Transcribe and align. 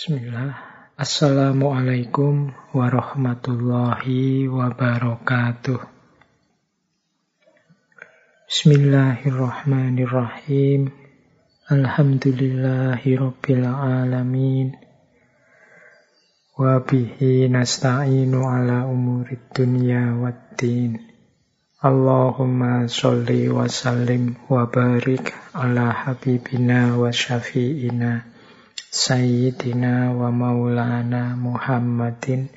Bismillah. 0.00 0.56
Assalamualaikum 0.96 2.56
warahmatullahi 2.72 4.48
wabarakatuh. 4.48 5.76
Bismillahirrahmanirrahim. 8.48 10.88
Alhamdulillahi 11.68 13.12
rabbil 13.12 13.68
alamin. 13.68 14.72
Wa 16.56 16.80
bihi 16.80 17.52
nasta'inu 17.52 18.40
ala 18.40 18.88
umurid 18.88 19.52
dunya 19.52 20.16
waddin. 20.16 20.96
Allahumma 21.84 22.88
sholli 22.88 23.52
wa 23.52 23.68
sallim 23.68 24.40
wa 24.48 24.64
barik 24.64 25.36
ala 25.52 25.92
habibina 25.92 26.96
wa 26.96 27.12
syafi'ina 27.12 28.29
Sayyidina 28.88 30.16
wa 30.16 30.32
maulana 30.32 31.36
Muhammadin 31.36 32.48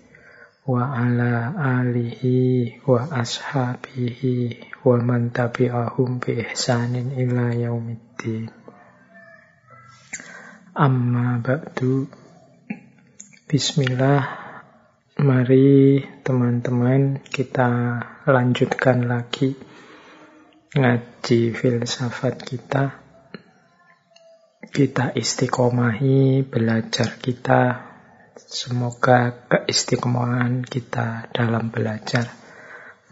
wa 0.64 0.95
ala 0.95 1.52
alihi 1.84 2.80
wa 2.88 3.04
ashabihi 3.12 4.55
wa 4.88 5.04
man 5.04 5.36
tabi'ahum 5.36 6.23
bi 6.23 6.40
ihsanin 6.40 7.12
ila 7.20 7.52
yaumiddin. 7.52 8.48
Amma 10.72 11.44
ba'du. 11.44 12.08
Bismillah. 13.52 14.23
Mari 15.20 16.00
teman-teman 16.23 17.20
kita 17.28 18.00
lanjutkan 18.23 19.05
lagi 19.05 19.53
ngaji 20.73 21.53
filsafat 21.53 22.42
kita 22.42 23.02
kita 24.73 25.13
istiqomahi 25.13 26.41
belajar 26.50 27.22
kita. 27.22 27.94
Semoga 28.34 29.45
keistiqomahan 29.45 30.66
kita 30.66 31.30
dalam 31.30 31.70
belajar 31.70 32.25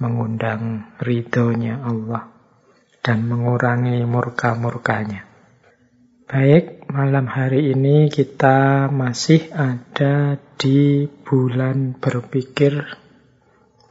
mengundang 0.01 0.89
ridhonya 0.97 1.85
Allah 1.85 2.33
dan 3.05 3.29
mengurangi 3.29 4.01
murka-murkanya. 4.09 5.29
Baik, 6.25 6.89
malam 6.89 7.29
hari 7.29 7.77
ini 7.77 8.09
kita 8.09 8.89
masih 8.89 9.53
ada 9.53 10.41
di 10.57 11.05
bulan 11.05 11.93
berpikir. 11.93 12.73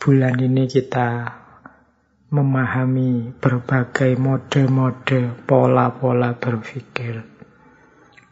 Bulan 0.02 0.42
ini 0.42 0.66
kita 0.66 1.38
memahami 2.34 3.38
berbagai 3.38 4.18
mode-mode 4.18 5.46
pola-pola 5.46 6.34
berpikir 6.34 7.29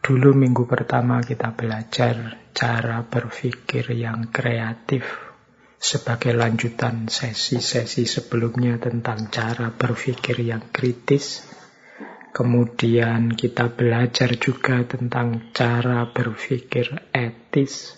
Dulu 0.09 0.33
minggu 0.33 0.65
pertama 0.65 1.21
kita 1.21 1.53
belajar 1.53 2.41
cara 2.49 3.05
berpikir 3.05 3.93
yang 3.93 4.33
kreatif 4.33 5.05
sebagai 5.77 6.33
lanjutan 6.33 7.05
sesi-sesi 7.05 8.09
sebelumnya 8.09 8.81
tentang 8.81 9.29
cara 9.29 9.69
berpikir 9.69 10.41
yang 10.41 10.73
kritis. 10.73 11.45
Kemudian 12.33 13.37
kita 13.37 13.69
belajar 13.69 14.33
juga 14.33 14.81
tentang 14.81 15.53
cara 15.53 16.09
berpikir 16.09 17.13
etis. 17.13 17.93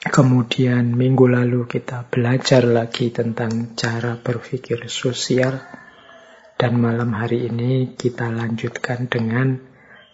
Kemudian 0.00 0.96
minggu 0.96 1.28
lalu 1.28 1.68
kita 1.68 2.08
belajar 2.08 2.64
lagi 2.64 3.12
tentang 3.12 3.76
cara 3.76 4.16
berpikir 4.16 4.88
sosial. 4.88 5.60
Dan 6.56 6.80
malam 6.80 7.12
hari 7.12 7.52
ini 7.52 7.92
kita 8.00 8.32
lanjutkan 8.32 9.12
dengan 9.12 9.65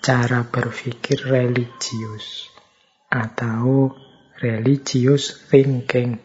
cara 0.02 0.42
berpikir 0.42 1.30
religius 1.30 2.50
atau 3.06 3.94
religious 4.42 5.46
thinking. 5.46 6.18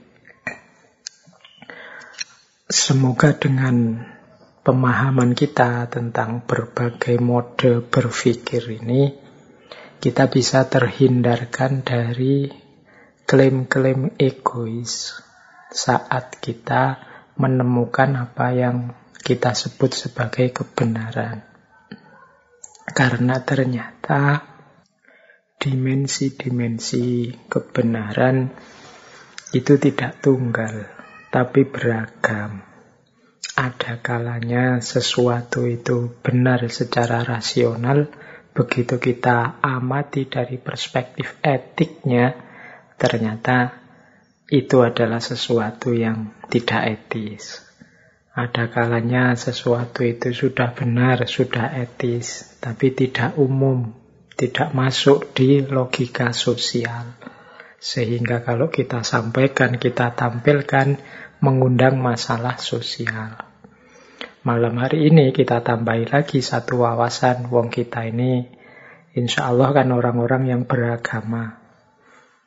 Semoga 2.65 3.37
dengan 3.37 4.01
pemahaman 4.65 5.37
kita 5.37 5.85
tentang 5.93 6.41
berbagai 6.41 7.21
mode 7.21 7.85
berpikir 7.85 8.65
ini, 8.81 9.13
kita 10.01 10.25
bisa 10.25 10.65
terhindarkan 10.65 11.85
dari 11.85 12.49
klaim-klaim 13.29 14.09
egois 14.17 15.21
saat 15.69 16.41
kita 16.41 16.97
menemukan 17.37 18.25
apa 18.25 18.57
yang 18.57 18.97
kita 19.21 19.53
sebut 19.53 19.93
sebagai 19.93 20.49
kebenaran. 20.49 21.56
Karena 22.87 23.43
ternyata 23.43 24.39
dimensi-dimensi 25.59 27.35
kebenaran 27.51 28.47
itu 29.51 29.75
tidak 29.75 30.23
tunggal, 30.23 30.87
tapi 31.27 31.67
beragam. 31.67 32.63
Ada 33.57 33.99
kalanya 33.99 34.79
sesuatu 34.79 35.67
itu 35.67 36.15
benar 36.23 36.63
secara 36.71 37.27
rasional, 37.27 38.07
begitu 38.55 39.01
kita 39.01 39.59
amati 39.59 40.29
dari 40.29 40.55
perspektif 40.55 41.41
etiknya, 41.43 42.37
ternyata 42.95 43.83
itu 44.47 44.79
adalah 44.79 45.19
sesuatu 45.19 45.91
yang 45.91 46.31
tidak 46.47 47.03
etis. 47.03 47.66
Ada 48.37 48.69
kalanya 48.69 49.33
sesuatu 49.33 50.05
itu 50.05 50.29
sudah 50.29 50.77
benar, 50.77 51.25
sudah 51.25 51.73
etis, 51.73 52.53
tapi 52.61 52.93
tidak 52.93 53.33
umum, 53.41 53.97
tidak 54.37 54.77
masuk 54.77 55.33
di 55.33 55.65
logika 55.65 56.29
sosial. 56.37 57.17
Sehingga 57.81 58.45
kalau 58.45 58.69
kita 58.69 59.01
sampaikan, 59.01 59.81
kita 59.81 60.13
tampilkan, 60.13 61.01
mengundang 61.41 61.97
masalah 61.97 62.61
sosial. 62.61 63.41
Malam 64.45 64.85
hari 64.85 65.09
ini 65.09 65.33
kita 65.33 65.65
tambahi 65.65 66.05
lagi 66.05 66.45
satu 66.45 66.85
wawasan, 66.85 67.49
wong 67.49 67.73
kita 67.73 68.05
ini 68.05 68.45
insya 69.17 69.49
Allah 69.49 69.73
kan 69.81 69.89
orang-orang 69.89 70.45
yang 70.53 70.61
beragama. 70.69 71.57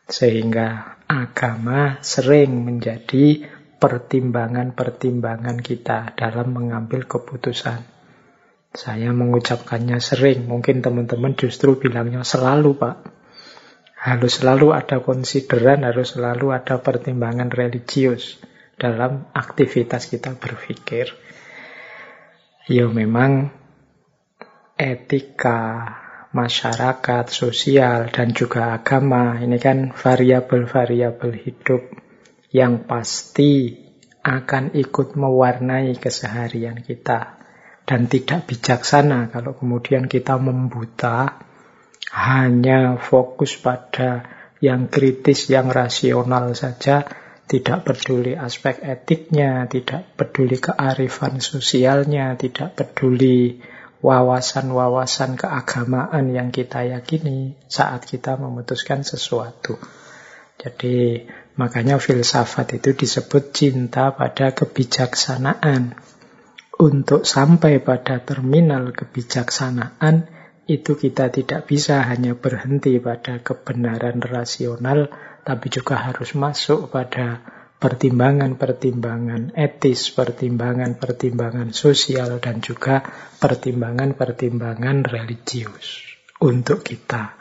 Sehingga 0.06 0.98
agama 1.10 1.98
sering 2.02 2.62
menjadi 2.62 3.58
pertimbangan-pertimbangan 3.80 5.58
kita 5.64 6.12
dalam 6.12 6.52
mengambil 6.52 7.08
keputusan. 7.08 7.80
Saya 8.70 9.10
mengucapkannya 9.10 9.98
sering, 9.98 10.46
mungkin 10.46 10.84
teman-teman 10.84 11.34
justru 11.34 11.80
bilangnya 11.80 12.22
selalu, 12.22 12.78
Pak. 12.78 12.96
Harus 13.98 14.38
selalu 14.38 14.76
ada 14.76 15.02
konsideran, 15.02 15.82
harus 15.82 16.14
selalu 16.14 16.54
ada 16.54 16.78
pertimbangan 16.78 17.50
religius 17.50 18.38
dalam 18.78 19.26
aktivitas 19.34 20.06
kita 20.06 20.38
berpikir. 20.38 21.12
Ya 22.70 22.86
memang 22.86 23.50
etika 24.78 25.60
masyarakat, 26.30 27.26
sosial, 27.26 28.08
dan 28.14 28.30
juga 28.30 28.72
agama 28.72 29.42
ini 29.42 29.58
kan 29.58 29.90
variabel-variabel 29.90 31.32
hidup 31.34 32.09
yang 32.50 32.86
pasti 32.86 33.78
akan 34.20 34.76
ikut 34.76 35.16
mewarnai 35.16 35.96
keseharian 35.96 36.84
kita 36.84 37.40
dan 37.88 38.06
tidak 38.06 38.46
bijaksana 38.46 39.32
kalau 39.32 39.56
kemudian 39.56 40.06
kita 40.06 40.36
membuta 40.36 41.40
hanya 42.10 42.98
fokus 42.98 43.54
pada 43.56 44.26
yang 44.60 44.92
kritis, 44.92 45.48
yang 45.48 45.72
rasional 45.72 46.52
saja, 46.52 47.06
tidak 47.48 47.82
peduli 47.82 48.36
aspek 48.36 48.78
etiknya, 48.84 49.64
tidak 49.66 50.14
peduli 50.14 50.60
kearifan 50.60 51.40
sosialnya, 51.40 52.36
tidak 52.36 52.76
peduli 52.76 53.58
wawasan-wawasan 54.00 55.34
keagamaan 55.40 56.30
yang 56.32 56.52
kita 56.52 56.86
yakini 56.86 57.56
saat 57.68 58.04
kita 58.04 58.36
memutuskan 58.36 59.02
sesuatu. 59.02 59.80
Jadi 60.60 61.24
makanya 61.56 61.98
filsafat 61.98 62.78
itu 62.78 62.94
disebut 62.94 63.50
cinta 63.54 64.12
pada 64.14 64.52
kebijaksanaan. 64.54 65.98
Untuk 66.80 67.28
sampai 67.28 67.82
pada 67.84 68.24
terminal 68.24 68.96
kebijaksanaan 68.96 70.30
itu 70.70 70.94
kita 70.96 71.28
tidak 71.28 71.66
bisa 71.66 72.00
hanya 72.06 72.38
berhenti 72.38 72.96
pada 73.02 73.42
kebenaran 73.42 74.22
rasional, 74.22 75.10
tapi 75.42 75.66
juga 75.68 75.98
harus 75.98 76.32
masuk 76.38 76.88
pada 76.88 77.42
pertimbangan-pertimbangan 77.80 79.56
etis, 79.56 80.12
pertimbangan-pertimbangan 80.12 81.72
sosial, 81.72 82.38
dan 82.38 82.60
juga 82.60 83.02
pertimbangan-pertimbangan 83.40 85.08
religius 85.08 86.04
untuk 86.38 86.84
kita. 86.84 87.34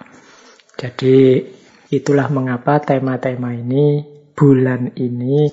Jadi 0.80 1.44
Itulah 1.90 2.30
mengapa 2.30 2.78
tema-tema 2.78 3.50
ini 3.58 4.06
bulan 4.38 4.94
ini 4.94 5.50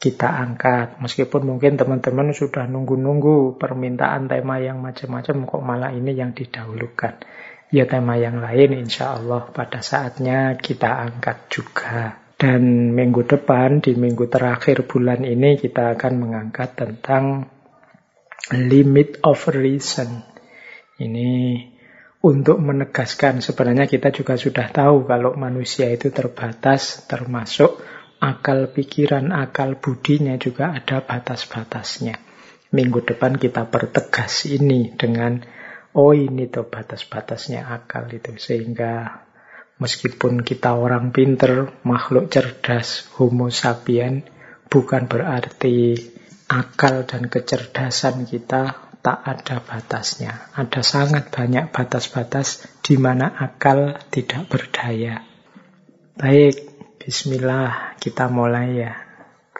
kita 0.00 0.28
angkat. 0.28 1.00
Meskipun 1.00 1.48
mungkin 1.48 1.80
teman-teman 1.80 2.32
sudah 2.36 2.68
nunggu-nunggu 2.68 3.60
permintaan 3.60 4.28
tema 4.28 4.60
yang 4.60 4.84
macam-macam, 4.84 5.48
kok 5.48 5.62
malah 5.64 5.92
ini 5.96 6.12
yang 6.16 6.36
didahulukan. 6.36 7.20
Ya 7.70 7.88
tema 7.88 8.20
yang 8.20 8.40
lain 8.44 8.84
insya 8.84 9.16
Allah 9.16 9.48
pada 9.48 9.80
saatnya 9.80 10.60
kita 10.60 10.88
angkat 11.08 11.48
juga. 11.48 12.20
Dan 12.40 12.96
minggu 12.96 13.28
depan, 13.28 13.84
di 13.84 13.92
minggu 13.96 14.28
terakhir 14.28 14.88
bulan 14.88 15.28
ini 15.28 15.60
kita 15.60 15.92
akan 15.96 16.12
mengangkat 16.20 16.72
tentang 16.72 17.48
limit 18.56 19.20
of 19.20 19.44
reason. 19.52 20.24
Ini 20.96 21.28
untuk 22.20 22.60
menegaskan 22.60 23.40
sebenarnya 23.40 23.88
kita 23.88 24.12
juga 24.12 24.36
sudah 24.36 24.68
tahu 24.68 25.08
kalau 25.08 25.32
manusia 25.40 25.88
itu 25.88 26.12
terbatas 26.12 27.08
termasuk 27.08 27.80
akal 28.20 28.68
pikiran, 28.68 29.32
akal 29.32 29.80
budinya 29.80 30.36
juga 30.36 30.76
ada 30.76 31.00
batas-batasnya. 31.00 32.20
Minggu 32.76 33.02
depan 33.02 33.40
kita 33.40 33.66
pertegas 33.66 34.44
ini 34.46 34.92
dengan 34.94 35.40
oh 35.96 36.12
ini 36.12 36.46
tuh 36.46 36.68
batas-batasnya 36.68 37.66
akal 37.66 38.06
itu 38.12 38.36
sehingga 38.36 39.24
meskipun 39.80 40.44
kita 40.44 40.76
orang 40.76 41.10
pinter 41.10 41.72
makhluk 41.88 42.28
cerdas 42.28 43.08
homo 43.16 43.48
sapien 43.48 44.22
bukan 44.68 45.08
berarti 45.08 45.96
akal 46.46 47.08
dan 47.08 47.26
kecerdasan 47.26 48.28
kita 48.28 48.89
tak 49.00 49.24
ada 49.24 49.64
batasnya 49.64 50.52
ada 50.56 50.80
sangat 50.84 51.32
banyak 51.32 51.72
batas-batas 51.72 52.64
di 52.84 53.00
mana 53.00 53.32
akal 53.32 53.96
tidak 54.12 54.48
berdaya 54.48 55.24
baik 56.16 56.56
bismillah 57.00 57.96
kita 57.96 58.28
mulai 58.28 58.68
ya 58.76 58.92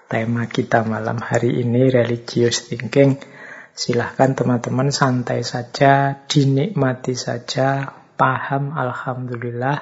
tema 0.07 0.45
kita 0.47 0.85
malam 0.85 1.19
hari 1.19 1.65
ini 1.65 1.89
religious 1.89 2.69
thinking 2.69 3.17
Silahkan 3.81 4.35
teman-teman 4.35 4.91
santai 4.91 5.47
saja, 5.47 6.27
dinikmati 6.29 7.15
saja, 7.15 7.89
paham 8.19 8.77
Alhamdulillah. 8.77 9.81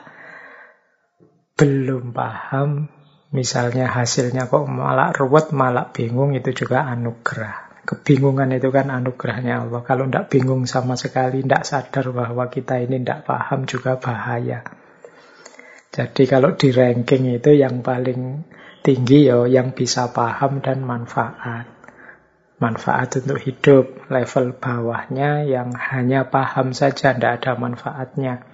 Belum 1.58 2.14
paham, 2.14 2.86
misalnya 3.34 3.90
hasilnya 3.90 4.46
kok 4.46 4.70
malah 4.70 5.10
ruwet, 5.10 5.50
malah 5.50 5.90
bingung, 5.90 6.36
itu 6.38 6.54
juga 6.54 6.86
anugerah. 6.86 7.67
Kebingungan 7.88 8.52
itu 8.52 8.68
kan 8.68 8.92
anugerahnya 8.92 9.64
Allah. 9.64 9.80
Kalau 9.80 10.04
tidak 10.04 10.28
bingung 10.28 10.68
sama 10.68 11.00
sekali, 11.00 11.40
tidak 11.40 11.64
sadar 11.64 12.12
bahwa 12.12 12.52
kita 12.52 12.84
ini 12.84 13.00
tidak 13.00 13.24
paham 13.24 13.64
juga 13.64 13.96
bahaya. 13.96 14.60
Jadi 15.88 16.28
kalau 16.28 16.52
di 16.52 16.68
ranking 16.68 17.32
itu 17.32 17.56
yang 17.56 17.80
paling 17.80 18.44
tinggi 18.84 19.32
ya 19.32 19.48
yang 19.48 19.72
bisa 19.72 20.12
paham 20.12 20.60
dan 20.60 20.84
manfaat 20.84 21.78
manfaat 22.58 23.22
untuk 23.22 23.38
hidup. 23.40 24.10
Level 24.10 24.58
bawahnya 24.58 25.46
yang 25.46 25.72
hanya 25.74 26.28
paham 26.28 26.74
saja, 26.74 27.14
tidak 27.14 27.42
ada 27.42 27.52
manfaatnya. 27.56 28.44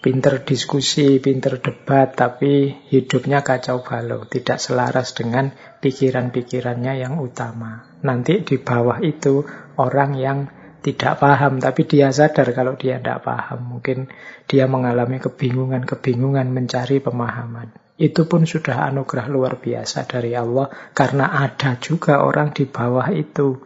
Pinter 0.00 0.40
diskusi, 0.40 1.20
pinter 1.20 1.60
debat, 1.60 2.08
tapi 2.16 2.72
hidupnya 2.88 3.44
kacau 3.44 3.84
balau. 3.84 4.24
Tidak 4.24 4.56
selaras 4.56 5.12
dengan 5.12 5.52
pikiran-pikirannya 5.84 7.04
yang 7.04 7.20
utama. 7.20 7.89
Nanti 8.00 8.40
di 8.40 8.56
bawah 8.56 8.98
itu 9.04 9.44
orang 9.76 10.12
yang 10.16 10.38
tidak 10.80 11.20
paham, 11.20 11.60
tapi 11.60 11.84
dia 11.84 12.08
sadar 12.08 12.56
kalau 12.56 12.72
dia 12.80 12.96
tidak 12.96 13.20
paham. 13.20 13.76
Mungkin 13.76 14.08
dia 14.48 14.64
mengalami 14.64 15.20
kebingungan-kebingungan 15.20 16.48
mencari 16.48 17.04
pemahaman. 17.04 17.76
Itu 18.00 18.24
pun 18.24 18.48
sudah 18.48 18.88
anugerah 18.88 19.28
luar 19.28 19.60
biasa 19.60 20.08
dari 20.08 20.32
Allah 20.32 20.72
karena 20.96 21.36
ada 21.36 21.76
juga 21.76 22.24
orang 22.24 22.56
di 22.56 22.64
bawah 22.64 23.12
itu 23.12 23.60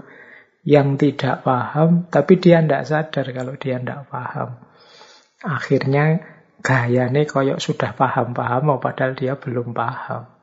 yang 0.67 0.99
tidak 0.99 1.47
paham 1.47 2.11
tapi 2.11 2.43
dia 2.43 2.59
tidak 2.59 2.83
sadar 2.83 3.31
kalau 3.31 3.55
dia 3.55 3.79
tidak 3.79 4.11
paham. 4.11 4.59
Akhirnya 5.47 6.19
gayanya 6.67 7.23
koyok 7.31 7.63
sudah 7.63 7.95
paham-paham 7.95 8.75
padahal 8.83 9.15
dia 9.15 9.39
belum 9.39 9.71
paham. 9.71 10.34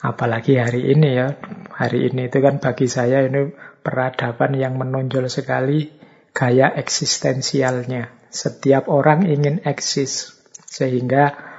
Apalagi 0.00 0.56
hari 0.56 0.96
ini 0.96 1.08
ya, 1.12 1.36
hari 1.76 2.08
ini 2.08 2.32
itu 2.32 2.40
kan 2.40 2.56
bagi 2.56 2.88
saya 2.88 3.24
ini 3.24 3.52
peradaban 3.84 4.56
yang 4.56 4.80
menonjol 4.80 5.28
sekali 5.28 5.92
gaya 6.32 6.72
eksistensialnya. 6.72 8.08
Setiap 8.32 8.88
orang 8.88 9.28
ingin 9.28 9.60
eksis 9.66 10.40
sehingga 10.64 11.50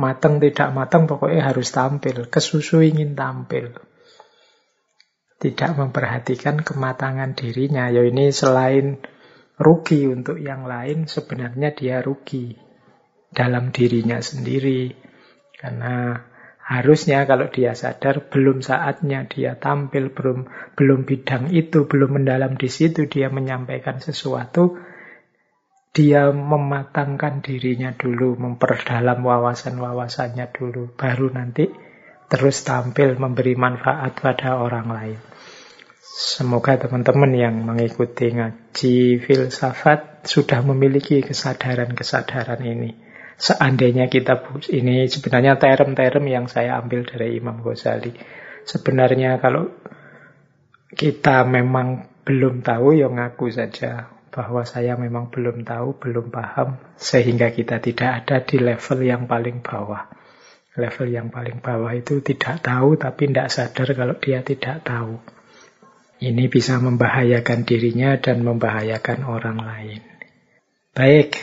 Mateng 0.00 0.40
tidak 0.40 0.72
mateng 0.72 1.04
pokoknya 1.04 1.52
harus 1.52 1.68
tampil. 1.76 2.24
Kesusu 2.32 2.80
ingin 2.80 3.12
tampil. 3.12 3.76
Tidak 5.36 5.76
memperhatikan 5.76 6.64
kematangan 6.64 7.36
dirinya. 7.36 7.92
Ya 7.92 8.00
ini 8.00 8.32
selain 8.32 8.96
rugi 9.60 10.08
untuk 10.08 10.40
yang 10.40 10.64
lain, 10.64 11.04
sebenarnya 11.04 11.76
dia 11.76 12.00
rugi 12.00 12.56
dalam 13.28 13.76
dirinya 13.76 14.24
sendiri. 14.24 14.96
Karena 15.52 16.16
harusnya 16.70 17.26
kalau 17.26 17.50
dia 17.50 17.74
sadar 17.74 18.30
belum 18.30 18.62
saatnya 18.62 19.26
dia 19.26 19.58
tampil, 19.58 20.14
belum 20.14 20.46
belum 20.78 21.02
bidang 21.02 21.50
itu, 21.50 21.90
belum 21.90 22.22
mendalam 22.22 22.54
di 22.54 22.70
situ 22.70 23.10
dia 23.10 23.26
menyampaikan 23.26 23.98
sesuatu, 23.98 24.78
dia 25.90 26.30
mematangkan 26.30 27.42
dirinya 27.42 27.90
dulu, 27.90 28.38
memperdalam 28.38 29.18
wawasan-wawasannya 29.18 30.46
dulu, 30.54 30.94
baru 30.94 31.34
nanti 31.34 31.66
terus 32.30 32.62
tampil 32.62 33.18
memberi 33.18 33.58
manfaat 33.58 34.22
pada 34.22 34.62
orang 34.62 34.86
lain. 34.86 35.18
Semoga 35.98 36.78
teman-teman 36.78 37.34
yang 37.34 37.66
mengikuti 37.66 38.30
ngaji 38.30 39.18
filsafat 39.18 40.22
sudah 40.22 40.62
memiliki 40.62 41.18
kesadaran-kesadaran 41.26 42.62
ini. 42.62 43.09
Seandainya 43.40 44.12
kita 44.12 44.36
ini 44.68 45.08
sebenarnya 45.08 45.56
term-term 45.56 46.28
yang 46.28 46.44
saya 46.44 46.76
ambil 46.76 47.08
dari 47.08 47.40
Imam 47.40 47.64
Ghazali. 47.64 48.12
Sebenarnya 48.68 49.40
kalau 49.40 49.72
kita 50.92 51.48
memang 51.48 52.04
belum 52.28 52.60
tahu 52.60 53.00
ya 53.00 53.08
ngaku 53.08 53.48
saja 53.48 54.12
bahwa 54.28 54.62
saya 54.68 54.94
memang 55.00 55.32
belum 55.32 55.64
tahu, 55.64 55.96
belum 55.96 56.28
paham, 56.28 56.76
sehingga 57.00 57.48
kita 57.50 57.80
tidak 57.80 58.22
ada 58.22 58.44
di 58.44 58.60
level 58.60 59.00
yang 59.02 59.24
paling 59.24 59.64
bawah. 59.64 60.06
Level 60.76 61.08
yang 61.10 61.32
paling 61.32 61.58
bawah 61.64 61.90
itu 61.96 62.22
tidak 62.22 62.62
tahu, 62.62 62.94
tapi 63.00 63.26
tidak 63.32 63.50
sadar 63.50 63.88
kalau 63.96 64.14
dia 64.20 64.44
tidak 64.44 64.86
tahu. 64.86 65.18
Ini 66.20 66.46
bisa 66.52 66.76
membahayakan 66.76 67.64
dirinya 67.64 68.20
dan 68.20 68.44
membahayakan 68.44 69.24
orang 69.24 69.58
lain. 69.58 70.00
Baik, 70.92 71.40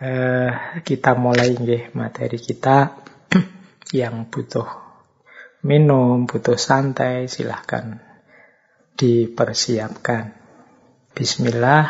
eh, 0.00 0.50
kita 0.82 1.14
mulai 1.14 1.54
nih 1.54 1.94
materi 1.94 2.38
kita 2.38 3.04
yang 4.00 4.30
butuh 4.30 4.66
minum, 5.64 6.26
butuh 6.26 6.58
santai, 6.58 7.26
silahkan 7.30 8.14
dipersiapkan. 8.94 10.32
Bismillah, 11.14 11.84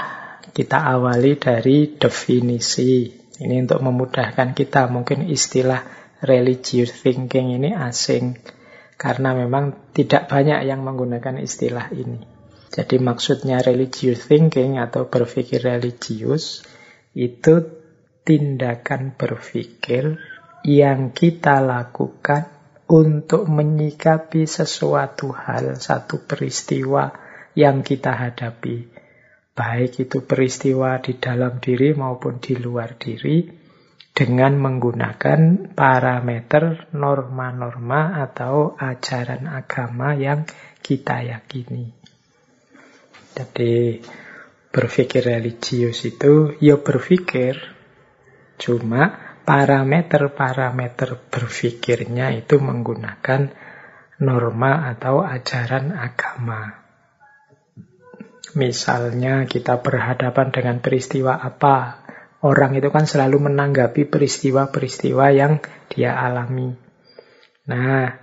kita 0.52 0.84
awali 0.84 1.36
dari 1.36 1.96
definisi. 1.96 3.08
Ini 3.34 3.64
untuk 3.64 3.80
memudahkan 3.84 4.56
kita. 4.56 4.88
Mungkin 4.88 5.28
istilah 5.28 5.84
religious 6.24 6.92
thinking 7.04 7.56
ini 7.56 7.72
asing. 7.72 8.40
Karena 8.94 9.34
memang 9.34 9.92
tidak 9.92 10.30
banyak 10.30 10.64
yang 10.64 10.80
menggunakan 10.84 11.42
istilah 11.42 11.92
ini. 11.92 12.24
Jadi 12.72 12.98
maksudnya 12.98 13.62
religious 13.62 14.26
thinking 14.26 14.82
atau 14.82 15.06
berpikir 15.06 15.62
religius 15.62 16.66
itu 17.14 17.83
tindakan 18.24 19.14
berpikir 19.14 20.18
yang 20.64 21.12
kita 21.12 21.60
lakukan 21.60 22.48
untuk 22.88 23.46
menyikapi 23.46 24.48
sesuatu 24.48 25.32
hal, 25.32 25.76
satu 25.76 26.24
peristiwa 26.24 27.12
yang 27.52 27.84
kita 27.84 28.12
hadapi 28.16 28.94
baik 29.54 30.02
itu 30.02 30.26
peristiwa 30.26 30.98
di 30.98 31.16
dalam 31.16 31.62
diri 31.62 31.94
maupun 31.94 32.42
di 32.42 32.58
luar 32.58 32.98
diri, 32.98 33.46
dengan 34.14 34.58
menggunakan 34.58 35.74
parameter 35.74 36.94
norma-norma 36.94 38.18
atau 38.22 38.78
ajaran 38.78 39.50
agama 39.50 40.14
yang 40.14 40.46
kita 40.78 41.22
yakini. 41.22 41.90
Jadi 43.34 43.98
berpikir 44.70 45.26
religius 45.26 46.06
itu 46.06 46.54
ya 46.62 46.78
berpikir, 46.78 47.73
cuma 48.56 49.34
parameter-parameter 49.44 51.20
berpikirnya 51.28 52.32
itu 52.32 52.56
menggunakan 52.58 53.52
norma 54.22 54.88
atau 54.94 55.20
ajaran 55.20 55.92
agama. 55.92 56.84
Misalnya 58.54 59.50
kita 59.50 59.82
berhadapan 59.82 60.54
dengan 60.54 60.76
peristiwa 60.78 61.34
apa, 61.42 62.06
orang 62.46 62.78
itu 62.78 62.88
kan 62.94 63.04
selalu 63.04 63.50
menanggapi 63.50 64.06
peristiwa-peristiwa 64.06 65.26
yang 65.34 65.58
dia 65.90 66.14
alami. 66.14 66.70
Nah, 67.66 68.14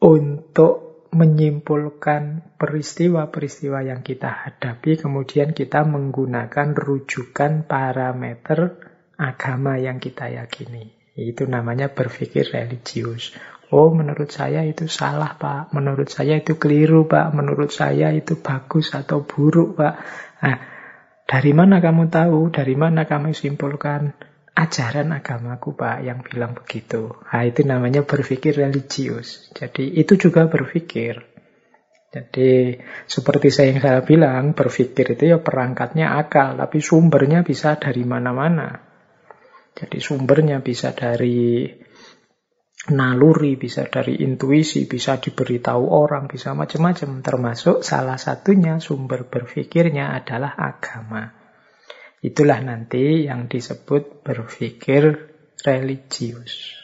untuk 0.00 0.87
menyimpulkan 1.12 2.54
peristiwa-peristiwa 2.60 3.80
yang 3.86 4.04
kita 4.04 4.28
hadapi, 4.28 5.00
kemudian 5.00 5.56
kita 5.56 5.84
menggunakan 5.88 6.76
rujukan 6.76 7.64
parameter 7.64 8.76
agama 9.16 9.80
yang 9.80 9.98
kita 9.98 10.28
yakini. 10.30 10.94
Itu 11.18 11.50
namanya 11.50 11.90
berpikir 11.90 12.54
religius. 12.54 13.34
Oh, 13.68 13.92
menurut 13.92 14.32
saya 14.32 14.64
itu 14.64 14.88
salah, 14.88 15.36
Pak. 15.36 15.76
Menurut 15.76 16.08
saya 16.08 16.40
itu 16.40 16.56
keliru, 16.56 17.04
Pak. 17.04 17.36
Menurut 17.36 17.68
saya 17.68 18.14
itu 18.14 18.40
bagus 18.40 18.96
atau 18.96 19.26
buruk, 19.26 19.76
Pak. 19.76 19.94
Nah, 20.40 20.56
dari 21.28 21.52
mana 21.52 21.82
kamu 21.82 22.08
tahu? 22.08 22.48
Dari 22.48 22.72
mana 22.78 23.04
kamu 23.04 23.36
simpulkan? 23.36 24.16
Ajaran 24.58 25.14
agamaku 25.14 25.78
Pak 25.78 26.02
yang 26.02 26.26
bilang 26.26 26.58
begitu. 26.58 27.14
Nah, 27.30 27.46
itu 27.46 27.62
namanya 27.62 28.02
berpikir 28.02 28.58
religius. 28.58 29.54
Jadi 29.54 29.94
itu 29.94 30.18
juga 30.18 30.50
berpikir. 30.50 31.22
Jadi 32.08 32.74
seperti 33.06 33.52
saya 33.54 33.70
yang 33.70 33.80
saya 33.84 34.00
bilang, 34.02 34.56
berpikir 34.58 35.14
itu 35.14 35.30
ya 35.30 35.38
perangkatnya 35.38 36.18
akal, 36.18 36.58
tapi 36.58 36.82
sumbernya 36.82 37.46
bisa 37.46 37.78
dari 37.78 38.02
mana-mana. 38.02 38.82
Jadi 39.78 40.02
sumbernya 40.02 40.58
bisa 40.58 40.90
dari 40.90 41.70
naluri, 42.90 43.54
bisa 43.54 43.86
dari 43.86 44.24
intuisi, 44.26 44.90
bisa 44.90 45.22
diberitahu 45.22 45.84
orang, 45.86 46.26
bisa 46.26 46.56
macam-macam. 46.56 47.22
Termasuk 47.22 47.86
salah 47.86 48.18
satunya 48.18 48.82
sumber 48.82 49.28
berpikirnya 49.28 50.18
adalah 50.18 50.56
agama. 50.58 51.37
Itulah 52.18 52.58
nanti 52.58 53.30
yang 53.30 53.46
disebut 53.46 54.26
berpikir 54.26 55.02
religius. 55.62 56.74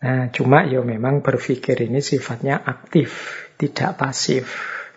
Nah, 0.00 0.32
cuma 0.32 0.64
ya 0.64 0.80
memang 0.80 1.20
berpikir 1.20 1.76
ini 1.84 2.00
sifatnya 2.00 2.56
aktif, 2.56 3.12
tidak 3.60 4.00
pasif, 4.00 4.48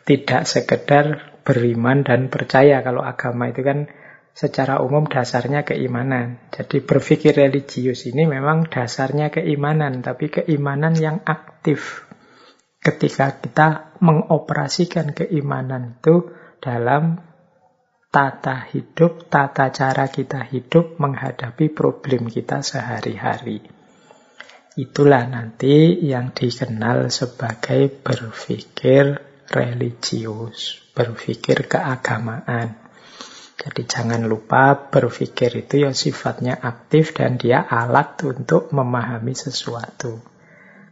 tidak 0.08 0.48
sekedar 0.48 1.36
beriman 1.44 2.08
dan 2.08 2.32
percaya. 2.32 2.80
Kalau 2.80 3.04
agama 3.04 3.52
itu 3.52 3.66
kan 3.68 3.92
secara 4.32 4.80
umum 4.80 5.10
dasarnya 5.10 5.68
keimanan. 5.68 6.40
Jadi 6.56 6.80
berpikir 6.80 7.36
religius 7.36 8.08
ini 8.08 8.24
memang 8.24 8.72
dasarnya 8.72 9.28
keimanan, 9.30 10.00
tapi 10.00 10.32
keimanan 10.32 10.96
yang 10.96 11.20
aktif. 11.28 12.08
Ketika 12.80 13.40
kita 13.44 13.96
mengoperasikan 14.04 15.12
keimanan 15.12 16.00
itu 16.00 16.32
dalam 16.60 17.33
tata 18.14 18.70
hidup, 18.70 19.26
tata 19.26 19.74
cara 19.74 20.06
kita 20.06 20.46
hidup 20.46 21.02
menghadapi 21.02 21.74
problem 21.74 22.30
kita 22.30 22.62
sehari-hari. 22.62 23.66
Itulah 24.78 25.26
nanti 25.26 25.98
yang 26.06 26.30
dikenal 26.30 27.10
sebagai 27.10 27.90
berpikir 27.90 29.18
religius, 29.50 30.78
berpikir 30.94 31.66
keagamaan. 31.66 32.78
Jadi 33.58 33.82
jangan 33.90 34.30
lupa 34.30 34.94
berpikir 34.94 35.66
itu 35.66 35.90
ya 35.90 35.92
sifatnya 35.98 36.54
aktif 36.62 37.18
dan 37.18 37.42
dia 37.42 37.66
alat 37.66 38.22
untuk 38.30 38.70
memahami 38.70 39.34
sesuatu. 39.34 40.33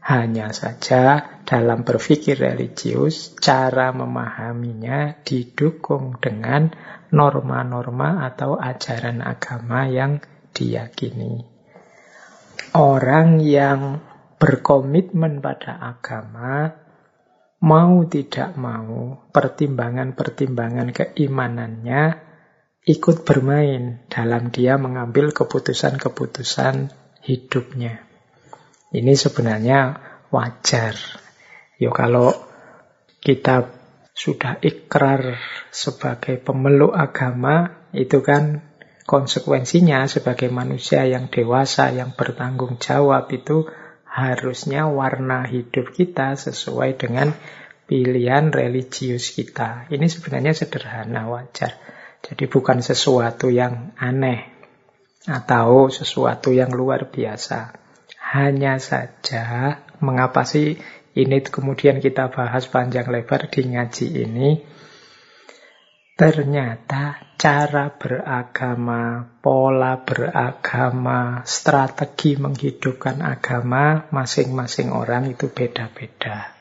Hanya 0.01 0.50
saja 0.50 1.38
dalam 1.46 1.86
berpikir 1.86 2.41
religius, 2.41 3.38
cara 3.38 3.93
memahaminya 3.93 5.22
didukung 5.22 6.17
dengan 6.17 6.74
norma-norma 7.13 8.25
atau 8.25 8.58
ajaran 8.58 9.22
agama 9.22 9.86
yang 9.86 10.17
diyakini. 10.58 11.46
Orang 12.74 13.46
yang 13.46 14.01
berkomitmen 14.41 15.38
pada 15.38 15.77
agama, 15.77 16.74
mau 17.62 18.01
tidak 18.10 18.58
mau, 18.58 19.22
pertimbangan-pertimbangan 19.29 20.98
keimanannya 20.98 22.03
ikut 22.89 23.22
bermain 23.22 24.01
dalam 24.10 24.50
dia 24.50 24.81
mengambil 24.81 25.29
keputusan-keputusan 25.29 26.89
hidupnya. 27.22 28.11
Ini 28.91 29.15
sebenarnya 29.15 29.79
wajar. 30.36 30.95
Yo 31.79 31.95
kalau 31.95 32.36
kita 33.24 33.71
sudah 34.12 34.60
ikrar 34.60 35.39
sebagai 35.71 36.36
pemeluk 36.43 36.91
agama, 36.91 37.88
itu 37.95 38.19
kan 38.19 38.67
konsekuensinya 39.07 40.05
sebagai 40.12 40.51
manusia 40.51 41.07
yang 41.07 41.31
dewasa, 41.31 41.89
yang 41.95 42.13
bertanggung 42.13 42.77
jawab 42.77 43.31
itu 43.31 43.65
harusnya 44.03 44.91
warna 44.91 45.48
hidup 45.48 45.95
kita 45.95 46.36
sesuai 46.36 47.00
dengan 47.00 47.31
pilihan 47.88 48.51
religius 48.51 49.31
kita. 49.31 49.88
Ini 49.88 50.07
sebenarnya 50.12 50.51
sederhana, 50.51 51.31
wajar. 51.31 51.79
Jadi 52.21 52.45
bukan 52.51 52.83
sesuatu 52.83 53.48
yang 53.48 53.95
aneh 53.98 54.51
atau 55.25 55.88
sesuatu 55.88 56.51
yang 56.51 56.75
luar 56.75 57.07
biasa. 57.07 57.80
Hanya 58.31 58.79
saja, 58.79 59.75
mengapa 60.00 60.47
sih 60.47 60.79
ini 61.11 61.43
kemudian 61.43 62.00
kita 62.00 62.31
bahas 62.31 62.71
panjang 62.71 63.11
lebar 63.11 63.51
di 63.51 63.75
ngaji 63.75 64.07
ini. 64.23 64.50
Ternyata 66.15 67.35
cara 67.35 67.91
beragama, 67.91 69.35
pola 69.43 70.00
beragama, 70.00 71.43
strategi 71.43 72.39
menghidupkan 72.39 73.19
agama 73.19 74.07
masing-masing 74.13 74.95
orang 74.95 75.27
itu 75.33 75.51
beda-beda. 75.51 76.55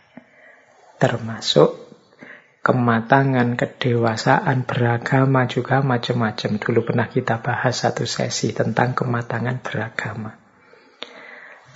Termasuk 0.98 1.76
kematangan, 2.66 3.54
kedewasaan 3.54 4.66
beragama 4.66 5.46
juga 5.46 5.86
macam-macam. 5.86 6.56
Dulu 6.56 6.80
pernah 6.82 7.06
kita 7.06 7.38
bahas 7.38 7.84
satu 7.84 8.08
sesi 8.08 8.56
tentang 8.56 8.96
kematangan 8.96 9.60
beragama. 9.62 10.39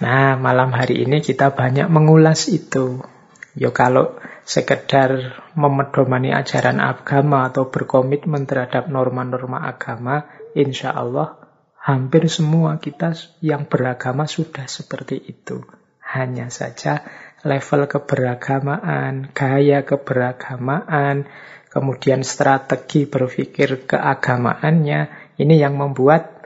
Nah, 0.04 0.36
malam 0.36 0.68
hari 0.76 1.08
ini 1.08 1.24
kita 1.24 1.56
banyak 1.56 1.88
mengulas 1.88 2.52
itu. 2.52 3.00
Ya 3.56 3.72
kalau 3.72 4.20
sekedar 4.44 5.40
memedomani 5.56 6.28
ajaran 6.28 6.76
agama 6.76 7.48
atau 7.48 7.72
berkomitmen 7.72 8.44
terhadap 8.44 8.92
norma-norma 8.92 9.64
agama, 9.64 10.28
insya 10.52 10.92
Allah 10.92 11.40
hampir 11.80 12.28
semua 12.28 12.76
kita 12.76 13.16
yang 13.40 13.64
beragama 13.64 14.28
sudah 14.28 14.68
seperti 14.68 15.24
itu. 15.24 15.64
Hanya 16.04 16.52
saja 16.52 17.00
level 17.40 17.88
keberagamaan, 17.88 19.32
gaya 19.32 19.88
keberagamaan, 19.88 21.24
kemudian 21.72 22.20
strategi 22.28 23.08
berpikir 23.08 23.88
keagamaannya, 23.88 25.32
ini 25.40 25.56
yang 25.56 25.80
membuat 25.80 26.44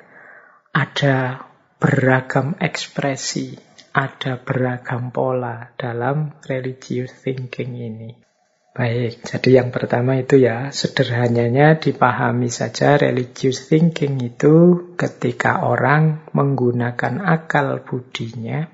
ada 0.71 1.48
beragam 1.79 2.59
ekspresi, 2.59 3.55
ada 3.95 4.35
beragam 4.43 5.15
pola 5.15 5.71
dalam 5.79 6.35
religious 6.43 7.15
thinking 7.23 7.79
ini. 7.79 8.11
Baik, 8.75 9.27
jadi 9.27 9.63
yang 9.63 9.75
pertama 9.75 10.19
itu 10.19 10.39
ya, 10.39 10.71
sederhananya 10.71 11.83
dipahami 11.83 12.47
saja 12.47 12.95
religious 12.95 13.67
thinking 13.67 14.23
itu 14.23 14.55
ketika 14.95 15.67
orang 15.67 16.27
menggunakan 16.31 17.23
akal 17.27 17.83
budinya 17.83 18.71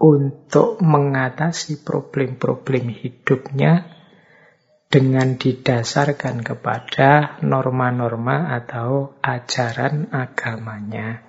untuk 0.00 0.80
mengatasi 0.80 1.84
problem-problem 1.84 2.88
hidupnya 2.88 3.84
dengan 4.88 5.36
didasarkan 5.36 6.40
kepada 6.40 7.36
norma-norma 7.44 8.52
atau 8.56 9.20
ajaran 9.20 10.08
agamanya. 10.08 11.27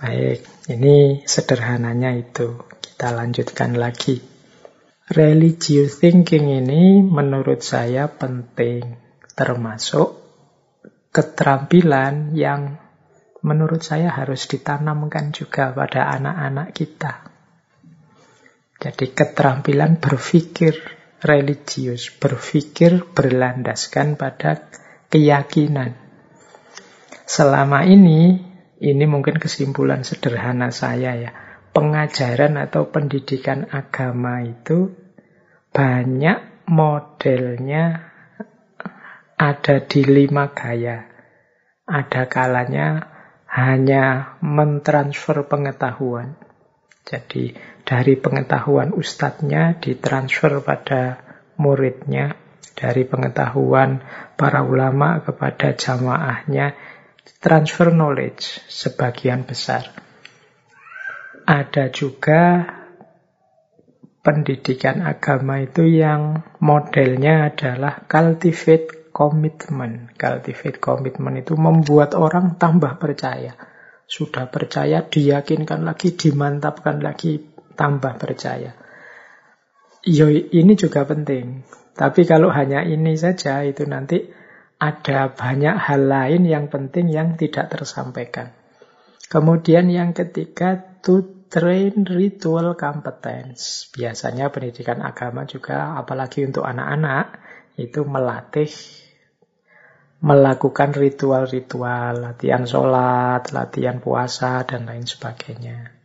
Baik, 0.00 0.40
ini 0.72 1.28
sederhananya 1.28 2.16
itu. 2.16 2.56
Kita 2.80 3.12
lanjutkan 3.12 3.76
lagi. 3.76 4.16
Religious 5.12 6.00
thinking 6.00 6.48
ini 6.56 7.04
menurut 7.04 7.60
saya 7.60 8.08
penting, 8.08 8.96
termasuk 9.36 10.16
keterampilan 11.12 12.32
yang 12.32 12.80
menurut 13.44 13.84
saya 13.84 14.08
harus 14.08 14.48
ditanamkan 14.48 15.36
juga 15.36 15.68
pada 15.76 16.08
anak-anak 16.16 16.72
kita. 16.72 17.12
Jadi 18.80 19.12
keterampilan 19.12 20.00
berpikir 20.00 20.80
religius, 21.20 22.08
berpikir 22.08 23.04
berlandaskan 23.12 24.16
pada 24.16 24.64
keyakinan. 25.12 25.92
Selama 27.28 27.84
ini 27.84 28.49
ini 28.80 29.04
mungkin 29.04 29.36
kesimpulan 29.36 30.02
sederhana 30.08 30.72
saya 30.72 31.12
ya. 31.20 31.30
Pengajaran 31.70 32.58
atau 32.58 32.90
pendidikan 32.90 33.68
agama 33.70 34.42
itu 34.42 34.90
banyak 35.70 36.66
modelnya 36.66 38.10
ada 39.36 39.76
di 39.84 40.02
lima 40.02 40.50
gaya. 40.50 41.06
Ada 41.86 42.26
kalanya 42.26 43.06
hanya 43.46 44.36
mentransfer 44.40 45.46
pengetahuan. 45.46 46.40
Jadi 47.04 47.54
dari 47.84 48.14
pengetahuan 48.16 48.96
ustadznya 48.96 49.76
ditransfer 49.78 50.62
pada 50.62 51.18
muridnya, 51.58 52.38
dari 52.78 53.04
pengetahuan 53.04 54.00
para 54.38 54.62
ulama 54.64 55.20
kepada 55.20 55.74
jamaahnya, 55.74 56.89
transfer 57.38 57.94
knowledge 57.94 58.66
sebagian 58.66 59.46
besar. 59.46 59.86
Ada 61.46 61.94
juga 61.94 62.66
pendidikan 64.20 65.00
agama 65.00 65.64
itu 65.64 65.88
yang 65.88 66.44
modelnya 66.60 67.52
adalah 67.52 68.04
cultivate 68.04 69.10
commitment. 69.10 70.14
Cultivate 70.14 70.78
commitment 70.78 71.40
itu 71.40 71.56
membuat 71.56 72.14
orang 72.16 72.56
tambah 72.60 73.00
percaya. 73.00 73.56
Sudah 74.10 74.50
percaya, 74.50 75.06
diyakinkan 75.06 75.86
lagi, 75.86 76.18
dimantapkan 76.18 76.98
lagi, 76.98 77.38
tambah 77.78 78.18
percaya. 78.18 78.74
Yo, 80.02 80.26
ini 80.32 80.74
juga 80.74 81.06
penting. 81.06 81.62
Tapi 81.94 82.24
kalau 82.26 82.50
hanya 82.50 82.82
ini 82.82 83.14
saja, 83.14 83.62
itu 83.62 83.86
nanti 83.86 84.39
ada 84.80 85.28
banyak 85.28 85.76
hal 85.76 86.08
lain 86.08 86.48
yang 86.48 86.72
penting 86.72 87.12
yang 87.12 87.36
tidak 87.36 87.68
tersampaikan. 87.68 88.56
Kemudian 89.28 89.92
yang 89.92 90.16
ketiga, 90.16 90.80
to 91.04 91.44
train 91.52 92.08
ritual 92.08 92.74
competence. 92.80 93.92
Biasanya 93.92 94.48
pendidikan 94.48 95.04
agama 95.04 95.44
juga, 95.44 96.00
apalagi 96.00 96.48
untuk 96.48 96.64
anak-anak, 96.64 97.38
itu 97.76 98.02
melatih 98.08 98.72
melakukan 100.20 100.92
ritual-ritual, 100.92 102.20
latihan 102.20 102.68
sholat, 102.68 103.52
latihan 103.56 104.00
puasa, 104.04 104.68
dan 104.68 104.84
lain 104.84 105.08
sebagainya. 105.08 105.96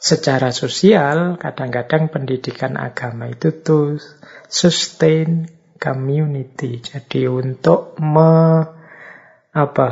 Secara 0.00 0.48
sosial, 0.56 1.36
kadang-kadang 1.36 2.08
pendidikan 2.08 2.80
agama 2.80 3.28
itu 3.28 3.52
tuh 3.52 4.00
sustain 4.48 5.52
community. 5.80 6.84
Jadi 6.84 7.26
untuk 7.26 7.96
me, 7.98 8.62
apa, 9.50 9.90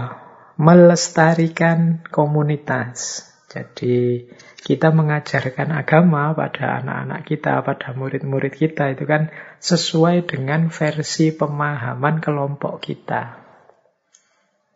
melestarikan 0.60 2.04
komunitas. 2.12 3.24
Jadi 3.48 4.28
kita 4.60 4.92
mengajarkan 4.92 5.72
agama 5.72 6.36
pada 6.36 6.84
anak-anak 6.84 7.24
kita, 7.24 7.64
pada 7.64 7.96
murid-murid 7.96 8.52
kita 8.52 8.92
itu 8.92 9.08
kan 9.08 9.32
sesuai 9.64 10.28
dengan 10.28 10.68
versi 10.68 11.32
pemahaman 11.32 12.20
kelompok 12.20 12.84
kita. 12.84 13.48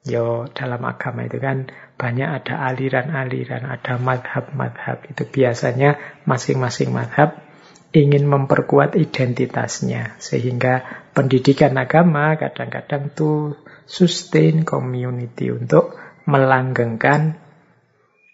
Yo, 0.02 0.50
dalam 0.50 0.83
agama 0.83 1.28
itu 1.28 1.38
kan 1.38 1.71
banyak 1.95 2.26
ada 2.26 2.66
aliran-aliran, 2.73 3.69
ada 3.69 4.00
madhab-madhab. 4.00 5.07
Itu 5.07 5.28
biasanya 5.31 6.00
masing-masing 6.26 6.90
madhab 6.90 7.38
ingin 7.95 8.26
memperkuat 8.26 8.99
identitasnya. 8.99 10.16
Sehingga 10.19 11.01
pendidikan 11.12 11.76
agama 11.76 12.37
kadang-kadang 12.40 13.12
tuh 13.12 13.57
sustain 13.85 14.64
community 14.64 15.52
untuk 15.52 15.97
melanggengkan 16.25 17.37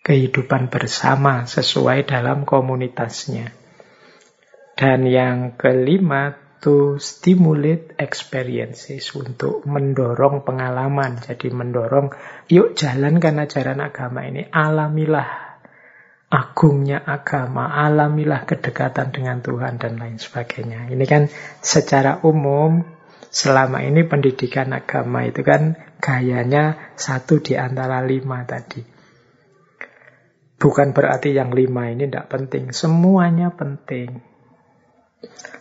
kehidupan 0.07 0.71
bersama 0.73 1.45
sesuai 1.45 2.09
dalam 2.09 2.49
komunitasnya. 2.49 3.53
Dan 4.79 5.11
yang 5.11 5.59
kelima, 5.59 6.39
to 6.63 6.99
stimulate 7.03 7.99
experiences, 7.99 9.11
untuk 9.15 9.67
mendorong 9.67 10.47
pengalaman. 10.47 11.19
Jadi 11.19 11.51
mendorong, 11.51 12.15
yuk 12.47 12.79
jalankan 12.79 13.43
ajaran 13.43 13.83
agama 13.83 14.23
ini, 14.27 14.47
alamilah 14.47 15.48
agungnya 16.29 17.01
agama, 17.09 17.73
alamilah 17.73 18.45
kedekatan 18.45 19.13
dengan 19.17 19.41
Tuhan 19.41 19.81
dan 19.81 19.97
lain 19.97 20.21
sebagainya. 20.21 20.93
Ini 20.93 21.05
kan 21.09 21.33
secara 21.65 22.21
umum 22.21 22.85
selama 23.33 23.81
ini 23.85 24.05
pendidikan 24.05 24.73
agama 24.77 25.25
itu 25.25 25.41
kan 25.41 25.77
gayanya 26.05 26.93
satu 27.01 27.41
di 27.41 27.57
antara 27.57 28.05
lima 28.05 28.45
tadi. 28.45 28.85
Bukan 30.59 30.91
berarti 30.91 31.33
yang 31.33 31.55
lima 31.55 31.89
ini 31.89 32.11
tidak 32.11 32.29
penting, 32.29 32.75
semuanya 32.75 33.55
penting. 33.55 34.21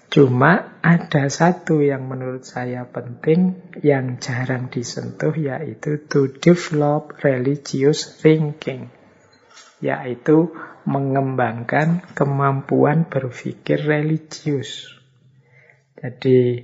Cuma 0.08 0.82
ada 0.82 1.30
satu 1.30 1.86
yang 1.86 2.10
menurut 2.10 2.42
saya 2.48 2.90
penting 2.90 3.62
yang 3.86 4.18
jarang 4.18 4.74
disentuh 4.74 5.36
yaitu 5.38 6.02
to 6.10 6.34
develop 6.42 7.14
religious 7.22 8.18
thinking. 8.18 8.97
Yaitu 9.80 10.52
mengembangkan 10.88 12.02
kemampuan 12.18 13.06
berpikir 13.06 13.84
religius. 13.86 14.90
Jadi 15.98 16.64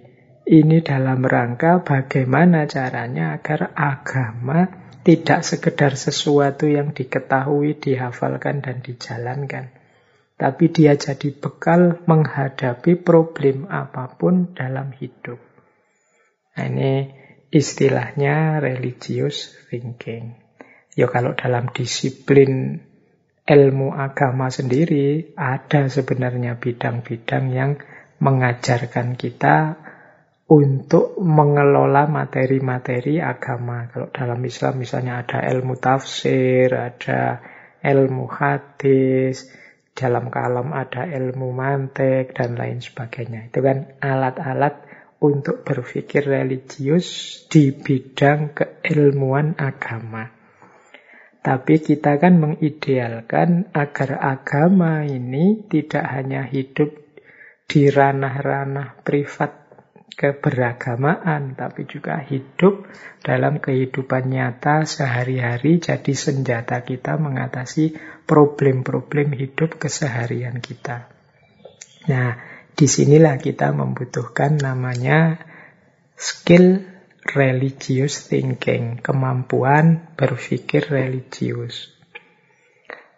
ini 0.50 0.78
dalam 0.82 1.22
rangka 1.22 1.86
bagaimana 1.86 2.66
caranya 2.66 3.38
agar 3.38 3.74
agama 3.78 4.70
tidak 5.04 5.44
sekedar 5.44 5.94
sesuatu 5.94 6.66
yang 6.66 6.96
diketahui, 6.96 7.76
dihafalkan, 7.78 8.64
dan 8.64 8.80
dijalankan 8.80 9.84
tapi 10.44 10.74
dia 10.74 10.98
jadi 10.98 11.32
bekal 11.32 12.04
menghadapi 12.04 13.00
problem 13.00 13.70
apa 13.70 14.12
pun 14.18 14.52
dalam 14.52 14.92
hidup. 14.92 15.40
Nah, 16.60 16.66
ini 16.68 16.94
istilahnya 17.54 18.60
religious 18.60 19.56
thinking. 19.70 20.36
Ya 21.00 21.10
kalau 21.10 21.34
dalam 21.34 21.72
disiplin 21.74 22.84
ilmu 23.44 23.92
agama 23.92 24.48
sendiri 24.48 25.36
ada 25.36 25.92
sebenarnya 25.92 26.56
bidang-bidang 26.56 27.46
yang 27.52 27.72
mengajarkan 28.24 29.20
kita 29.20 29.76
untuk 30.48 31.20
mengelola 31.20 32.08
materi-materi 32.08 33.20
agama. 33.20 33.92
Kalau 33.92 34.08
dalam 34.12 34.40
Islam 34.44 34.80
misalnya 34.80 35.24
ada 35.24 35.44
ilmu 35.44 35.76
tafsir, 35.76 36.72
ada 36.72 37.44
ilmu 37.84 38.32
hadis, 38.32 39.52
dalam 39.94 40.34
kalam 40.34 40.74
ada 40.74 41.06
ilmu 41.06 41.52
mantek 41.52 42.34
dan 42.34 42.56
lain 42.56 42.80
sebagainya. 42.80 43.52
Itu 43.52 43.60
kan 43.60 44.00
alat-alat 44.02 44.88
untuk 45.24 45.64
berpikir 45.64 46.28
religius 46.28 47.40
di 47.48 47.72
bidang 47.72 48.52
keilmuan 48.58 49.56
agama. 49.56 50.33
Tapi 51.44 51.84
kita 51.84 52.24
kan 52.24 52.40
mengidealkan 52.40 53.68
agar 53.76 54.16
agama 54.24 55.04
ini 55.04 55.68
tidak 55.68 56.08
hanya 56.08 56.48
hidup 56.48 56.96
di 57.68 57.92
ranah-ranah 57.92 59.04
privat 59.04 59.64
keberagamaan, 60.16 61.58
tapi 61.58 61.84
juga 61.84 62.22
hidup 62.24 62.88
dalam 63.20 63.60
kehidupan 63.60 64.30
nyata 64.30 64.88
sehari-hari 64.88 65.84
jadi 65.84 66.14
senjata 66.16 66.80
kita 66.86 67.20
mengatasi 67.20 67.98
problem-problem 68.24 69.36
hidup 69.36 69.76
keseharian 69.82 70.64
kita. 70.64 71.12
Nah, 72.08 72.40
di 72.72 72.88
sinilah 72.88 73.36
kita 73.36 73.76
membutuhkan 73.76 74.64
namanya 74.64 75.44
skill 76.16 76.93
religious 77.32 78.28
thinking, 78.28 79.00
kemampuan 79.00 80.12
berpikir 80.20 80.92
religius. 80.92 81.96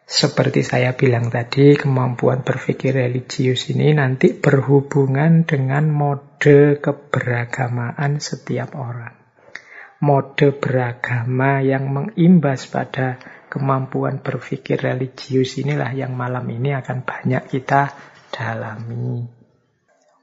Seperti 0.06 0.62
saya 0.62 0.94
bilang 0.94 1.34
tadi, 1.34 1.74
kemampuan 1.74 2.46
berpikir 2.46 2.94
religius 2.94 3.74
ini 3.74 3.98
nanti 3.98 4.38
berhubungan 4.38 5.50
dengan 5.50 5.90
mode 5.90 6.78
keberagamaan 6.78 8.22
setiap 8.22 8.78
orang. 8.78 9.18
Mode 10.06 10.54
beragama 10.62 11.66
yang 11.66 11.90
mengimbas 11.90 12.70
pada 12.70 13.18
kemampuan 13.50 14.22
berpikir 14.22 14.78
religius 14.78 15.58
inilah 15.58 15.90
yang 15.98 16.14
malam 16.14 16.46
ini 16.54 16.78
akan 16.78 17.02
banyak 17.02 17.50
kita 17.50 17.90
dalami. 18.30 19.35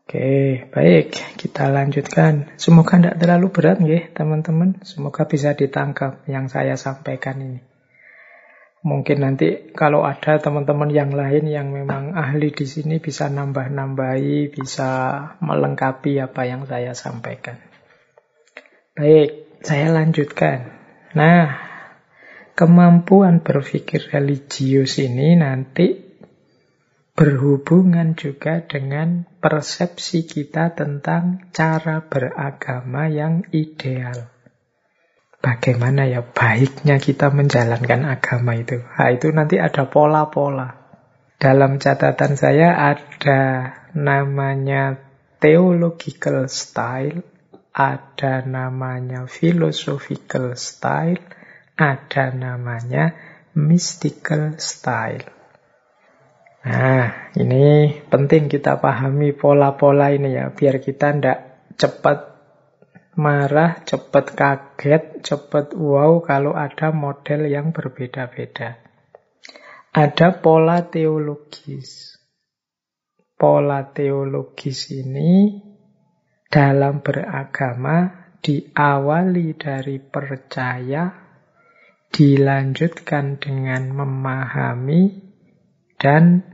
Oke, 0.02 0.66
baik, 0.74 1.14
kita 1.38 1.70
lanjutkan. 1.70 2.50
Semoga 2.58 2.98
tidak 2.98 3.22
terlalu 3.22 3.46
berat 3.54 3.78
ya, 3.86 4.10
teman-teman. 4.10 4.82
Semoga 4.82 5.30
bisa 5.30 5.54
ditangkap 5.54 6.26
yang 6.26 6.50
saya 6.50 6.74
sampaikan 6.74 7.38
ini. 7.38 7.60
Mungkin 8.82 9.22
nanti 9.22 9.70
kalau 9.78 10.02
ada 10.02 10.42
teman-teman 10.42 10.90
yang 10.90 11.14
lain 11.14 11.46
yang 11.46 11.70
memang 11.70 12.18
ahli 12.18 12.50
di 12.50 12.66
sini 12.66 12.98
bisa 12.98 13.30
nambah-nambahi, 13.30 14.50
bisa 14.50 14.90
melengkapi 15.38 16.18
apa 16.18 16.50
yang 16.50 16.66
saya 16.66 16.90
sampaikan. 16.98 17.62
Baik, 18.98 19.62
saya 19.62 19.86
lanjutkan. 19.94 20.66
Nah, 21.14 21.62
kemampuan 22.58 23.38
berpikir 23.38 24.10
religius 24.10 24.98
ini 24.98 25.38
nanti 25.38 26.11
berhubungan 27.12 28.16
juga 28.16 28.64
dengan 28.64 29.28
persepsi 29.40 30.24
kita 30.24 30.72
tentang 30.72 31.52
cara 31.52 32.00
beragama 32.04 33.08
yang 33.12 33.44
ideal 33.52 34.32
bagaimana 35.42 36.06
ya 36.06 36.22
baiknya 36.22 37.02
kita 37.02 37.34
menjalankan 37.34 38.06
agama 38.06 38.54
itu. 38.54 38.78
Nah, 38.78 39.10
itu 39.10 39.28
nanti 39.34 39.58
ada 39.58 39.90
pola-pola. 39.90 40.78
dalam 41.42 41.82
catatan 41.82 42.38
saya 42.38 42.94
ada 42.94 43.42
namanya 43.98 45.02
theological 45.42 46.46
style, 46.46 47.26
ada 47.74 48.46
namanya 48.46 49.26
philosophical 49.26 50.54
style, 50.54 51.18
ada 51.74 52.30
namanya 52.30 53.18
mystical 53.58 54.54
style. 54.62 55.26
Nah, 56.62 57.34
ini 57.34 57.90
penting 58.06 58.46
kita 58.46 58.78
pahami 58.78 59.34
pola-pola 59.34 60.14
ini 60.14 60.30
ya, 60.38 60.54
biar 60.54 60.78
kita 60.78 61.10
tidak 61.10 61.38
cepat 61.74 62.18
marah, 63.18 63.82
cepat 63.82 64.30
kaget, 64.30 65.26
cepat 65.26 65.74
wow 65.74 66.22
kalau 66.22 66.54
ada 66.54 66.94
model 66.94 67.50
yang 67.50 67.74
berbeda-beda. 67.74 68.78
Ada 69.90 70.38
pola 70.38 70.86
teologis. 70.86 72.14
Pola 73.34 73.82
teologis 73.90 74.94
ini 74.94 75.58
dalam 76.46 77.02
beragama 77.02 78.30
diawali 78.38 79.58
dari 79.58 79.98
percaya, 79.98 81.10
dilanjutkan 82.06 83.42
dengan 83.42 83.82
memahami, 83.92 85.02
dan 85.98 86.51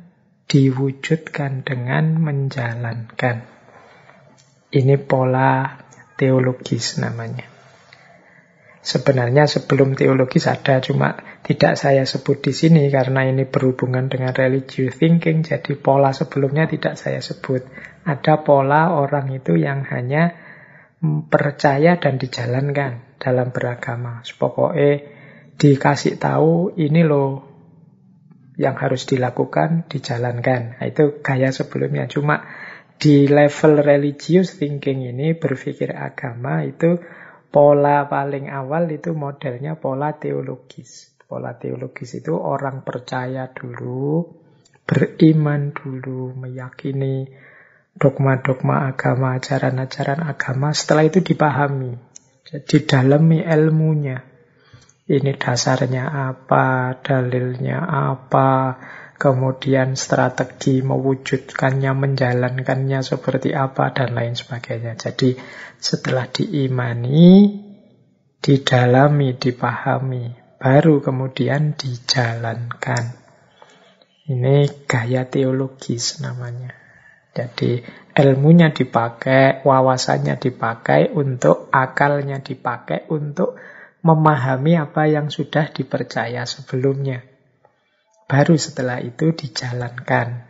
diwujudkan 0.48 1.62
dengan 1.62 2.16
menjalankan. 2.24 3.44
Ini 4.72 4.96
pola 5.00 5.76
teologis 6.16 6.96
namanya. 7.00 7.44
Sebenarnya 8.80 9.44
sebelum 9.44 9.92
teologis 9.92 10.48
ada, 10.48 10.80
cuma 10.80 11.20
tidak 11.44 11.76
saya 11.76 12.08
sebut 12.08 12.40
di 12.40 12.56
sini 12.56 12.88
karena 12.88 13.28
ini 13.28 13.44
berhubungan 13.44 14.08
dengan 14.08 14.32
religious 14.32 14.96
thinking, 14.96 15.44
jadi 15.44 15.76
pola 15.76 16.16
sebelumnya 16.16 16.64
tidak 16.64 16.96
saya 16.96 17.20
sebut. 17.20 17.68
Ada 18.08 18.40
pola 18.40 18.96
orang 18.96 19.28
itu 19.36 19.60
yang 19.60 19.84
hanya 19.84 20.32
percaya 21.28 22.00
dan 22.00 22.16
dijalankan 22.16 23.20
dalam 23.20 23.52
beragama. 23.52 24.24
Pokoknya 24.24 25.04
dikasih 25.58 26.16
tahu 26.16 26.72
ini 26.80 27.04
loh 27.04 27.47
yang 28.58 28.74
harus 28.74 29.06
dilakukan, 29.06 29.86
dijalankan. 29.86 30.76
Nah, 30.76 30.86
itu 30.90 31.22
gaya 31.22 31.54
sebelumnya. 31.54 32.10
Cuma 32.10 32.42
di 32.98 33.30
level 33.30 33.80
religious 33.86 34.58
thinking 34.58 35.06
ini 35.06 35.38
berpikir 35.38 35.94
agama 35.94 36.66
itu 36.66 36.98
Pola 37.48 38.04
paling 38.04 38.52
awal 38.52 38.92
itu 38.92 39.16
modelnya 39.16 39.80
pola 39.80 40.12
teologis. 40.20 41.16
Pola 41.24 41.56
teologis 41.56 42.20
itu 42.20 42.36
orang 42.36 42.84
percaya 42.84 43.48
dulu, 43.48 44.20
beriman 44.84 45.72
dulu, 45.72 46.36
meyakini 46.36 47.24
dogma-dogma 47.96 48.92
agama, 48.92 49.40
ajaran-ajaran 49.40 50.28
agama. 50.28 50.76
Setelah 50.76 51.08
itu 51.08 51.24
dipahami. 51.24 51.96
Jadi 52.44 52.84
dalami 52.84 53.40
ilmunya. 53.40 54.27
Ini 55.08 55.40
dasarnya 55.40 56.04
apa, 56.28 57.00
dalilnya 57.00 57.80
apa, 57.80 58.76
kemudian 59.16 59.96
strategi 59.96 60.84
mewujudkannya, 60.84 61.96
menjalankannya 61.96 63.00
seperti 63.00 63.56
apa, 63.56 63.88
dan 63.96 64.12
lain 64.12 64.36
sebagainya. 64.36 65.00
Jadi 65.00 65.32
setelah 65.80 66.28
diimani, 66.28 67.56
didalami, 68.44 69.32
dipahami, 69.40 70.24
baru 70.60 71.00
kemudian 71.00 71.72
dijalankan. 71.72 73.16
Ini 74.28 74.84
gaya 74.84 75.24
teologis 75.24 76.20
namanya. 76.20 76.76
Jadi 77.32 77.80
ilmunya 78.12 78.76
dipakai, 78.76 79.64
wawasannya 79.64 80.36
dipakai 80.36 81.16
untuk 81.16 81.72
akalnya 81.72 82.44
dipakai 82.44 83.08
untuk 83.08 83.56
memahami 84.02 84.78
apa 84.78 85.10
yang 85.10 85.28
sudah 85.28 85.70
dipercaya 85.74 86.46
sebelumnya. 86.46 87.26
Baru 88.28 88.60
setelah 88.60 89.00
itu 89.00 89.32
dijalankan. 89.32 90.44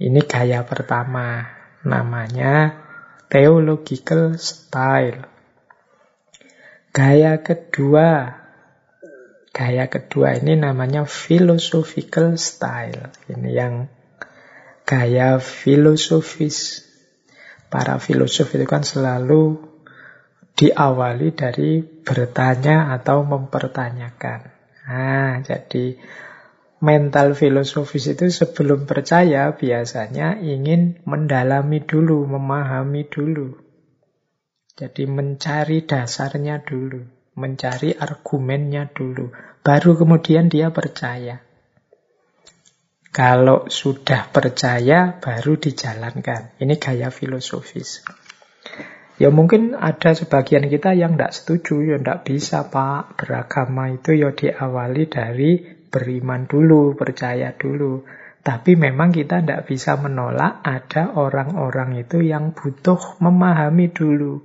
Ini 0.00 0.20
gaya 0.26 0.66
pertama, 0.66 1.46
namanya 1.86 2.76
theological 3.30 4.34
style. 4.36 5.22
Gaya 6.90 7.38
kedua, 7.46 8.42
gaya 9.54 9.86
kedua 9.86 10.34
ini 10.34 10.58
namanya 10.58 11.06
philosophical 11.06 12.34
style. 12.34 13.14
Ini 13.30 13.50
yang 13.54 13.74
gaya 14.82 15.38
filosofis. 15.38 16.90
Para 17.70 18.02
filosof 18.02 18.50
itu 18.50 18.66
kan 18.66 18.82
selalu 18.82 19.69
diawali 20.60 21.32
dari 21.32 21.80
bertanya 21.80 22.92
atau 22.92 23.24
mempertanyakan. 23.24 24.52
Nah, 24.84 25.40
jadi 25.40 25.96
mental 26.84 27.32
filosofis 27.32 28.12
itu 28.12 28.28
sebelum 28.28 28.84
percaya 28.84 29.56
biasanya 29.56 30.36
ingin 30.36 31.00
mendalami 31.08 31.80
dulu, 31.80 32.28
memahami 32.28 33.08
dulu. 33.08 33.56
Jadi 34.76 35.08
mencari 35.08 35.88
dasarnya 35.88 36.60
dulu, 36.60 37.08
mencari 37.40 37.96
argumennya 37.96 38.92
dulu, 38.92 39.32
baru 39.64 39.96
kemudian 39.96 40.52
dia 40.52 40.68
percaya. 40.68 41.40
Kalau 43.10 43.66
sudah 43.66 44.28
percaya, 44.30 45.18
baru 45.18 45.58
dijalankan. 45.58 46.54
Ini 46.62 46.78
gaya 46.78 47.10
filosofis. 47.10 48.06
Ya 49.20 49.28
mungkin 49.28 49.76
ada 49.76 50.16
sebagian 50.16 50.64
kita 50.72 50.96
yang 50.96 51.20
tidak 51.20 51.36
setuju, 51.36 51.84
ya 51.84 51.96
tidak 52.00 52.24
bisa 52.24 52.72
Pak. 52.72 53.20
Beragama 53.20 53.92
itu 53.92 54.16
ya 54.16 54.32
diawali 54.32 55.12
dari 55.12 55.60
beriman 55.92 56.48
dulu, 56.48 56.96
percaya 56.96 57.52
dulu. 57.52 58.08
Tapi 58.40 58.80
memang 58.80 59.12
kita 59.12 59.44
tidak 59.44 59.68
bisa 59.68 60.00
menolak 60.00 60.64
ada 60.64 61.12
orang-orang 61.12 62.00
itu 62.00 62.24
yang 62.24 62.56
butuh 62.56 63.20
memahami 63.20 63.92
dulu. 63.92 64.40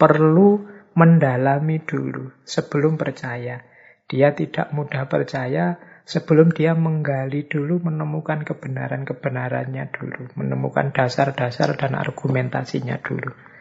Perlu 0.00 0.72
mendalami 0.96 1.84
dulu 1.84 2.32
sebelum 2.48 2.96
percaya. 2.96 3.60
Dia 4.08 4.32
tidak 4.32 4.72
mudah 4.72 5.04
percaya 5.04 5.76
sebelum 6.08 6.56
dia 6.56 6.72
menggali 6.72 7.44
dulu, 7.44 7.76
menemukan 7.84 8.40
kebenaran-kebenarannya 8.40 9.84
dulu. 9.92 10.32
Menemukan 10.40 10.96
dasar-dasar 10.96 11.76
dan 11.76 11.92
argumentasinya 11.92 12.96
dulu. 13.04 13.52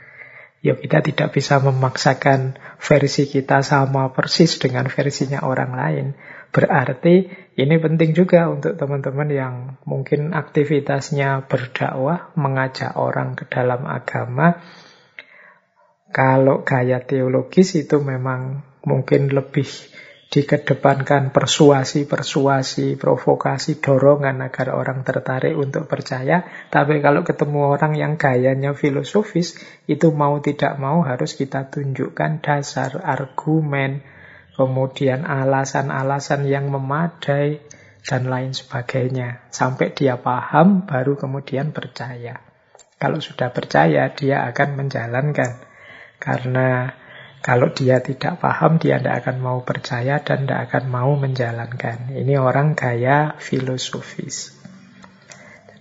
Ya 0.64 0.80
kita 0.80 1.04
tidak 1.04 1.36
bisa 1.36 1.60
memaksakan 1.60 2.56
versi 2.80 3.28
kita 3.28 3.60
sama 3.68 4.16
persis 4.16 4.56
dengan 4.64 4.88
versinya 4.88 5.44
orang 5.44 5.72
lain. 5.76 6.08
Berarti 6.56 7.28
ini 7.60 7.76
penting 7.84 8.16
juga 8.16 8.48
untuk 8.48 8.80
teman-teman 8.80 9.28
yang 9.28 9.56
mungkin 9.84 10.32
aktivitasnya 10.32 11.52
berdakwah, 11.52 12.32
mengajak 12.40 12.96
orang 12.96 13.36
ke 13.36 13.44
dalam 13.52 13.84
agama. 13.84 14.64
Kalau 16.16 16.64
gaya 16.64 17.04
teologis 17.04 17.76
itu 17.76 18.00
memang 18.00 18.64
mungkin 18.88 19.36
lebih 19.36 19.68
dikedepankan 20.34 21.30
persuasi-persuasi, 21.30 22.98
provokasi, 22.98 23.78
dorongan 23.78 24.42
agar 24.42 24.74
orang 24.74 25.06
tertarik 25.06 25.54
untuk 25.54 25.86
percaya. 25.86 26.42
Tapi 26.74 27.06
kalau 27.06 27.22
ketemu 27.22 27.78
orang 27.78 27.94
yang 27.94 28.18
gayanya 28.18 28.74
filosofis, 28.74 29.62
itu 29.86 30.10
mau 30.10 30.42
tidak 30.42 30.82
mau 30.82 31.06
harus 31.06 31.38
kita 31.38 31.70
tunjukkan 31.70 32.42
dasar 32.42 32.98
argumen, 33.06 34.02
kemudian 34.58 35.22
alasan-alasan 35.22 36.50
yang 36.50 36.74
memadai, 36.74 37.62
dan 38.04 38.28
lain 38.28 38.52
sebagainya. 38.52 39.48
Sampai 39.54 39.96
dia 39.96 40.20
paham, 40.20 40.84
baru 40.84 41.16
kemudian 41.16 41.72
percaya. 41.72 42.42
Kalau 43.00 43.24
sudah 43.24 43.54
percaya, 43.56 44.12
dia 44.12 44.44
akan 44.50 44.70
menjalankan. 44.82 45.64
Karena 46.20 46.92
kalau 47.44 47.76
dia 47.76 48.00
tidak 48.00 48.40
paham, 48.40 48.80
dia 48.80 49.04
tidak 49.04 49.28
akan 49.28 49.44
mau 49.44 49.60
percaya 49.68 50.24
dan 50.24 50.48
tidak 50.48 50.72
akan 50.72 50.84
mau 50.88 51.12
menjalankan. 51.20 52.16
Ini 52.16 52.40
orang 52.40 52.72
gaya 52.72 53.36
filosofis. 53.36 54.56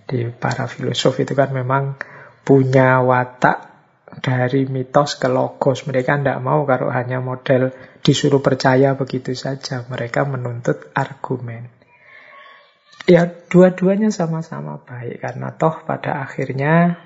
Jadi 0.03 0.27
para 0.35 0.67
filosof 0.67 1.23
itu 1.23 1.31
kan 1.31 1.55
memang 1.55 1.95
punya 2.43 2.99
watak 2.99 3.71
dari 4.19 4.67
mitos 4.67 5.15
ke 5.15 5.31
logos. 5.31 5.87
Mereka 5.87 6.19
tidak 6.19 6.43
mau 6.43 6.67
kalau 6.67 6.91
hanya 6.91 7.23
model 7.23 7.71
disuruh 8.03 8.43
percaya 8.43 8.99
begitu 8.99 9.31
saja. 9.31 9.87
Mereka 9.87 10.27
menuntut 10.27 10.91
argumen. 10.91 11.71
Ya, 13.07 13.23
dua-duanya 13.27 14.11
sama-sama 14.11 14.83
baik 14.83 15.23
karena 15.23 15.55
toh 15.55 15.79
pada 15.87 16.27
akhirnya 16.27 16.99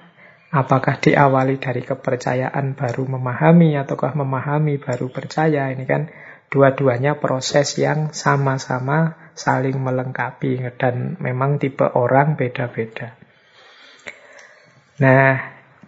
Apakah 0.48 1.00
diawali 1.04 1.60
dari 1.60 1.84
kepercayaan 1.84 2.76
baru 2.76 3.04
memahami 3.04 3.76
ataukah 3.76 4.16
memahami 4.16 4.80
baru 4.80 5.12
percaya? 5.12 5.70
Ini 5.76 5.84
kan 5.84 6.08
Dua-duanya 6.48 7.20
proses 7.20 7.76
yang 7.76 8.16
sama-sama 8.16 9.20
saling 9.36 9.76
melengkapi 9.84 10.64
dan 10.80 11.20
memang 11.20 11.60
tipe 11.60 11.84
orang 11.84 12.40
beda-beda. 12.40 13.20
Nah, 15.04 15.36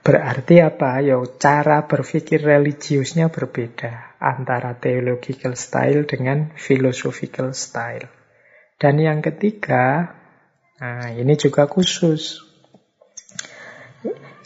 berarti 0.04 0.60
apa? 0.60 1.00
Ya, 1.00 1.16
cara 1.40 1.88
berpikir 1.88 2.44
religiusnya 2.44 3.32
berbeda 3.32 4.20
antara 4.20 4.76
theological 4.76 5.56
style 5.56 6.04
dengan 6.04 6.52
philosophical 6.60 7.56
style. 7.56 8.12
Dan 8.76 9.00
yang 9.00 9.24
ketiga, 9.24 10.12
nah 10.76 11.08
ini 11.08 11.40
juga 11.40 11.72
khusus. 11.72 12.49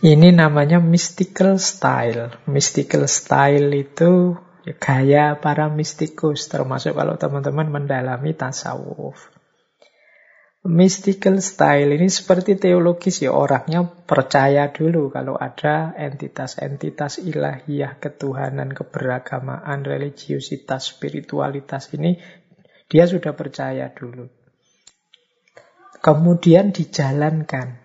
Ini 0.04 0.36
namanya 0.36 0.84
mystical 0.84 1.56
style. 1.56 2.44
Mystical 2.52 3.08
style 3.08 3.72
itu 3.72 4.36
gaya 4.76 5.40
para 5.40 5.72
mistikus, 5.72 6.52
termasuk 6.52 7.00
kalau 7.00 7.16
teman-teman 7.16 7.72
mendalami 7.72 8.36
tasawuf. 8.36 9.32
Mystical 10.68 11.40
style 11.40 11.96
ini 11.96 12.12
seperti 12.12 12.60
teologis 12.60 13.24
ya, 13.24 13.32
orangnya 13.32 13.84
percaya 13.84 14.76
dulu 14.76 15.08
kalau 15.08 15.40
ada 15.40 15.96
entitas-entitas 15.96 17.24
ilahiyah, 17.24 17.96
ketuhanan, 18.04 18.76
keberagamaan, 18.76 19.88
religiusitas, 19.88 21.00
spiritualitas 21.00 21.88
ini, 21.96 22.20
dia 22.92 23.08
sudah 23.08 23.32
percaya 23.40 23.88
dulu. 23.96 24.28
Kemudian 26.04 26.76
dijalankan. 26.76 27.83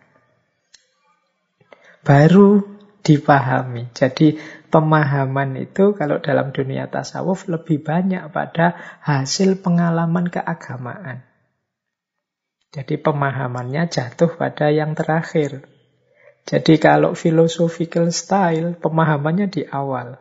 Baru 2.09 2.65
dipahami. 3.05 3.93
Jadi 3.93 4.41
pemahaman 4.73 5.61
itu 5.61 5.93
kalau 5.93 6.25
dalam 6.25 6.57
dunia 6.57 6.89
tasawuf 6.89 7.53
lebih 7.53 7.85
banyak 7.85 8.33
pada 8.33 8.73
hasil 9.05 9.61
pengalaman 9.61 10.33
keagamaan. 10.33 11.29
Jadi 12.73 12.97
pemahamannya 12.97 13.93
jatuh 13.93 14.41
pada 14.41 14.73
yang 14.73 14.97
terakhir. 14.97 15.69
Jadi 16.49 16.81
kalau 16.81 17.13
philosophical 17.13 18.09
style, 18.09 18.81
pemahamannya 18.81 19.53
di 19.53 19.69
awal. 19.69 20.17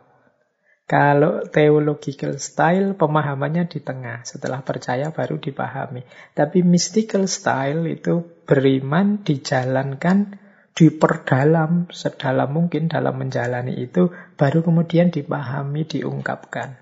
Kalau 0.84 1.44
theological 1.48 2.36
style, 2.36 2.96
pemahamannya 2.96 3.64
di 3.68 3.80
tengah. 3.80 4.28
Setelah 4.28 4.60
percaya 4.60 5.08
baru 5.08 5.40
dipahami. 5.40 6.04
Tapi 6.36 6.64
mystical 6.64 7.24
style 7.28 7.84
itu 7.88 8.44
beriman, 8.44 9.24
dijalankan, 9.24 10.47
diperdalam 10.78 11.90
sedalam 11.90 12.54
mungkin 12.54 12.86
dalam 12.86 13.18
menjalani 13.18 13.74
itu 13.82 14.14
baru 14.38 14.62
kemudian 14.62 15.10
dipahami, 15.10 15.82
diungkapkan. 15.82 16.78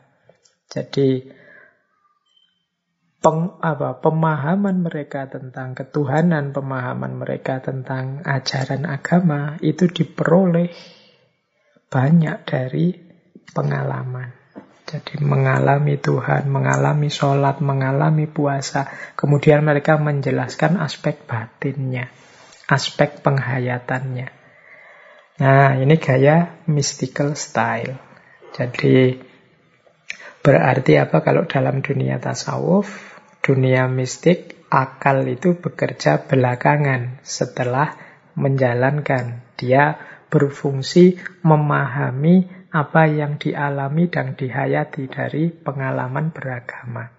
Jadi 0.68 1.24
peng, 3.24 3.56
apa, 3.56 3.96
pemahaman 4.04 4.84
mereka 4.84 5.32
tentang 5.32 5.72
ketuhanan, 5.72 6.52
pemahaman 6.52 7.16
mereka 7.16 7.64
tentang 7.64 8.20
ajaran 8.20 8.84
agama 8.84 9.56
itu 9.64 9.88
diperoleh 9.88 10.68
banyak 11.88 12.36
dari 12.44 12.92
pengalaman. 13.56 14.28
Jadi 14.84 15.24
mengalami 15.24 15.96
Tuhan, 15.96 16.52
mengalami 16.52 17.08
sholat, 17.08 17.64
mengalami 17.64 18.28
puasa. 18.28 18.86
Kemudian 19.16 19.64
mereka 19.64 19.96
menjelaskan 19.96 20.76
aspek 20.84 21.24
batinnya 21.24 22.25
aspek 22.66 23.22
penghayatannya. 23.22 24.28
Nah, 25.36 25.76
ini 25.76 25.94
gaya 26.00 26.64
mystical 26.66 27.36
style. 27.36 28.00
Jadi, 28.56 29.20
berarti 30.40 30.92
apa 30.96 31.20
kalau 31.20 31.44
dalam 31.44 31.84
dunia 31.84 32.16
tasawuf, 32.16 32.88
dunia 33.44 33.84
mistik, 33.86 34.56
akal 34.72 35.22
itu 35.28 35.60
bekerja 35.60 36.24
belakangan 36.24 37.20
setelah 37.20 37.94
menjalankan. 38.32 39.44
Dia 39.60 40.00
berfungsi 40.32 41.20
memahami 41.44 42.48
apa 42.72 43.08
yang 43.08 43.36
dialami 43.36 44.08
dan 44.10 44.34
dihayati 44.34 45.08
dari 45.08 45.52
pengalaman 45.52 46.32
beragama. 46.32 47.12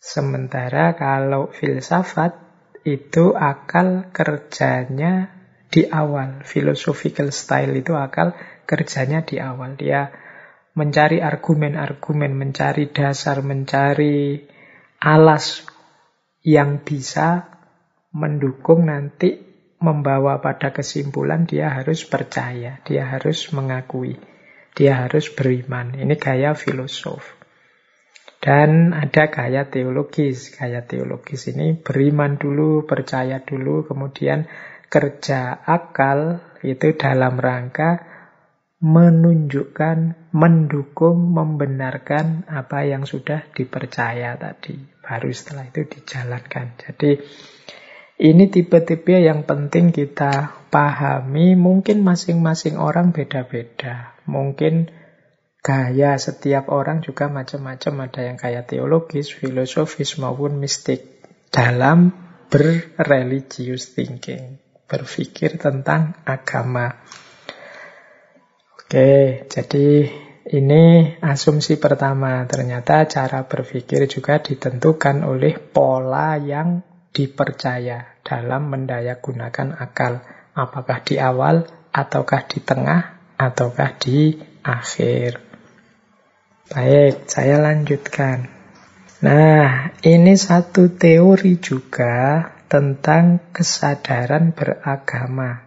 Sementara 0.00 0.96
kalau 0.96 1.52
filsafat 1.52 2.47
itu 2.86 3.34
akal 3.34 4.10
kerjanya 4.10 5.32
di 5.68 5.86
awal. 5.88 6.42
Philosophical 6.44 7.30
style 7.30 7.78
itu 7.78 7.94
akal 7.94 8.34
kerjanya 8.68 9.22
di 9.24 9.40
awal. 9.40 9.78
Dia 9.78 10.10
mencari 10.74 11.18
argumen-argumen, 11.18 12.34
mencari 12.34 12.90
dasar, 12.90 13.42
mencari 13.42 14.46
alas 15.02 15.66
yang 16.42 16.82
bisa 16.82 17.50
mendukung 18.14 18.86
nanti 18.86 19.46
membawa 19.78 20.42
pada 20.42 20.74
kesimpulan 20.74 21.46
dia 21.46 21.70
harus 21.70 22.02
percaya, 22.02 22.82
dia 22.82 23.06
harus 23.06 23.54
mengakui, 23.54 24.18
dia 24.74 25.06
harus 25.06 25.30
beriman. 25.30 25.94
Ini 25.94 26.18
gaya 26.18 26.58
filosof. 26.58 27.37
Dan 28.38 28.94
ada 28.94 29.28
gaya 29.28 29.66
teologis. 29.66 30.54
Gaya 30.54 30.86
teologis 30.86 31.50
ini 31.50 31.74
beriman 31.74 32.38
dulu, 32.38 32.86
percaya 32.86 33.42
dulu, 33.42 33.82
kemudian 33.84 34.46
kerja 34.88 35.58
akal 35.66 36.40
itu 36.62 36.94
dalam 36.94 37.36
rangka 37.36 38.18
menunjukkan, 38.78 40.30
mendukung, 40.30 41.34
membenarkan 41.34 42.46
apa 42.46 42.86
yang 42.86 43.10
sudah 43.10 43.50
dipercaya 43.50 44.38
tadi. 44.38 44.78
Baru 45.02 45.34
setelah 45.34 45.66
itu 45.66 45.82
dijalankan. 45.82 46.78
Jadi 46.78 47.18
ini 48.22 48.50
tipe-tipe 48.50 49.18
yang 49.18 49.42
penting 49.42 49.90
kita 49.90 50.62
pahami. 50.70 51.58
Mungkin 51.58 52.06
masing-masing 52.06 52.78
orang 52.78 53.10
beda-beda. 53.10 54.14
Mungkin 54.30 54.90
gaya 55.62 56.16
setiap 56.16 56.70
orang 56.70 57.02
juga 57.04 57.28
macam-macam. 57.28 58.08
Ada 58.08 58.20
yang 58.24 58.36
kaya 58.38 58.62
teologis, 58.64 59.30
filosofis 59.34 60.16
maupun 60.16 60.56
mistik 60.56 61.22
dalam 61.52 62.12
berreligious 62.48 63.92
thinking, 63.92 64.56
berpikir 64.88 65.60
tentang 65.60 66.16
agama. 66.24 66.96
Oke, 68.72 69.44
jadi 69.52 70.08
ini 70.48 71.12
asumsi 71.20 71.76
pertama. 71.76 72.40
Ternyata 72.48 73.04
cara 73.04 73.44
berpikir 73.44 74.08
juga 74.08 74.40
ditentukan 74.40 75.28
oleh 75.28 75.60
pola 75.60 76.40
yang 76.40 76.80
dipercaya 77.12 78.16
dalam 78.24 78.72
mendayagunakan 78.72 79.76
akal. 79.76 80.24
Apakah 80.56 81.04
di 81.04 81.20
awal, 81.20 81.68
ataukah 81.92 82.48
di 82.48 82.64
tengah, 82.64 83.36
ataukah 83.36 84.00
di 84.00 84.40
akhir. 84.64 85.47
Baik, 86.68 87.24
saya 87.24 87.64
lanjutkan. 87.64 88.44
Nah, 89.24 89.88
ini 90.04 90.36
satu 90.36 90.92
teori 90.92 91.56
juga 91.56 92.44
tentang 92.68 93.40
kesadaran 93.56 94.52
beragama. 94.52 95.64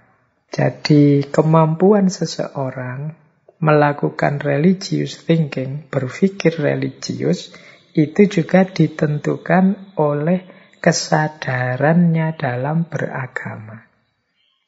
Jadi, 0.53 1.25
kemampuan 1.25 2.05
seseorang 2.05 3.17
melakukan 3.57 4.45
religious 4.45 5.17
thinking, 5.25 5.89
berpikir 5.89 6.61
religius, 6.61 7.49
itu 7.97 8.29
juga 8.29 8.61
ditentukan 8.69 9.97
oleh 9.97 10.45
kesadarannya 10.77 12.37
dalam 12.37 12.85
beragama. 12.85 13.89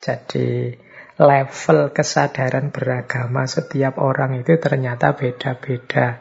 Jadi, 0.02 0.74
level 1.24 1.96
kesadaran 1.96 2.76
beragama 2.76 3.48
setiap 3.48 3.96
orang 3.96 4.44
itu 4.44 4.60
ternyata 4.60 5.16
beda-beda. 5.16 6.20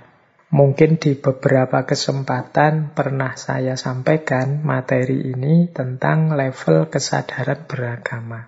Mungkin 0.53 1.03
di 1.03 1.19
beberapa 1.19 1.83
kesempatan 1.83 2.95
pernah 2.95 3.35
saya 3.35 3.75
sampaikan 3.75 4.63
materi 4.63 5.33
ini 5.35 5.67
tentang 5.75 6.31
level 6.39 6.87
kesadaran 6.87 7.67
beragama. 7.67 8.47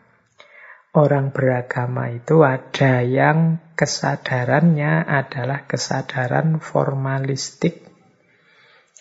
Orang 0.94 1.34
beragama 1.34 2.14
itu 2.14 2.46
ada 2.46 3.02
yang 3.02 3.58
kesadarannya 3.74 5.02
adalah 5.02 5.66
kesadaran 5.66 6.62
formalistik. 6.62 7.82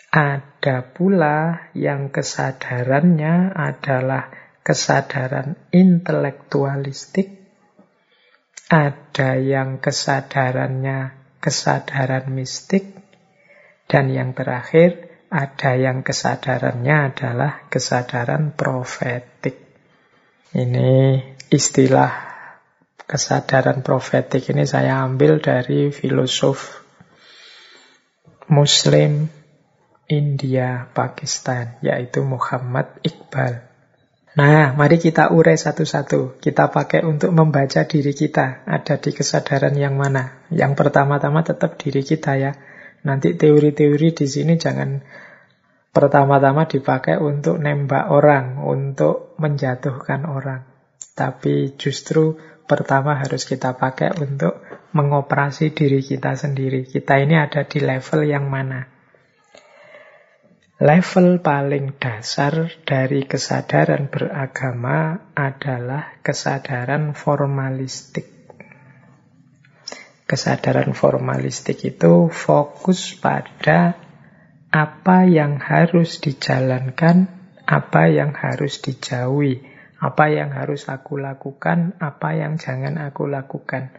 Ada 0.09 0.89
pula 0.89 1.69
yang 1.77 2.09
kesadarannya 2.09 3.53
adalah 3.53 4.31
kesadaran 4.63 5.59
intelektualistik, 5.75 7.42
ada 8.73 9.37
yang 9.37 9.77
kesadarannya 9.77 11.13
kesadaran 11.37 12.33
mistik, 12.33 12.89
dan 13.85 14.09
yang 14.09 14.33
terakhir 14.33 15.13
ada 15.29 15.77
yang 15.77 16.01
kesadarannya 16.01 17.13
adalah 17.13 17.69
kesadaran 17.69 18.55
profetik. 18.57 19.61
Ini 20.53 21.21
istilah 21.53 22.33
kesadaran 23.05 23.85
profetik 23.85 24.49
ini 24.49 24.65
saya 24.65 25.05
ambil 25.05 25.37
dari 25.37 25.93
filosof 25.93 26.81
Muslim 28.49 29.29
India, 30.09 30.89
Pakistan, 30.93 31.81
yaitu 31.81 32.21
Muhammad 32.21 33.01
Iqbal. 33.01 33.72
Nah, 34.33 34.73
mari 34.73 34.97
kita 34.97 35.29
urai 35.29 35.53
satu-satu. 35.53 36.41
Kita 36.41 36.73
pakai 36.73 37.05
untuk 37.05 37.29
membaca 37.29 37.85
diri 37.85 38.17
kita. 38.17 38.65
Ada 38.65 38.97
di 38.97 39.13
kesadaran 39.13 39.77
yang 39.77 39.93
mana? 39.93 40.49
Yang 40.49 40.73
pertama-tama 40.73 41.45
tetap 41.45 41.77
diri 41.77 42.01
kita 42.01 42.33
ya. 42.41 42.57
Nanti 43.05 43.37
teori-teori 43.37 44.09
di 44.09 44.25
sini 44.25 44.57
jangan 44.57 45.05
pertama-tama 45.93 46.65
dipakai 46.65 47.21
untuk 47.21 47.61
nembak 47.61 48.09
orang, 48.09 48.65
untuk 48.65 49.37
menjatuhkan 49.37 50.25
orang. 50.25 50.65
Tapi 51.13 51.77
justru 51.77 52.33
pertama 52.65 53.21
harus 53.21 53.45
kita 53.45 53.77
pakai 53.77 54.17
untuk 54.17 54.65
mengoperasi 54.97 55.77
diri 55.77 56.01
kita 56.01 56.33
sendiri. 56.33 56.89
Kita 56.89 57.21
ini 57.21 57.37
ada 57.37 57.69
di 57.69 57.85
level 57.85 58.25
yang 58.25 58.49
mana? 58.49 58.92
Level 60.81 61.37
paling 61.37 62.01
dasar 62.01 62.65
dari 62.81 63.29
kesadaran 63.29 64.09
beragama 64.09 65.29
adalah 65.37 66.17
kesadaran 66.25 67.13
formalistik. 67.13 68.25
Kesadaran 70.25 70.97
formalistik 70.97 71.77
itu 71.85 72.25
fokus 72.33 73.13
pada 73.13 73.93
apa 74.73 75.29
yang 75.29 75.61
harus 75.61 76.17
dijalankan, 76.17 77.29
apa 77.69 78.09
yang 78.09 78.33
harus 78.33 78.81
dijauhi, 78.81 79.61
apa 80.01 80.25
yang 80.33 80.57
harus 80.57 80.89
aku 80.89 81.21
lakukan, 81.21 81.93
apa 82.01 82.33
yang 82.33 82.57
jangan 82.57 82.97
aku 82.97 83.29
lakukan. 83.29 83.93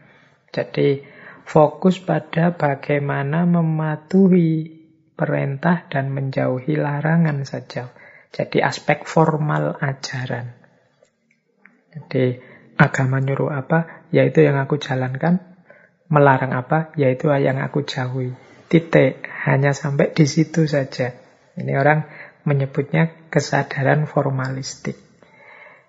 Jadi 0.51 1.07
fokus 1.47 2.03
pada 2.03 2.51
bagaimana 2.51 3.47
mematuhi 3.47 4.74
perintah 5.15 5.87
dan 5.87 6.11
menjauhi 6.11 6.75
larangan 6.75 7.47
saja. 7.47 7.89
Jadi 8.35 8.59
aspek 8.59 9.07
formal 9.07 9.79
ajaran. 9.79 10.51
Jadi 11.95 12.35
agama 12.75 13.23
nyuruh 13.23 13.55
apa, 13.55 14.07
yaitu 14.11 14.43
yang 14.43 14.59
aku 14.59 14.75
jalankan. 14.75 15.39
Melarang 16.11 16.53
apa, 16.53 16.93
yaitu 16.99 17.31
yang 17.31 17.57
aku 17.63 17.87
jauhi. 17.87 18.35
Titik, 18.67 19.25
hanya 19.47 19.71
sampai 19.71 20.11
di 20.11 20.27
situ 20.27 20.67
saja. 20.67 21.15
Ini 21.55 21.73
orang 21.79 22.05
menyebutnya 22.43 23.31
kesadaran 23.31 24.05
formalistik. 24.05 25.04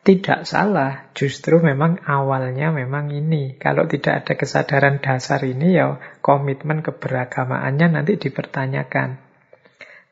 Tidak 0.07 0.47
salah, 0.47 1.11
justru 1.19 1.59
memang 1.59 1.99
awalnya 2.07 2.71
memang 2.71 3.11
ini. 3.11 3.59
Kalau 3.59 3.91
tidak 3.91 4.23
ada 4.23 4.39
kesadaran 4.39 5.03
dasar 5.03 5.43
ini, 5.43 5.75
ya 5.75 5.99
komitmen 6.23 6.79
keberagamaannya 6.87 7.99
nanti 7.99 8.15
dipertanyakan. 8.15 9.19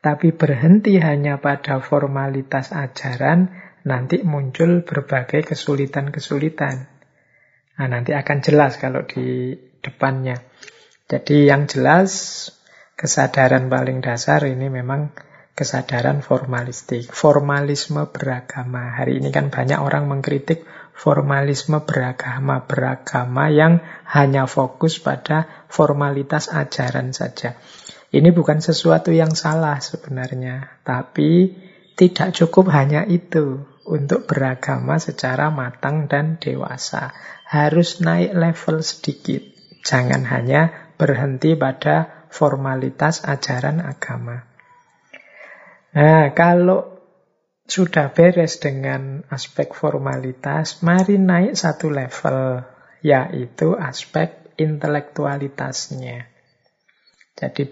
Tapi 0.03 0.35
berhenti 0.35 0.99
hanya 0.99 1.39
pada 1.39 1.79
formalitas 1.79 2.75
ajaran, 2.75 3.55
nanti 3.87 4.19
muncul 4.19 4.83
berbagai 4.83 5.55
kesulitan-kesulitan. 5.55 6.75
Nah, 7.79 7.87
nanti 7.87 8.11
akan 8.11 8.43
jelas 8.43 8.75
kalau 8.75 9.07
di 9.07 9.55
depannya. 9.79 10.43
Jadi 11.07 11.47
yang 11.47 11.71
jelas, 11.71 12.51
kesadaran 12.99 13.71
paling 13.71 14.03
dasar 14.03 14.43
ini 14.43 14.67
memang 14.67 15.15
kesadaran 15.55 16.19
formalistik, 16.19 17.07
formalisme 17.15 18.11
beragama. 18.11 18.91
Hari 18.99 19.23
ini 19.23 19.31
kan 19.31 19.47
banyak 19.47 19.79
orang 19.79 20.11
mengkritik 20.11 20.67
formalisme 20.91 21.79
beragama, 21.87 22.67
beragama 22.67 23.47
yang 23.47 23.79
hanya 24.11 24.51
fokus 24.51 24.99
pada 24.99 25.47
formalitas 25.71 26.51
ajaran 26.51 27.15
saja. 27.15 27.55
Ini 28.11 28.35
bukan 28.35 28.59
sesuatu 28.59 29.15
yang 29.15 29.31
salah 29.31 29.79
sebenarnya, 29.79 30.83
tapi 30.83 31.55
tidak 31.95 32.35
cukup 32.35 32.75
hanya 32.75 33.07
itu 33.07 33.63
untuk 33.87 34.27
beragama 34.27 34.99
secara 34.99 35.47
matang 35.55 36.11
dan 36.11 36.35
dewasa. 36.35 37.15
Harus 37.47 38.03
naik 38.03 38.35
level 38.35 38.83
sedikit. 38.83 39.39
Jangan 39.87 40.27
hanya 40.27 40.91
berhenti 40.99 41.55
pada 41.55 42.27
formalitas 42.27 43.23
ajaran 43.23 43.79
agama. 43.79 44.54
Nah, 45.95 46.35
kalau 46.35 46.95
sudah 47.65 48.11
beres 48.11 48.59
dengan 48.59 49.23
aspek 49.31 49.71
formalitas, 49.71 50.83
mari 50.83 51.15
naik 51.15 51.55
satu 51.55 51.87
level, 51.87 52.61
yaitu 52.99 53.79
aspek 53.79 54.53
intelektualitasnya. 54.59 56.27
Jadi, 57.39 57.71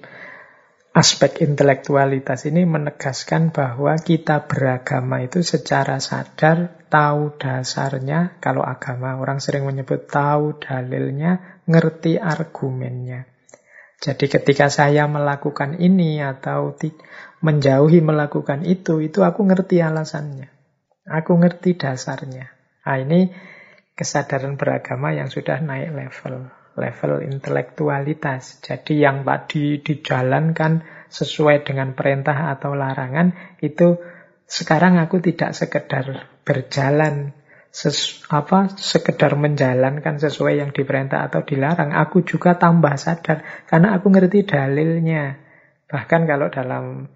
aspek 0.95 1.43
intelektualitas 1.43 2.47
ini 2.47 2.63
menegaskan 2.63 3.51
bahwa 3.51 3.99
kita 3.99 4.47
beragama 4.47 5.19
itu 5.19 5.43
secara 5.43 5.99
sadar 5.99 6.87
tahu 6.87 7.35
dasarnya. 7.35 8.39
Kalau 8.39 8.63
agama, 8.63 9.19
orang 9.19 9.43
sering 9.43 9.67
menyebut 9.67 10.07
tahu 10.07 10.63
dalilnya, 10.63 11.59
ngerti 11.67 12.17
argumennya. 12.17 13.27
Jadi 14.03 14.27
ketika 14.27 14.67
saya 14.67 15.07
melakukan 15.07 15.79
ini 15.79 16.19
atau 16.19 16.75
menjauhi 17.43 17.99
melakukan 17.99 18.63
itu, 18.63 19.03
itu 19.03 19.19
aku 19.21 19.43
ngerti 19.43 19.83
alasannya. 19.83 20.47
Aku 21.03 21.35
ngerti 21.35 21.75
dasarnya. 21.75 22.47
Nah, 22.87 22.97
ini 23.03 23.27
kesadaran 23.99 24.55
beragama 24.55 25.11
yang 25.11 25.27
sudah 25.27 25.59
naik 25.59 25.91
level. 25.91 26.47
Level 26.73 27.13
intelektualitas. 27.27 28.63
Jadi 28.63 29.03
yang 29.03 29.27
tadi 29.27 29.83
dijalankan 29.83 30.81
sesuai 31.11 31.67
dengan 31.67 31.93
perintah 31.93 32.49
atau 32.55 32.73
larangan, 32.73 33.59
itu 33.61 33.99
sekarang 34.47 34.97
aku 34.97 35.21
tidak 35.21 35.53
sekedar 35.53 36.31
berjalan 36.47 37.35
ses, 37.73 38.21
apa 38.29 38.69
sekedar 38.73 39.33
menjalankan 39.33 40.21
sesuai 40.21 40.61
yang 40.61 40.71
diperintah 40.71 41.25
atau 41.25 41.41
dilarang, 41.41 41.93
aku 41.93 42.21
juga 42.21 42.55
tambah 42.55 42.93
sadar 42.97 43.65
karena 43.65 43.97
aku 43.97 44.07
ngerti 44.13 44.45
dalilnya. 44.45 45.41
Bahkan 45.89 46.21
kalau 46.29 46.53
dalam 46.53 47.09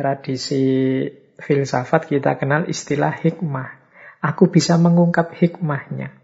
tradisi 0.00 1.04
filsafat 1.36 2.08
kita 2.08 2.40
kenal 2.40 2.64
istilah 2.64 3.12
hikmah. 3.12 3.76
Aku 4.24 4.48
bisa 4.48 4.80
mengungkap 4.80 5.36
hikmahnya. 5.36 6.16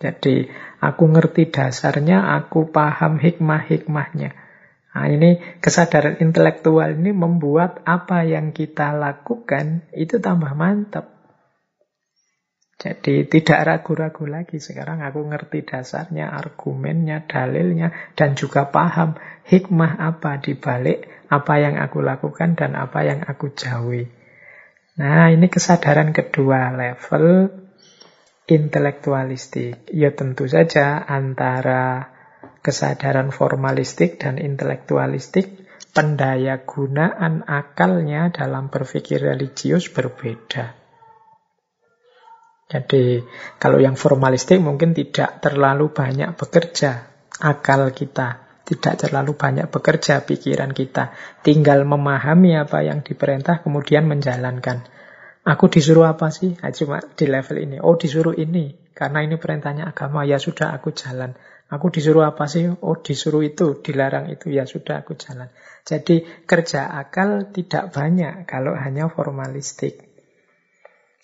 Jadi 0.00 0.48
aku 0.84 1.08
ngerti 1.08 1.48
dasarnya, 1.48 2.36
aku 2.36 2.68
paham 2.68 3.16
hikmah-hikmahnya. 3.16 4.36
Nah, 4.90 5.06
ini 5.06 5.40
kesadaran 5.60 6.20
intelektual 6.20 6.96
ini 6.96 7.12
membuat 7.12 7.84
apa 7.88 8.24
yang 8.24 8.52
kita 8.52 8.92
lakukan 8.96 9.88
itu 9.96 10.20
tambah 10.20 10.52
mantap. 10.56 11.19
Jadi 12.80 13.28
tidak 13.28 13.60
ragu-ragu 13.60 14.24
lagi. 14.24 14.56
Sekarang 14.56 15.04
aku 15.04 15.20
ngerti 15.28 15.68
dasarnya, 15.68 16.32
argumennya, 16.32 17.28
dalilnya, 17.28 17.92
dan 18.16 18.32
juga 18.32 18.72
paham 18.72 19.20
hikmah 19.44 20.00
apa 20.00 20.40
di 20.40 20.56
balik 20.56 21.04
apa 21.28 21.60
yang 21.60 21.76
aku 21.76 22.00
lakukan 22.00 22.56
dan 22.56 22.72
apa 22.80 23.04
yang 23.04 23.20
aku 23.20 23.52
jauhi. 23.52 24.08
Nah, 24.96 25.28
ini 25.28 25.52
kesadaran 25.52 26.16
kedua 26.16 26.72
level 26.72 27.52
intelektualistik. 28.48 29.84
Ya 29.92 30.16
tentu 30.16 30.48
saja 30.48 31.04
antara 31.04 32.16
kesadaran 32.64 33.28
formalistik 33.28 34.16
dan 34.16 34.40
intelektualistik 34.40 35.52
pendaya 35.92 36.64
gunaan 36.64 37.44
akalnya 37.44 38.32
dalam 38.32 38.72
berpikir 38.72 39.20
religius 39.20 39.92
berbeda. 39.92 40.79
Jadi 42.70 43.26
kalau 43.58 43.82
yang 43.82 43.98
formalistik 43.98 44.62
mungkin 44.62 44.94
tidak 44.94 45.42
terlalu 45.42 45.90
banyak 45.90 46.38
bekerja 46.38 47.10
akal 47.42 47.90
kita, 47.90 48.62
tidak 48.62 48.94
terlalu 48.94 49.34
banyak 49.34 49.66
bekerja 49.66 50.22
pikiran 50.22 50.70
kita, 50.70 51.10
tinggal 51.42 51.82
memahami 51.82 52.54
apa 52.54 52.86
yang 52.86 53.02
diperintah 53.02 53.66
kemudian 53.66 54.06
menjalankan. 54.06 54.86
Aku 55.42 55.66
disuruh 55.66 56.06
apa 56.06 56.30
sih? 56.30 56.54
Nah, 56.62 56.70
cuma 56.70 57.02
di 57.02 57.26
level 57.26 57.58
ini. 57.58 57.76
Oh 57.82 57.98
disuruh 57.98 58.36
ini 58.38 58.76
karena 58.94 59.24
ini 59.24 59.34
perintahnya 59.40 59.90
agama 59.90 60.22
ya 60.22 60.38
sudah 60.38 60.70
aku 60.76 60.94
jalan. 60.94 61.34
Aku 61.70 61.90
disuruh 61.90 62.22
apa 62.22 62.46
sih? 62.46 62.70
Oh 62.70 62.98
disuruh 62.98 63.42
itu, 63.42 63.82
dilarang 63.82 64.30
itu 64.30 64.52
ya 64.52 64.68
sudah 64.68 65.02
aku 65.02 65.18
jalan. 65.18 65.50
Jadi 65.82 66.22
kerja 66.46 66.92
akal 66.92 67.50
tidak 67.50 67.90
banyak 67.90 68.46
kalau 68.46 68.76
hanya 68.76 69.08
formalistik. 69.08 70.09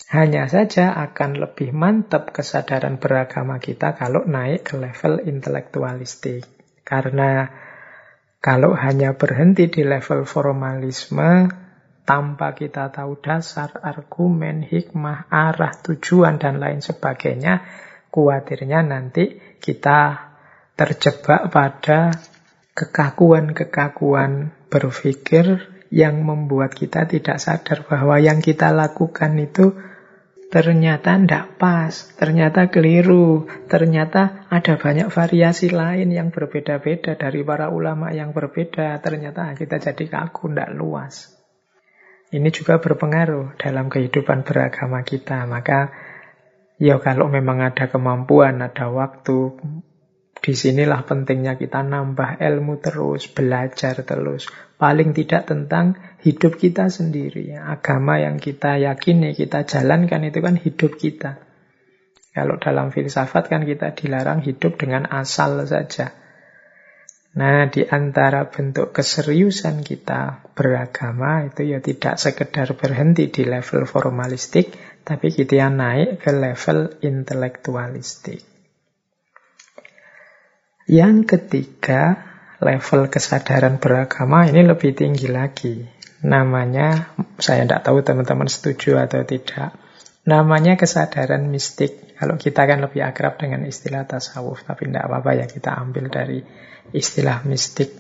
Hanya 0.07 0.47
saja 0.47 0.95
akan 0.95 1.43
lebih 1.43 1.75
mantap 1.75 2.31
kesadaran 2.31 3.01
beragama 3.03 3.59
kita 3.59 3.97
kalau 3.99 4.23
naik 4.23 4.71
ke 4.71 4.79
level 4.79 5.25
intelektualistik. 5.25 6.47
Karena 6.87 7.51
kalau 8.39 8.79
hanya 8.79 9.19
berhenti 9.19 9.67
di 9.67 9.83
level 9.83 10.23
formalisme, 10.23 11.51
tanpa 12.07 12.55
kita 12.55 12.95
tahu 12.95 13.19
dasar, 13.19 13.83
argumen, 13.83 14.63
hikmah, 14.63 15.27
arah, 15.27 15.75
tujuan, 15.83 16.39
dan 16.39 16.63
lain 16.63 16.79
sebagainya, 16.79 17.67
khawatirnya 18.15 18.87
nanti 18.87 19.43
kita 19.59 20.31
terjebak 20.79 21.51
pada 21.51 22.15
kekakuan-kekakuan 22.79 24.55
berpikir 24.71 25.76
yang 25.91 26.23
membuat 26.23 26.75
kita 26.75 27.07
tidak 27.07 27.39
sadar 27.39 27.87
bahwa 27.87 28.19
yang 28.19 28.43
kita 28.43 28.75
lakukan 28.75 29.39
itu 29.39 29.75
ternyata 30.47 31.19
tidak 31.19 31.59
pas, 31.59 31.91
ternyata 32.15 32.71
keliru, 32.71 33.51
ternyata 33.67 34.47
ada 34.47 34.79
banyak 34.79 35.11
variasi 35.11 35.75
lain 35.75 36.15
yang 36.15 36.31
berbeda-beda 36.31 37.19
dari 37.19 37.43
para 37.43 37.69
ulama 37.69 38.15
yang 38.15 38.31
berbeda, 38.31 39.03
ternyata 39.03 39.53
kita 39.59 39.83
jadi 39.83 40.05
kaku, 40.07 40.55
tidak 40.55 40.71
luas. 40.75 41.37
Ini 42.27 42.51
juga 42.51 42.83
berpengaruh 42.83 43.55
dalam 43.55 43.87
kehidupan 43.87 44.43
beragama 44.43 45.07
kita. 45.07 45.47
Maka 45.47 45.95
ya 46.75 46.99
kalau 46.99 47.31
memang 47.31 47.63
ada 47.63 47.87
kemampuan, 47.87 48.59
ada 48.59 48.91
waktu, 48.91 49.55
di 50.47 50.55
sinilah 50.55 51.03
pentingnya 51.03 51.59
kita 51.59 51.83
nambah 51.83 52.39
ilmu 52.39 52.79
terus, 52.79 53.27
belajar 53.27 54.07
terus. 54.07 54.47
Paling 54.79 55.11
tidak 55.11 55.51
tentang 55.51 55.99
hidup 56.23 56.55
kita 56.55 56.87
sendiri. 56.87 57.51
Agama 57.59 58.23
yang 58.23 58.39
kita 58.39 58.79
yakini, 58.79 59.35
kita 59.35 59.67
jalankan 59.67 60.23
itu 60.23 60.39
kan 60.39 60.55
hidup 60.55 60.95
kita. 61.03 61.43
Kalau 62.31 62.63
dalam 62.63 62.95
filsafat 62.95 63.51
kan 63.51 63.67
kita 63.67 63.91
dilarang 63.99 64.47
hidup 64.47 64.79
dengan 64.79 65.11
asal 65.11 65.67
saja. 65.67 66.15
Nah, 67.35 67.67
di 67.67 67.83
antara 67.83 68.47
bentuk 68.47 68.95
keseriusan 68.95 69.83
kita 69.83 70.47
beragama 70.55 71.43
itu 71.43 71.75
ya 71.75 71.83
tidak 71.83 72.23
sekedar 72.23 72.71
berhenti 72.79 73.35
di 73.35 73.43
level 73.43 73.83
formalistik, 73.83 74.71
tapi 75.03 75.35
kita 75.35 75.67
naik 75.75 76.23
ke 76.23 76.31
level 76.31 77.03
intelektualistik. 77.03 78.56
Yang 80.87 81.35
ketiga, 81.35 82.15
level 82.63 83.11
kesadaran 83.11 83.83
beragama 83.83 84.47
ini 84.47 84.63
lebih 84.63 84.95
tinggi 84.95 85.27
lagi. 85.27 85.83
Namanya, 86.23 87.13
saya 87.43 87.67
tidak 87.67 87.83
tahu 87.83 88.07
teman-teman 88.07 88.47
setuju 88.47 89.03
atau 89.03 89.27
tidak. 89.27 89.75
Namanya 90.27 90.79
kesadaran 90.79 91.51
mistik. 91.51 92.17
Kalau 92.17 92.39
kita 92.39 92.65
kan 92.65 92.81
lebih 92.81 93.03
akrab 93.03 93.37
dengan 93.37 93.67
istilah 93.67 94.07
tasawuf, 94.07 94.63
tapi 94.63 94.89
tidak 94.89 95.11
apa-apa 95.11 95.31
ya 95.43 95.47
kita 95.51 95.75
ambil 95.75 96.09
dari 96.09 96.41
istilah 96.95 97.43
mistik 97.45 97.93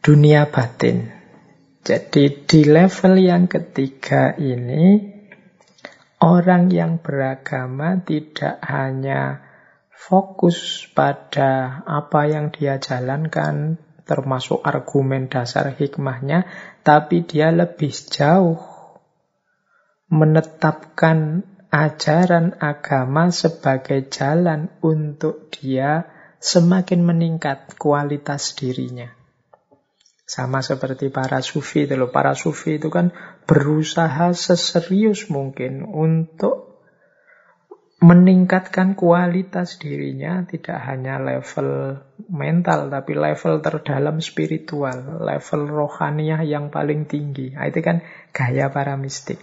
dunia 0.00 0.48
batin. 0.48 1.12
Jadi 1.86 2.42
di 2.48 2.60
level 2.66 3.14
yang 3.22 3.46
ketiga 3.46 4.34
ini 4.34 4.98
orang 6.18 6.72
yang 6.74 6.98
beragama 6.98 8.02
tidak 8.02 8.58
hanya 8.66 9.45
fokus 9.96 10.84
pada 10.92 11.80
apa 11.88 12.28
yang 12.28 12.52
dia 12.52 12.76
jalankan 12.76 13.80
termasuk 14.04 14.60
argumen 14.62 15.32
dasar 15.32 15.72
hikmahnya 15.72 16.46
tapi 16.84 17.24
dia 17.24 17.50
lebih 17.50 17.90
jauh 17.90 18.60
menetapkan 20.06 21.42
ajaran 21.72 22.54
agama 22.62 23.34
sebagai 23.34 24.06
jalan 24.06 24.70
untuk 24.84 25.50
dia 25.50 26.06
semakin 26.38 27.02
meningkat 27.02 27.74
kualitas 27.74 28.54
dirinya. 28.54 29.10
Sama 30.26 30.58
seperti 30.58 31.10
para 31.10 31.38
sufi 31.38 31.86
itu 31.86 31.94
loh. 31.94 32.10
Para 32.10 32.34
sufi 32.34 32.82
itu 32.82 32.90
kan 32.90 33.14
berusaha 33.46 34.34
seserius 34.34 35.30
mungkin 35.30 35.86
untuk 35.86 36.65
meningkatkan 37.96 38.92
kualitas 38.92 39.80
dirinya 39.80 40.44
tidak 40.44 40.76
hanya 40.84 41.16
level 41.16 41.96
mental 42.28 42.92
tapi 42.92 43.16
level 43.16 43.64
terdalam 43.64 44.20
spiritual, 44.20 45.24
level 45.24 45.62
rohaniah 45.64 46.44
yang 46.44 46.68
paling 46.68 47.08
tinggi. 47.08 47.56
Nah, 47.56 47.64
itu 47.64 47.80
kan 47.80 48.04
gaya 48.36 48.68
para 48.68 49.00
mistik. 49.00 49.40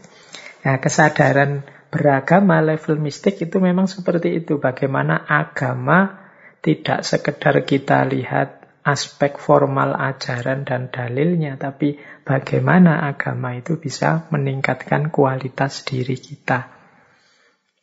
Nah, 0.61 0.77
kesadaran 0.77 1.65
beragama 1.89 2.61
level 2.61 3.01
mistik 3.01 3.41
itu 3.41 3.57
memang 3.57 3.89
seperti 3.89 4.45
itu. 4.45 4.61
Bagaimana 4.61 5.25
agama 5.25 6.29
tidak 6.61 7.01
sekedar 7.01 7.65
kita 7.65 8.05
lihat 8.05 8.63
aspek 8.85 9.41
formal 9.41 9.97
ajaran 9.97 10.61
dan 10.61 10.93
dalilnya, 10.93 11.57
tapi 11.57 11.97
bagaimana 12.21 13.01
agama 13.09 13.57
itu 13.57 13.81
bisa 13.81 14.29
meningkatkan 14.29 15.09
kualitas 15.09 15.81
diri 15.87 16.19
kita. 16.21 16.82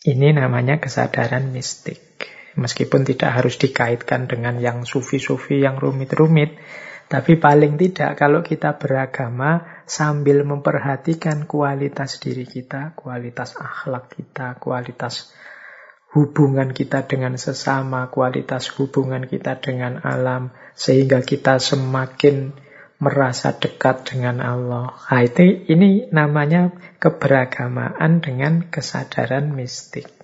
Ini 0.01 0.33
namanya 0.33 0.81
kesadaran 0.81 1.53
mistik. 1.53 2.01
Meskipun 2.57 3.05
tidak 3.05 3.37
harus 3.37 3.61
dikaitkan 3.61 4.25
dengan 4.25 4.57
yang 4.57 4.89
sufi-sufi 4.89 5.61
yang 5.61 5.77
rumit-rumit, 5.77 6.57
tapi 7.11 7.37
paling 7.37 7.77
tidak 7.77 8.17
kalau 8.17 8.41
kita 8.41 8.81
beragama 8.81 9.83
sambil 9.85 10.41
memperhatikan 10.47 11.45
kualitas 11.45 12.17
diri 12.17 12.49
kita, 12.49 12.97
kualitas 12.97 13.59
akhlak 13.61 14.09
kita, 14.15 14.57
kualitas 14.57 15.37
hubungan 16.17 16.73
kita 16.73 17.05
dengan 17.05 17.37
sesama, 17.37 18.09
kualitas 18.09 18.73
hubungan 18.81 19.29
kita 19.29 19.61
dengan 19.61 20.01
alam, 20.01 20.51
sehingga 20.75 21.21
kita 21.23 21.61
semakin 21.61 22.57
merasa 23.01 23.57
dekat 23.57 24.13
dengan 24.13 24.45
Allah. 24.45 24.93
Nah, 24.93 25.23
itu, 25.25 25.67
ini 25.73 26.07
namanya 26.13 26.71
keberagamaan 27.01 28.21
dengan 28.21 28.69
kesadaran 28.69 29.57
mistik. 29.57 30.21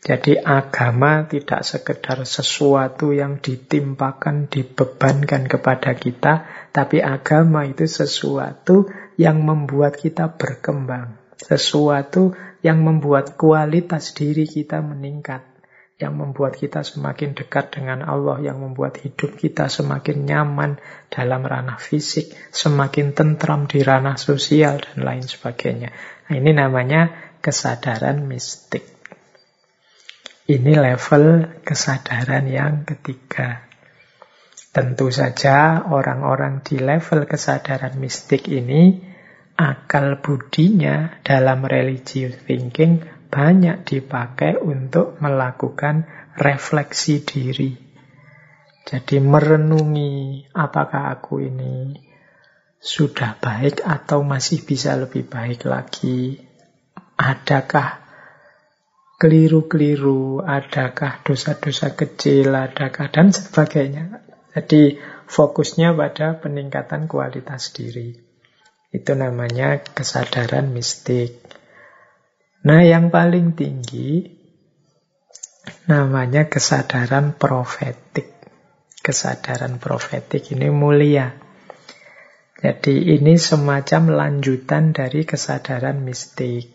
Jadi 0.00 0.40
agama 0.40 1.28
tidak 1.28 1.60
sekedar 1.60 2.24
sesuatu 2.24 3.12
yang 3.12 3.36
ditimpakan, 3.36 4.48
dibebankan 4.48 5.44
kepada 5.44 5.92
kita, 5.92 6.48
tapi 6.72 7.04
agama 7.04 7.68
itu 7.68 7.84
sesuatu 7.84 8.88
yang 9.20 9.44
membuat 9.44 10.00
kita 10.00 10.32
berkembang. 10.40 11.20
Sesuatu 11.36 12.32
yang 12.64 12.80
membuat 12.80 13.36
kualitas 13.36 14.16
diri 14.16 14.48
kita 14.48 14.80
meningkat, 14.80 15.44
yang 16.00 16.16
membuat 16.16 16.56
kita 16.56 16.80
semakin 16.80 17.36
dekat 17.36 17.76
dengan 17.76 18.00
Allah, 18.08 18.40
yang 18.40 18.56
membuat 18.64 18.96
hidup 19.04 19.36
kita 19.36 19.68
semakin 19.68 20.24
nyaman 20.24 20.80
dalam 21.12 21.44
ranah 21.44 21.76
fisik, 21.76 22.32
semakin 22.48 23.12
tentram 23.12 23.68
di 23.68 23.84
ranah 23.84 24.16
sosial, 24.16 24.80
dan 24.80 25.04
lain 25.04 25.28
sebagainya. 25.28 25.92
Nah, 26.26 26.34
ini 26.40 26.56
namanya 26.56 27.12
kesadaran 27.44 28.24
mistik. 28.24 28.88
Ini 30.48 30.72
level 30.72 31.60
kesadaran 31.62 32.48
yang 32.48 32.88
ketiga. 32.88 33.70
Tentu 34.72 35.12
saja 35.12 35.84
orang-orang 35.84 36.64
di 36.64 36.80
level 36.80 37.28
kesadaran 37.28 38.00
mistik 38.00 38.48
ini 38.48 39.04
akal 39.60 40.24
budinya 40.24 41.20
dalam 41.20 41.68
religious 41.68 42.40
thinking 42.48 43.19
banyak 43.30 43.86
dipakai 43.86 44.58
untuk 44.58 45.16
melakukan 45.22 46.04
refleksi 46.36 47.22
diri. 47.22 47.72
Jadi 48.84 49.22
merenungi 49.22 50.50
apakah 50.50 51.14
aku 51.14 51.38
ini 51.46 51.94
sudah 52.80 53.38
baik 53.38 53.86
atau 53.86 54.26
masih 54.26 54.66
bisa 54.66 54.98
lebih 54.98 55.30
baik 55.30 55.62
lagi. 55.68 56.42
Adakah 57.20 58.00
keliru-keliru, 59.20 60.40
adakah 60.40 61.20
dosa-dosa 61.20 61.92
kecil, 61.92 62.56
adakah 62.56 63.12
dan 63.12 63.30
sebagainya. 63.36 64.24
Jadi 64.56 64.96
fokusnya 65.28 65.92
pada 65.92 66.40
peningkatan 66.40 67.04
kualitas 67.04 67.70
diri. 67.76 68.16
Itu 68.90 69.12
namanya 69.14 69.78
kesadaran 69.84 70.72
mistik. 70.72 71.59
Nah, 72.60 72.80
yang 72.84 73.08
paling 73.08 73.56
tinggi 73.56 74.26
namanya 75.88 76.48
kesadaran 76.48 77.36
profetik. 77.36 78.36
Kesadaran 79.00 79.80
profetik 79.80 80.52
ini 80.52 80.68
mulia. 80.68 81.32
Jadi 82.60 83.16
ini 83.16 83.40
semacam 83.40 84.12
lanjutan 84.12 84.92
dari 84.92 85.24
kesadaran 85.24 86.04
mistik. 86.04 86.68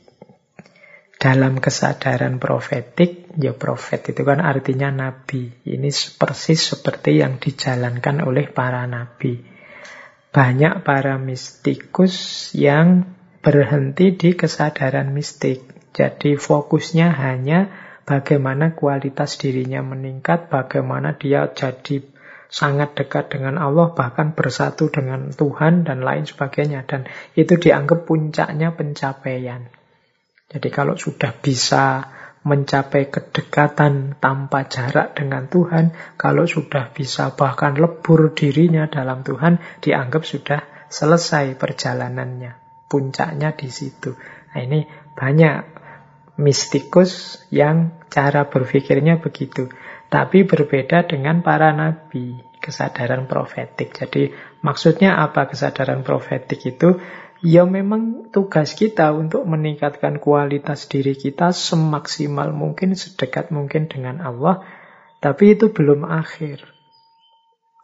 Dalam 1.21 1.61
kesadaran 1.61 2.41
profetik, 2.41 3.29
ya 3.37 3.53
profet 3.53 4.09
itu 4.09 4.21
kan 4.25 4.41
artinya 4.41 4.89
nabi. 4.89 5.53
Ini 5.69 5.89
persis 6.17 6.73
seperti 6.73 7.21
yang 7.21 7.37
dijalankan 7.37 8.25
oleh 8.25 8.49
para 8.49 8.89
nabi 8.89 9.55
banyak 10.35 10.83
para 10.83 11.15
mistikus 11.15 12.51
yang 12.51 13.07
berhenti 13.39 14.19
di 14.19 14.35
kesadaran 14.35 15.15
mistik. 15.15 15.63
Jadi 15.95 16.35
fokusnya 16.35 17.07
hanya 17.15 17.71
bagaimana 18.03 18.75
kualitas 18.75 19.39
dirinya 19.39 19.79
meningkat, 19.79 20.51
bagaimana 20.51 21.15
dia 21.15 21.47
jadi 21.55 22.03
sangat 22.51 22.99
dekat 22.99 23.31
dengan 23.31 23.55
Allah, 23.55 23.95
bahkan 23.95 24.35
bersatu 24.35 24.91
dengan 24.91 25.31
Tuhan 25.31 25.87
dan 25.87 26.03
lain 26.03 26.27
sebagainya. 26.27 26.83
Dan 26.83 27.07
itu 27.39 27.55
dianggap 27.55 28.03
puncaknya 28.03 28.75
pencapaian. 28.75 29.71
Jadi 30.51 30.69
kalau 30.69 30.99
sudah 30.99 31.31
bisa 31.31 32.11
mencapai 32.45 33.09
kedekatan 33.09 34.21
tanpa 34.21 34.69
jarak 34.69 35.17
dengan 35.17 35.49
Tuhan, 35.49 35.95
kalau 36.19 36.45
sudah 36.45 36.93
bisa 36.93 37.33
bahkan 37.33 37.73
lebur 37.73 38.37
dirinya 38.37 38.85
dalam 38.85 39.25
Tuhan, 39.25 39.57
dianggap 39.81 40.21
sudah 40.21 40.61
selesai 40.91 41.57
perjalanannya. 41.57 42.85
Puncaknya 42.85 43.57
di 43.57 43.73
situ. 43.73 44.13
Nah 44.53 44.61
ini 44.61 44.85
banyak 45.17 45.74
mistikus 46.35 47.43
yang 47.51 47.95
cara 48.11 48.47
berpikirnya 48.47 49.19
begitu. 49.19 49.71
Tapi 50.07 50.45
berbeda 50.45 51.09
dengan 51.09 51.41
para 51.41 51.73
nabi, 51.73 52.39
kesadaran 52.61 53.25
profetik. 53.25 53.95
Jadi 53.95 54.31
maksudnya 54.61 55.19
apa 55.19 55.49
kesadaran 55.49 56.05
profetik 56.05 56.61
itu? 56.63 57.01
Ya 57.45 57.67
memang 57.67 58.31
tugas 58.31 58.73
kita 58.73 59.11
untuk 59.11 59.45
meningkatkan 59.45 60.17
kualitas 60.17 60.87
diri 60.87 61.13
kita 61.13 61.51
semaksimal 61.51 62.49
mungkin, 62.55 62.95
sedekat 62.95 63.51
mungkin 63.51 63.91
dengan 63.91 64.23
Allah. 64.23 64.65
Tapi 65.19 65.57
itu 65.57 65.69
belum 65.69 66.07
akhir. 66.07 66.63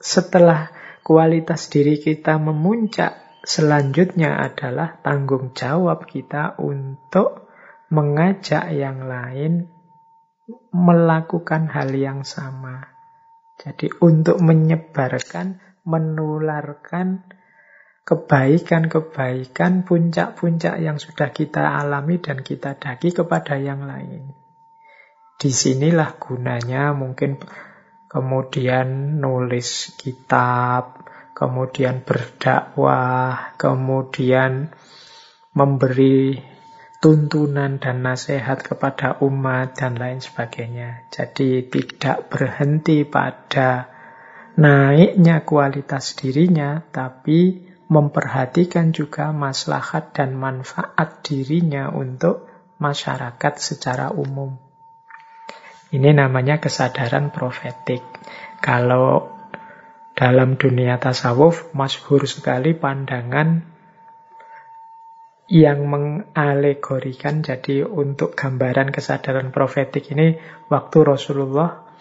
Setelah 0.02 0.74
kualitas 1.06 1.70
diri 1.70 2.02
kita 2.02 2.41
memuncak, 2.41 3.43
selanjutnya 3.45 4.39
adalah 4.39 4.97
tanggung 5.06 5.54
jawab 5.54 6.10
kita 6.10 6.58
untuk 6.58 7.51
mengajak 7.92 8.72
yang 8.72 9.06
lain 9.06 9.68
melakukan 10.72 11.68
hal 11.68 11.92
yang 11.92 12.24
sama. 12.24 12.88
Jadi 13.60 13.92
untuk 14.02 14.42
menyebarkan, 14.42 15.62
menularkan 15.86 17.28
kebaikan-kebaikan, 18.02 19.86
puncak-puncak 19.86 20.82
yang 20.82 20.98
sudah 20.98 21.30
kita 21.30 21.78
alami 21.78 22.18
dan 22.18 22.42
kita 22.42 22.80
daki 22.80 23.14
kepada 23.14 23.62
yang 23.62 23.86
lain. 23.86 24.34
Di 25.38 25.54
sinilah 25.54 26.18
gunanya 26.18 26.98
mungkin 26.98 27.38
kemudian 28.10 29.22
nulis 29.22 29.94
kitab, 29.98 31.06
kemudian 31.38 32.02
berdakwah, 32.02 33.54
kemudian 33.62 34.74
memberi 35.54 36.51
tuntunan 37.02 37.82
dan 37.82 38.06
nasihat 38.06 38.62
kepada 38.62 39.18
umat 39.26 39.74
dan 39.74 39.97
lain 39.97 40.22
sebagainya. 40.22 41.10
Jadi 41.10 41.66
tidak 41.66 42.30
berhenti 42.30 43.02
pada 43.10 43.89
naiknya 44.54 45.41
kualitas 45.41 46.14
dirinya, 46.14 46.86
tapi 46.93 47.66
memperhatikan 47.89 48.93
juga 48.93 49.34
maslahat 49.34 50.14
dan 50.14 50.38
manfaat 50.38 51.26
dirinya 51.26 51.89
untuk 51.89 52.45
masyarakat 52.78 53.54
secara 53.58 54.14
umum. 54.14 54.62
Ini 55.91 56.16
namanya 56.16 56.62
kesadaran 56.62 57.34
profetik. 57.34 58.06
Kalau 58.62 59.28
dalam 60.14 60.54
dunia 60.56 61.02
tasawuf, 61.02 61.74
masyhur 61.74 62.30
sekali 62.30 62.78
pandangan 62.78 63.70
yang 65.52 65.84
mengalegorikan 65.84 67.43
jadi 67.43 67.84
untuk 67.84 68.39
gambaran 68.39 68.95
kesadaran 68.95 69.52
profetik 69.52 70.08
ini 70.16 70.39
waktu 70.72 71.04
Rasulullah 71.04 71.91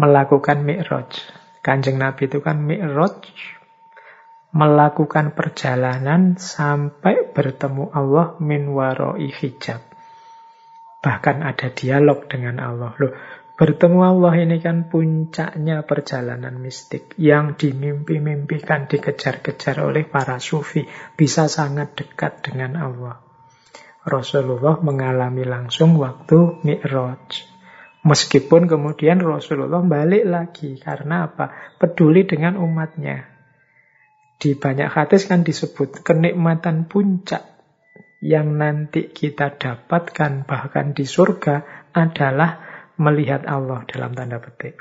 melakukan 0.00 0.64
mi'raj. 0.64 1.12
Kanjeng 1.60 2.00
Nabi 2.00 2.24
itu 2.24 2.40
kan 2.40 2.56
mi'raj 2.64 3.20
melakukan 4.56 5.36
perjalanan 5.36 6.40
sampai 6.40 7.28
bertemu 7.36 7.92
Allah 7.92 8.40
min 8.40 8.72
waroi 8.72 9.28
hijab. 9.28 9.84
Bahkan 11.04 11.44
ada 11.44 11.68
dialog 11.68 12.24
dengan 12.32 12.56
Allah. 12.64 12.96
Loh, 12.96 13.12
Bertemu 13.56 14.04
Allah 14.04 14.36
ini 14.36 14.60
kan 14.60 14.92
puncaknya 14.92 15.80
perjalanan 15.88 16.60
mistik 16.60 17.16
yang 17.16 17.56
dimimpi-mimpikan, 17.56 18.84
dikejar-kejar 18.84 19.80
oleh 19.80 20.04
para 20.04 20.36
sufi. 20.36 20.84
Bisa 21.16 21.48
sangat 21.48 21.96
dekat 21.96 22.44
dengan 22.44 22.76
Allah. 22.76 23.16
Rasulullah 24.04 24.76
mengalami 24.84 25.48
langsung 25.48 25.96
waktu 25.96 26.60
Mi'raj. 26.68 27.48
Meskipun 28.04 28.68
kemudian 28.68 29.24
Rasulullah 29.24 29.80
balik 29.80 30.28
lagi. 30.28 30.76
Karena 30.76 31.24
apa? 31.24 31.48
Peduli 31.80 32.28
dengan 32.28 32.60
umatnya. 32.60 33.24
Di 34.36 34.52
banyak 34.52 34.92
hadis 34.92 35.24
kan 35.24 35.48
disebut 35.48 36.04
kenikmatan 36.04 36.92
puncak 36.92 37.56
yang 38.20 38.60
nanti 38.60 39.08
kita 39.08 39.56
dapatkan 39.56 40.44
bahkan 40.44 40.92
di 40.92 41.08
surga 41.08 41.88
adalah 41.96 42.65
melihat 42.96 43.44
Allah 43.44 43.84
dalam 43.88 44.12
tanda 44.12 44.40
petik. 44.40 44.80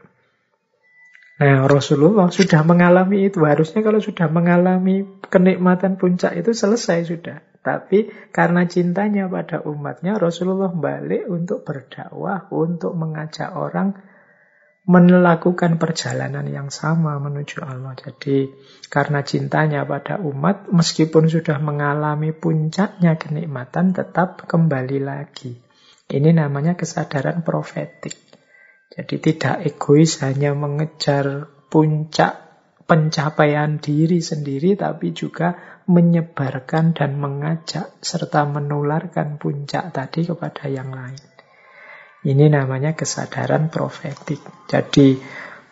Nah, 1.36 1.68
Rasulullah 1.68 2.32
sudah 2.32 2.63
mengalami 2.63 3.28
itu. 3.28 3.43
Harusnya 3.43 3.84
kalau 3.84 3.99
sudah 3.99 4.32
mengalami 4.32 5.03
kenikmatan 5.28 5.99
puncak 5.99 6.32
itu 6.32 6.55
selesai 6.55 7.11
sudah. 7.11 7.43
Tapi 7.59 8.13
karena 8.32 8.63
cintanya 8.70 9.28
pada 9.28 9.59
umatnya, 9.66 10.16
Rasulullah 10.16 10.72
balik 10.72 11.28
untuk 11.28 11.68
berdakwah, 11.68 12.47
untuk 12.55 12.95
mengajak 12.95 13.51
orang 13.51 13.99
melakukan 14.86 15.82
perjalanan 15.82 16.45
yang 16.45 16.70
sama 16.70 17.18
menuju 17.18 17.66
Allah. 17.66 17.97
Jadi 17.97 18.53
karena 18.88 19.26
cintanya 19.26 19.82
pada 19.84 20.22
umat, 20.22 20.70
meskipun 20.70 21.26
sudah 21.26 21.57
mengalami 21.57 22.32
puncaknya 22.32 23.18
kenikmatan, 23.18 23.97
tetap 23.97 24.45
kembali 24.45 25.01
lagi. 25.01 25.64
Ini 26.06 26.38
namanya 26.38 26.78
kesadaran 26.78 27.41
profetik. 27.41 28.14
Jadi 28.93 29.16
tidak 29.18 29.66
egois 29.66 30.22
hanya 30.22 30.53
mengejar 30.53 31.49
puncak 31.68 32.45
pencapaian 32.86 33.82
diri 33.82 34.22
sendiri, 34.22 34.78
tapi 34.78 35.12
juga 35.18 35.58
menyebarkan 35.89 36.93
dan 36.93 37.18
mengajak 37.18 37.97
serta 38.01 38.45
menularkan 38.45 39.41
puncak 39.41 39.89
tadi 39.89 40.30
kepada 40.30 40.70
yang 40.70 40.93
lain. 40.93 41.22
Ini 42.26 42.45
namanya 42.49 42.97
kesadaran 42.97 43.70
profetik. 43.70 44.41
Jadi 44.66 45.18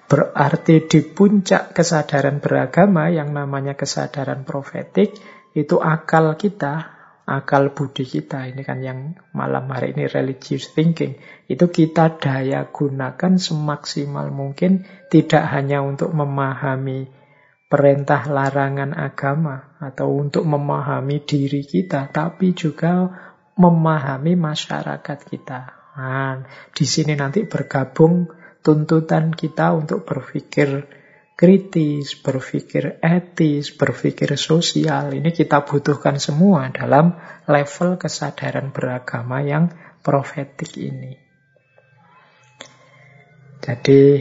berarti 0.06 0.86
di 0.86 1.02
puncak 1.02 1.74
kesadaran 1.74 2.38
beragama 2.38 3.10
yang 3.10 3.34
namanya 3.34 3.74
kesadaran 3.74 4.46
profetik 4.46 5.18
itu 5.58 5.82
akal 5.82 6.34
kita 6.38 6.93
akal 7.24 7.72
budi 7.72 8.04
kita 8.04 8.52
ini 8.52 8.68
kan 8.68 8.84
yang 8.84 9.16
malam 9.32 9.72
hari 9.72 9.96
ini 9.96 10.12
religious 10.12 10.72
thinking 10.76 11.16
itu 11.48 11.66
kita 11.72 12.20
daya 12.20 12.68
gunakan 12.68 13.40
semaksimal 13.40 14.28
mungkin 14.32 14.84
tidak 15.08 15.48
hanya 15.56 15.80
untuk 15.80 16.12
memahami 16.12 17.08
perintah 17.72 18.28
larangan 18.28 18.92
agama 18.94 19.80
atau 19.80 20.14
untuk 20.14 20.44
memahami 20.44 21.24
diri 21.24 21.64
kita 21.64 22.12
tapi 22.12 22.52
juga 22.54 23.10
memahami 23.58 24.34
masyarakat 24.38 25.20
kita. 25.30 25.60
Nah, 25.94 26.42
di 26.74 26.86
sini 26.90 27.14
nanti 27.14 27.46
bergabung 27.46 28.26
tuntutan 28.66 29.30
kita 29.34 29.74
untuk 29.78 30.06
berpikir 30.06 30.86
kritis, 31.34 32.14
berpikir 32.18 33.02
etis, 33.02 33.74
berpikir 33.74 34.38
sosial. 34.38 35.14
Ini 35.18 35.34
kita 35.34 35.66
butuhkan 35.66 36.22
semua 36.22 36.70
dalam 36.70 37.18
level 37.50 37.98
kesadaran 37.98 38.70
beragama 38.70 39.42
yang 39.42 39.74
profetik 40.06 40.78
ini. 40.78 41.18
Jadi 43.64 44.20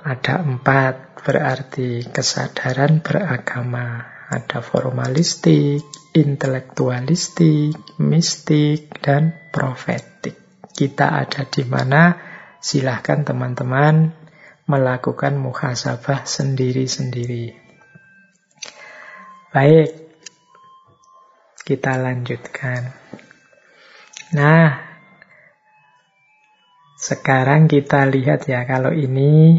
ada 0.00 0.40
empat 0.40 1.20
berarti 1.22 2.08
kesadaran 2.08 3.04
beragama. 3.04 4.16
Ada 4.28 4.60
formalistik, 4.60 5.88
intelektualistik, 6.12 7.96
mistik, 7.96 9.00
dan 9.00 9.32
profetik. 9.48 10.36
Kita 10.68 11.16
ada 11.16 11.48
di 11.48 11.64
mana? 11.64 12.12
Silahkan 12.60 13.24
teman-teman 13.24 14.17
melakukan 14.68 15.40
muhasabah 15.40 16.28
sendiri-sendiri. 16.28 17.56
Baik, 19.48 19.90
kita 21.64 21.96
lanjutkan. 21.96 22.92
Nah, 24.36 24.76
sekarang 27.00 27.64
kita 27.64 28.04
lihat 28.12 28.44
ya, 28.44 28.68
kalau 28.68 28.92
ini 28.92 29.56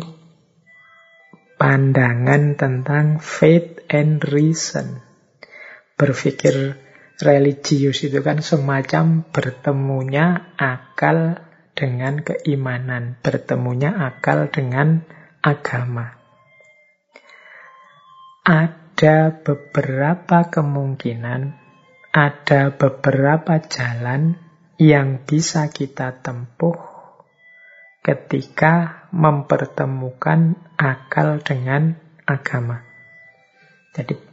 pandangan 1.58 2.54
tentang 2.54 3.18
faith 3.18 3.82
and 3.90 4.22
reason. 4.30 5.02
Berpikir 5.98 6.78
religius 7.18 8.06
itu 8.06 8.22
kan 8.22 8.46
semacam 8.46 9.26
bertemunya 9.34 10.54
akal 10.56 11.49
dengan 11.80 12.20
keimanan, 12.20 13.16
bertemunya 13.24 13.96
akal 13.96 14.52
dengan 14.52 15.08
agama. 15.40 16.20
Ada 18.44 19.32
beberapa 19.40 20.52
kemungkinan, 20.52 21.56
ada 22.12 22.76
beberapa 22.76 23.64
jalan 23.64 24.36
yang 24.76 25.24
bisa 25.24 25.72
kita 25.72 26.20
tempuh 26.20 26.76
ketika 28.04 29.08
mempertemukan 29.16 30.60
akal 30.76 31.40
dengan 31.40 31.96
agama. 32.28 32.84
Jadi 33.96 34.29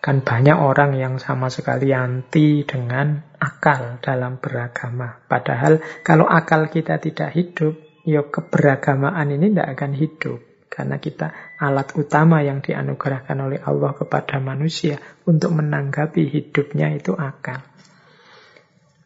kan 0.00 0.24
banyak 0.24 0.56
orang 0.56 0.96
yang 0.96 1.20
sama 1.20 1.52
sekali 1.52 1.92
anti 1.92 2.64
dengan 2.64 3.20
akal 3.36 4.00
dalam 4.00 4.40
beragama. 4.40 5.20
Padahal 5.28 5.84
kalau 6.00 6.24
akal 6.24 6.72
kita 6.72 6.96
tidak 6.96 7.36
hidup, 7.36 7.76
ya 8.08 8.24
keberagamaan 8.24 9.28
ini 9.28 9.52
tidak 9.52 9.76
akan 9.76 9.92
hidup. 9.92 10.40
Karena 10.70 10.96
kita 11.02 11.58
alat 11.60 11.92
utama 11.98 12.40
yang 12.40 12.64
dianugerahkan 12.64 13.36
oleh 13.36 13.60
Allah 13.60 13.92
kepada 13.92 14.40
manusia 14.40 14.96
untuk 15.28 15.52
menanggapi 15.52 16.30
hidupnya 16.30 16.94
itu 16.96 17.12
akal. 17.12 17.60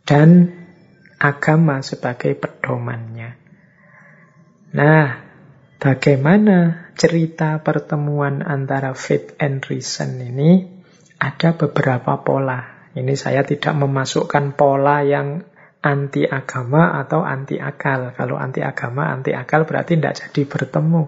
Dan 0.05 0.53
agama 1.16 1.80
sebagai 1.80 2.36
pedomannya. 2.36 3.40
Nah, 4.76 5.07
bagaimana 5.80 6.90
cerita 7.01 7.64
pertemuan 7.64 8.45
antara 8.45 8.92
faith 8.92 9.32
and 9.40 9.64
reason 9.64 10.20
ini? 10.20 10.74
Ada 11.25 11.57
beberapa 11.57 12.20
pola. 12.20 12.93
Ini 12.93 13.16
saya 13.16 13.41
tidak 13.49 13.72
memasukkan 13.81 14.53
pola 14.61 15.01
yang 15.01 15.41
anti 15.81 16.29
agama 16.29 17.01
atau 17.01 17.25
anti 17.25 17.57
akal. 17.57 18.12
Kalau 18.12 18.37
anti 18.37 18.61
agama, 18.61 19.09
anti 19.09 19.33
akal 19.33 19.64
berarti 19.64 19.97
tidak 19.97 20.20
jadi 20.20 20.43
bertemu. 20.45 21.03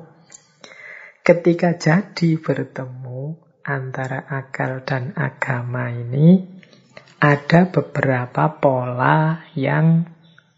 Ketika 1.20 1.76
jadi 1.76 2.30
bertemu 2.40 3.36
antara 3.60 4.24
akal 4.24 4.88
dan 4.88 5.12
agama 5.12 5.92
ini, 5.92 6.48
ada 7.20 7.68
beberapa 7.68 8.56
pola 8.56 9.44
yang 9.52 10.00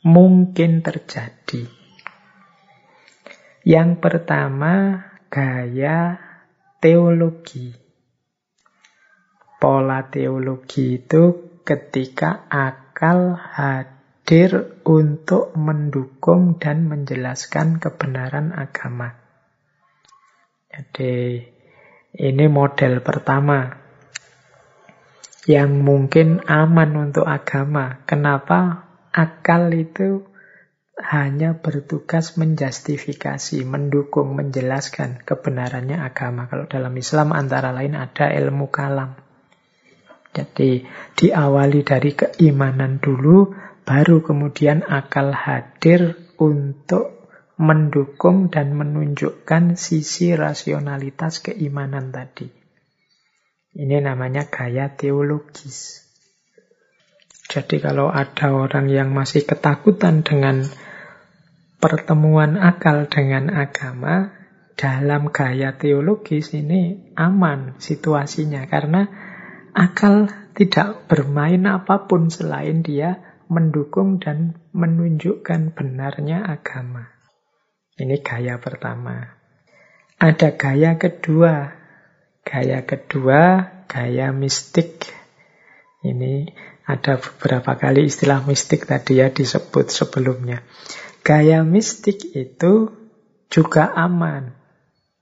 mungkin 0.07 0.87
terjadi. 0.87 1.67
Yang 3.67 3.91
pertama, 3.99 5.03
gaya 5.27 6.23
teologi. 6.79 7.88
Pola 9.59 10.07
teologi 10.07 11.03
itu 11.03 11.59
ketika 11.67 12.47
akal 12.47 13.35
hadir 13.35 14.79
untuk 14.87 15.51
mendukung 15.59 16.63
dan 16.63 16.87
menjelaskan 16.87 17.83
kebenaran 17.83 18.55
agama. 18.55 19.19
Jadi, 20.71 21.43
ini 22.23 22.45
model 22.47 23.03
pertama 23.03 23.67
yang 25.51 25.83
mungkin 25.83 26.39
aman 26.47 27.11
untuk 27.11 27.27
agama. 27.27 28.07
Kenapa? 28.07 28.87
Akal 29.11 29.75
itu 29.75 30.23
hanya 31.03 31.59
bertugas 31.59 32.39
menjustifikasi, 32.39 33.67
mendukung, 33.67 34.39
menjelaskan 34.39 35.23
kebenarannya 35.27 35.99
agama. 35.99 36.47
Kalau 36.47 36.71
dalam 36.71 36.95
Islam 36.95 37.35
antara 37.35 37.75
lain 37.75 37.99
ada 37.99 38.31
ilmu 38.31 38.71
kalam. 38.71 39.28
Jadi 40.39 40.87
diawali 41.19 41.83
dari 41.83 42.15
keimanan 42.15 43.03
dulu, 43.03 43.51
baru 43.83 44.23
kemudian 44.23 44.87
akal 44.87 45.35
hadir 45.35 46.15
untuk 46.39 47.19
mendukung 47.59 48.55
dan 48.55 48.71
menunjukkan 48.79 49.75
sisi 49.75 50.39
rasionalitas 50.39 51.43
keimanan 51.43 52.15
tadi. 52.15 52.47
Ini 53.75 53.99
namanya 53.99 54.47
gaya 54.47 54.95
teologis. 54.95 56.07
Jadi 57.51 57.83
kalau 57.83 58.15
ada 58.15 58.55
orang 58.55 58.87
yang 58.87 59.11
masih 59.11 59.43
ketakutan 59.43 60.23
dengan 60.23 60.63
pertemuan 61.83 62.55
akal 62.61 63.11
dengan 63.11 63.51
agama 63.51 64.39
dalam 64.79 65.35
gaya 65.35 65.75
teologis 65.75 66.55
ini 66.55 67.11
aman 67.19 67.75
situasinya 67.83 68.71
karena 68.71 69.11
akal 69.79 70.27
tidak 70.59 71.07
bermain 71.07 71.63
apa 71.71 72.11
pun 72.11 72.35
selain 72.35 72.83
dia 72.83 73.23
mendukung 73.47 74.19
dan 74.19 74.59
menunjukkan 74.75 75.71
benarnya 75.79 76.43
agama. 76.43 77.15
Ini 77.95 78.19
gaya 78.27 78.59
pertama. 78.59 79.39
Ada 80.19 80.59
gaya 80.59 80.99
kedua. 80.99 81.79
Gaya 82.43 82.83
kedua, 82.83 83.41
gaya 83.87 84.35
mistik. 84.35 85.15
Ini 86.03 86.51
ada 86.89 87.23
beberapa 87.23 87.79
kali 87.79 88.11
istilah 88.11 88.43
mistik 88.43 88.87
tadi 88.89 89.23
ya 89.23 89.31
disebut 89.31 89.95
sebelumnya. 89.95 90.67
Gaya 91.23 91.63
mistik 91.63 92.35
itu 92.35 92.91
juga 93.47 93.95
aman. 93.95 94.59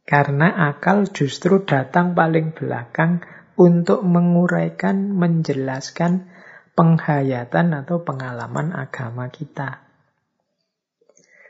Karena 0.07 0.71
akal 0.71 1.11
justru 1.11 1.67
datang 1.67 2.15
paling 2.15 2.55
belakang 2.55 3.21
untuk 3.57 4.05
menguraikan, 4.05 5.17
menjelaskan 5.17 6.29
penghayatan 6.77 7.73
atau 7.73 8.05
pengalaman 8.05 8.77
agama 8.77 9.33
kita. 9.33 9.81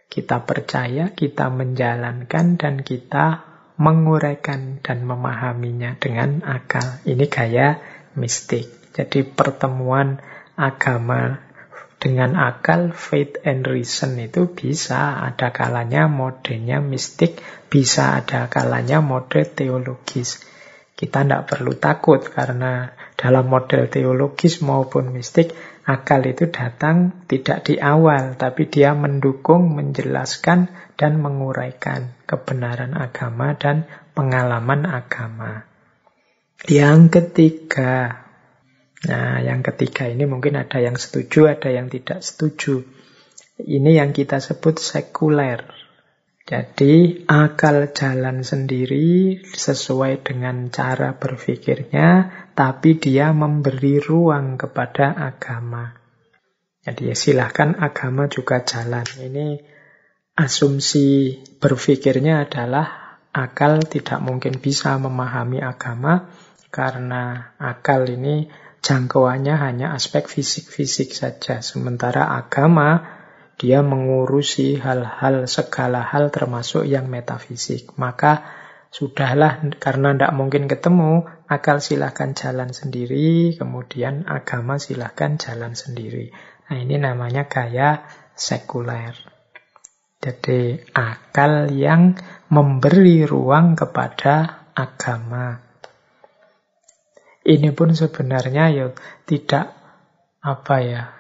Kita 0.06 0.46
percaya, 0.46 1.10
kita 1.10 1.50
menjalankan, 1.50 2.56
dan 2.56 2.86
kita 2.86 3.42
menguraikan 3.76 4.78
dan 4.80 5.02
memahaminya 5.02 5.98
dengan 5.98 6.46
akal. 6.46 7.02
Ini 7.02 7.26
gaya 7.26 7.82
mistik. 8.14 8.70
Jadi 8.96 9.26
pertemuan 9.26 10.22
agama 10.56 11.42
dengan 12.00 12.38
akal, 12.38 12.94
faith 12.94 13.42
and 13.42 13.66
reason 13.66 14.14
itu 14.22 14.46
bisa 14.46 15.20
ada 15.26 15.50
kalanya 15.50 16.06
modenya 16.06 16.78
mistik, 16.78 17.42
bisa 17.66 18.22
ada 18.22 18.46
kalanya 18.46 19.02
mode 19.02 19.42
teologis. 19.42 20.45
Kita 20.96 21.28
tidak 21.28 21.44
perlu 21.52 21.76
takut 21.76 22.24
karena 22.24 22.88
dalam 23.20 23.52
model 23.52 23.92
teologis 23.92 24.64
maupun 24.64 25.12
mistik, 25.12 25.52
akal 25.84 26.24
itu 26.24 26.48
datang 26.48 27.28
tidak 27.28 27.68
di 27.68 27.76
awal, 27.76 28.40
tapi 28.40 28.72
dia 28.72 28.96
mendukung, 28.96 29.76
menjelaskan, 29.76 30.72
dan 30.96 31.20
menguraikan 31.20 32.16
kebenaran 32.24 32.96
agama 32.96 33.52
dan 33.60 33.84
pengalaman 34.16 34.88
agama. 34.88 35.68
Yang 36.64 37.20
ketiga, 37.20 38.24
Nah, 39.04 39.44
yang 39.44 39.60
ketiga 39.60 40.08
ini 40.08 40.24
mungkin 40.24 40.56
ada 40.56 40.80
yang 40.80 40.96
setuju, 40.96 41.52
ada 41.52 41.68
yang 41.68 41.92
tidak 41.92 42.24
setuju. 42.24 42.80
Ini 43.60 44.02
yang 44.02 44.16
kita 44.16 44.40
sebut 44.40 44.80
sekuler. 44.80 45.62
Jadi 46.46 47.26
akal 47.26 47.90
jalan 47.90 48.46
sendiri 48.46 49.42
sesuai 49.42 50.22
dengan 50.22 50.70
cara 50.70 51.18
berpikirnya, 51.18 52.30
tapi 52.54 53.02
dia 53.02 53.34
memberi 53.34 53.98
ruang 53.98 54.54
kepada 54.54 55.10
agama. 55.10 55.98
Jadi 56.86 57.10
ya 57.10 57.18
silahkan 57.18 57.74
agama 57.82 58.30
juga 58.30 58.62
jalan. 58.62 59.02
Ini 59.02 59.58
asumsi 60.38 61.34
berpikirnya 61.58 62.46
adalah 62.46 63.18
akal 63.34 63.82
tidak 63.82 64.22
mungkin 64.22 64.62
bisa 64.62 64.94
memahami 65.02 65.58
agama 65.58 66.30
karena 66.70 67.58
akal 67.58 68.06
ini 68.06 68.46
jangkauannya 68.86 69.54
hanya 69.58 69.86
aspek 69.98 70.30
fisik-fisik 70.30 71.10
saja. 71.10 71.58
Sementara 71.58 72.38
agama, 72.38 73.15
dia 73.56 73.80
mengurusi 73.80 74.76
hal-hal, 74.76 75.48
segala 75.48 76.04
hal 76.04 76.28
termasuk 76.28 76.84
yang 76.84 77.08
metafisik. 77.08 77.96
Maka 77.96 78.44
sudahlah, 78.92 79.64
karena 79.80 80.12
tidak 80.12 80.32
mungkin 80.36 80.68
ketemu, 80.68 81.24
akal 81.48 81.80
silahkan 81.80 82.36
jalan 82.36 82.76
sendiri, 82.76 83.56
kemudian 83.56 84.28
agama 84.28 84.76
silahkan 84.76 85.40
jalan 85.40 85.72
sendiri. 85.72 86.36
Nah 86.68 86.76
ini 86.76 87.00
namanya 87.00 87.48
gaya 87.48 88.04
sekuler. 88.36 89.16
Jadi 90.20 90.76
akal 90.92 91.72
yang 91.72 92.12
memberi 92.52 93.24
ruang 93.24 93.72
kepada 93.72 94.68
agama. 94.76 95.64
Ini 97.46 97.70
pun 97.72 97.94
sebenarnya 97.94 98.74
ya 98.74 98.86
tidak 99.24 99.70
apa 100.42 100.76
ya 100.82 101.15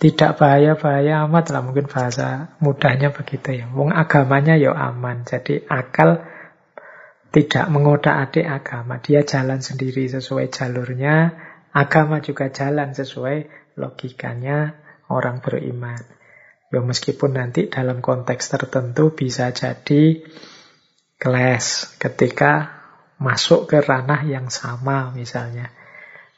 tidak 0.00 0.40
bahaya-bahaya 0.40 1.28
amat 1.28 1.52
lah 1.52 1.60
mungkin 1.60 1.84
bahasa 1.84 2.56
mudahnya 2.64 3.12
begitu 3.12 3.52
ya. 3.52 3.68
Wong 3.68 3.92
agamanya 3.92 4.56
ya 4.56 4.72
aman. 4.72 5.28
Jadi 5.28 5.60
akal 5.68 6.24
tidak 7.28 7.68
mengotak-atik 7.68 8.48
agama. 8.48 8.96
Dia 9.04 9.28
jalan 9.28 9.60
sendiri 9.60 10.08
sesuai 10.08 10.48
jalurnya. 10.48 11.36
Agama 11.76 12.24
juga 12.24 12.48
jalan 12.48 12.96
sesuai 12.96 13.52
logikanya 13.76 14.72
orang 15.12 15.44
beriman. 15.44 16.00
Ya 16.72 16.80
meskipun 16.80 17.36
nanti 17.36 17.68
dalam 17.68 18.00
konteks 18.00 18.56
tertentu 18.56 19.12
bisa 19.12 19.52
jadi 19.52 20.24
kelas 21.20 22.00
ketika 22.00 22.80
masuk 23.20 23.68
ke 23.68 23.84
ranah 23.84 24.24
yang 24.24 24.48
sama 24.48 25.12
misalnya. 25.12 25.68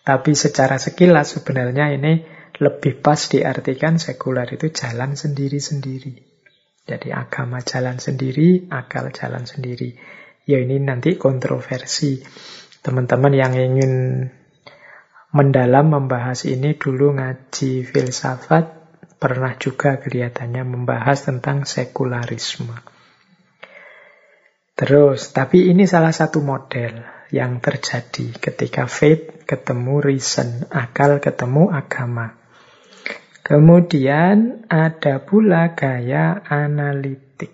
Tapi 0.02 0.34
secara 0.34 0.82
sekilas 0.82 1.38
sebenarnya 1.38 1.94
ini 1.94 2.26
lebih 2.60 3.00
pas 3.00 3.16
diartikan 3.16 3.96
sekuler 3.96 4.48
itu 4.52 4.68
jalan 4.68 5.16
sendiri-sendiri. 5.16 6.32
Jadi 6.82 7.08
agama 7.14 7.62
jalan 7.62 8.02
sendiri, 8.02 8.66
akal 8.68 9.14
jalan 9.14 9.46
sendiri. 9.46 9.94
Ya 10.44 10.58
ini 10.58 10.82
nanti 10.82 11.14
kontroversi. 11.14 12.18
Teman-teman 12.82 13.30
yang 13.32 13.54
ingin 13.54 14.26
mendalam 15.30 15.86
membahas 15.94 16.42
ini 16.50 16.74
dulu 16.74 17.14
ngaji 17.14 17.86
filsafat, 17.86 18.82
pernah 19.22 19.54
juga 19.54 20.02
kelihatannya 20.02 20.66
membahas 20.66 21.30
tentang 21.30 21.62
sekularisme. 21.62 22.74
Terus, 24.74 25.30
tapi 25.30 25.70
ini 25.70 25.86
salah 25.86 26.10
satu 26.10 26.42
model 26.42 27.06
yang 27.30 27.62
terjadi 27.62 28.34
ketika 28.42 28.90
faith 28.90 29.46
ketemu 29.46 30.02
reason, 30.02 30.66
akal 30.74 31.22
ketemu 31.22 31.70
agama. 31.70 32.41
Kemudian 33.42 34.70
ada 34.70 35.18
pula 35.18 35.74
gaya 35.74 36.46
analitik. 36.46 37.50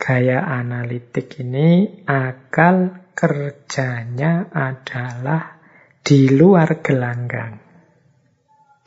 Gaya 0.00 0.40
analitik 0.40 1.44
ini 1.44 2.00
akal 2.08 3.04
kerjanya 3.12 4.48
adalah 4.48 5.60
di 6.00 6.32
luar 6.32 6.80
gelanggang. 6.80 7.60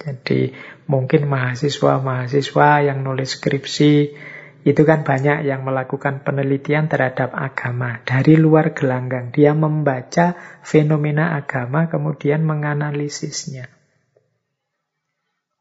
Jadi 0.01 0.57
mungkin 0.89 1.29
mahasiswa-mahasiswa 1.29 2.69
yang 2.89 3.05
nulis 3.05 3.37
skripsi 3.37 3.93
itu 4.65 4.81
kan 4.89 5.05
banyak 5.05 5.45
yang 5.45 5.61
melakukan 5.61 6.25
penelitian 6.25 6.89
terhadap 6.89 7.37
agama 7.37 8.01
dari 8.01 8.41
luar 8.41 8.73
gelanggang. 8.73 9.29
Dia 9.29 9.53
membaca 9.53 10.33
fenomena 10.65 11.37
agama 11.37 11.85
kemudian 11.93 12.41
menganalisisnya. 12.41 13.76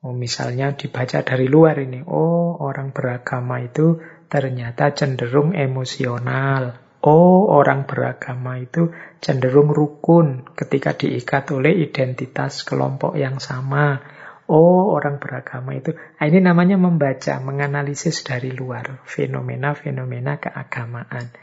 Oh, 0.07 0.15
misalnya 0.15 0.71
dibaca 0.79 1.27
dari 1.27 1.51
luar 1.51 1.83
ini, 1.83 1.99
oh 2.07 2.63
orang 2.63 2.95
beragama 2.95 3.59
itu 3.59 3.99
ternyata 4.31 4.95
cenderung 4.95 5.51
emosional. 5.51 6.79
Oh, 7.03 7.51
orang 7.51 7.91
beragama 7.91 8.63
itu 8.63 8.95
cenderung 9.19 9.75
rukun 9.75 10.47
ketika 10.55 10.95
diikat 10.95 11.51
oleh 11.51 11.75
identitas 11.83 12.63
kelompok 12.63 13.19
yang 13.19 13.43
sama. 13.43 13.99
Oh, 14.47 14.95
orang 14.95 15.19
beragama 15.19 15.75
itu. 15.75 15.91
Nah, 15.99 16.25
ini 16.31 16.39
namanya 16.39 16.79
membaca, 16.79 17.43
menganalisis 17.43 18.23
dari 18.23 18.55
luar 18.55 19.03
fenomena-fenomena 19.11 20.39
keagamaan. 20.39 21.35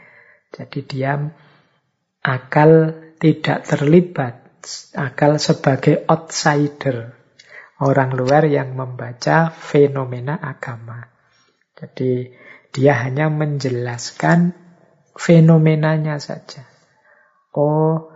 Jadi 0.56 0.88
dia 0.88 1.20
akal 2.24 2.96
tidak 3.20 3.68
terlibat, 3.68 4.40
akal 4.96 5.36
sebagai 5.36 6.08
outsider. 6.08 7.23
Orang 7.84 8.16
luar 8.16 8.48
yang 8.48 8.72
membaca 8.72 9.52
fenomena 9.52 10.40
agama. 10.40 11.04
Jadi 11.76 12.32
dia 12.72 12.96
hanya 13.04 13.28
menjelaskan 13.28 14.56
fenomenanya 15.12 16.16
saja. 16.16 16.64
Oh, 17.52 18.08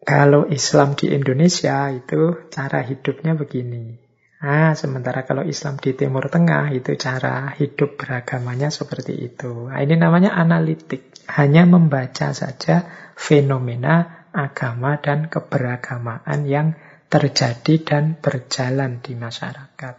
kalau 0.00 0.48
Islam 0.48 0.96
di 0.96 1.12
Indonesia 1.12 1.92
itu 1.92 2.48
cara 2.48 2.80
hidupnya 2.80 3.36
begini. 3.36 4.00
Ah, 4.40 4.72
sementara 4.72 5.28
kalau 5.28 5.44
Islam 5.44 5.76
di 5.76 5.92
Timur 5.92 6.32
Tengah 6.32 6.72
itu 6.72 6.96
cara 6.96 7.52
hidup 7.60 8.00
beragamanya 8.00 8.72
seperti 8.72 9.20
itu. 9.20 9.68
Nah, 9.68 9.84
ini 9.84 10.00
namanya 10.00 10.32
analitik. 10.32 11.12
Hanya 11.28 11.68
membaca 11.68 12.32
saja 12.32 12.88
fenomena 13.20 14.28
agama 14.32 14.96
dan 15.00 15.28
keberagamaan 15.28 16.44
yang 16.48 16.72
terjadi 17.06 17.74
dan 17.82 18.04
berjalan 18.18 19.02
di 19.02 19.14
masyarakat. 19.14 19.94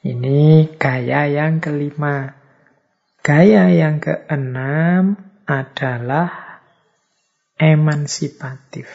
Ini 0.00 0.74
gaya 0.80 1.28
yang 1.28 1.60
kelima. 1.60 2.32
Gaya 3.20 3.68
yang 3.68 4.00
keenam 4.00 5.20
adalah 5.44 6.60
emansipatif. 7.60 8.88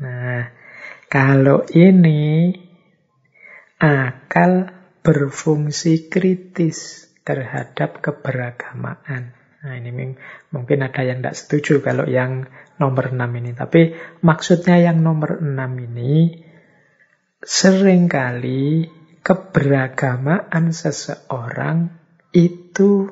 Nah, 0.00 0.48
kalau 1.12 1.68
ini 1.68 2.56
akal 3.78 4.72
berfungsi 5.04 6.10
kritis 6.10 7.08
terhadap 7.22 8.00
keberagamaan. 8.02 9.37
Nah, 9.58 9.74
ini 9.74 10.14
mungkin 10.54 10.78
ada 10.86 11.02
yang 11.02 11.18
tidak 11.18 11.34
setuju 11.34 11.82
kalau 11.82 12.06
yang 12.06 12.46
nomor 12.78 13.10
6 13.10 13.18
ini. 13.42 13.50
Tapi 13.58 13.94
maksudnya 14.22 14.78
yang 14.78 15.02
nomor 15.02 15.42
6 15.42 15.86
ini 15.90 16.46
sering 17.42 18.06
kali 18.06 18.86
keberagamaan 19.26 20.70
seseorang 20.70 21.90
itu 22.30 23.10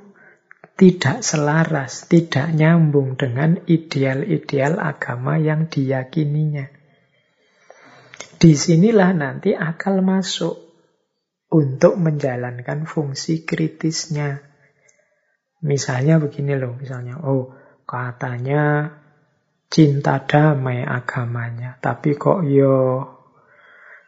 tidak 0.77 1.25
selaras, 1.25 2.07
tidak 2.07 2.53
nyambung 2.53 3.17
dengan 3.19 3.59
ideal-ideal 3.65 4.77
agama 4.79 5.41
yang 5.41 5.67
diyakininya. 5.73 6.69
Di 8.37 8.53
sinilah 8.53 9.17
nanti 9.17 9.57
akal 9.57 10.05
masuk 10.05 10.61
untuk 11.49 11.97
menjalankan 11.97 12.85
fungsi 12.85 13.49
kritisnya. 13.49 14.46
Misalnya 15.65 16.21
begini 16.21 16.53
loh, 16.59 16.77
misalnya, 16.77 17.17
oh 17.25 17.57
katanya 17.89 18.93
cinta 19.73 20.21
damai 20.25 20.85
agamanya, 20.85 21.81
tapi 21.81 22.19
kok 22.19 22.45
yo 22.45 23.03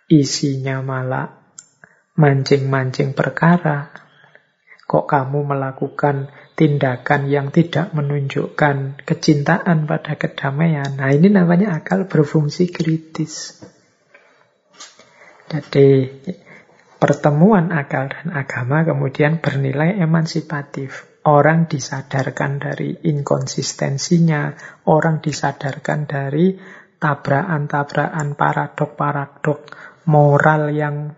isinya 0.09 0.81
malah 0.85 1.39
mancing-mancing 2.19 3.15
perkara. 3.15 3.93
Kok 4.89 5.05
kamu 5.05 5.53
melakukan 5.53 6.33
tindakan 6.57 7.29
yang 7.29 7.53
tidak 7.53 7.93
menunjukkan 7.93 9.05
kecintaan 9.05 9.85
pada 9.85 10.17
kedamaian? 10.17 10.97
Nah, 10.97 11.13
ini 11.13 11.29
namanya 11.29 11.77
akal 11.77 12.09
berfungsi 12.09 12.73
kritis. 12.73 13.61
Jadi, 15.53 16.09
pertemuan 16.97 17.69
akal 17.69 18.09
dan 18.09 18.33
agama 18.33 18.81
kemudian 18.81 19.45
bernilai 19.45 20.01
emansipatif. 20.01 21.05
Orang 21.29 21.69
disadarkan 21.69 22.57
dari 22.57 23.05
inkonsistensinya, 23.05 24.57
orang 24.89 25.21
disadarkan 25.21 26.09
dari 26.09 26.57
tabrakan-tabrakan 26.97 28.33
paradok-paradok 28.33 29.61
moral 30.09 30.73
yang 30.73 31.13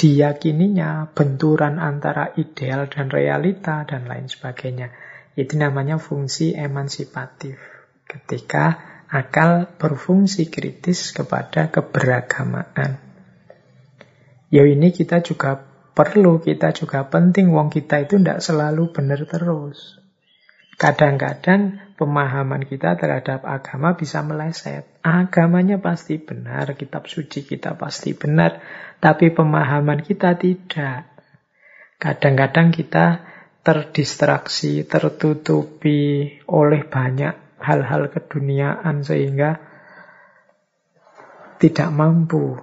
diyakininya 0.00 1.12
benturan 1.12 1.76
antara 1.76 2.32
ideal 2.40 2.88
dan 2.88 3.12
realita 3.12 3.84
dan 3.84 4.08
lain 4.08 4.32
sebagainya. 4.32 4.96
Itu 5.36 5.60
namanya 5.60 6.00
fungsi 6.00 6.56
emansipatif. 6.56 7.60
Ketika 8.08 8.80
akal 9.12 9.68
berfungsi 9.76 10.48
kritis 10.48 11.12
kepada 11.12 11.68
keberagamaan. 11.68 12.96
Ya 14.48 14.64
ini 14.64 14.88
kita 14.88 15.20
juga 15.20 15.60
perlu, 15.98 16.38
kita 16.38 16.70
juga 16.70 17.10
penting. 17.10 17.50
Wong 17.50 17.74
kita 17.74 18.06
itu 18.06 18.22
tidak 18.22 18.38
selalu 18.38 18.94
benar 18.94 19.26
terus. 19.26 19.98
Kadang-kadang 20.78 21.90
pemahaman 21.98 22.62
kita 22.62 22.94
terhadap 22.94 23.42
agama 23.42 23.98
bisa 23.98 24.22
meleset. 24.22 24.86
Agamanya 25.02 25.82
pasti 25.82 26.22
benar, 26.22 26.78
kitab 26.78 27.10
suci 27.10 27.42
kita 27.42 27.74
pasti 27.74 28.14
benar, 28.14 28.62
tapi 29.02 29.34
pemahaman 29.34 30.06
kita 30.06 30.38
tidak. 30.38 31.10
Kadang-kadang 31.98 32.70
kita 32.70 33.26
terdistraksi, 33.66 34.86
tertutupi 34.86 36.30
oleh 36.46 36.86
banyak 36.86 37.58
hal-hal 37.58 38.06
keduniaan 38.14 39.02
sehingga 39.02 39.58
tidak 41.58 41.90
mampu 41.90 42.54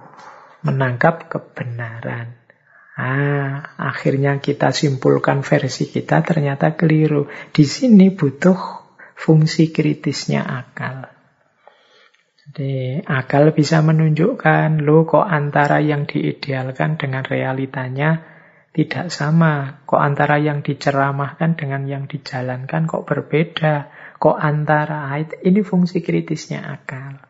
menangkap 0.64 1.28
kebenaran. 1.28 2.35
Ah, 2.96 3.76
akhirnya 3.76 4.40
kita 4.40 4.72
simpulkan 4.72 5.44
versi 5.44 5.84
kita 5.92 6.24
ternyata 6.24 6.80
keliru. 6.80 7.28
Di 7.52 7.68
sini 7.68 8.08
butuh 8.08 8.56
fungsi 9.12 9.68
kritisnya 9.68 10.40
akal. 10.40 11.04
Jadi 12.46 13.04
akal 13.04 13.52
bisa 13.52 13.84
menunjukkan, 13.84 14.80
lo 14.80 15.04
kok 15.04 15.28
antara 15.28 15.84
yang 15.84 16.08
diidealkan 16.08 16.96
dengan 16.96 17.20
realitanya 17.20 18.24
tidak 18.72 19.12
sama. 19.12 19.84
Kok 19.84 20.00
antara 20.00 20.40
yang 20.40 20.64
diceramahkan 20.64 21.52
dengan 21.52 21.84
yang 21.84 22.08
dijalankan 22.08 22.88
kok 22.88 23.04
berbeda. 23.04 23.92
Kok 24.16 24.40
antara, 24.40 25.12
ini 25.20 25.60
fungsi 25.60 26.00
kritisnya 26.00 26.64
akal. 26.64 27.20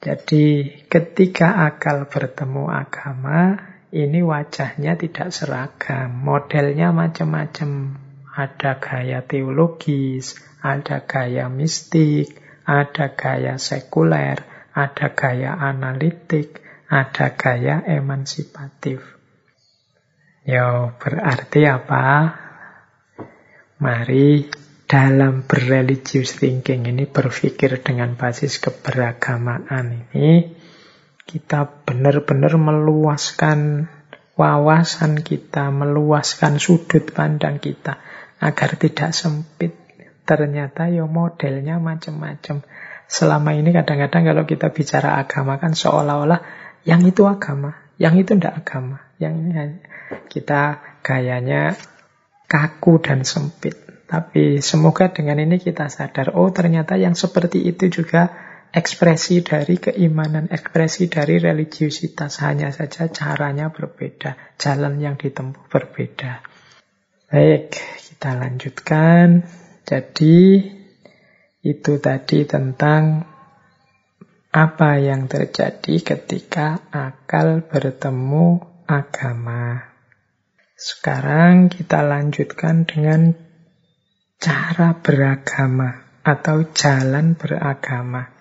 Jadi 0.00 0.72
ketika 0.88 1.68
akal 1.68 2.08
bertemu 2.08 2.64
agama, 2.72 3.75
ini 3.94 4.18
wajahnya 4.22 4.98
tidak 4.98 5.30
seragam, 5.30 6.10
modelnya 6.10 6.90
macam-macam. 6.90 8.02
Ada 8.36 8.76
gaya 8.82 9.24
teologis, 9.24 10.36
ada 10.60 11.06
gaya 11.08 11.48
mistik, 11.48 12.36
ada 12.66 13.14
gaya 13.16 13.56
sekuler, 13.56 14.44
ada 14.76 15.06
gaya 15.16 15.56
analitik, 15.56 16.60
ada 16.90 17.32
gaya 17.32 17.80
emansipatif. 17.86 19.00
Ya, 20.44 20.92
berarti 21.00 21.64
apa? 21.64 22.36
Mari 23.80 24.46
dalam 24.86 25.42
berreligious 25.42 26.38
thinking 26.38 26.86
ini 26.86 27.10
berpikir 27.10 27.82
dengan 27.82 28.14
basis 28.14 28.62
keberagamaan 28.62 30.06
ini 30.14 30.55
kita 31.26 31.82
benar-benar 31.84 32.54
meluaskan 32.54 33.90
wawasan 34.38 35.26
kita, 35.26 35.74
meluaskan 35.74 36.62
sudut 36.62 37.10
pandang 37.10 37.58
kita 37.58 37.98
agar 38.38 38.78
tidak 38.78 39.10
sempit. 39.10 39.74
Ternyata 40.26 40.86
ya 40.90 41.06
modelnya 41.06 41.82
macam-macam. 41.82 42.62
Selama 43.06 43.50
ini 43.54 43.70
kadang-kadang 43.70 44.22
kalau 44.26 44.42
kita 44.46 44.70
bicara 44.74 45.18
agama 45.18 45.58
kan 45.58 45.74
seolah-olah 45.74 46.42
yang 46.82 47.02
itu 47.06 47.26
agama, 47.26 47.74
yang 47.98 48.14
itu 48.18 48.34
tidak 48.38 48.66
agama. 48.66 49.02
Yang 49.18 49.34
ini 49.42 49.50
kita 50.30 50.82
gayanya 51.02 51.74
kaku 52.46 53.02
dan 53.02 53.26
sempit. 53.26 53.74
Tapi 54.06 54.62
semoga 54.62 55.10
dengan 55.10 55.42
ini 55.42 55.58
kita 55.58 55.90
sadar, 55.90 56.38
oh 56.38 56.54
ternyata 56.54 56.94
yang 56.94 57.18
seperti 57.18 57.66
itu 57.66 57.90
juga 57.90 58.45
ekspresi 58.76 59.40
dari 59.40 59.80
keimanan, 59.80 60.52
ekspresi 60.52 61.08
dari 61.08 61.40
religiusitas. 61.40 62.44
Hanya 62.44 62.68
saja 62.76 63.08
caranya 63.08 63.72
berbeda, 63.72 64.36
jalan 64.60 65.00
yang 65.00 65.16
ditempuh 65.16 65.64
berbeda. 65.72 66.44
Baik, 67.32 67.72
kita 68.12 68.36
lanjutkan. 68.36 69.48
Jadi, 69.88 70.60
itu 71.64 71.92
tadi 72.04 72.44
tentang 72.44 73.24
apa 74.52 74.90
yang 75.00 75.24
terjadi 75.24 76.04
ketika 76.04 76.84
akal 76.92 77.64
bertemu 77.64 78.60
agama. 78.84 79.96
Sekarang 80.76 81.72
kita 81.72 82.04
lanjutkan 82.04 82.84
dengan 82.84 83.32
cara 84.36 85.00
beragama 85.00 86.20
atau 86.20 86.68
jalan 86.76 87.32
beragama. 87.32 88.35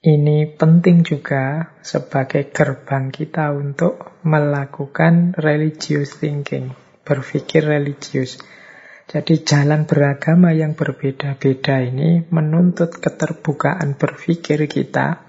Ini 0.00 0.56
penting 0.56 1.04
juga 1.04 1.76
sebagai 1.84 2.48
gerbang 2.48 3.12
kita 3.12 3.52
untuk 3.52 4.24
melakukan 4.24 5.36
religious 5.36 6.16
thinking, 6.16 6.72
berpikir 7.04 7.68
religius. 7.68 8.40
Jadi 9.04 9.44
jalan 9.44 9.84
beragama 9.84 10.56
yang 10.56 10.72
berbeda-beda 10.72 11.84
ini 11.84 12.24
menuntut 12.32 12.96
keterbukaan 12.96 14.00
berpikir 14.00 14.64
kita 14.72 15.20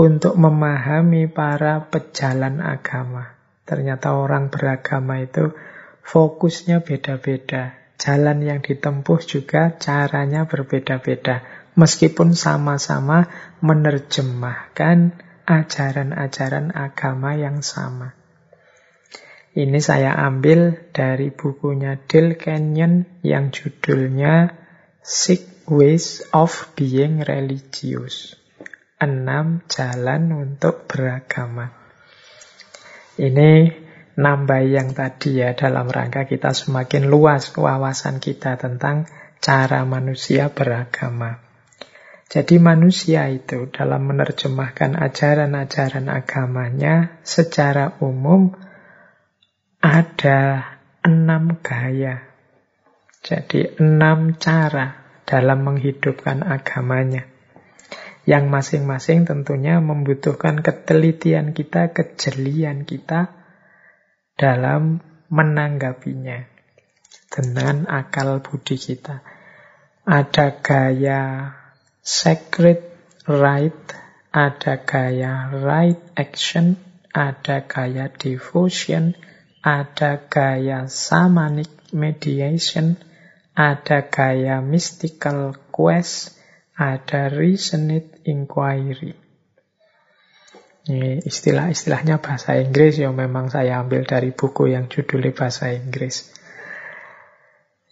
untuk 0.00 0.32
memahami 0.40 1.28
para 1.28 1.92
pejalan 1.92 2.64
agama. 2.64 3.36
Ternyata 3.68 4.16
orang 4.16 4.48
beragama 4.48 5.20
itu 5.20 5.52
fokusnya 6.00 6.80
beda-beda. 6.80 7.76
Jalan 8.00 8.48
yang 8.48 8.64
ditempuh 8.64 9.20
juga 9.20 9.76
caranya 9.76 10.48
berbeda-beda. 10.48 11.51
Meskipun 11.72 12.36
sama-sama 12.36 13.32
menerjemahkan 13.64 15.16
ajaran-ajaran 15.48 16.70
agama 16.76 17.34
yang 17.34 17.64
sama. 17.64 18.14
Ini 19.52 19.84
saya 19.84 20.16
ambil 20.16 20.88
dari 20.96 21.28
bukunya 21.28 22.00
Dale 22.08 22.40
Canyon 22.40 23.20
yang 23.20 23.52
judulnya 23.52 24.56
Six 25.04 25.68
Ways 25.68 26.24
of 26.32 26.72
Being 26.72 27.20
Religious. 27.20 28.32
Enam 28.96 29.60
jalan 29.68 30.32
untuk 30.32 30.88
beragama. 30.88 31.68
Ini 33.20 33.52
nambah 34.16 34.62
yang 34.72 34.96
tadi 34.96 35.44
ya 35.44 35.52
dalam 35.52 35.84
rangka 35.84 36.24
kita 36.24 36.56
semakin 36.56 37.12
luas 37.12 37.52
wawasan 37.52 38.24
kita 38.24 38.56
tentang 38.56 39.04
cara 39.44 39.84
manusia 39.84 40.48
beragama. 40.48 41.51
Jadi 42.32 42.56
manusia 42.56 43.28
itu 43.28 43.68
dalam 43.68 44.08
menerjemahkan 44.08 44.96
ajaran-ajaran 44.96 46.08
agamanya 46.08 47.20
secara 47.20 48.00
umum 48.00 48.56
ada 49.84 50.64
enam 51.04 51.60
gaya. 51.60 52.24
Jadi 53.20 53.76
enam 53.76 54.40
cara 54.40 54.96
dalam 55.28 55.60
menghidupkan 55.60 56.40
agamanya. 56.40 57.28
Yang 58.24 58.44
masing-masing 58.48 59.28
tentunya 59.28 59.84
membutuhkan 59.84 60.64
ketelitian 60.64 61.52
kita, 61.52 61.92
kejelian 61.92 62.88
kita 62.88 63.28
dalam 64.40 65.04
menanggapinya 65.28 66.48
dengan 67.28 67.84
akal 67.92 68.40
budi 68.40 68.80
kita. 68.80 69.20
Ada 70.08 70.64
gaya 70.64 71.60
sacred 72.02 72.82
right, 73.30 73.78
ada 74.34 74.82
gaya 74.82 75.54
right 75.54 76.02
action, 76.18 76.74
ada 77.14 77.62
gaya 77.62 78.10
devotion, 78.10 79.14
ada 79.62 80.18
gaya 80.26 80.90
shamanic 80.90 81.70
mediation, 81.94 82.98
ada 83.54 84.10
gaya 84.10 84.58
mystical 84.58 85.54
quest, 85.70 86.34
ada 86.74 87.30
reasoned 87.30 88.18
inquiry. 88.26 89.14
Ini 90.82 91.22
istilah-istilahnya 91.22 92.18
bahasa 92.18 92.58
Inggris 92.58 92.98
yang 92.98 93.14
memang 93.14 93.54
saya 93.54 93.78
ambil 93.78 94.02
dari 94.02 94.34
buku 94.34 94.74
yang 94.74 94.90
judulnya 94.90 95.30
bahasa 95.30 95.70
Inggris. 95.70 96.34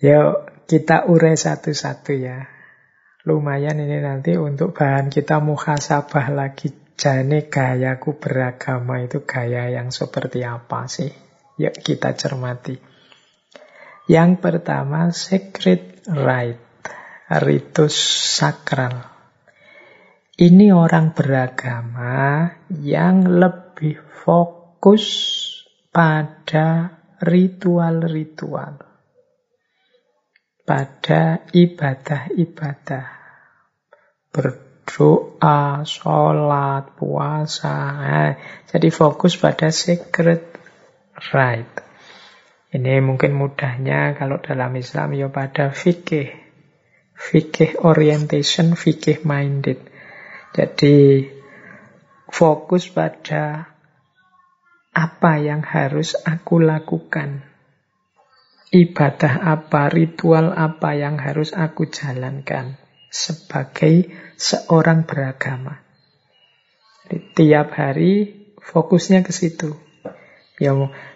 Yuk 0.02 0.66
kita 0.66 1.06
urai 1.06 1.38
satu-satu 1.38 2.10
ya. 2.18 2.59
Lumayan 3.28 3.76
ini 3.76 4.00
nanti 4.00 4.32
untuk 4.40 4.72
bahan 4.72 5.12
kita 5.12 5.44
muhasabah 5.44 6.32
lagi. 6.32 6.72
Jane 7.00 7.48
gayaku 7.48 8.20
beragama 8.20 9.00
itu 9.00 9.24
gaya 9.24 9.72
yang 9.72 9.88
seperti 9.88 10.44
apa 10.44 10.84
sih? 10.84 11.08
Yuk 11.56 11.72
kita 11.80 12.12
cermati. 12.12 12.76
Yang 14.04 14.30
pertama, 14.44 15.08
sacred 15.08 16.04
rite, 16.04 16.60
ritus 17.40 17.96
sakral. 18.36 19.00
Ini 20.36 20.76
orang 20.76 21.16
beragama 21.16 22.52
yang 22.68 23.24
lebih 23.24 23.96
fokus 24.24 25.04
pada 25.88 27.00
ritual-ritual. 27.24 28.89
Pada 30.70 31.42
ibadah-ibadah. 31.50 33.06
Berdoa, 34.30 35.82
sholat, 35.82 36.94
puasa. 36.94 37.74
Nah, 37.74 38.32
jadi 38.70 38.86
fokus 38.94 39.34
pada 39.34 39.74
sacred 39.74 40.46
right. 41.34 41.74
Ini 42.70 43.02
mungkin 43.02 43.34
mudahnya 43.34 44.14
kalau 44.14 44.38
dalam 44.38 44.70
Islam 44.78 45.18
ya 45.18 45.26
pada 45.26 45.74
fikih. 45.74 46.38
Fikih 47.18 47.82
orientation, 47.82 48.78
fikih 48.78 49.26
minded. 49.26 49.82
Jadi 50.54 51.26
fokus 52.30 52.86
pada 52.86 53.74
apa 54.94 55.32
yang 55.42 55.66
harus 55.66 56.14
aku 56.14 56.62
lakukan. 56.62 57.49
Ibadah 58.70 59.50
apa, 59.50 59.90
ritual 59.90 60.54
apa 60.54 60.94
yang 60.94 61.18
harus 61.18 61.50
aku 61.58 61.90
jalankan 61.90 62.78
sebagai 63.10 64.14
seorang 64.38 65.02
beragama. 65.02 65.82
Jadi, 67.02 67.34
tiap 67.34 67.74
hari 67.74 68.30
fokusnya 68.62 69.26
ke 69.26 69.34
situ. 69.34 69.74
Ya 70.62 70.70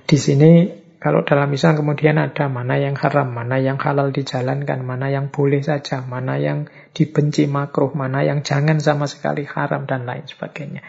di 0.09 0.19
sini 0.19 0.83
kalau 0.99 1.21
dalam 1.21 1.53
Islam 1.53 1.77
kemudian 1.77 2.17
ada 2.17 2.49
mana 2.49 2.81
yang 2.81 2.97
haram, 2.97 3.29
mana 3.29 3.61
yang 3.61 3.77
halal 3.77 4.09
dijalankan, 4.09 4.81
mana 4.81 5.13
yang 5.13 5.29
boleh 5.29 5.61
saja, 5.61 6.01
mana 6.01 6.41
yang 6.41 6.65
dibenci 6.97 7.45
makruh, 7.45 7.93
mana 7.93 8.25
yang 8.25 8.41
jangan 8.41 8.81
sama 8.81 9.05
sekali 9.05 9.45
haram 9.45 9.85
dan 9.85 10.09
lain 10.09 10.25
sebagainya. 10.25 10.81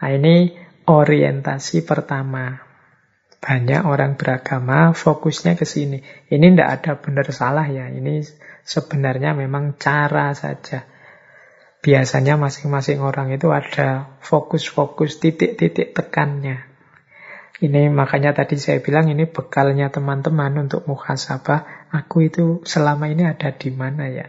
Nah 0.00 0.10
ini 0.16 0.56
orientasi 0.88 1.84
pertama. 1.84 2.69
Banyak 3.40 3.88
orang 3.88 4.20
beragama 4.20 4.92
fokusnya 4.92 5.56
ke 5.56 5.64
sini. 5.64 6.04
Ini 6.28 6.46
tidak 6.52 6.70
ada 6.76 6.92
benar 7.00 7.26
salah 7.32 7.64
ya. 7.64 7.88
Ini 7.88 8.20
sebenarnya 8.68 9.32
memang 9.32 9.80
cara 9.80 10.36
saja. 10.36 10.84
Biasanya 11.80 12.36
masing-masing 12.36 13.00
orang 13.00 13.32
itu 13.32 13.48
ada 13.48 14.12
fokus-fokus 14.20 15.16
titik-titik 15.16 15.96
tekannya. 15.96 16.68
Ini 17.60 17.88
makanya 17.92 18.36
tadi 18.36 18.60
saya 18.60 18.80
bilang 18.84 19.08
ini 19.08 19.24
bekalnya 19.24 19.88
teman-teman 19.88 20.68
untuk 20.68 20.84
muhasabah. 20.84 21.92
Aku 21.92 22.28
itu 22.28 22.60
selama 22.68 23.08
ini 23.08 23.24
ada 23.24 23.52
di 23.52 23.72
mana 23.72 24.08
ya? 24.08 24.28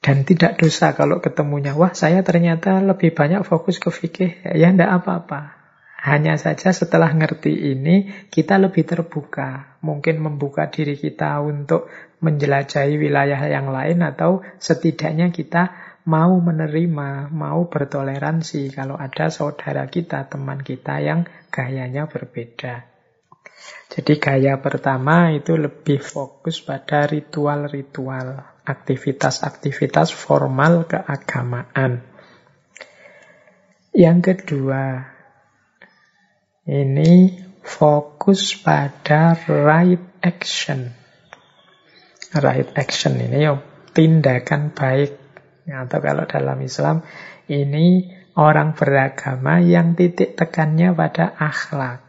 Dan 0.00 0.24
tidak 0.24 0.56
dosa 0.56 0.96
kalau 0.96 1.20
ketemunya, 1.20 1.76
wah 1.76 1.92
saya 1.92 2.24
ternyata 2.24 2.80
lebih 2.80 3.12
banyak 3.12 3.44
fokus 3.44 3.76
ke 3.76 3.92
fikih. 3.92 4.32
Ya 4.56 4.72
enggak 4.72 5.04
apa-apa. 5.04 5.59
Hanya 6.00 6.40
saja 6.40 6.72
setelah 6.72 7.12
ngerti 7.12 7.52
ini, 7.76 8.08
kita 8.32 8.56
lebih 8.56 8.88
terbuka. 8.88 9.76
Mungkin 9.84 10.24
membuka 10.24 10.72
diri 10.72 10.96
kita 10.96 11.44
untuk 11.44 11.92
menjelajahi 12.24 12.96
wilayah 12.96 13.40
yang 13.44 13.68
lain 13.68 14.00
atau 14.00 14.40
setidaknya 14.56 15.28
kita 15.28 15.76
mau 16.08 16.32
menerima, 16.40 17.28
mau 17.28 17.68
bertoleransi 17.68 18.72
kalau 18.72 18.96
ada 18.96 19.28
saudara 19.28 19.84
kita, 19.92 20.24
teman 20.32 20.64
kita 20.64 21.04
yang 21.04 21.28
gayanya 21.52 22.08
berbeda. 22.08 22.88
Jadi 23.92 24.16
gaya 24.16 24.56
pertama 24.56 25.36
itu 25.36 25.60
lebih 25.60 26.00
fokus 26.00 26.64
pada 26.64 27.04
ritual-ritual, 27.04 28.40
aktivitas-aktivitas 28.64 30.16
formal 30.16 30.88
keagamaan. 30.88 32.00
Yang 33.92 34.18
kedua, 34.32 35.04
ini 36.70 37.34
fokus 37.66 38.54
pada 38.54 39.34
right 39.50 40.22
action. 40.22 40.94
Right 42.30 42.70
action 42.78 43.18
ini 43.18 43.42
ya 43.42 43.58
tindakan 43.90 44.70
baik. 44.70 45.18
Atau 45.70 45.98
kalau 46.02 46.26
dalam 46.30 46.58
Islam, 46.62 47.02
ini 47.50 48.10
orang 48.38 48.74
beragama 48.78 49.58
yang 49.62 49.98
titik 49.98 50.38
tekannya 50.38 50.94
pada 50.94 51.30
akhlak. 51.34 52.06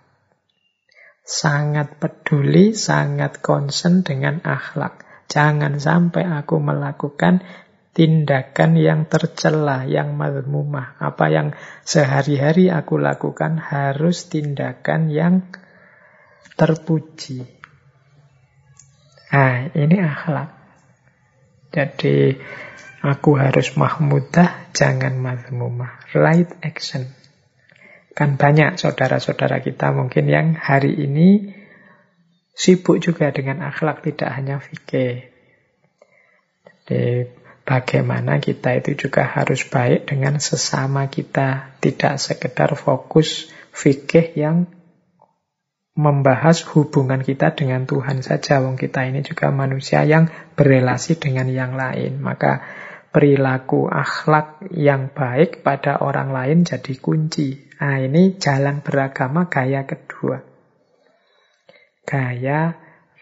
Sangat 1.21 2.01
peduli, 2.01 2.73
sangat 2.73 3.41
concern 3.41 4.01
dengan 4.01 4.41
akhlak. 4.41 5.05
Jangan 5.29 5.77
sampai 5.77 6.25
aku 6.25 6.57
melakukan 6.57 7.45
tindakan 7.91 8.79
yang 8.79 9.07
tercela, 9.07 9.83
yang 9.83 10.15
mazmumah. 10.15 10.95
Apa 10.99 11.27
yang 11.27 11.47
sehari-hari 11.83 12.71
aku 12.71 12.95
lakukan 12.95 13.59
harus 13.59 14.31
tindakan 14.31 15.11
yang 15.11 15.43
terpuji. 16.55 17.43
Nah, 19.31 19.71
ini 19.75 19.97
akhlak. 19.99 20.49
Jadi, 21.71 22.35
aku 22.99 23.39
harus 23.39 23.79
mahmudah, 23.79 24.71
jangan 24.75 25.15
mazmumah. 25.15 26.03
Right 26.11 26.51
action. 26.63 27.07
Kan 28.11 28.35
banyak 28.35 28.75
saudara-saudara 28.75 29.63
kita 29.63 29.95
mungkin 29.95 30.27
yang 30.27 30.51
hari 30.59 30.99
ini 30.99 31.55
sibuk 32.51 32.99
juga 32.99 33.31
dengan 33.31 33.63
akhlak, 33.63 34.03
tidak 34.03 34.35
hanya 34.35 34.59
fikih. 34.59 35.31
Jadi, 36.67 37.31
bagaimana 37.71 38.43
kita 38.43 38.83
itu 38.83 39.07
juga 39.07 39.23
harus 39.23 39.63
baik 39.63 40.11
dengan 40.11 40.43
sesama 40.43 41.07
kita. 41.07 41.79
Tidak 41.79 42.19
sekedar 42.19 42.75
fokus 42.75 43.47
fikih 43.71 44.35
yang 44.35 44.67
membahas 45.95 46.67
hubungan 46.75 47.23
kita 47.23 47.55
dengan 47.55 47.87
Tuhan 47.87 48.27
saja. 48.27 48.59
Wong 48.59 48.75
kita 48.75 49.07
ini 49.07 49.23
juga 49.23 49.55
manusia 49.55 50.03
yang 50.03 50.27
berelasi 50.59 51.15
dengan 51.15 51.47
yang 51.47 51.79
lain. 51.79 52.19
Maka 52.19 52.59
perilaku 53.15 53.87
akhlak 53.87 54.67
yang 54.75 55.07
baik 55.15 55.63
pada 55.63 56.03
orang 56.03 56.35
lain 56.35 56.67
jadi 56.67 56.99
kunci. 56.99 57.71
Nah 57.79 58.03
ini 58.03 58.35
jalan 58.35 58.83
beragama 58.83 59.47
gaya 59.47 59.87
kedua. 59.87 60.43
Gaya 62.03 62.75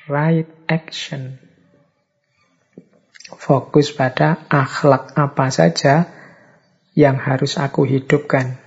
right 0.10 0.50
action 0.66 1.49
fokus 3.38 3.94
pada 3.94 4.50
akhlak 4.50 5.14
apa 5.14 5.48
saja 5.54 6.10
yang 6.98 7.22
harus 7.22 7.62
aku 7.62 7.86
hidupkan 7.86 8.58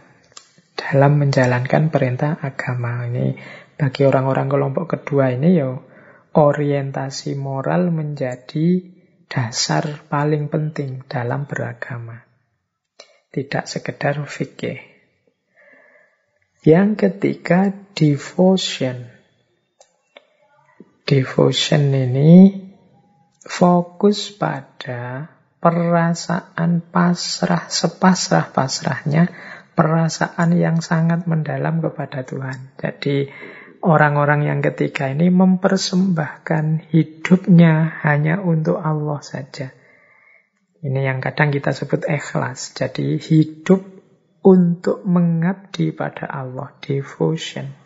dalam 0.79 1.19
menjalankan 1.19 1.91
perintah 1.91 2.39
agama 2.39 3.07
ini. 3.07 3.35
Bagi 3.75 4.07
orang-orang 4.07 4.47
kelompok 4.47 4.85
kedua 4.95 5.35
ini 5.35 5.59
ya 5.59 5.75
orientasi 6.33 7.35
moral 7.35 7.91
menjadi 7.91 8.81
dasar 9.27 10.07
paling 10.07 10.47
penting 10.53 11.03
dalam 11.09 11.49
beragama. 11.49 12.25
Tidak 13.33 13.65
sekedar 13.65 14.21
fikih. 14.29 14.81
Yang 16.63 16.91
ketiga, 17.09 17.75
devotion. 17.97 19.09
Devotion 21.03 21.83
ini 21.91 22.62
fokus 23.47 24.31
pada 24.35 25.31
perasaan 25.63 26.83
pasrah 26.83 27.71
sepasrah-pasrahnya, 27.71 29.31
perasaan 29.79 30.51
yang 30.59 30.83
sangat 30.83 31.27
mendalam 31.31 31.79
kepada 31.79 32.27
Tuhan. 32.27 32.75
Jadi 32.79 33.31
orang-orang 33.83 34.47
yang 34.47 34.61
ketiga 34.63 35.11
ini 35.11 35.31
mempersembahkan 35.31 36.91
hidupnya 36.91 38.03
hanya 38.03 38.43
untuk 38.43 38.79
Allah 38.79 39.23
saja. 39.23 39.71
Ini 40.83 40.99
yang 40.99 41.23
kadang 41.23 41.55
kita 41.55 41.71
sebut 41.71 42.11
ikhlas. 42.11 42.75
Jadi 42.75 43.15
hidup 43.23 43.87
untuk 44.43 45.07
mengabdi 45.07 45.95
pada 45.95 46.27
Allah, 46.27 46.75
devotion. 46.83 47.82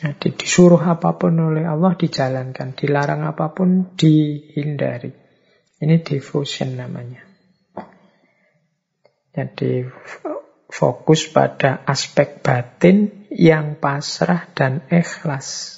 Jadi 0.00 0.32
disuruh 0.32 0.80
apa 0.80 1.20
pun 1.20 1.36
oleh 1.36 1.68
Allah 1.68 1.92
dijalankan, 1.92 2.72
dilarang 2.72 3.20
apa 3.28 3.52
pun 3.52 3.92
dihindari. 4.00 5.12
Ini 5.76 6.00
devotion 6.00 6.80
namanya. 6.80 7.20
Jadi 9.36 9.84
fokus 10.72 11.28
pada 11.28 11.84
aspek 11.84 12.40
batin 12.40 13.28
yang 13.28 13.76
pasrah 13.76 14.48
dan 14.56 14.88
ikhlas 14.88 15.76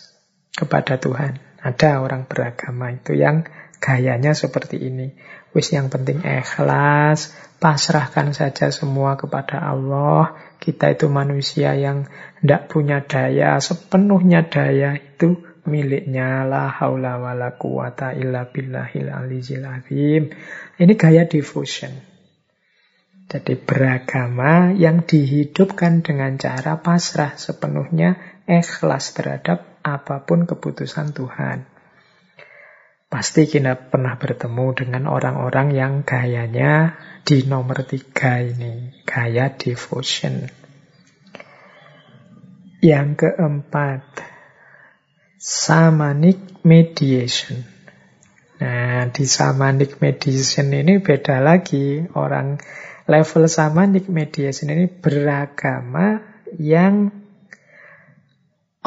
kepada 0.55 1.03
Tuhan. 1.03 1.43
Ada 1.59 1.99
orang 1.99 2.31
beragama 2.31 2.95
itu 2.95 3.19
yang 3.19 3.43
gayanya 3.83 4.39
seperti 4.39 4.79
ini. 4.87 5.19
Wis 5.51 5.75
yang 5.75 5.91
penting 5.91 6.23
ikhlas, 6.23 7.35
pasrahkan 7.59 8.31
saja 8.31 8.71
semua 8.71 9.19
kepada 9.19 9.59
Allah, 9.59 10.39
kita 10.63 10.95
itu 10.95 11.11
manusia 11.11 11.75
yang 11.75 12.07
tidak 12.39 12.71
punya 12.71 13.03
daya, 13.03 13.59
sepenuhnya 13.59 14.47
daya 14.47 14.95
itu 14.95 15.43
miliknya 15.67 16.47
la 16.47 16.71
haula 16.71 17.19
wala 17.19 17.59
quwata 17.59 18.15
illa 18.15 18.47
billahil 18.47 19.11
alizil 19.11 19.67
azim. 19.67 20.31
Ini 20.79 20.93
gaya 20.95 21.27
devotion. 21.27 21.91
Jadi 23.27 23.59
beragama 23.59 24.71
yang 24.77 25.03
dihidupkan 25.03 26.07
dengan 26.07 26.39
cara 26.39 26.79
pasrah 26.79 27.35
sepenuhnya 27.35 28.21
ikhlas 28.47 29.19
terhadap 29.19 29.83
apa 29.83 30.23
pun 30.23 30.47
keputusan 30.47 31.11
Tuhan. 31.17 31.72
Pasti 33.13 33.45
kita 33.45 33.77
pernah 33.77 34.17
bertemu 34.17 34.73
dengan 34.73 35.05
orang-orang 35.13 35.77
yang 35.77 36.01
gayanya 36.01 36.97
di 37.21 37.45
nomor 37.45 37.85
tiga 37.85 38.41
ini, 38.41 39.05
gaya 39.05 39.53
devotion. 39.53 40.49
Yang 42.81 43.09
keempat, 43.21 44.01
samanik 45.37 46.65
mediation. 46.65 47.69
Nah, 48.65 49.13
di 49.13 49.29
samanik 49.29 50.01
mediation 50.01 50.73
ini 50.73 50.97
beda 50.97 51.45
lagi. 51.45 52.09
Orang 52.17 52.65
level 53.05 53.45
samanik 53.45 54.09
mediation 54.09 54.73
ini 54.73 54.89
beragama 54.89 56.25
yang 56.57 57.13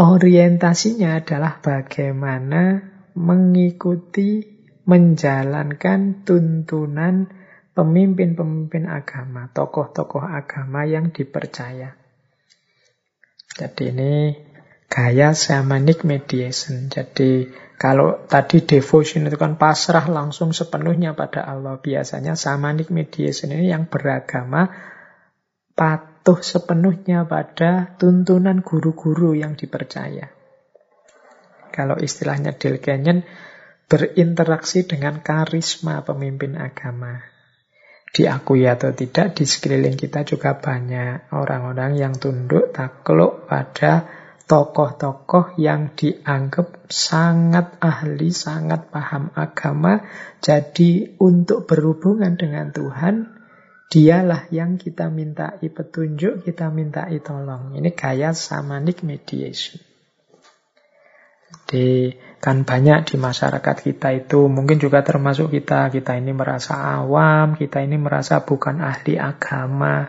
orientasinya 0.02 1.22
adalah 1.22 1.62
bagaimana 1.62 2.95
mengikuti, 3.16 4.44
menjalankan 4.86 6.28
tuntunan 6.28 7.32
pemimpin-pemimpin 7.76 8.88
agama, 8.88 9.52
tokoh-tokoh 9.52 10.24
agama 10.24 10.88
yang 10.88 11.12
dipercaya. 11.12 11.96
Jadi 13.56 13.84
ini 13.92 14.36
gaya 14.92 15.32
shamanic 15.32 16.04
mediation. 16.04 16.92
Jadi 16.92 17.48
kalau 17.80 18.28
tadi 18.28 18.64
devotion 18.64 19.28
itu 19.28 19.40
kan 19.40 19.56
pasrah 19.56 20.08
langsung 20.12 20.52
sepenuhnya 20.52 21.16
pada 21.16 21.44
Allah. 21.44 21.80
Biasanya 21.80 22.36
shamanic 22.36 22.92
mediation 22.92 23.52
ini 23.56 23.72
yang 23.72 23.88
beragama 23.88 24.72
patuh 25.76 26.40
sepenuhnya 26.40 27.28
pada 27.28 27.96
tuntunan 27.96 28.60
guru-guru 28.64 29.36
yang 29.36 29.56
dipercaya. 29.60 30.35
Kalau 31.76 32.00
istilahnya 32.00 32.56
Dale 32.56 32.80
Canyon, 32.80 33.28
berinteraksi 33.92 34.88
dengan 34.88 35.20
karisma 35.20 36.00
pemimpin 36.08 36.56
agama 36.56 37.36
diakui 38.16 38.64
atau 38.64 38.96
tidak, 38.96 39.36
di 39.36 39.44
sekeliling 39.44 40.00
kita 40.00 40.24
juga 40.24 40.56
banyak 40.56 41.36
orang-orang 41.36 42.00
yang 42.00 42.16
tunduk 42.16 42.72
takluk 42.72 43.44
pada 43.52 44.08
tokoh-tokoh 44.48 45.60
yang 45.60 45.92
dianggap 46.00 46.88
sangat 46.88 47.76
ahli, 47.84 48.32
sangat 48.32 48.88
paham 48.88 49.36
agama. 49.36 50.08
Jadi 50.40 51.20
untuk 51.20 51.68
berhubungan 51.68 52.40
dengan 52.40 52.72
Tuhan, 52.72 53.36
Dialah 53.86 54.50
yang 54.50 54.82
kita 54.82 55.14
mintai 55.14 55.62
petunjuk, 55.62 56.42
kita 56.42 56.74
mintai 56.74 57.22
tolong. 57.22 57.78
Ini 57.78 57.94
gaya 57.94 58.34
samanik 58.34 59.06
mediation. 59.06 59.78
Jadi 61.66 62.14
kan 62.38 62.62
banyak 62.62 63.10
di 63.10 63.16
masyarakat 63.18 63.78
kita 63.82 64.14
itu, 64.14 64.46
mungkin 64.46 64.78
juga 64.78 65.02
termasuk 65.02 65.50
kita, 65.50 65.90
kita 65.90 66.14
ini 66.14 66.30
merasa 66.30 67.02
awam, 67.02 67.58
kita 67.58 67.82
ini 67.82 67.98
merasa 67.98 68.46
bukan 68.46 68.86
ahli 68.86 69.18
agama. 69.18 70.06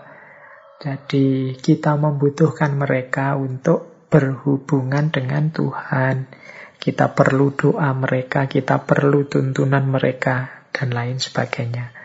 Jadi 0.77 1.57
kita 1.57 1.97
membutuhkan 1.97 2.77
mereka 2.77 3.41
untuk 3.41 4.07
berhubungan 4.13 5.09
dengan 5.09 5.49
Tuhan. 5.49 6.29
Kita 6.77 7.17
perlu 7.17 7.57
doa 7.57 7.89
mereka, 7.97 8.45
kita 8.45 8.85
perlu 8.85 9.25
tuntunan 9.25 9.89
mereka, 9.89 10.69
dan 10.77 10.93
lain 10.93 11.17
sebagainya. 11.17 11.97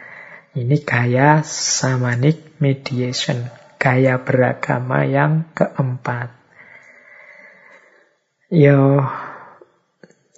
Ini 0.56 0.80
gaya 0.88 1.43
samanik 1.43 2.56
mediation, 2.64 3.52
gaya 3.76 4.16
beragama 4.16 5.04
yang 5.04 5.52
keempat. 5.52 6.32
Yo, 8.52 8.99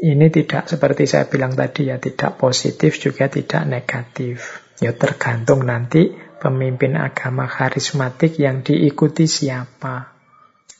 ini 0.03 0.27
tidak 0.27 0.67
seperti 0.67 1.07
saya 1.07 1.31
bilang 1.31 1.55
tadi 1.55 1.87
ya, 1.87 1.95
tidak 1.95 2.35
positif 2.35 2.99
juga 2.99 3.31
tidak 3.31 3.63
negatif. 3.63 4.59
Ya 4.83 4.91
tergantung 4.91 5.63
nanti 5.63 6.11
pemimpin 6.43 6.99
agama 6.99 7.47
karismatik 7.47 8.35
yang 8.35 8.67
diikuti 8.67 9.31
siapa. 9.31 10.11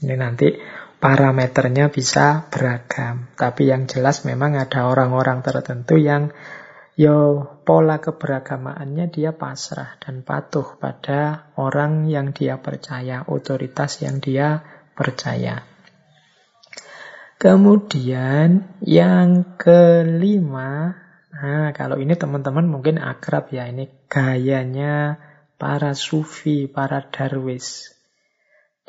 Ini 0.04 0.16
nanti 0.20 0.52
parameternya 1.00 1.88
bisa 1.88 2.52
beragam. 2.52 3.32
Tapi 3.40 3.72
yang 3.72 3.88
jelas 3.88 4.28
memang 4.28 4.60
ada 4.60 4.92
orang-orang 4.92 5.40
tertentu 5.40 5.96
yang 5.96 6.36
yo 7.00 7.48
pola 7.64 8.04
keberagamaannya 8.04 9.08
dia 9.08 9.32
pasrah 9.32 9.96
dan 10.04 10.28
patuh 10.28 10.76
pada 10.76 11.48
orang 11.56 12.12
yang 12.12 12.36
dia 12.36 12.60
percaya, 12.60 13.24
otoritas 13.24 14.04
yang 14.04 14.20
dia 14.20 14.68
percaya. 15.00 15.73
Kemudian 17.42 18.80
yang 18.80 19.58
kelima, 19.60 20.96
nah 21.34 21.76
kalau 21.76 22.00
ini 22.00 22.16
teman-teman 22.16 22.70
mungkin 22.70 23.02
akrab 23.02 23.52
ya, 23.52 23.68
ini 23.68 23.92
gayanya 24.08 25.20
para 25.58 25.96
sufi, 25.96 26.68
para 26.68 27.08
darwis. 27.08 27.94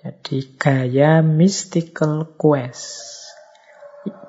Jadi 0.04 0.60
gaya 0.60 1.24
mystical 1.24 2.36
quest. 2.36 3.22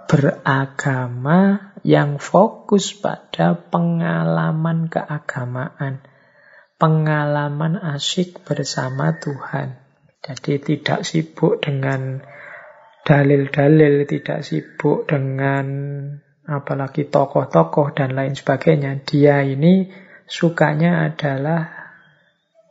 Beragama 0.05 1.74
yang 1.84 2.22
fokus 2.22 2.95
pada 2.95 3.57
pengalaman 3.57 4.88
keagamaan. 4.88 5.99
Pengalaman 6.80 7.76
asyik 7.76 8.45
bersama 8.47 9.20
Tuhan. 9.20 9.76
Jadi 10.24 10.61
tidak 10.63 11.03
sibuk 11.03 11.59
dengan 11.59 12.24
dalil-dalil, 13.06 14.10
tidak 14.10 14.41
sibuk 14.41 15.06
dengan 15.06 15.66
apalagi 16.49 17.06
tokoh-tokoh 17.06 17.93
dan 17.93 18.18
lain 18.18 18.34
sebagainya. 18.34 19.06
Dia 19.06 19.45
ini 19.45 19.93
sukanya 20.26 21.06
adalah 21.14 21.86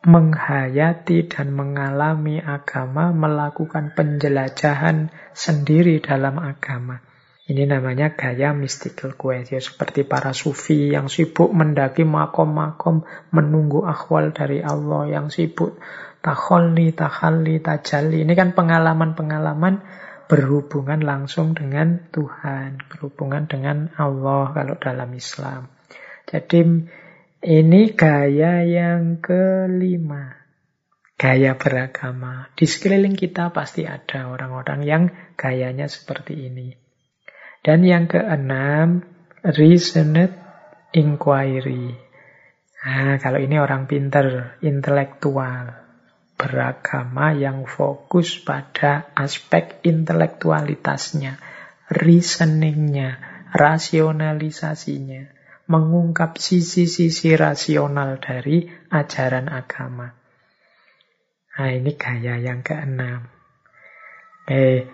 menghayati 0.04 1.30
dan 1.30 1.54
mengalami 1.54 2.42
agama, 2.42 3.14
melakukan 3.14 3.96
penjelajahan 3.96 5.08
sendiri 5.32 6.02
dalam 6.02 6.36
agama. 6.42 7.00
Ini 7.44 7.68
namanya 7.68 8.16
gaya 8.16 8.56
mystical 8.56 9.16
quest, 9.20 9.52
ya 9.52 9.60
seperti 9.60 10.04
para 10.08 10.32
sufi 10.32 10.96
yang 10.96 11.12
sibuk 11.12 11.52
mendaki 11.52 12.02
makom-makom, 12.04 13.04
menunggu 13.36 13.84
akhwal 13.84 14.32
dari 14.32 14.64
Allah, 14.64 15.08
yang 15.12 15.28
sibuk 15.28 15.76
takholli, 16.24 16.96
takhalli, 16.96 17.60
tajalli. 17.60 18.24
Ini 18.24 18.32
kan 18.32 18.56
pengalaman-pengalaman 18.56 20.03
berhubungan 20.26 21.04
langsung 21.04 21.52
dengan 21.52 22.08
Tuhan, 22.08 22.80
berhubungan 22.88 23.44
dengan 23.44 23.92
Allah 23.96 24.52
kalau 24.56 24.74
dalam 24.80 25.10
Islam. 25.12 25.68
Jadi 26.24 26.60
ini 27.44 27.82
gaya 27.92 28.64
yang 28.64 29.20
kelima. 29.20 30.40
Gaya 31.14 31.54
beragama. 31.54 32.50
Di 32.56 32.66
sekeliling 32.66 33.14
kita 33.14 33.52
pasti 33.54 33.86
ada 33.86 34.32
orang-orang 34.32 34.80
yang 34.82 35.02
gayanya 35.36 35.86
seperti 35.86 36.50
ini. 36.50 36.74
Dan 37.64 37.84
yang 37.84 38.10
keenam, 38.10 39.04
reasoned 39.44 40.32
inquiry. 40.92 41.96
Nah, 42.84 43.16
kalau 43.20 43.40
ini 43.40 43.56
orang 43.56 43.88
pinter, 43.88 44.60
intelektual 44.60 45.83
beragama 46.34 47.32
yang 47.32 47.64
fokus 47.64 48.42
pada 48.42 49.10
aspek 49.14 49.80
intelektualitasnya, 49.86 51.38
reasoningnya, 51.88 53.22
rasionalisasinya, 53.54 55.30
mengungkap 55.70 56.36
sisi-sisi 56.36 57.38
rasional 57.38 58.18
dari 58.18 58.66
ajaran 58.90 59.46
agama. 59.48 60.12
Nah, 61.54 61.70
ini 61.70 61.94
gaya 61.94 62.34
yang 62.42 62.66
keenam. 62.66 63.30
Eh, 64.50 64.90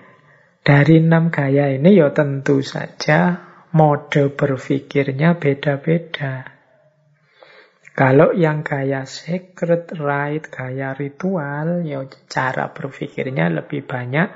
dari 0.60 1.00
enam 1.00 1.32
gaya 1.32 1.72
ini 1.72 1.96
ya 1.96 2.12
tentu 2.12 2.60
saja 2.60 3.40
mode 3.72 4.36
berpikirnya 4.36 5.40
beda-beda. 5.40 6.59
Kalau 8.00 8.32
yang 8.32 8.64
gaya 8.64 9.04
secret 9.04 9.92
rite, 9.92 10.48
gaya 10.48 10.96
ritual, 10.96 11.84
ya 11.84 12.00
cara 12.32 12.72
berpikirnya 12.72 13.52
lebih 13.52 13.84
banyak 13.84 14.32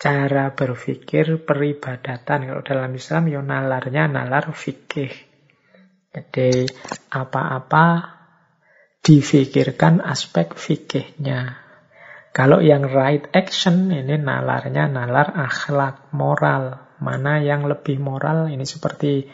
cara 0.00 0.50
berpikir 0.56 1.44
peribadatan. 1.46 2.50
Kalau 2.50 2.66
dalam 2.66 2.90
Islam 2.90 3.30
ya 3.30 3.46
nalarnya 3.46 4.10
nalar 4.10 4.50
fikih. 4.50 5.12
Jadi 6.10 6.66
apa-apa 7.14 7.86
difikirkan 9.06 10.02
aspek 10.02 10.58
fikihnya. 10.58 11.62
Kalau 12.34 12.58
yang 12.58 12.90
right 12.90 13.30
action 13.30 13.86
ini 13.94 14.18
nalarnya 14.18 14.90
nalar 14.90 15.30
akhlak 15.38 16.10
moral. 16.10 16.90
Mana 16.98 17.38
yang 17.38 17.70
lebih 17.70 18.02
moral 18.02 18.50
ini 18.50 18.66
seperti 18.66 19.30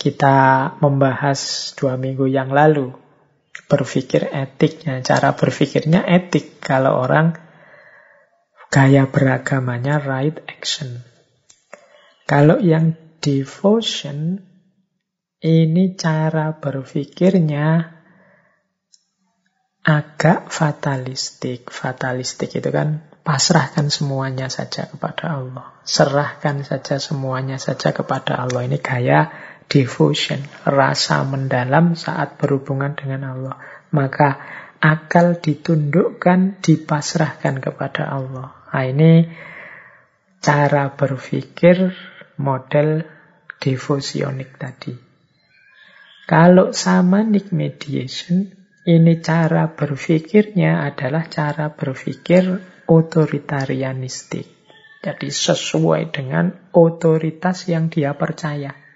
kita 0.00 0.36
membahas 0.80 1.72
dua 1.76 2.00
minggu 2.00 2.24
yang 2.24 2.48
lalu. 2.48 2.96
Berpikir 3.68 4.32
etiknya, 4.32 5.04
cara 5.04 5.36
berpikirnya 5.36 6.02
etik. 6.08 6.58
Kalau 6.64 6.96
orang 7.04 7.36
gaya 8.72 9.04
beragamanya 9.04 10.00
right 10.00 10.40
action. 10.48 11.04
Kalau 12.24 12.56
yang 12.58 12.96
devotion, 13.20 14.40
ini 15.44 15.94
cara 16.00 16.56
berpikirnya 16.56 18.00
agak 19.84 20.48
fatalistik. 20.48 21.68
Fatalistik 21.68 22.56
itu 22.56 22.72
kan 22.72 23.04
pasrahkan 23.20 23.92
semuanya 23.92 24.48
saja 24.48 24.88
kepada 24.88 25.36
Allah. 25.36 25.76
Serahkan 25.84 26.64
saja 26.64 26.96
semuanya 26.96 27.60
saja 27.60 27.92
kepada 27.92 28.40
Allah. 28.40 28.64
Ini 28.64 28.78
gaya 28.80 29.49
devotion, 29.70 30.42
rasa 30.66 31.22
mendalam 31.22 31.94
saat 31.94 32.34
berhubungan 32.36 32.98
dengan 32.98 33.22
Allah. 33.30 33.56
Maka 33.94 34.42
akal 34.82 35.38
ditundukkan, 35.38 36.58
dipasrahkan 36.58 37.62
kepada 37.62 38.10
Allah. 38.10 38.50
Nah, 38.74 38.84
ini 38.84 39.30
cara 40.42 40.90
berpikir 40.90 41.94
model 42.42 43.06
devosionik 43.62 44.58
tadi. 44.58 44.96
Kalau 46.26 46.74
samanik 46.74 47.54
mediation, 47.54 48.50
ini 48.86 49.18
cara 49.22 49.70
berpikirnya 49.70 50.82
adalah 50.86 51.26
cara 51.30 51.70
berpikir 51.70 52.58
otoritarianistik. 52.90 54.46
Jadi 55.00 55.28
sesuai 55.32 56.12
dengan 56.12 56.52
otoritas 56.74 57.66
yang 57.70 57.88
dia 57.88 58.12
percaya. 58.18 58.89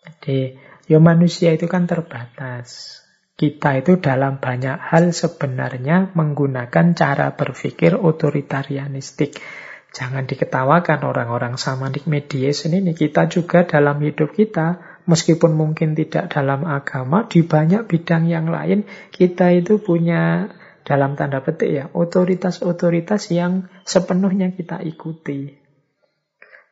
Jadi, 0.00 0.56
ya 0.88 0.98
manusia 0.98 1.52
itu 1.52 1.68
kan 1.68 1.84
terbatas. 1.84 3.00
Kita 3.36 3.72
itu 3.80 3.96
dalam 3.96 4.36
banyak 4.36 4.76
hal 4.76 5.16
sebenarnya 5.16 6.12
menggunakan 6.12 6.92
cara 6.92 7.32
berpikir 7.32 7.96
otoritarianistik. 7.96 9.40
Jangan 9.90 10.28
diketawakan 10.28 11.02
orang-orang 11.02 11.56
samanik 11.56 12.04
mediation 12.04 12.76
ini. 12.76 12.92
Kita 12.92 13.26
juga 13.32 13.64
dalam 13.64 13.98
hidup 14.04 14.36
kita, 14.36 15.00
meskipun 15.08 15.56
mungkin 15.56 15.96
tidak 15.96 16.30
dalam 16.30 16.68
agama, 16.68 17.26
di 17.26 17.42
banyak 17.42 17.88
bidang 17.88 18.28
yang 18.28 18.46
lain, 18.52 18.84
kita 19.10 19.50
itu 19.56 19.80
punya 19.80 20.52
dalam 20.84 21.16
tanda 21.16 21.40
petik 21.40 21.70
ya, 21.70 21.84
otoritas-otoritas 21.92 23.30
yang 23.32 23.68
sepenuhnya 23.84 24.52
kita 24.52 24.80
ikuti. 24.84 25.59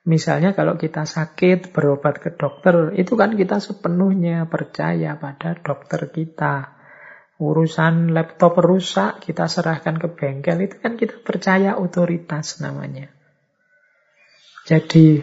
Misalnya 0.09 0.57
kalau 0.57 0.81
kita 0.81 1.05
sakit, 1.05 1.69
berobat 1.69 2.17
ke 2.17 2.33
dokter, 2.33 2.97
itu 2.97 3.13
kan 3.13 3.37
kita 3.37 3.61
sepenuhnya 3.61 4.49
percaya 4.49 5.21
pada 5.21 5.53
dokter 5.53 6.09
kita. 6.09 6.81
Urusan 7.37 8.17
laptop 8.17 8.57
rusak, 8.57 9.21
kita 9.21 9.45
serahkan 9.53 10.01
ke 10.01 10.09
bengkel. 10.09 10.65
Itu 10.65 10.81
kan 10.81 10.97
kita 10.97 11.21
percaya 11.21 11.77
otoritas 11.77 12.57
namanya. 12.65 13.13
Jadi 14.65 15.21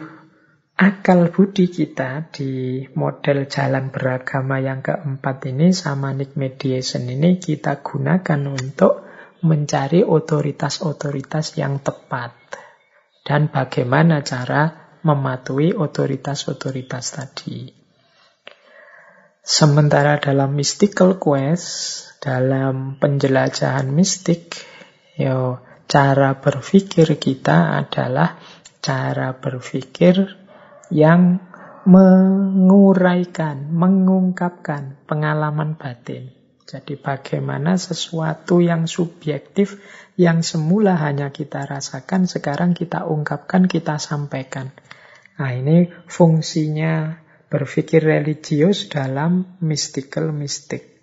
akal 0.78 1.34
budi 1.34 1.66
kita 1.66 2.30
di 2.30 2.86
model 2.94 3.50
jalan 3.50 3.90
beragama 3.90 4.62
yang 4.62 4.86
keempat 4.86 5.50
ini, 5.50 5.74
sama 5.74 6.14
Nick 6.14 6.38
Mediation 6.38 7.10
ini, 7.10 7.42
kita 7.42 7.82
gunakan 7.82 8.54
untuk 8.54 9.02
mencari 9.42 10.06
otoritas-otoritas 10.06 11.58
yang 11.58 11.82
tepat. 11.82 12.65
Dan 13.26 13.50
bagaimana 13.50 14.22
cara 14.22 14.94
mematuhi 15.02 15.74
otoritas-otoritas 15.74 17.06
tadi. 17.18 17.74
Sementara 19.42 20.22
dalam 20.22 20.54
mystical 20.54 21.18
quest, 21.18 22.06
dalam 22.22 23.02
penjelajahan 23.02 23.90
mistik, 23.90 24.58
yo 25.18 25.62
cara 25.86 26.38
berpikir 26.38 27.18
kita 27.18 27.82
adalah 27.82 28.38
cara 28.82 29.34
berpikir 29.38 30.22
yang 30.94 31.42
menguraikan, 31.86 33.70
mengungkapkan 33.70 35.02
pengalaman 35.06 35.78
batin. 35.78 36.34
Jadi 36.66 36.98
bagaimana 36.98 37.78
sesuatu 37.78 38.58
yang 38.58 38.90
subjektif 38.90 39.78
yang 40.16 40.44
semula 40.44 40.96
hanya 40.96 41.32
kita 41.36 41.68
rasakan 41.68 42.28
sekarang 42.28 42.72
kita 42.72 43.04
ungkapkan, 43.04 43.68
kita 43.68 44.00
sampaikan. 44.00 44.72
Nah, 45.36 45.52
ini 45.52 45.92
fungsinya 46.08 47.20
berpikir 47.52 48.04
religius 48.04 48.88
dalam 48.88 49.60
mystical 49.60 50.32
mystic 50.32 50.96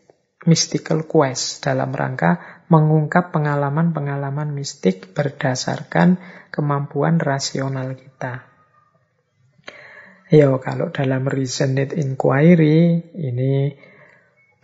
mystical 0.43 1.06
quest 1.06 1.62
dalam 1.62 1.94
rangka 1.94 2.64
mengungkap 2.66 3.30
pengalaman-pengalaman 3.30 4.51
mistik 4.51 5.14
berdasarkan 5.14 6.18
kemampuan 6.51 7.22
rasional 7.22 7.94
kita. 7.94 8.51
Yo, 10.32 10.59
kalau 10.59 10.89
dalam 10.89 11.28
reasoned 11.28 11.93
inquiry 11.93 13.12
ini 13.14 13.76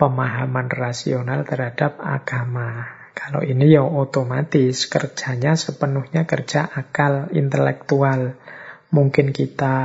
pemahaman 0.00 0.72
rasional 0.72 1.44
terhadap 1.44 2.00
agama. 2.00 2.97
Kalau 3.19 3.43
ini 3.43 3.74
ya 3.74 3.82
otomatis 3.82 4.86
kerjanya 4.86 5.59
sepenuhnya 5.59 6.23
kerja 6.23 6.70
akal 6.70 7.35
intelektual. 7.35 8.39
Mungkin 8.95 9.35
kita 9.35 9.77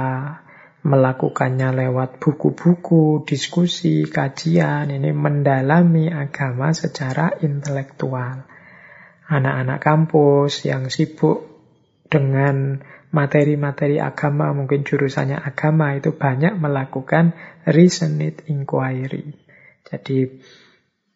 melakukannya 0.86 1.74
lewat 1.74 2.22
buku-buku, 2.22 3.26
diskusi, 3.26 4.06
kajian, 4.06 4.94
ini 4.94 5.10
mendalami 5.18 6.14
agama 6.14 6.78
secara 6.78 7.34
intelektual. 7.42 8.46
Anak-anak 9.26 9.80
kampus 9.82 10.70
yang 10.70 10.94
sibuk 10.94 11.50
dengan 12.06 12.86
materi-materi 13.10 13.98
agama, 13.98 14.54
mungkin 14.54 14.86
jurusannya 14.86 15.42
agama, 15.42 15.98
itu 15.98 16.14
banyak 16.14 16.54
melakukan 16.54 17.34
reasoned 17.66 18.46
inquiry. 18.46 19.34
Jadi 19.90 20.30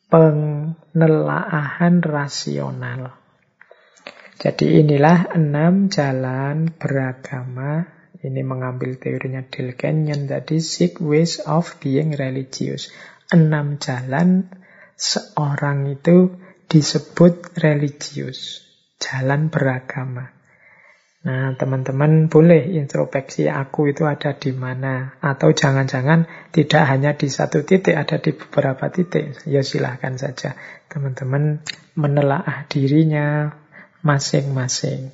penelaahan 0.07 2.03
rasional. 2.03 3.15
Jadi 4.37 4.85
inilah 4.85 5.33
enam 5.33 5.89
jalan 5.89 6.69
beragama 6.77 7.97
ini 8.21 8.41
mengambil 8.41 8.97
teorinya 8.97 9.45
Dale 9.45 9.73
Kenyon 9.77 10.29
tadi, 10.29 10.61
six 10.61 10.97
ways 11.01 11.41
of 11.45 11.77
being 11.81 12.13
religious. 12.17 12.89
Enam 13.29 13.77
jalan 13.77 14.49
seorang 14.97 15.89
itu 15.93 16.37
disebut 16.65 17.57
religius. 17.61 18.65
Jalan 18.97 19.53
beragama. 19.53 20.36
Nah, 21.17 21.57
teman-teman 21.57 22.29
boleh 22.29 22.77
introspeksi 22.77 23.49
aku 23.49 23.89
itu 23.89 24.05
ada 24.05 24.37
di 24.37 24.53
mana. 24.53 25.17
Atau 25.17 25.51
jangan-jangan 25.51 26.29
tidak 26.53 26.83
hanya 26.85 27.17
di 27.17 27.27
satu 27.27 27.65
titik, 27.65 27.97
ada 27.97 28.21
di 28.21 28.37
beberapa 28.37 28.87
titik. 28.93 29.41
Ya 29.49 29.65
silahkan 29.65 30.13
saja 30.15 30.53
teman-teman 30.87 31.65
menelaah 31.97 32.69
dirinya 32.69 33.57
masing-masing. 34.05 35.09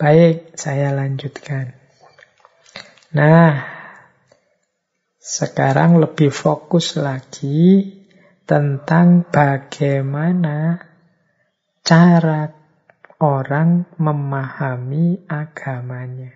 Baik, 0.00 0.56
saya 0.56 0.96
lanjutkan. 0.96 1.76
Nah, 3.14 3.64
sekarang 5.20 6.00
lebih 6.00 6.32
fokus 6.32 6.96
lagi 6.96 8.00
tentang 8.48 9.28
bagaimana 9.28 10.80
cara 11.84 12.59
orang 13.20 13.84
memahami 14.00 15.28
agamanya. 15.28 16.32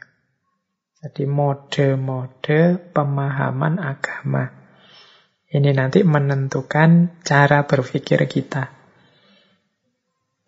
Jadi 1.00 1.24
mode-mode 1.24 2.92
pemahaman 2.92 3.80
agama. 3.80 4.52
Ini 5.48 5.72
nanti 5.72 6.04
menentukan 6.04 7.20
cara 7.24 7.64
berpikir 7.64 8.24
kita 8.28 8.72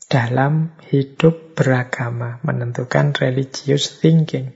dalam 0.06 0.76
hidup 0.86 1.56
beragama, 1.56 2.38
menentukan 2.44 3.16
religious 3.16 3.98
thinking. 3.98 4.54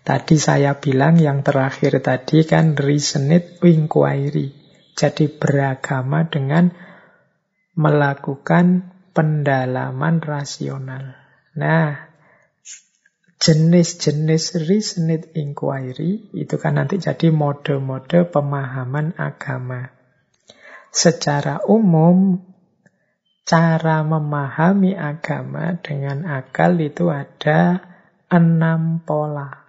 Tadi 0.00 0.36
saya 0.40 0.80
bilang 0.80 1.20
yang 1.20 1.44
terakhir 1.44 2.00
tadi 2.00 2.44
kan 2.44 2.76
reasoned 2.76 3.60
inquiry. 3.60 4.52
Jadi 4.96 5.32
beragama 5.32 6.28
dengan 6.28 6.72
melakukan 7.76 8.99
pendalaman 9.10 10.22
rasional. 10.22 11.14
Nah, 11.58 12.10
jenis-jenis 13.40 14.68
reasoned 14.68 15.32
inquiry 15.32 16.28
itu 16.36 16.54
kan 16.60 16.76
nanti 16.76 17.00
jadi 17.00 17.32
mode-mode 17.32 18.28
pemahaman 18.28 19.16
agama. 19.16 19.90
Secara 20.92 21.64
umum, 21.64 22.44
cara 23.48 24.04
memahami 24.04 24.92
agama 24.94 25.78
dengan 25.80 26.28
akal 26.28 26.76
itu 26.78 27.08
ada 27.08 27.80
enam 28.28 29.02
pola. 29.02 29.66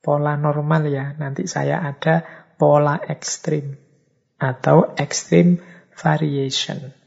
Pola 0.00 0.34
normal 0.40 0.88
ya, 0.88 1.12
nanti 1.20 1.44
saya 1.44 1.84
ada 1.84 2.24
pola 2.56 2.96
ekstrim 3.04 3.76
atau 4.40 4.96
extreme 4.96 5.60
variation. 5.92 6.99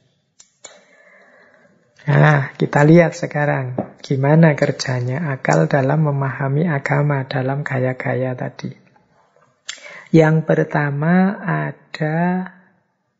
Nah, 2.04 2.52
kita 2.60 2.84
lihat 2.84 3.16
sekarang 3.16 3.80
gimana 4.04 4.60
kerjanya 4.60 5.32
akal 5.32 5.72
dalam 5.72 6.04
memahami 6.04 6.68
agama 6.68 7.24
dalam 7.24 7.64
gaya-gaya 7.64 8.36
tadi. 8.36 8.76
Yang 10.12 10.44
pertama 10.44 11.40
ada 11.40 12.52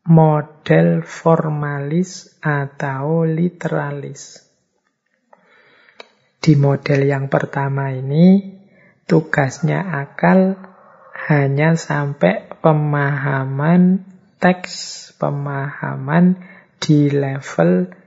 model 0.04 1.00
formalis 1.00 2.36
atau 2.44 3.24
literalis. 3.24 4.44
Di 6.44 6.52
model 6.52 7.08
yang 7.08 7.32
pertama 7.32 7.88
ini, 7.88 8.52
tugasnya 9.08 9.80
akal 9.80 10.60
hanya 11.24 11.72
sampai 11.80 12.52
pemahaman 12.60 14.04
teks, 14.36 15.08
pemahaman 15.16 16.36
di 16.76 17.08
level 17.08 18.03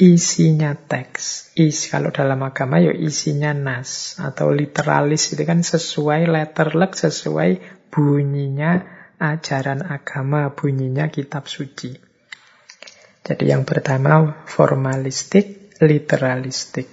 isinya 0.00 0.72
teks. 0.72 1.52
Is 1.60 1.92
kalau 1.92 2.08
dalam 2.08 2.40
agama 2.40 2.80
ya 2.80 2.96
isinya 2.96 3.52
nas 3.52 4.16
atau 4.16 4.48
literalis 4.48 5.36
itu 5.36 5.44
kan 5.44 5.60
sesuai 5.60 6.24
letterlek, 6.24 6.96
sesuai 6.96 7.60
bunyinya 7.92 8.80
ajaran 9.20 9.84
agama 9.84 10.48
bunyinya 10.56 11.12
kitab 11.12 11.44
suci. 11.44 12.00
Jadi 13.20 13.44
yang 13.52 13.68
pertama 13.68 14.40
formalistik, 14.48 15.76
literalistik. 15.84 16.88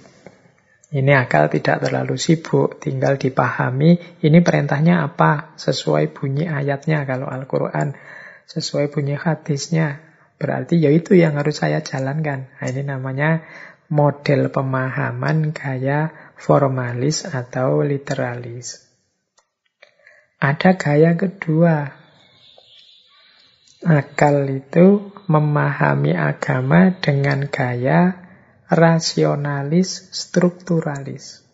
Ini 0.88 1.12
akal 1.20 1.52
tidak 1.52 1.84
terlalu 1.84 2.16
sibuk, 2.16 2.80
tinggal 2.80 3.20
dipahami 3.20 4.20
ini 4.24 4.38
perintahnya 4.40 5.04
apa, 5.04 5.56
sesuai 5.56 6.12
bunyi 6.16 6.48
ayatnya 6.48 7.04
kalau 7.04 7.28
Al-Quran, 7.28 7.92
sesuai 8.48 8.88
bunyi 8.92 9.16
hadisnya. 9.16 10.07
Berarti 10.38 10.78
ya 10.78 10.94
itu 10.94 11.18
yang 11.18 11.34
harus 11.34 11.58
saya 11.58 11.82
jalankan. 11.82 12.46
Nah, 12.46 12.66
ini 12.70 12.82
namanya 12.86 13.42
model 13.90 14.54
pemahaman 14.54 15.50
gaya 15.50 16.32
formalis 16.38 17.26
atau 17.26 17.82
literalis. 17.82 18.86
Ada 20.38 20.78
gaya 20.78 21.18
kedua, 21.18 21.98
Akal 23.78 24.50
itu 24.50 25.14
memahami 25.30 26.10
agama 26.10 26.98
dengan 26.98 27.46
gaya 27.46 28.26
rasionalis 28.66 30.10
strukturalis. 30.10 31.47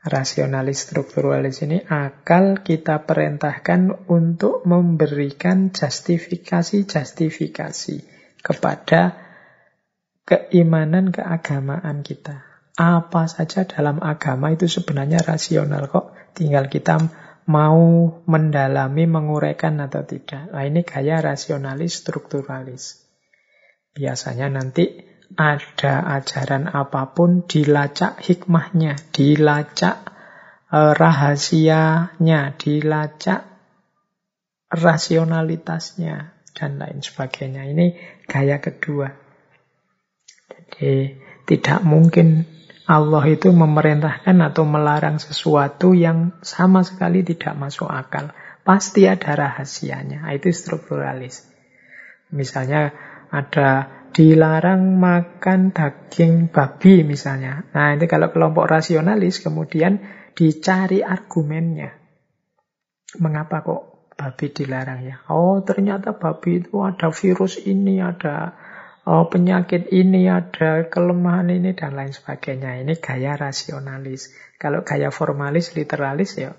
Rasionalis 0.00 0.88
strukturalis 0.88 1.60
ini 1.60 1.84
akal 1.84 2.64
kita 2.64 3.04
perintahkan 3.04 4.08
untuk 4.08 4.64
memberikan 4.64 5.76
justifikasi-justifikasi 5.76 7.96
kepada 8.40 9.20
keimanan 10.24 11.12
keagamaan 11.12 12.00
kita. 12.00 12.48
Apa 12.80 13.28
saja 13.28 13.68
dalam 13.68 14.00
agama 14.00 14.56
itu 14.56 14.72
sebenarnya 14.72 15.20
rasional 15.20 15.92
kok. 15.92 16.16
Tinggal 16.32 16.72
kita 16.72 16.96
mau 17.44 18.08
mendalami, 18.24 19.04
menguraikan 19.04 19.84
atau 19.84 20.00
tidak. 20.08 20.48
Nah 20.48 20.64
ini 20.64 20.80
gaya 20.80 21.20
rasionalis 21.20 22.00
strukturalis. 22.00 23.04
Biasanya 23.92 24.48
nanti 24.48 25.09
ada 25.38 26.18
ajaran 26.18 26.66
apa 26.70 27.14
pun 27.14 27.46
dilacak 27.46 28.18
hikmahnya, 28.18 28.98
dilacak 29.14 30.10
eh, 30.70 30.92
rahasianya, 30.94 32.54
dilacak 32.58 33.46
rasionalitasnya, 34.70 36.40
dan 36.54 36.78
lain 36.78 37.00
sebagainya. 37.02 37.66
Ini 37.70 37.86
gaya 38.26 38.58
kedua. 38.62 39.10
Jadi 40.50 41.18
tidak 41.46 41.80
mungkin 41.82 42.46
Allah 42.90 43.22
itu 43.30 43.54
memerintahkan 43.54 44.34
atau 44.50 44.66
melarang 44.66 45.22
sesuatu 45.22 45.94
yang 45.94 46.34
sama 46.42 46.82
sekali 46.82 47.22
tidak 47.22 47.54
masuk 47.54 47.86
akal. 47.86 48.34
Pasti 48.66 49.06
ada 49.06 49.34
rahasianya. 49.34 50.26
Itu 50.34 50.50
strukturalis. 50.50 51.46
Misalnya 52.34 52.94
ada 53.30 53.99
dilarang 54.10 54.98
makan 54.98 55.70
daging 55.70 56.50
babi 56.50 57.06
misalnya. 57.06 57.62
Nah, 57.70 57.94
ini 57.94 58.06
kalau 58.10 58.34
kelompok 58.34 58.66
rasionalis 58.66 59.42
kemudian 59.42 60.02
dicari 60.34 61.02
argumennya. 61.02 61.94
Mengapa 63.18 63.62
kok 63.62 63.82
babi 64.14 64.46
dilarang 64.50 65.00
ya? 65.06 65.16
Oh, 65.30 65.62
ternyata 65.62 66.14
babi 66.14 66.62
itu 66.62 66.82
ada 66.82 67.10
virus 67.10 67.58
ini, 67.62 67.98
ada 68.02 68.54
oh, 69.06 69.26
penyakit 69.30 69.90
ini, 69.90 70.26
ada 70.26 70.86
kelemahan 70.90 71.50
ini 71.50 71.74
dan 71.74 71.94
lain 71.94 72.14
sebagainya. 72.14 72.82
Ini 72.82 72.94
gaya 72.98 73.38
rasionalis. 73.38 74.34
Kalau 74.58 74.82
gaya 74.82 75.10
formalis, 75.14 75.74
literalis 75.74 76.38
ya 76.38 76.54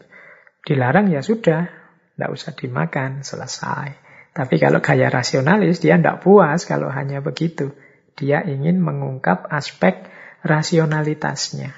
dilarang 0.65 1.09
ya 1.09 1.21
sudah, 1.25 1.69
tidak 2.15 2.29
usah 2.31 2.53
dimakan, 2.53 3.25
selesai. 3.25 4.10
Tapi 4.31 4.55
kalau 4.63 4.79
gaya 4.79 5.11
rasionalis, 5.11 5.83
dia 5.83 5.99
tidak 5.99 6.23
puas 6.23 6.63
kalau 6.63 6.87
hanya 6.87 7.19
begitu. 7.19 7.75
Dia 8.15 8.39
ingin 8.47 8.79
mengungkap 8.79 9.51
aspek 9.51 10.07
rasionalitasnya. 10.39 11.75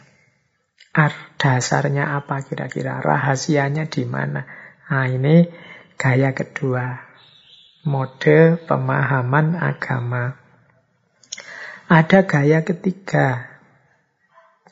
Ar 0.94 1.14
dasarnya 1.42 2.14
apa 2.14 2.46
kira-kira? 2.46 3.02
Rahasianya 3.02 3.90
di 3.90 4.06
mana? 4.06 4.46
Nah, 4.94 5.10
ini 5.10 5.50
gaya 5.98 6.38
kedua. 6.38 7.02
Mode 7.90 8.62
pemahaman 8.70 9.58
agama. 9.58 10.38
Ada 11.90 12.30
gaya 12.30 12.62
ketiga. 12.62 13.50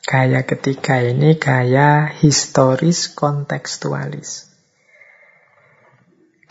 Gaya 0.06 0.46
ketiga 0.46 1.02
ini 1.02 1.34
gaya 1.34 2.06
historis 2.06 3.10
kontekstualis. 3.10 4.51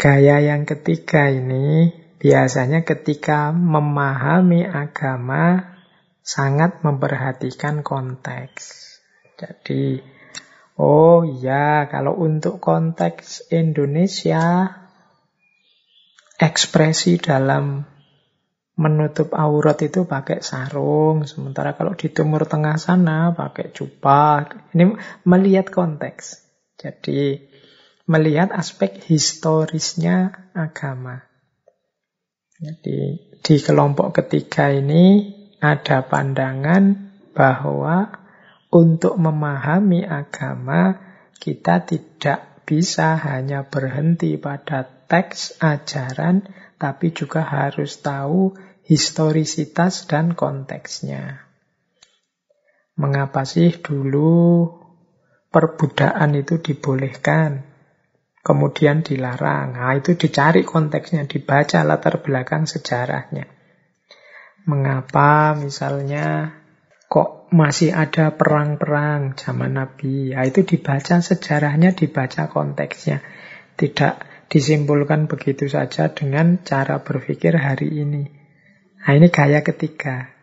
Gaya 0.02 0.41
yang 0.41 0.65
ketiga 0.65 1.30
ini 1.30 1.94
biasanya 2.18 2.82
ketika 2.82 3.53
memahami 3.53 4.65
agama 4.65 5.78
sangat 6.26 6.82
memperhatikan 6.82 7.86
konteks. 7.86 8.98
Jadi, 9.38 10.02
oh 10.82 11.22
ya, 11.22 11.86
kalau 11.86 12.18
untuk 12.18 12.57
konteks 12.57 13.53
Indonesia, 13.53 14.73
ekspresi 16.41 17.22
dalam 17.22 17.86
menutup 18.82 19.38
aurat 19.38 19.78
itu 19.86 20.10
pakai 20.10 20.41
sarung, 20.41 21.30
sementara 21.30 21.78
kalau 21.78 21.94
di 21.94 22.10
Timur 22.10 22.49
Tengah 22.49 22.82
sana 22.82 23.38
pakai 23.38 23.69
jubah. 23.69 24.49
Ini 24.73 24.98
melihat 25.30 25.69
konteks. 25.69 26.41
Jadi 26.82 27.51
melihat 28.11 28.51
aspek 28.51 28.99
historisnya 29.07 30.51
agama. 30.51 31.23
Jadi 32.59 33.31
di 33.39 33.55
kelompok 33.63 34.19
ketiga 34.19 34.67
ini 34.67 35.31
ada 35.63 36.03
pandangan 36.03 37.09
bahwa 37.31 38.11
untuk 38.67 39.15
memahami 39.15 40.03
agama 40.03 40.99
kita 41.39 41.88
tidak 41.88 42.67
bisa 42.67 43.15
hanya 43.15 43.65
berhenti 43.65 44.35
pada 44.35 44.85
teks 44.85 45.57
ajaran, 45.63 46.45
tapi 46.77 47.15
juga 47.15 47.41
harus 47.47 47.99
tahu 48.03 48.53
historisitas 48.85 50.05
dan 50.05 50.35
konteksnya. 50.35 51.47
Mengapa 52.99 53.47
sih 53.47 53.73
dulu 53.81 54.69
perbudakan 55.49 56.38
itu 56.38 56.61
dibolehkan? 56.61 57.70
Kemudian 58.41 59.05
dilarang. 59.05 59.77
Nah, 59.77 59.93
itu 59.97 60.18
dicari 60.18 60.65
konteksnya, 60.65 61.30
dibaca 61.30 61.85
latar 61.85 62.22
belakang 62.26 62.65
sejarahnya. 62.65 63.45
Mengapa 64.65 65.57
misalnya 65.57 66.57
kok 67.09 67.49
masih 67.53 67.93
ada 67.93 68.34
perang-perang 68.38 69.38
zaman 69.38 69.77
Nabi? 69.77 70.34
Nah, 70.34 70.45
itu 70.45 70.65
dibaca 70.65 71.22
sejarahnya, 71.22 71.93
dibaca 71.93 72.49
konteksnya. 72.49 73.22
Tidak 73.77 74.47
disimpulkan 74.51 75.31
begitu 75.31 75.72
saja 75.72 76.11
dengan 76.11 76.59
cara 76.61 77.01
berpikir 77.01 77.55
hari 77.55 78.03
ini. 78.03 78.23
Nah, 79.01 79.11
ini 79.18 79.31
gaya 79.34 79.65
ketiga. 79.65 80.40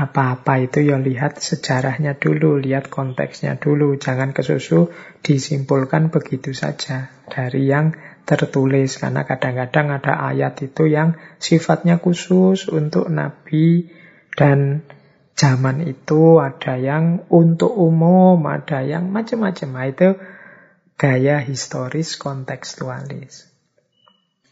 Apa-apa 0.00 0.64
itu 0.64 0.80
ya 0.80 0.96
lihat 0.96 1.44
sejarahnya 1.44 2.16
dulu, 2.16 2.56
lihat 2.56 2.88
konteksnya 2.88 3.60
dulu. 3.60 4.00
Jangan 4.00 4.32
kesusu 4.32 4.88
disimpulkan 5.20 6.08
begitu 6.08 6.56
saja 6.56 7.12
dari 7.28 7.68
yang 7.68 7.92
tertulis. 8.24 8.96
Karena 8.96 9.28
kadang-kadang 9.28 10.00
ada 10.00 10.24
ayat 10.32 10.56
itu 10.64 10.88
yang 10.88 11.20
sifatnya 11.36 12.00
khusus 12.00 12.72
untuk 12.72 13.12
Nabi 13.12 13.92
dan 14.40 14.88
zaman 15.36 15.84
itu 15.84 16.40
ada 16.40 16.80
yang 16.80 17.28
untuk 17.28 17.76
umum, 17.76 18.40
ada 18.48 18.80
yang 18.80 19.12
macam-macam. 19.12 19.68
Nah, 19.68 19.86
itu 19.92 20.08
gaya 20.96 21.44
historis 21.44 22.16
kontekstualis. 22.16 23.52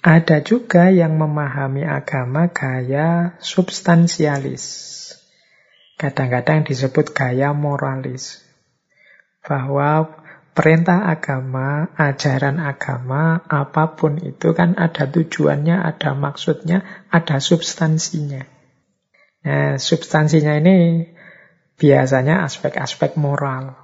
Ada 0.05 0.45
juga 0.45 0.93
yang 0.93 1.16
memahami 1.16 1.89
agama 1.89 2.53
gaya 2.53 3.37
substansialis. 3.41 5.08
Kadang-kadang 5.99 6.62
disebut 6.62 7.11
gaya 7.11 7.51
moralis. 7.51 8.47
Bahwa 9.43 10.07
perintah 10.55 11.11
agama, 11.11 11.91
ajaran 11.99 12.62
agama, 12.62 13.43
apa 13.51 13.99
pun 13.99 14.23
itu 14.23 14.55
kan 14.55 14.79
ada 14.79 15.11
tujuannya, 15.11 15.75
ada 15.75 16.15
maksudnya, 16.15 16.87
ada 17.11 17.43
substansinya. 17.43 18.47
Nah, 19.43 19.75
substansinya 19.75 20.55
ini 20.62 21.07
biasanya 21.75 22.47
aspek-aspek 22.47 23.19
moral. 23.19 23.75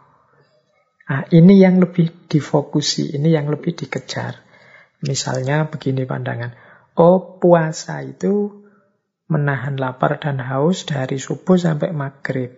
Nah, 1.04 1.22
ini 1.34 1.58
yang 1.58 1.82
lebih 1.82 2.30
difokusi, 2.30 3.14
ini 3.18 3.34
yang 3.34 3.50
lebih 3.50 3.74
dikejar. 3.74 4.38
Misalnya 5.02 5.66
begini 5.66 6.06
pandangan. 6.06 6.54
Oh, 6.94 7.42
puasa 7.42 8.06
itu 8.06 8.63
menahan 9.28 9.80
lapar 9.80 10.20
dan 10.20 10.40
haus 10.40 10.84
dari 10.84 11.16
subuh 11.16 11.56
sampai 11.56 11.90
maghrib. 11.96 12.52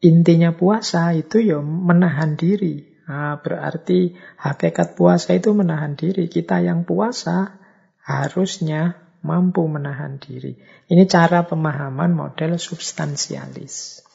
Intinya 0.00 0.56
puasa 0.56 1.12
itu 1.12 1.42
ya 1.44 1.60
menahan 1.60 2.38
diri. 2.38 2.88
Nah, 3.10 3.36
berarti 3.42 4.14
hakikat 4.38 4.94
puasa 4.94 5.34
itu 5.34 5.50
menahan 5.52 5.98
diri. 5.98 6.30
Kita 6.30 6.62
yang 6.62 6.86
puasa 6.86 7.58
harusnya 8.06 8.96
mampu 9.20 9.66
menahan 9.66 10.16
diri. 10.16 10.56
Ini 10.88 11.04
cara 11.04 11.44
pemahaman 11.44 12.16
model 12.16 12.56
substansialis. 12.56 14.06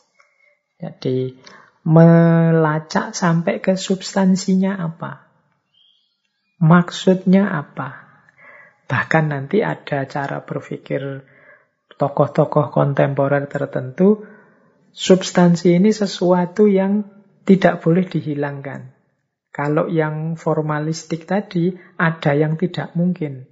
Jadi 0.82 1.38
melacak 1.86 3.14
sampai 3.14 3.62
ke 3.62 3.78
substansinya 3.78 4.82
apa. 4.82 5.30
Maksudnya 6.64 7.52
apa. 7.52 7.90
Bahkan 8.90 9.26
nanti 9.30 9.62
ada 9.62 10.08
cara 10.10 10.42
berpikir 10.42 11.22
tokoh-tokoh 11.96 12.72
kontemporer 12.72 13.48
tertentu, 13.48 14.24
substansi 14.92 15.80
ini 15.80 15.92
sesuatu 15.92 16.68
yang 16.68 17.08
tidak 17.46 17.84
boleh 17.84 18.08
dihilangkan. 18.08 18.96
Kalau 19.56 19.88
yang 19.88 20.36
formalistik 20.36 21.24
tadi, 21.24 21.72
ada 21.96 22.36
yang 22.36 22.60
tidak 22.60 22.92
mungkin. 23.00 23.48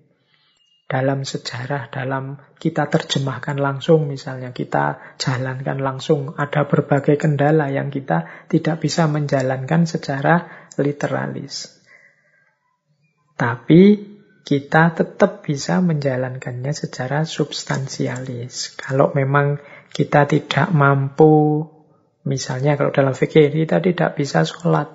dalam 0.94 1.26
sejarah, 1.26 1.90
dalam 1.90 2.38
kita 2.62 2.86
terjemahkan 2.86 3.58
langsung 3.58 4.06
misalnya, 4.06 4.54
kita 4.54 5.18
jalankan 5.18 5.82
langsung, 5.82 6.38
ada 6.38 6.70
berbagai 6.70 7.18
kendala 7.18 7.74
yang 7.74 7.90
kita 7.90 8.46
tidak 8.46 8.78
bisa 8.78 9.10
menjalankan 9.10 9.90
secara 9.90 10.70
literalis. 10.78 11.82
Tapi 13.34 14.13
kita 14.44 14.92
tetap 14.92 15.44
bisa 15.44 15.80
menjalankannya 15.80 16.76
secara 16.76 17.24
substansialis. 17.24 18.76
Kalau 18.76 19.16
memang 19.16 19.64
kita 19.96 20.28
tidak 20.28 20.68
mampu, 20.76 21.64
misalnya 22.28 22.76
kalau 22.76 22.92
dalam 22.92 23.16
fikih 23.16 23.52
kita 23.52 23.80
tidak 23.80 24.20
bisa 24.20 24.44
sholat 24.44 24.92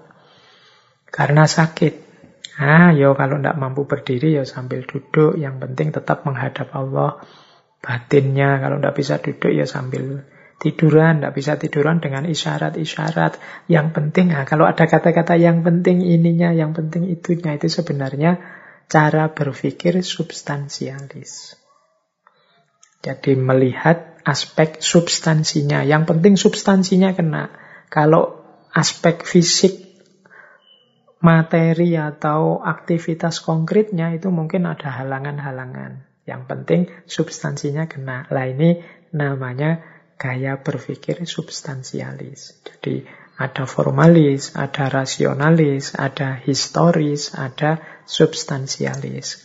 karena 1.08 1.48
sakit, 1.48 2.08
Ah, 2.58 2.90
yo 2.90 3.14
kalau 3.14 3.38
tidak 3.38 3.54
mampu 3.54 3.86
berdiri 3.86 4.34
ya 4.34 4.42
sambil 4.42 4.82
duduk. 4.82 5.38
Yang 5.38 5.62
penting 5.62 5.94
tetap 5.94 6.26
menghadap 6.26 6.74
Allah. 6.74 7.22
Batinnya 7.78 8.58
kalau 8.58 8.82
tidak 8.82 8.94
bisa 8.98 9.14
duduk 9.22 9.54
ya 9.54 9.62
sambil 9.62 10.26
tiduran. 10.58 11.22
Tidak 11.22 11.34
bisa 11.38 11.54
tiduran 11.54 12.02
dengan 12.02 12.26
isyarat-isyarat. 12.26 13.38
Yang 13.70 13.86
penting, 13.94 14.34
ah, 14.34 14.42
kalau 14.42 14.66
ada 14.66 14.90
kata-kata 14.90 15.38
yang 15.38 15.62
penting 15.62 16.02
ininya, 16.02 16.50
yang 16.50 16.74
penting 16.74 17.06
itunya. 17.06 17.54
Itu 17.54 17.70
sebenarnya 17.70 18.42
cara 18.88 19.30
berpikir 19.36 20.00
substansialis. 20.00 21.54
Jadi 23.04 23.38
melihat 23.38 24.18
aspek 24.26 24.82
substansinya. 24.82 25.86
Yang 25.86 26.02
penting 26.10 26.34
substansinya 26.34 27.14
kena. 27.14 27.52
Kalau 27.88 28.42
aspek 28.74 29.22
fisik 29.22 29.88
materi 31.22 31.94
atau 31.98 32.62
aktivitas 32.62 33.40
konkretnya 33.42 34.12
itu 34.12 34.28
mungkin 34.34 34.66
ada 34.66 34.90
halangan-halangan. 34.90 36.04
Yang 36.26 36.42
penting 36.44 36.80
substansinya 37.08 37.86
kena. 37.86 38.26
Lah 38.28 38.44
ini 38.50 38.82
namanya 39.14 39.80
gaya 40.18 40.58
berpikir 40.60 41.22
substansialis. 41.24 42.60
Jadi 42.66 43.06
ada 43.38 43.64
formalis, 43.70 44.58
ada 44.58 44.90
rasionalis, 44.90 45.94
ada 45.94 46.34
historis, 46.42 47.32
ada 47.38 47.78
substansialis. 48.08 49.44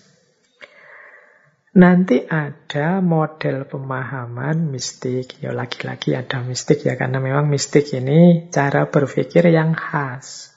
Nanti 1.73 2.21
ada 2.23 3.01
model 3.01 3.65
pemahaman 3.67 4.69
mistik. 4.69 5.41
Ya 5.41 5.51
lagi-lagi 5.51 6.13
ada 6.15 6.39
mistik 6.45 6.85
ya 6.85 6.93
karena 6.95 7.17
memang 7.17 7.49
mistik 7.49 7.91
ini 7.97 8.47
cara 8.53 8.87
berpikir 8.87 9.49
yang 9.49 9.75
khas. 9.75 10.53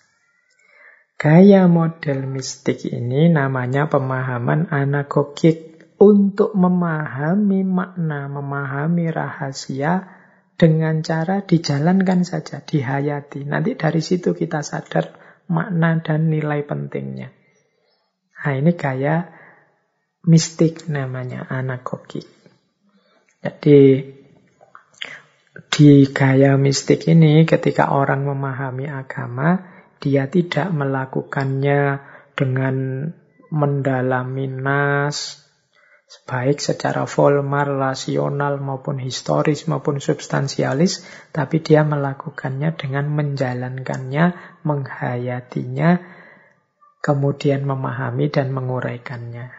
Gaya 1.16 1.64
model 1.72 2.28
mistik 2.28 2.84
ini 2.84 3.32
namanya 3.32 3.88
pemahaman 3.88 4.68
anagogik 4.68 5.80
untuk 5.96 6.52
memahami 6.52 7.64
makna, 7.64 8.28
memahami 8.28 9.08
rahasia 9.08 10.12
dengan 10.60 11.00
cara 11.00 11.40
dijalankan 11.40 12.28
saja, 12.28 12.60
dihayati. 12.60 13.48
Nanti 13.48 13.72
dari 13.80 14.04
situ 14.04 14.36
kita 14.36 14.60
sadar 14.60 15.16
makna 15.48 15.96
dan 16.04 16.28
nilai 16.28 16.60
pentingnya. 16.68 17.35
Nah 18.47 18.55
ini 18.55 18.78
gaya 18.78 19.27
mistik 20.23 20.86
namanya 20.86 21.51
anagogik. 21.51 22.31
Jadi 23.43 24.06
di 25.74 25.90
gaya 26.14 26.55
mistik 26.55 27.10
ini 27.10 27.43
ketika 27.43 27.90
orang 27.90 28.23
memahami 28.23 28.86
agama, 28.86 29.66
dia 29.98 30.31
tidak 30.31 30.70
melakukannya 30.70 31.98
dengan 32.39 33.10
mendalami 33.51 34.47
nas, 34.47 35.43
baik 36.23 36.62
secara 36.62 37.02
formal, 37.10 37.82
rasional 37.82 38.62
maupun 38.62 39.02
historis 39.02 39.66
maupun 39.66 39.98
substansialis, 39.98 41.02
tapi 41.35 41.66
dia 41.66 41.82
melakukannya 41.82 42.78
dengan 42.78 43.10
menjalankannya, 43.10 44.39
menghayatinya, 44.62 45.90
kemudian 47.06 47.62
memahami 47.62 48.26
dan 48.34 48.50
menguraikannya. 48.50 49.54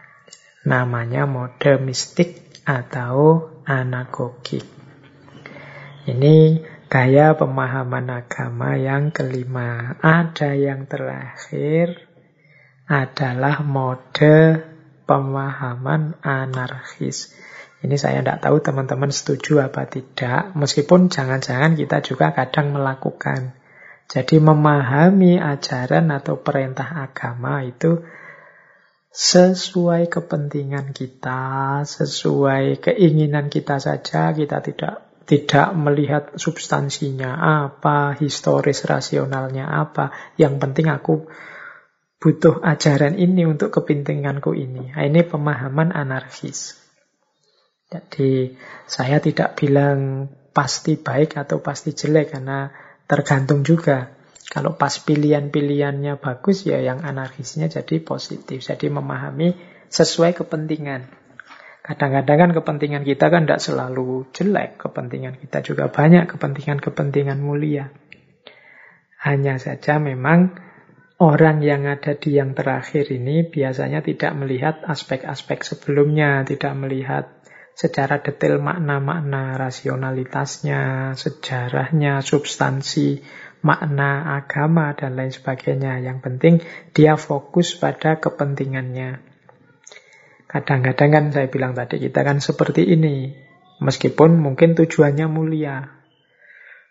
Namanya 0.68 1.24
mode 1.24 1.80
mistik 1.80 2.60
atau 2.68 3.48
anagogik. 3.64 4.68
Ini 6.04 6.36
Gaya 6.88 7.36
pemahaman 7.36 8.08
agama 8.08 8.72
yang 8.80 9.12
kelima. 9.12 10.00
Ada 10.00 10.56
yang 10.56 10.88
terakhir 10.88 12.00
adalah 12.88 13.60
mode 13.60 14.64
pemahaman 15.04 16.16
anarkis. 16.24 17.36
Ini 17.84 17.92
saya 18.00 18.24
tidak 18.24 18.40
tahu 18.40 18.64
teman-teman 18.64 19.12
setuju 19.12 19.68
apa 19.68 19.84
tidak, 19.84 20.56
meskipun 20.56 21.12
jangan-jangan 21.12 21.76
kita 21.76 22.00
juga 22.00 22.32
kadang 22.32 22.72
melakukan. 22.72 23.52
Jadi 24.08 24.40
memahami 24.40 25.36
ajaran 25.36 26.08
atau 26.08 26.40
perintah 26.40 27.04
agama 27.04 27.60
itu 27.60 28.00
sesuai 29.12 30.08
kepentingan 30.08 30.96
kita, 30.96 31.84
sesuai 31.84 32.80
keinginan 32.80 33.52
kita 33.52 33.76
saja, 33.76 34.32
kita 34.32 34.64
tidak 34.64 35.08
tidak 35.28 35.76
melihat 35.76 36.32
substansinya 36.40 37.36
apa, 37.36 38.16
historis 38.16 38.80
rasionalnya 38.88 39.68
apa. 39.68 40.08
Yang 40.40 40.54
penting 40.56 40.88
aku 40.88 41.28
butuh 42.16 42.64
ajaran 42.64 43.20
ini 43.20 43.44
untuk 43.44 43.68
kepentinganku 43.76 44.56
ini. 44.56 44.88
Nah, 44.96 45.04
ini 45.04 45.20
pemahaman 45.28 45.92
anarkis. 45.92 46.80
Jadi 47.92 48.56
saya 48.88 49.20
tidak 49.20 49.60
bilang 49.60 50.32
pasti 50.56 50.96
baik 50.96 51.36
atau 51.36 51.60
pasti 51.60 51.92
jelek 51.92 52.32
karena 52.32 52.72
tergantung 53.08 53.64
juga. 53.64 54.12
Kalau 54.48 54.76
pas 54.76 54.92
pilihan-pilihannya 54.92 56.20
bagus 56.20 56.64
ya 56.64 56.80
yang 56.80 57.04
anarkisnya 57.04 57.68
jadi 57.68 58.00
positif. 58.00 58.64
Jadi 58.64 58.88
memahami 58.88 59.56
sesuai 59.88 60.36
kepentingan. 60.44 61.08
Kadang-kadang 61.84 62.36
kan 62.36 62.50
kepentingan 62.52 63.04
kita 63.04 63.32
kan 63.32 63.48
tidak 63.48 63.64
selalu 63.64 64.28
jelek. 64.36 64.76
Kepentingan 64.76 65.40
kita 65.40 65.64
juga 65.64 65.88
banyak, 65.88 66.28
kepentingan-kepentingan 66.28 67.40
mulia. 67.40 67.88
Hanya 69.20 69.56
saja 69.56 69.96
memang 69.96 70.56
orang 71.18 71.64
yang 71.64 71.84
ada 71.84 72.14
di 72.14 72.38
yang 72.38 72.54
terakhir 72.54 73.10
ini 73.10 73.48
biasanya 73.48 74.00
tidak 74.00 74.32
melihat 74.38 74.84
aspek-aspek 74.86 75.66
sebelumnya, 75.66 76.46
tidak 76.46 76.72
melihat 76.78 77.37
secara 77.78 78.18
detail 78.18 78.58
makna-makna 78.58 79.54
rasionalitasnya, 79.54 81.14
sejarahnya, 81.14 82.26
substansi, 82.26 83.22
makna 83.62 84.34
agama, 84.34 84.98
dan 84.98 85.14
lain 85.14 85.30
sebagainya. 85.30 86.02
Yang 86.02 86.18
penting 86.26 86.54
dia 86.90 87.14
fokus 87.14 87.78
pada 87.78 88.18
kepentingannya. 88.18 89.22
Kadang-kadang 90.50 91.10
kan 91.14 91.24
saya 91.30 91.46
bilang 91.46 91.78
tadi 91.78 92.02
kita 92.02 92.26
kan 92.26 92.42
seperti 92.42 92.82
ini. 92.82 93.30
Meskipun 93.78 94.42
mungkin 94.42 94.74
tujuannya 94.74 95.30
mulia. 95.30 95.97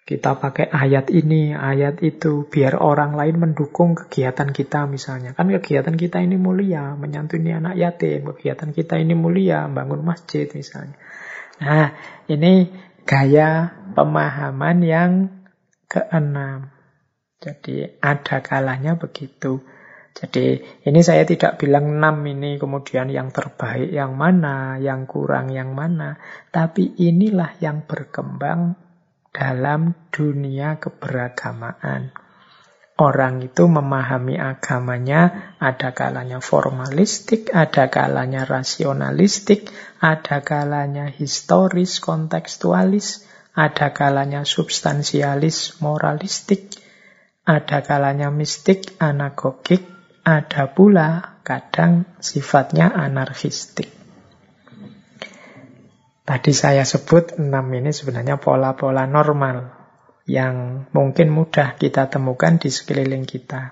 Kita 0.08 0.40
pakai 0.40 0.72
ayat 0.72 1.12
ini, 1.12 1.52
ayat 1.52 2.00
itu, 2.00 2.48
biar 2.48 2.80
orang 2.80 3.20
lain 3.20 3.44
mendukung 3.44 3.92
kegiatan 3.92 4.56
kita 4.56 4.88
misalnya. 4.88 5.36
Kan 5.36 5.52
kegiatan 5.52 6.00
kita 6.00 6.24
ini 6.24 6.40
mulia, 6.40 6.96
menyantuni 6.96 7.52
anak 7.52 7.76
yatim. 7.76 8.32
Kegiatan 8.32 8.72
kita 8.72 8.96
ini 9.04 9.12
mulia, 9.20 9.68
bangun 9.68 10.08
masjid 10.08 10.48
misalnya. 10.48 10.96
Nah, 11.60 11.92
ini 12.32 12.72
gaya 13.04 13.76
pemahaman 14.00 14.80
yang 14.88 15.12
keenam. 15.92 16.72
Jadi 17.44 18.00
ada 18.00 18.40
kalanya 18.40 18.96
begitu. 18.96 19.60
Jadi 20.16 20.64
ini 20.88 21.04
saya 21.04 21.28
tidak 21.28 21.60
bilang 21.60 22.00
enam 22.00 22.24
ini 22.24 22.56
kemudian 22.56 23.12
yang 23.12 23.36
terbaik 23.36 23.92
yang 23.92 24.16
mana, 24.16 24.80
yang 24.80 25.04
kurang 25.04 25.52
yang 25.52 25.76
mana. 25.76 26.16
Tapi 26.48 26.96
inilah 26.96 27.60
yang 27.60 27.84
berkembang 27.84 28.87
dalam 29.34 29.96
dunia 30.14 30.78
keberagamaan. 30.78 32.12
Orang 32.98 33.46
itu 33.46 33.70
memahami 33.70 34.42
agamanya 34.42 35.54
ada 35.62 35.94
kalanya 35.94 36.42
formalistik, 36.42 37.54
ada 37.54 37.94
kalanya 37.94 38.42
rasionalistik, 38.42 39.70
ada 40.02 40.42
kalanya 40.42 41.06
historis, 41.06 42.02
kontekstualis, 42.02 43.22
ada 43.54 43.94
kalanya 43.94 44.46
substansialis, 44.46 45.78
moralistik, 45.78 46.78
ada 47.46 47.86
kalanya 47.86 48.34
mistik, 48.34 48.98
anagogik, 48.98 49.86
ada 50.22 50.70
pula 50.70 51.42
kadang 51.42 52.06
sifatnya 52.18 52.94
anarkistik. 52.94 53.97
Tadi 56.28 56.52
saya 56.52 56.84
sebut 56.84 57.40
enam 57.40 57.72
ini 57.72 57.96
sebenarnya 57.96 58.36
pola-pola 58.36 59.08
normal 59.08 59.72
yang 60.28 60.84
mungkin 60.92 61.32
mudah 61.32 61.80
kita 61.80 62.12
temukan 62.12 62.60
di 62.60 62.68
sekeliling 62.68 63.24
kita. 63.24 63.72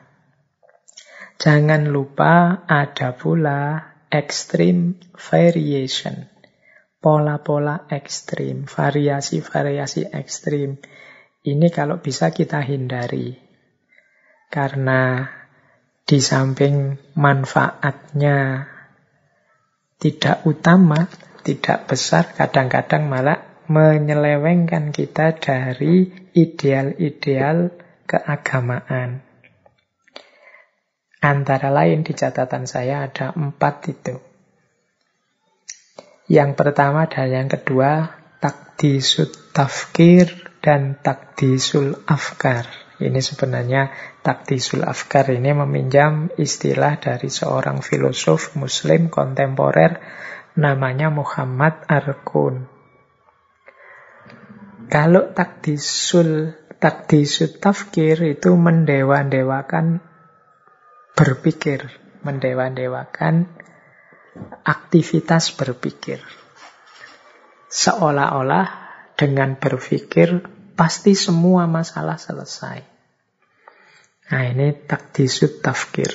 Jangan 1.35 1.91
lupa 1.91 2.63
ada 2.63 3.11
pula 3.11 3.91
extreme 4.07 4.95
variation. 5.19 6.31
Pola-pola 7.03 7.91
ekstrim, 7.91 8.63
variasi-variasi 8.65 10.15
ekstrim. 10.15 10.79
Ini 11.43 11.67
kalau 11.75 11.99
bisa 11.99 12.31
kita 12.31 12.63
hindari. 12.63 13.35
Karena 14.47 15.27
di 16.07 16.23
samping 16.23 16.95
manfaatnya 17.19 18.63
tidak 19.99 20.47
utama, 20.47 21.03
tidak 21.45 21.85
besar, 21.85 22.33
kadang-kadang 22.33 23.05
malah 23.05 23.61
menyelewengkan 23.69 24.89
kita 24.89 25.37
dari 25.37 26.09
ideal-ideal 26.33 27.69
keagamaan. 28.09 29.21
Antara 31.21 31.69
lain 31.69 32.05
di 32.05 32.13
catatan 32.13 32.65
saya 32.65 33.05
ada 33.05 33.33
empat 33.33 33.75
itu. 33.89 34.17
Yang 36.25 36.57
pertama 36.57 37.05
dan 37.05 37.29
yang 37.29 37.49
kedua, 37.49 38.09
takdisut 38.41 39.53
tafkir 39.53 40.29
dan 40.61 40.97
takdisul 41.01 42.01
afkar. 42.09 42.65
Ini 42.97 43.21
sebenarnya 43.21 43.93
takdisul 44.25 44.81
afkar 44.81 45.29
ini 45.29 45.53
meminjam 45.53 46.33
istilah 46.33 46.97
dari 46.97 47.29
seorang 47.29 47.85
filosof 47.85 48.57
muslim 48.57 49.13
kontemporer 49.13 50.01
namanya 50.55 51.11
Muhammad 51.11 51.83
Arkun. 51.87 52.71
Kalau 54.87 55.35
takdisul 55.35 56.55
takdisut 56.79 57.59
tafkir 57.59 58.15
itu 58.23 58.55
mendewa-dewakan 58.55 59.99
berpikir, 61.15 61.91
mendewa-dewakan 62.23 63.49
aktivitas 64.63 65.55
berpikir. 65.55 66.19
Seolah-olah 67.71 68.67
dengan 69.19 69.59
berpikir 69.59 70.43
pasti 70.75 71.15
semua 71.15 71.67
masalah 71.67 72.19
selesai. 72.19 72.83
Nah 74.31 74.43
ini 74.47 74.75
takdisut 74.85 75.63
tafkir. 75.63 76.11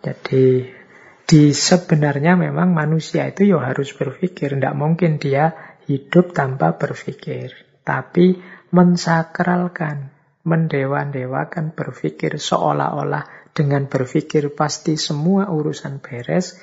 Jadi 0.00 0.79
di 1.30 1.54
sebenarnya 1.54 2.34
memang 2.34 2.74
manusia 2.74 3.30
itu 3.30 3.54
ya 3.54 3.62
harus 3.62 3.94
berpikir. 3.94 4.58
Tidak 4.58 4.74
mungkin 4.74 5.22
dia 5.22 5.78
hidup 5.86 6.34
tanpa 6.34 6.74
berpikir. 6.74 7.54
Tapi 7.86 8.34
mensakralkan, 8.74 10.10
mendewa-dewakan 10.42 11.70
berpikir 11.78 12.34
seolah-olah 12.34 13.54
dengan 13.54 13.86
berpikir 13.86 14.50
pasti 14.58 14.98
semua 14.98 15.54
urusan 15.54 16.02
beres 16.02 16.58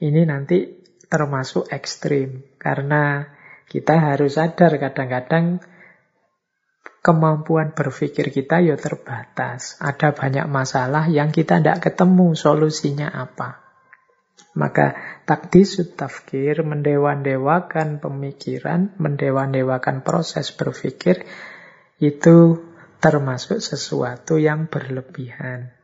ini 0.00 0.24
nanti 0.24 0.64
termasuk 1.12 1.68
ekstrim. 1.68 2.56
Karena 2.56 3.20
kita 3.68 4.00
harus 4.00 4.40
sadar 4.40 4.80
kadang-kadang 4.80 5.60
kemampuan 7.04 7.76
berpikir 7.76 8.32
kita 8.32 8.64
ya 8.64 8.80
terbatas. 8.80 9.76
Ada 9.76 10.16
banyak 10.16 10.48
masalah 10.48 11.04
yang 11.04 11.28
kita 11.36 11.60
tidak 11.60 11.84
ketemu 11.84 12.32
solusinya 12.32 13.12
apa. 13.12 13.65
Maka 14.56 14.96
takdisut 15.28 16.00
tafkir 16.00 16.64
mendewan-dewakan 16.64 18.00
pemikiran, 18.00 18.96
mendewan-dewakan 18.96 20.00
proses 20.00 20.48
berpikir 20.52 21.28
itu 22.00 22.64
termasuk 23.00 23.60
sesuatu 23.60 24.40
yang 24.40 24.68
berlebihan. 24.68 25.76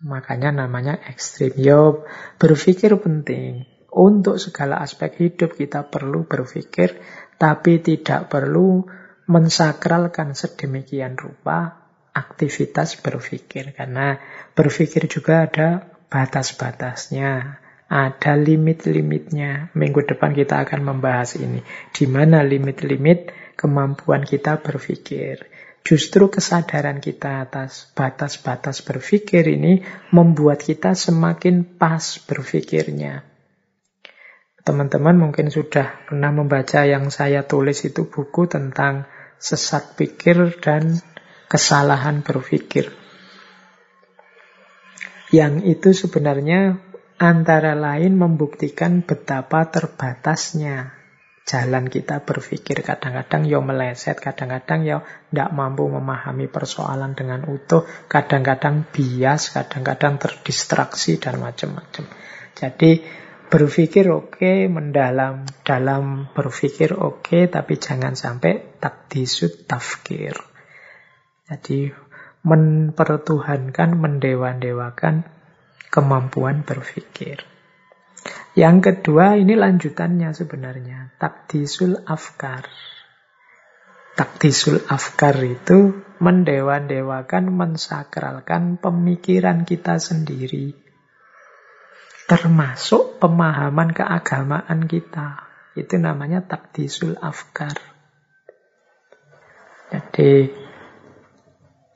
Makanya 0.00 0.64
namanya 0.64 0.96
ekstrim. 1.08 1.56
Yo, 1.60 2.08
berpikir 2.40 2.96
penting. 3.00 3.68
Untuk 3.90 4.38
segala 4.38 4.80
aspek 4.80 5.18
hidup 5.18 5.58
kita 5.58 5.88
perlu 5.88 6.24
berpikir, 6.24 7.00
tapi 7.36 7.82
tidak 7.82 8.30
perlu 8.30 8.86
mensakralkan 9.26 10.32
sedemikian 10.32 11.18
rupa 11.18 11.88
aktivitas 12.14 13.00
berpikir. 13.02 13.74
Karena 13.74 14.16
berpikir 14.54 15.10
juga 15.10 15.48
ada 15.48 15.68
batas-batasnya, 16.06 17.60
ada 17.90 18.38
limit-limitnya. 18.38 19.74
Minggu 19.74 20.06
depan 20.06 20.30
kita 20.30 20.62
akan 20.62 20.86
membahas 20.86 21.34
ini. 21.42 21.66
Di 21.90 22.06
mana 22.06 22.46
limit-limit 22.46 23.34
kemampuan 23.58 24.22
kita 24.22 24.62
berpikir. 24.62 25.50
Justru 25.82 26.30
kesadaran 26.30 27.02
kita 27.02 27.42
atas 27.42 27.90
batas-batas 27.90 28.86
berpikir 28.86 29.42
ini 29.50 29.82
membuat 30.14 30.62
kita 30.62 30.94
semakin 30.94 31.66
pas 31.66 32.20
berpikirnya. 32.22 33.26
Teman-teman 34.60 35.16
mungkin 35.16 35.50
sudah 35.50 36.04
pernah 36.06 36.30
membaca 36.30 36.84
yang 36.84 37.10
saya 37.10 37.48
tulis 37.48 37.80
itu 37.82 38.06
buku 38.06 38.46
tentang 38.46 39.08
sesat 39.40 39.96
pikir 39.96 40.60
dan 40.60 41.00
kesalahan 41.48 42.20
berpikir. 42.20 42.92
Yang 45.32 45.54
itu 45.64 45.88
sebenarnya 46.06 46.89
antara 47.20 47.76
lain 47.76 48.16
membuktikan 48.16 49.04
betapa 49.04 49.68
terbatasnya 49.68 50.96
jalan 51.44 51.92
kita 51.92 52.24
berpikir 52.24 52.80
kadang-kadang 52.80 53.44
ya 53.44 53.60
meleset, 53.60 54.16
kadang-kadang 54.16 54.86
ya 54.88 55.04
tidak 55.28 55.50
mampu 55.52 55.84
memahami 55.90 56.48
persoalan 56.48 57.12
dengan 57.12 57.44
utuh, 57.44 57.84
kadang-kadang 58.08 58.88
bias, 58.88 59.52
kadang-kadang 59.52 60.16
terdistraksi 60.16 61.20
dan 61.20 61.42
macam-macam. 61.44 62.08
Jadi 62.56 63.04
berpikir 63.50 64.08
oke, 64.08 64.40
okay, 64.40 64.58
mendalam 64.70 65.44
dalam 65.66 66.30
berpikir 66.32 66.96
oke, 66.96 67.26
okay, 67.26 67.42
tapi 67.50 67.76
jangan 67.76 68.14
sampai 68.14 68.80
takdisut 68.80 69.66
tafkir. 69.68 70.38
Jadi 71.50 71.90
mempertuhankan, 72.46 73.98
mendewa-dewakan 73.98 75.39
kemampuan 75.90 76.62
berpikir. 76.62 77.42
Yang 78.54 78.76
kedua 78.82 79.38
ini 79.38 79.54
lanjutannya 79.54 80.30
sebenarnya. 80.34 81.14
Takdisul 81.18 82.02
afkar. 82.06 82.66
Takdisul 84.18 84.82
afkar 84.90 85.38
itu 85.46 86.02
mendewa-dewakan, 86.18 87.50
mensakralkan 87.54 88.76
pemikiran 88.76 89.62
kita 89.64 90.02
sendiri. 90.02 90.74
Termasuk 92.26 93.18
pemahaman 93.18 93.90
keagamaan 93.94 94.86
kita. 94.86 95.46
Itu 95.74 95.96
namanya 95.96 96.44
takdisul 96.44 97.16
afkar. 97.18 97.78
Jadi 99.90 100.46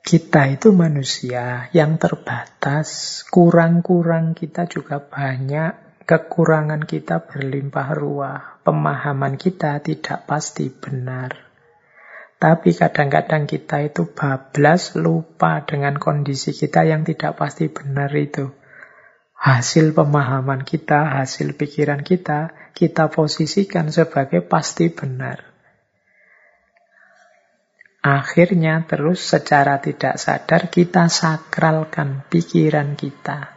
kita 0.05 0.53
itu 0.53 0.69
manusia 0.69 1.73
yang 1.73 1.97
terbatas, 1.97 3.25
kurang-kurang 3.33 4.37
kita 4.37 4.69
juga 4.69 5.01
banyak, 5.01 5.85
Kekurangan 6.05 6.85
kita 6.85 7.25
berlimpah 7.25 7.97
ruah, 7.97 8.61
pemahaman 8.61 9.41
kita 9.41 9.81
tidak 9.81 10.29
pasti 10.29 10.69
benar. 10.69 11.33
Tapi 12.37 12.77
kadang-kadang 12.77 13.49
kita 13.49 13.81
itu 13.81 14.13
bablas, 14.13 14.93
lupa 14.93 15.65
dengan 15.65 15.97
kondisi 15.97 16.53
kita 16.53 16.85
yang 16.85 17.01
tidak 17.09 17.41
pasti 17.41 17.73
benar 17.73 18.13
itu. 18.13 18.53
Hasil 19.33 19.97
pemahaman 19.97 20.61
kita, 20.61 21.17
hasil 21.17 21.57
pikiran 21.57 22.05
kita, 22.05 22.53
kita 22.77 23.09
posisikan 23.09 23.89
sebagai 23.89 24.45
pasti 24.45 24.93
benar. 24.93 25.54
Akhirnya 28.05 28.85
terus 28.85 29.25
secara 29.25 29.81
tidak 29.81 30.21
sadar 30.21 30.69
kita 30.69 31.09
sakralkan 31.09 32.21
pikiran 32.29 32.93
kita 32.93 33.55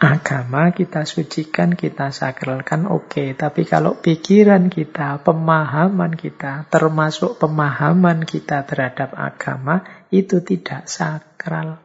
agama 0.00 0.72
kita 0.72 1.04
sucikan, 1.04 1.76
kita 1.76 2.08
sakralkan, 2.08 2.88
oke. 2.88 3.12
Okay. 3.12 3.28
Tapi 3.36 3.68
kalau 3.68 4.00
pikiran 4.00 4.72
kita, 4.72 5.20
pemahaman 5.20 6.16
kita, 6.16 6.64
termasuk 6.72 7.36
pemahaman 7.36 8.24
kita 8.24 8.64
terhadap 8.64 9.12
agama, 9.12 9.84
itu 10.08 10.40
tidak 10.40 10.88
sakral. 10.88 11.84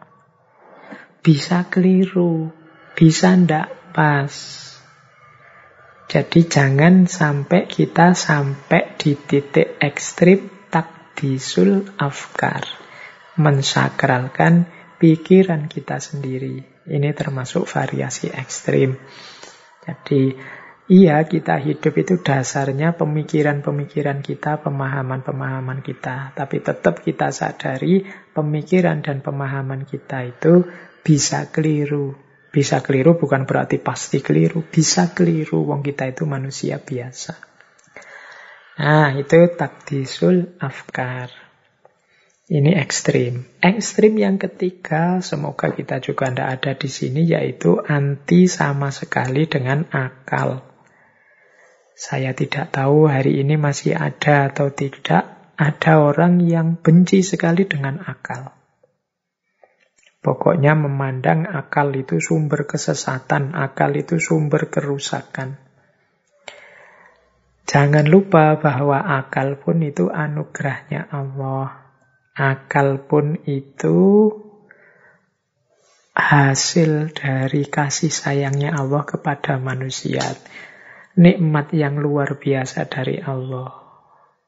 Bisa 1.20 1.68
keliru, 1.68 2.56
bisa 2.96 3.36
ndak 3.36 3.68
pas. 3.92 4.32
Jadi 6.08 6.48
jangan 6.48 7.12
sampai 7.12 7.68
kita 7.68 8.16
sampai 8.16 8.96
di 8.96 9.18
titik 9.20 9.76
ekstrim 9.82 10.55
takdisul 11.16 11.88
afkar. 11.96 12.68
Mensakralkan 13.40 14.68
pikiran 15.00 15.72
kita 15.72 16.04
sendiri. 16.04 16.60
Ini 16.84 17.16
termasuk 17.16 17.72
variasi 17.72 18.36
ekstrim. 18.36 19.00
Jadi, 19.80 20.36
iya 20.92 21.24
kita 21.24 21.56
hidup 21.56 21.96
itu 21.96 22.20
dasarnya 22.20 23.00
pemikiran-pemikiran 23.00 24.20
kita, 24.20 24.60
pemahaman-pemahaman 24.60 25.80
kita. 25.88 26.36
Tapi 26.36 26.60
tetap 26.60 27.00
kita 27.00 27.32
sadari 27.32 28.04
pemikiran 28.36 29.00
dan 29.00 29.24
pemahaman 29.24 29.88
kita 29.88 30.28
itu 30.28 30.68
bisa 31.00 31.48
keliru, 31.48 32.12
Bisa 32.52 32.80
keliru 32.80 33.20
bukan 33.20 33.44
berarti 33.44 33.80
pasti 33.84 34.24
keliru. 34.24 34.64
Bisa 34.64 35.12
keliru, 35.16 35.64
wong 35.64 35.84
kita 35.84 36.08
itu 36.08 36.24
manusia 36.24 36.80
biasa. 36.80 37.55
Nah, 38.76 39.16
itu 39.16 39.56
takdisul 39.56 40.60
afkar. 40.60 41.32
Ini 42.46 42.78
ekstrim. 42.78 43.48
Ekstrim 43.58 44.22
yang 44.22 44.38
ketiga, 44.38 45.24
semoga 45.24 45.74
kita 45.74 45.98
juga 45.98 46.30
tidak 46.30 46.50
ada 46.60 46.72
di 46.78 46.90
sini, 46.92 47.26
yaitu 47.26 47.82
anti 47.82 48.46
sama 48.46 48.94
sekali 48.94 49.50
dengan 49.50 49.90
akal. 49.90 50.62
Saya 51.96 52.36
tidak 52.38 52.76
tahu 52.76 53.10
hari 53.10 53.42
ini 53.42 53.58
masih 53.58 53.98
ada 53.98 54.52
atau 54.52 54.70
tidak. 54.70 55.56
Ada 55.56 56.04
orang 56.04 56.44
yang 56.44 56.76
benci 56.76 57.24
sekali 57.24 57.64
dengan 57.64 58.04
akal. 58.04 58.52
Pokoknya 60.20 60.76
memandang 60.76 61.48
akal 61.48 61.96
itu 61.96 62.20
sumber 62.20 62.68
kesesatan, 62.68 63.56
akal 63.56 63.96
itu 63.96 64.20
sumber 64.20 64.68
kerusakan. 64.68 65.65
Jangan 67.66 68.06
lupa 68.06 68.62
bahwa 68.62 69.02
akal 69.02 69.58
pun 69.58 69.82
itu 69.82 70.14
anugerahnya 70.14 71.10
Allah. 71.10 71.90
Akal 72.38 73.10
pun 73.10 73.42
itu 73.50 74.30
hasil 76.14 77.12
dari 77.12 77.66
kasih 77.66 78.14
sayangnya 78.14 78.78
Allah 78.78 79.02
kepada 79.04 79.58
manusia. 79.58 80.22
Nikmat 81.18 81.74
yang 81.74 81.98
luar 81.98 82.38
biasa 82.38 82.86
dari 82.86 83.18
Allah. 83.18 83.82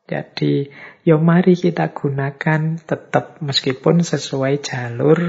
Jadi, 0.07 0.69
yo 1.03 1.19
mari 1.19 1.57
kita 1.57 1.91
gunakan 1.91 2.79
tetap 2.79 3.43
meskipun 3.43 4.05
sesuai 4.05 4.63
jalur 4.63 5.19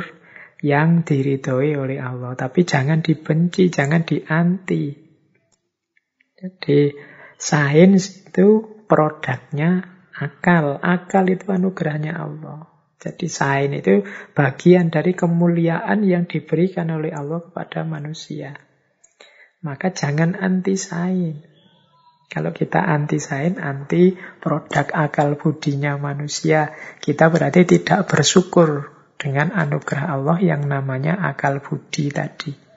yang 0.63 1.03
diridhoi 1.03 1.75
oleh 1.75 1.99
Allah. 1.99 2.39
Tapi 2.39 2.63
jangan 2.63 3.03
dibenci, 3.03 3.71
jangan 3.75 4.07
dianti. 4.07 4.95
Jadi 6.39 6.95
sains 7.39 8.29
itu 8.29 8.67
produknya 8.91 9.87
akal. 10.19 10.83
Akal 10.83 11.31
itu 11.31 11.49
anugerahnya 11.49 12.19
Allah. 12.19 12.67
Jadi 12.99 13.31
sains 13.31 13.79
itu 13.79 14.03
bagian 14.35 14.91
dari 14.91 15.15
kemuliaan 15.15 16.03
yang 16.03 16.27
diberikan 16.27 16.91
oleh 16.91 17.15
Allah 17.15 17.39
kepada 17.47 17.87
manusia. 17.87 18.59
Maka 19.63 19.95
jangan 19.95 20.35
anti 20.35 20.75
sains. 20.75 21.47
Kalau 22.29 22.53
kita 22.53 22.85
anti 22.85 23.17
sains, 23.17 23.57
anti 23.57 24.13
produk 24.13 24.93
akal 24.93 25.41
budinya 25.41 25.97
manusia, 25.97 26.77
kita 27.01 27.33
berarti 27.33 27.65
tidak 27.65 28.05
bersyukur 28.05 28.93
dengan 29.17 29.57
anugerah 29.57 30.13
Allah 30.13 30.37
yang 30.39 30.69
namanya 30.69 31.17
akal 31.17 31.65
budi 31.65 32.13
tadi. 32.13 32.68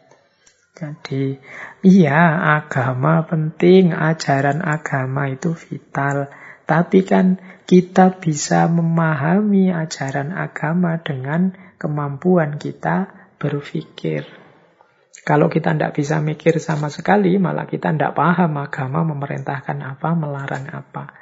Jadi, 0.82 1.38
iya 1.86 2.42
agama 2.58 3.22
penting, 3.30 3.94
ajaran 3.94 4.66
agama 4.66 5.30
itu 5.30 5.54
vital. 5.54 6.26
Tapi 6.66 7.06
kan 7.06 7.38
kita 7.70 8.18
bisa 8.18 8.66
memahami 8.66 9.70
ajaran 9.70 10.34
agama 10.34 10.98
dengan 10.98 11.54
kemampuan 11.78 12.58
kita 12.58 13.14
berpikir. 13.38 14.26
Kalau 15.22 15.54
kita 15.54 15.78
tidak 15.78 15.94
bisa 15.94 16.18
mikir 16.18 16.58
sama 16.58 16.90
sekali, 16.90 17.38
malah 17.38 17.70
kita 17.70 17.94
tidak 17.94 18.18
paham 18.18 18.58
agama 18.58 19.06
memerintahkan 19.06 19.78
apa, 19.86 20.18
melarang 20.18 20.66
apa. 20.74 21.14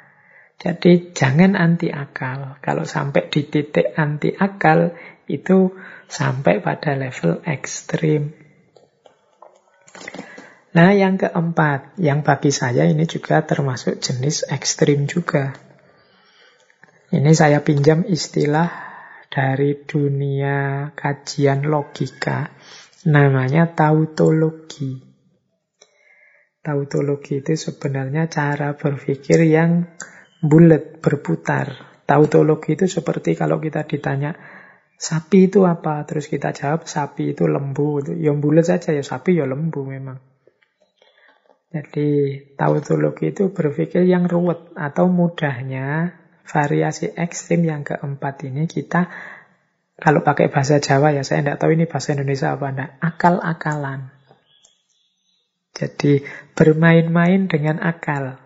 Jadi 0.56 1.12
jangan 1.12 1.52
anti 1.52 1.92
akal. 1.92 2.56
Kalau 2.64 2.88
sampai 2.88 3.28
di 3.28 3.44
titik 3.44 3.92
anti 3.92 4.32
akal, 4.32 4.96
itu 5.28 5.76
sampai 6.08 6.64
pada 6.64 6.96
level 6.96 7.44
ekstrim. 7.44 8.39
Nah, 10.70 10.94
yang 10.94 11.18
keempat, 11.18 11.98
yang 11.98 12.22
bagi 12.22 12.54
saya 12.54 12.86
ini 12.86 13.02
juga 13.02 13.42
termasuk 13.42 13.98
jenis 13.98 14.46
ekstrim 14.46 15.10
juga. 15.10 15.50
Ini 17.10 17.34
saya 17.34 17.58
pinjam 17.66 18.06
istilah 18.06 18.70
dari 19.26 19.82
dunia 19.82 20.90
kajian 20.94 21.66
logika, 21.66 22.54
namanya 23.10 23.74
tautologi. 23.74 24.94
Tautologi 26.62 27.42
itu 27.42 27.58
sebenarnya 27.58 28.30
cara 28.30 28.78
berpikir 28.78 29.42
yang 29.50 29.90
bulat, 30.38 31.02
berputar. 31.02 31.98
Tautologi 32.06 32.78
itu 32.78 32.86
seperti 32.86 33.34
kalau 33.34 33.58
kita 33.58 33.90
ditanya, 33.90 34.38
sapi 35.00 35.48
itu 35.48 35.64
apa? 35.64 36.04
Terus 36.04 36.28
kita 36.28 36.52
jawab, 36.52 36.84
sapi 36.84 37.32
itu 37.32 37.48
lembu. 37.48 38.04
Yang 38.12 38.36
bulat 38.44 38.64
saja 38.68 38.92
ya, 38.92 39.00
sapi 39.00 39.40
ya 39.40 39.48
lembu 39.48 39.88
memang. 39.88 40.20
Jadi 41.70 42.08
tautologi 42.58 43.30
itu 43.30 43.54
berpikir 43.54 44.02
yang 44.02 44.26
ruwet 44.26 44.74
atau 44.74 45.06
mudahnya 45.06 46.18
variasi 46.42 47.14
ekstrim 47.14 47.62
yang 47.62 47.86
keempat 47.86 48.42
ini 48.42 48.66
kita 48.66 49.06
kalau 49.94 50.26
pakai 50.26 50.50
bahasa 50.50 50.82
Jawa 50.82 51.14
ya 51.14 51.22
saya 51.22 51.46
tidak 51.46 51.62
tahu 51.62 51.78
ini 51.78 51.86
bahasa 51.86 52.18
Indonesia 52.18 52.50
apa 52.50 52.66
enggak 52.74 52.90
akal-akalan. 52.98 54.00
Jadi 55.78 56.26
bermain-main 56.58 57.46
dengan 57.46 57.78
akal 57.78 58.42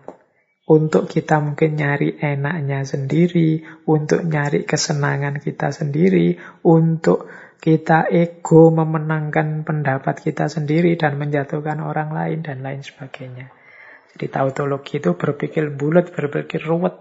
untuk 0.65 1.05
kita 1.05 1.37
mungkin 1.45 1.77
nyari 1.77 2.17
enaknya 2.17 2.81
sendiri, 2.89 3.61
untuk 3.85 4.25
nyari 4.25 4.65
kesenangan 4.65 5.37
kita 5.37 5.69
sendiri, 5.69 6.41
untuk 6.65 7.29
kita 7.61 8.09
ego 8.09 8.73
memenangkan 8.73 9.61
pendapat 9.61 10.25
kita 10.25 10.49
sendiri 10.49 10.97
dan 10.97 11.21
menjatuhkan 11.21 11.81
orang 11.85 12.13
lain 12.13 12.41
dan 12.41 12.65
lain 12.65 12.81
sebagainya. 12.81 13.53
Jadi 14.15 14.25
tautologi 14.31 14.97
itu 14.97 15.13
berpikir 15.13 15.69
bulat, 15.73 16.09
berpikir 16.09 16.65
ruwet. 16.65 16.97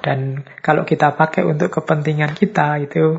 Dan 0.00 0.46
kalau 0.62 0.86
kita 0.86 1.12
pakai 1.18 1.42
untuk 1.44 1.68
kepentingan 1.68 2.32
kita 2.32 2.80
itu 2.80 3.18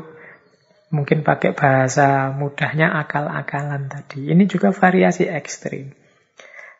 mungkin 0.90 1.22
pakai 1.22 1.54
bahasa 1.54 2.32
mudahnya 2.34 2.98
akal-akalan 2.98 3.86
tadi. 3.86 4.32
Ini 4.32 4.44
juga 4.48 4.74
variasi 4.74 5.28
ekstrim. 5.28 6.01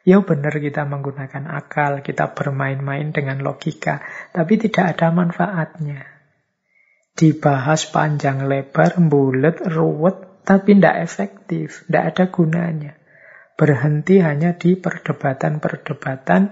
Ya 0.03 0.19
benar 0.19 0.59
kita 0.59 0.83
menggunakan 0.83 1.47
akal, 1.47 2.03
kita 2.03 2.35
bermain-main 2.35 3.15
dengan 3.15 3.39
logika, 3.39 4.03
tapi 4.35 4.59
tidak 4.59 4.99
ada 4.99 5.15
manfaatnya. 5.15 6.03
Dibahas 7.15 7.87
panjang 7.87 8.51
lebar, 8.51 8.99
bulat, 8.99 9.63
ruwet, 9.63 10.43
tapi 10.43 10.75
tidak 10.75 11.07
efektif, 11.07 11.87
tidak 11.87 12.05
ada 12.15 12.25
gunanya. 12.35 12.93
Berhenti 13.55 14.19
hanya 14.19 14.59
di 14.59 14.75
perdebatan-perdebatan, 14.75 16.43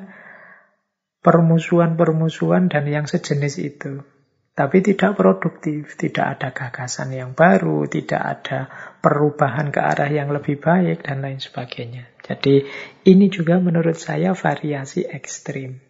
permusuhan-permusuhan, 1.19 2.71
dan 2.71 2.87
yang 2.87 3.11
sejenis 3.11 3.55
itu. 3.59 4.07
Tapi 4.55 4.79
tidak 4.85 5.19
produktif, 5.19 5.99
tidak 5.99 6.39
ada 6.39 6.55
gagasan 6.55 7.17
yang 7.17 7.35
baru, 7.35 7.89
tidak 7.91 8.21
ada 8.21 8.71
perubahan 9.01 9.73
ke 9.73 9.81
arah 9.81 10.09
yang 10.13 10.31
lebih 10.31 10.61
baik, 10.61 11.05
dan 11.05 11.25
lain 11.25 11.41
sebagainya. 11.41 12.09
Jadi 12.21 12.63
ini 13.09 13.27
juga 13.33 13.59
menurut 13.59 13.97
saya 13.97 14.37
variasi 14.37 15.09
ekstrim. 15.09 15.81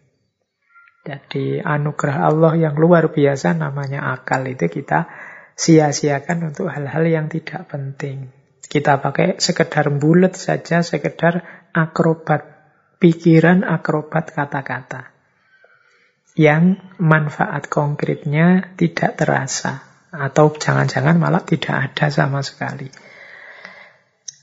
Jadi 1.01 1.59
anugerah 1.61 2.29
Allah 2.29 2.53
yang 2.57 2.75
luar 2.77 3.09
biasa 3.09 3.57
namanya 3.57 4.13
akal 4.13 4.45
itu 4.45 4.69
kita 4.69 5.09
sia-siakan 5.57 6.53
untuk 6.53 6.69
hal-hal 6.69 7.05
yang 7.05 7.25
tidak 7.29 7.67
penting. 7.69 8.29
Kita 8.61 9.03
pakai 9.03 9.35
sekedar 9.41 9.91
bulat 9.91 10.39
saja, 10.39 10.79
sekedar 10.79 11.67
akrobat 11.75 12.47
pikiran, 13.01 13.67
akrobat 13.67 14.31
kata-kata. 14.31 15.11
Yang 16.37 16.79
manfaat 16.95 17.67
konkretnya 17.67 18.71
tidak 18.79 19.19
terasa. 19.19 19.90
Atau 20.11 20.53
jangan-jangan 20.59 21.15
malah 21.15 21.43
tidak 21.47 21.91
ada 21.91 22.11
sama 22.11 22.43
sekali. 22.43 22.91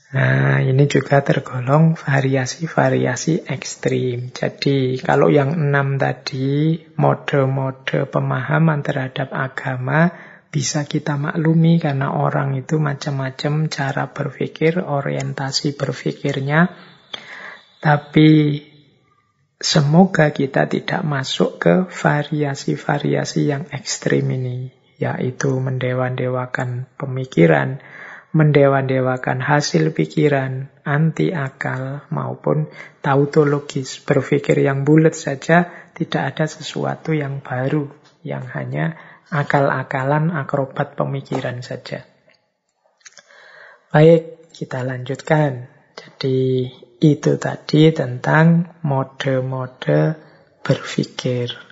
Nah, 0.09 0.57
ini 0.65 0.89
juga 0.89 1.21
tergolong 1.21 1.93
variasi-variasi 1.93 3.45
ekstrim. 3.45 4.33
Jadi, 4.33 4.97
kalau 4.97 5.29
yang 5.29 5.53
enam 5.53 6.01
tadi, 6.01 6.81
mode-mode 6.97 8.09
pemahaman 8.09 8.81
terhadap 8.81 9.29
agama 9.29 10.09
bisa 10.49 10.89
kita 10.89 11.13
maklumi 11.13 11.77
karena 11.77 12.09
orang 12.17 12.57
itu 12.57 12.81
macam-macam 12.81 13.69
cara 13.69 14.09
berpikir, 14.09 14.81
orientasi 14.81 15.77
berpikirnya. 15.77 16.73
Tapi 17.77 18.65
semoga 19.61 20.33
kita 20.33 20.65
tidak 20.65 21.05
masuk 21.05 21.61
ke 21.61 21.73
variasi-variasi 21.85 23.41
yang 23.45 23.69
ekstrim 23.69 24.25
ini, 24.25 24.73
yaitu 24.99 25.55
mendewan-dewakan 25.55 26.91
pemikiran, 26.99 27.79
mendewa-dewakan 28.35 29.41
hasil 29.41 29.95
pikiran 29.95 30.69
anti 30.83 31.31
akal 31.31 32.03
maupun 32.11 32.67
tautologis. 32.99 34.03
Berpikir 34.03 34.59
yang 34.59 34.83
bulat 34.83 35.15
saja 35.15 35.89
tidak 35.95 36.35
ada 36.35 36.45
sesuatu 36.45 37.15
yang 37.15 37.39
baru, 37.39 37.87
yang 38.27 38.43
hanya 38.51 38.99
akal-akalan 39.31 40.35
akrobat 40.35 40.99
pemikiran 40.99 41.63
saja. 41.63 42.03
Baik, 43.89 44.51
kita 44.53 44.85
lanjutkan. 44.85 45.71
Jadi 45.97 46.69
itu 46.99 47.31
tadi 47.39 47.89
tentang 47.95 48.77
mode-mode 48.83 50.19
berpikir. 50.61 51.68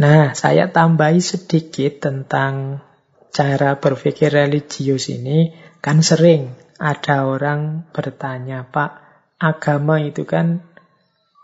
Nah, 0.00 0.32
saya 0.32 0.72
tambahi 0.72 1.20
sedikit 1.20 2.08
tentang 2.08 2.80
cara 3.28 3.76
berpikir 3.76 4.32
religius 4.32 5.12
ini. 5.12 5.52
Kan 5.84 6.00
sering 6.00 6.56
ada 6.80 7.28
orang 7.28 7.84
bertanya, 7.92 8.64
Pak, 8.64 8.96
agama 9.36 10.00
itu 10.00 10.24
kan 10.24 10.64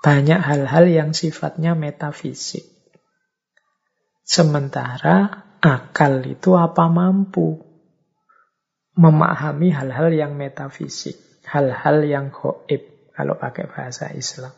banyak 0.00 0.40
hal-hal 0.40 0.88
yang 0.88 1.10
sifatnya 1.12 1.76
metafisik. 1.76 2.64
Sementara 4.24 5.44
akal 5.60 6.24
itu 6.24 6.56
apa 6.56 6.88
mampu 6.88 7.60
memahami 8.96 9.68
hal-hal 9.68 10.08
yang 10.16 10.32
metafisik, 10.32 11.44
hal-hal 11.44 12.08
yang 12.08 12.32
hoib 12.32 13.12
kalau 13.12 13.36
pakai 13.36 13.68
bahasa 13.68 14.08
Islam. 14.16 14.56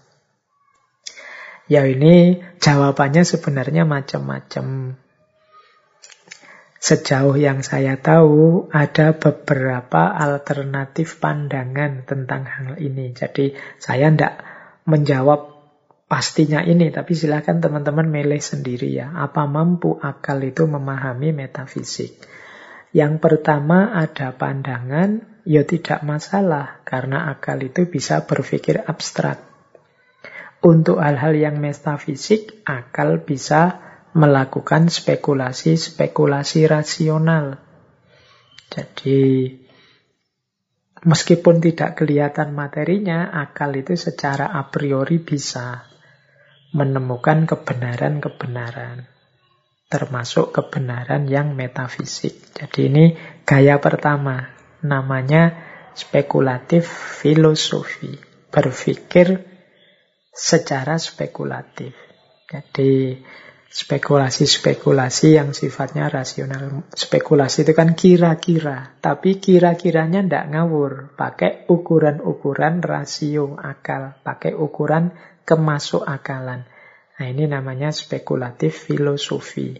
Ya 1.68 1.84
ini 1.84 2.40
jawabannya 2.64 3.28
sebenarnya 3.28 3.84
macam-macam. 3.84 4.96
Sejauh 6.78 7.36
yang 7.36 7.60
saya 7.60 8.00
tahu 8.00 8.70
ada 8.72 9.12
beberapa 9.12 10.08
alternatif 10.08 11.20
pandangan 11.20 12.08
tentang 12.08 12.48
hal 12.48 12.80
ini. 12.80 13.12
Jadi 13.12 13.52
saya 13.76 14.08
tidak 14.08 14.40
menjawab 14.88 15.58
pastinya 16.08 16.64
ini, 16.64 16.88
tapi 16.88 17.12
silakan 17.12 17.60
teman-teman 17.60 18.08
milih 18.08 18.40
sendiri 18.40 18.88
ya. 18.88 19.12
Apa 19.12 19.44
mampu 19.44 20.00
akal 20.00 20.40
itu 20.40 20.64
memahami 20.64 21.36
metafisik? 21.36 22.16
Yang 22.96 23.20
pertama 23.20 23.92
ada 23.92 24.32
pandangan, 24.32 25.20
ya 25.44 25.68
tidak 25.68 26.00
masalah 26.00 26.80
karena 26.88 27.28
akal 27.28 27.60
itu 27.60 27.84
bisa 27.84 28.24
berpikir 28.24 28.80
abstrak. 28.80 29.47
Untuk 30.58 30.98
hal-hal 30.98 31.38
yang 31.38 31.62
metafisik, 31.62 32.66
akal 32.66 33.22
bisa 33.22 33.78
melakukan 34.10 34.90
spekulasi-spekulasi 34.90 36.66
rasional. 36.66 37.62
Jadi, 38.66 39.54
meskipun 41.06 41.62
tidak 41.62 42.02
kelihatan 42.02 42.58
materinya, 42.58 43.30
akal 43.30 43.70
itu 43.78 43.94
secara 43.94 44.50
a 44.50 44.66
priori 44.66 45.22
bisa 45.22 45.86
menemukan 46.74 47.46
kebenaran-kebenaran. 47.46 49.06
Termasuk 49.88 50.52
kebenaran 50.52 51.30
yang 51.30 51.56
metafisik. 51.56 52.52
Jadi 52.52 52.92
ini 52.92 53.04
gaya 53.48 53.80
pertama. 53.80 54.52
Namanya 54.84 55.56
spekulatif 55.96 56.84
filosofi. 57.24 58.20
Berpikir 58.52 59.47
secara 60.38 61.02
spekulatif. 61.02 61.98
Jadi 62.46 63.18
spekulasi-spekulasi 63.68 65.36
yang 65.36 65.50
sifatnya 65.50 66.06
rasional. 66.06 66.86
Spekulasi 66.94 67.66
itu 67.66 67.74
kan 67.74 67.98
kira-kira, 67.98 68.96
tapi 69.02 69.42
kira-kiranya 69.42 70.22
tidak 70.22 70.46
ngawur. 70.54 71.18
Pakai 71.18 71.66
ukuran-ukuran 71.66 72.80
rasio 72.80 73.58
akal, 73.58 74.16
pakai 74.22 74.54
ukuran 74.54 75.12
kemasuk 75.42 76.06
akalan. 76.06 76.64
Nah 77.18 77.26
ini 77.26 77.50
namanya 77.50 77.90
spekulatif 77.90 78.88
filosofi. 78.88 79.74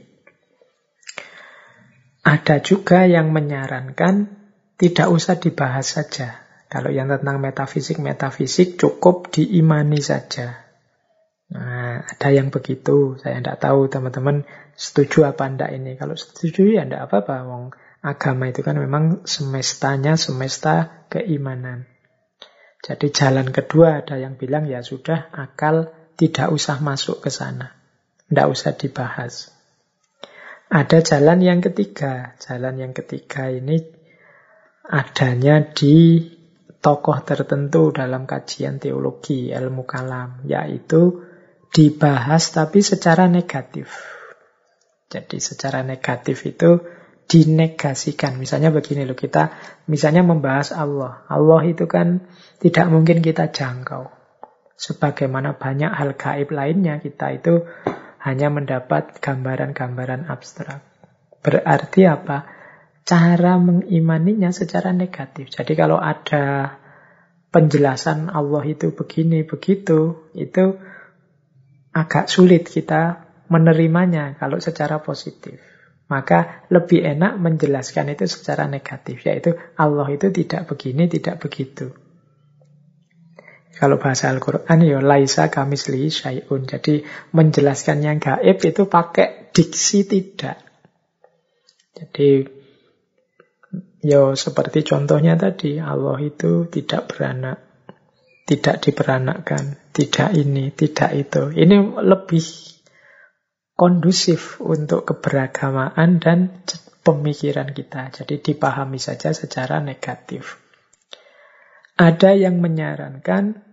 Ada 2.27 2.61
juga 2.61 3.09
yang 3.09 3.33
menyarankan 3.33 4.37
tidak 4.77 5.09
usah 5.09 5.41
dibahas 5.41 5.97
saja. 5.97 6.48
Kalau 6.69 6.93
yang 6.93 7.09
tentang 7.09 7.41
metafisik-metafisik 7.41 8.77
cukup 8.77 9.33
diimani 9.33 10.05
saja. 10.05 10.69
Nah, 11.49 12.05
ada 12.05 12.29
yang 12.29 12.53
begitu. 12.53 13.17
Saya 13.17 13.41
tidak 13.41 13.57
tahu 13.65 13.89
teman-teman 13.89 14.45
setuju 14.77 15.33
apa 15.33 15.49
enggak 15.49 15.73
ini. 15.73 15.97
Kalau 15.97 16.13
setuju 16.13 16.77
ya 16.77 16.85
tidak 16.85 17.09
apa-apa. 17.09 17.37
Wong 17.49 17.65
agama 18.05 18.53
itu 18.53 18.61
kan 18.61 18.77
memang 18.77 19.25
semestanya 19.25 20.21
semesta 20.21 21.09
keimanan. 21.09 21.89
Jadi 22.85 23.17
jalan 23.17 23.49
kedua 23.49 24.05
ada 24.05 24.21
yang 24.21 24.37
bilang 24.37 24.69
ya 24.69 24.85
sudah 24.85 25.33
akal 25.33 25.91
tidak 26.21 26.53
usah 26.53 26.85
masuk 26.85 27.25
ke 27.25 27.33
sana. 27.33 27.75
Tidak 28.29 28.45
usah 28.45 28.77
dibahas. 28.77 29.51
Ada 30.69 31.01
jalan 31.01 31.41
yang 31.41 31.61
ketiga. 31.65 32.37
Jalan 32.45 32.77
yang 32.77 32.93
ketiga 32.93 33.49
ini 33.49 33.81
adanya 34.85 35.65
di 35.65 36.29
tokoh 36.79 37.19
tertentu 37.27 37.91
dalam 37.91 38.25
kajian 38.25 38.79
teologi 38.79 39.51
ilmu 39.51 39.83
kalam, 39.83 40.47
yaitu 40.47 41.27
dibahas 41.75 42.55
tapi 42.55 42.81
secara 42.81 43.27
negatif. 43.27 43.91
Jadi 45.09 45.41
secara 45.41 45.81
negatif 45.81 46.45
itu 46.45 46.85
dinegasikan. 47.29 48.41
Misalnya 48.41 48.73
begini 48.73 49.05
loh, 49.05 49.17
kita 49.17 49.53
misalnya 49.89 50.25
membahas 50.25 50.73
Allah. 50.73 51.25
Allah 51.29 51.61
itu 51.69 51.85
kan 51.85 52.25
tidak 52.61 52.87
mungkin 52.89 53.21
kita 53.21 53.53
jangkau. 53.53 54.09
Sebagaimana 54.79 55.59
banyak 55.59 55.91
hal 55.91 56.15
gaib 56.15 56.49
lainnya, 56.55 57.01
kita 57.03 57.35
itu 57.37 57.67
hanya 58.23 58.49
mendapat 58.49 59.19
gambaran-gambaran 59.21 60.29
abstrak. 60.29 60.85
Berarti 61.43 62.07
apa? 62.09 62.58
Cara 63.09 63.57
mengimaninya 63.57 64.53
secara 64.53 64.93
negatif. 64.93 65.49
Jadi 65.49 65.73
kalau 65.73 65.97
ada 65.97 66.77
penjelasan 67.49 68.29
Allah 68.29 68.61
itu 68.69 68.93
begini, 68.93 69.49
begitu, 69.49 70.29
itu 70.37 70.77
agak 71.97 72.29
sulit 72.29 72.69
kita 72.69 73.25
menerimanya 73.49 74.37
kalau 74.37 74.61
secara 74.61 75.01
positif. 75.01 75.57
Maka 76.09 76.69
lebih 76.69 77.05
enak 77.05 77.41
menjelaskan 77.41 78.13
itu 78.13 78.29
secara 78.29 78.69
negatif, 78.69 79.25
yaitu 79.25 79.57
Allah 79.77 80.09
itu 80.13 80.29
tidak 80.29 80.69
begini, 80.69 81.09
tidak 81.09 81.41
begitu. 81.41 81.93
Kalau 83.77 84.01
bahasa 84.01 84.33
Al-Quran, 84.33 84.85
ya 84.85 85.01
laisa 85.01 85.49
kamisli 85.49 86.09
syai'un. 86.09 86.65
Jadi 86.65 87.05
menjelaskan 87.33 88.05
yang 88.05 88.19
gaib 88.21 88.59
itu 88.59 88.89
pakai 88.89 89.53
diksi 89.53 90.09
tidak. 90.09 90.59
Jadi 91.95 92.59
Ya 93.99 94.31
seperti 94.39 94.87
contohnya 94.87 95.35
tadi, 95.35 95.83
Allah 95.83 96.15
itu 96.23 96.71
tidak 96.71 97.11
beranak, 97.11 97.59
tidak 98.47 98.79
diperanakkan, 98.87 99.75
tidak 99.91 100.31
ini, 100.39 100.71
tidak 100.71 101.11
itu. 101.19 101.51
Ini 101.51 101.99
lebih 101.99 102.47
kondusif 103.75 104.63
untuk 104.63 105.03
keberagamaan 105.07 106.23
dan 106.23 106.63
pemikiran 107.03 107.75
kita. 107.75 108.11
Jadi 108.23 108.39
dipahami 108.39 109.03
saja 109.03 109.35
secara 109.35 109.83
negatif. 109.83 110.63
Ada 111.99 112.39
yang 112.39 112.63
menyarankan 112.63 113.67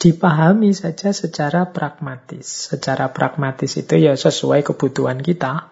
dipahami 0.00 0.72
saja 0.72 1.12
secara 1.12 1.68
pragmatis. 1.76 2.72
Secara 2.72 3.12
pragmatis 3.12 3.76
itu 3.76 4.00
ya 4.00 4.16
sesuai 4.16 4.64
kebutuhan 4.64 5.20
kita. 5.20 5.68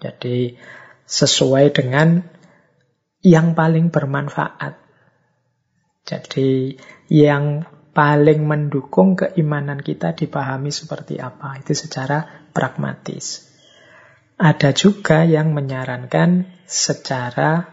Jadi 0.00 0.60
sesuai 1.10 1.74
dengan 1.74 2.22
yang 3.20 3.58
paling 3.58 3.90
bermanfaat. 3.90 4.78
Jadi 6.06 6.78
yang 7.10 7.66
paling 7.90 8.46
mendukung 8.46 9.18
keimanan 9.18 9.82
kita 9.82 10.14
dipahami 10.14 10.70
seperti 10.70 11.18
apa. 11.18 11.58
Itu 11.58 11.74
secara 11.74 12.46
pragmatis. 12.54 13.50
Ada 14.40 14.72
juga 14.72 15.26
yang 15.26 15.52
menyarankan 15.52 16.48
secara 16.64 17.68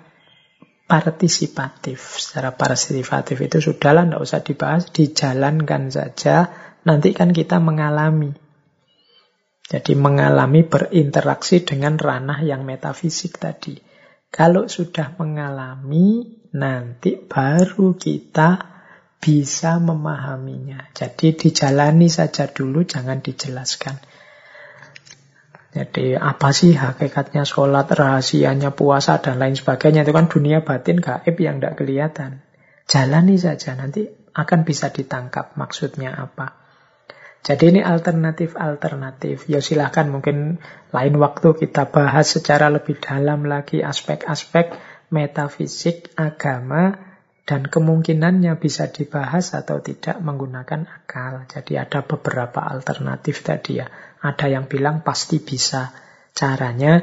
partisipatif. 0.89 2.19
Secara 2.19 2.51
partisipatif 2.51 3.39
itu 3.39 3.63
sudahlah, 3.63 4.03
tidak 4.03 4.23
usah 4.23 4.41
dibahas, 4.43 4.83
dijalankan 4.91 5.87
saja. 5.93 6.51
Nanti 6.83 7.15
kan 7.15 7.31
kita 7.31 7.63
mengalami. 7.63 8.35
Jadi 9.67 9.99
mengalami 9.99 10.63
berinteraksi 10.63 11.59
dengan 11.67 11.99
ranah 11.99 12.39
yang 12.39 12.63
metafisik 12.63 13.35
tadi. 13.35 13.75
Kalau 14.31 14.71
sudah 14.71 15.19
mengalami, 15.19 16.39
nanti 16.55 17.19
baru 17.19 17.99
kita 17.99 18.77
bisa 19.19 19.83
memahaminya. 19.83 20.95
Jadi 20.95 21.35
dijalani 21.35 22.07
saja 22.07 22.47
dulu, 22.47 22.87
jangan 22.87 23.19
dijelaskan. 23.19 23.99
Jadi 25.75 26.15
apa 26.15 26.49
sih 26.55 26.71
hakikatnya 26.71 27.43
sholat, 27.43 27.91
rahasianya 27.91 28.71
puasa, 28.71 29.19
dan 29.19 29.35
lain 29.35 29.59
sebagainya. 29.59 30.07
Itu 30.07 30.15
kan 30.15 30.31
dunia 30.31 30.63
batin 30.63 31.03
gaib 31.03 31.35
yang 31.43 31.59
tidak 31.59 31.75
kelihatan. 31.83 32.39
Jalani 32.87 33.35
saja, 33.35 33.75
nanti 33.75 34.07
akan 34.31 34.63
bisa 34.63 34.95
ditangkap 34.95 35.59
maksudnya 35.59 36.15
apa. 36.15 36.66
Jadi 37.47 37.63
ini 37.71 37.79
alternatif-alternatif. 37.79 39.47
Ya 39.47 39.63
silahkan 39.63 40.11
mungkin 40.11 40.59
lain 40.91 41.15
waktu 41.15 41.55
kita 41.55 41.87
bahas 41.87 42.27
secara 42.27 42.67
lebih 42.67 42.99
dalam 42.99 43.47
lagi 43.47 43.79
aspek-aspek 43.79 44.75
metafisik, 45.07 46.11
agama, 46.19 46.99
dan 47.47 47.63
kemungkinannya 47.63 48.59
bisa 48.59 48.91
dibahas 48.91 49.55
atau 49.55 49.79
tidak 49.79 50.19
menggunakan 50.19 50.83
akal. 50.83 51.47
Jadi 51.47 51.79
ada 51.79 52.03
beberapa 52.03 52.59
alternatif 52.67 53.39
tadi 53.47 53.79
ya. 53.79 53.87
Ada 54.19 54.51
yang 54.51 54.67
bilang 54.67 54.99
pasti 55.07 55.39
bisa. 55.39 55.95
Caranya 56.35 56.99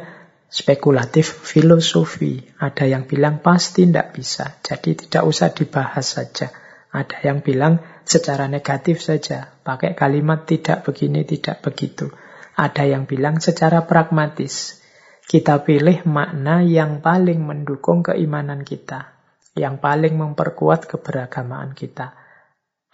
spekulatif 0.53 1.33
filosofi. 1.33 2.45
Ada 2.61 2.85
yang 2.85 3.09
bilang 3.09 3.41
pasti 3.41 3.89
tidak 3.89 4.13
bisa. 4.13 4.61
Jadi 4.61 5.09
tidak 5.09 5.25
usah 5.25 5.57
dibahas 5.57 6.05
saja. 6.05 6.53
Ada 6.93 7.25
yang 7.25 7.41
bilang 7.41 7.81
secara 8.05 8.47
negatif 8.47 9.01
saja. 9.01 9.53
Pakai 9.65 9.93
kalimat 9.97 10.47
tidak 10.49 10.85
begini, 10.87 11.25
tidak 11.25 11.61
begitu. 11.65 12.13
Ada 12.55 12.87
yang 12.87 13.05
bilang 13.05 13.43
secara 13.43 13.85
pragmatis. 13.85 14.81
Kita 15.25 15.65
pilih 15.65 16.05
makna 16.05 16.61
yang 16.61 17.01
paling 17.01 17.41
mendukung 17.41 18.05
keimanan 18.05 18.63
kita 18.63 19.15
yang 19.55 19.79
paling 19.79 20.19
memperkuat 20.19 20.91
keberagamaan 20.91 21.73
kita. 21.79 22.15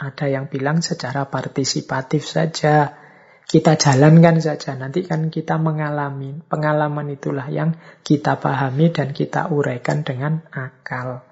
Ada 0.01 0.32
yang 0.32 0.49
bilang 0.49 0.81
secara 0.81 1.28
partisipatif 1.28 2.24
saja. 2.24 2.97
Kita 3.51 3.74
jalankan 3.74 4.39
saja, 4.39 4.78
nanti 4.78 5.03
kan 5.03 5.27
kita 5.27 5.59
mengalami. 5.59 6.39
Pengalaman 6.47 7.11
itulah 7.11 7.51
yang 7.51 7.74
kita 8.07 8.39
pahami 8.39 8.95
dan 8.95 9.11
kita 9.11 9.51
uraikan 9.51 10.07
dengan 10.07 10.47
akal. 10.55 11.27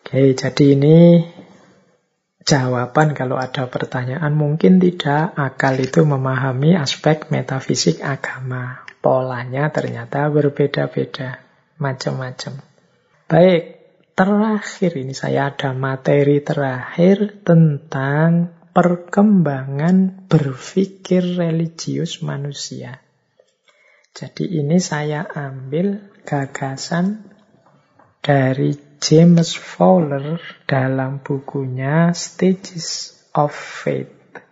Oke, 0.00 0.32
jadi 0.32 0.64
ini 0.72 0.96
jawaban 2.46 3.12
kalau 3.12 3.36
ada 3.36 3.66
pertanyaan. 3.66 4.32
Mungkin 4.32 4.78
tidak, 4.78 5.34
akal 5.34 5.76
itu 5.82 6.06
memahami 6.06 6.78
aspek 6.78 7.28
metafisik 7.28 8.00
agama. 8.00 8.86
Polanya 9.02 9.68
ternyata 9.74 10.30
berbeda-beda, 10.30 11.42
macam-macam. 11.76 12.62
Baik, 13.26 13.62
terakhir 14.14 14.90
ini 14.94 15.12
saya 15.12 15.50
ada 15.52 15.74
materi 15.74 16.40
terakhir 16.40 17.42
tentang 17.42 18.54
perkembangan 18.70 20.26
berpikir 20.30 21.36
religius 21.36 22.22
manusia. 22.22 23.02
Jadi 24.16 24.48
ini 24.62 24.80
saya 24.80 25.28
ambil 25.28 26.00
gagasan 26.24 27.28
dari 28.24 28.85
James 29.06 29.54
Fowler 29.54 30.42
dalam 30.66 31.22
bukunya 31.22 32.10
Stages 32.10 33.14
of 33.38 33.54
Faith. 33.54 34.42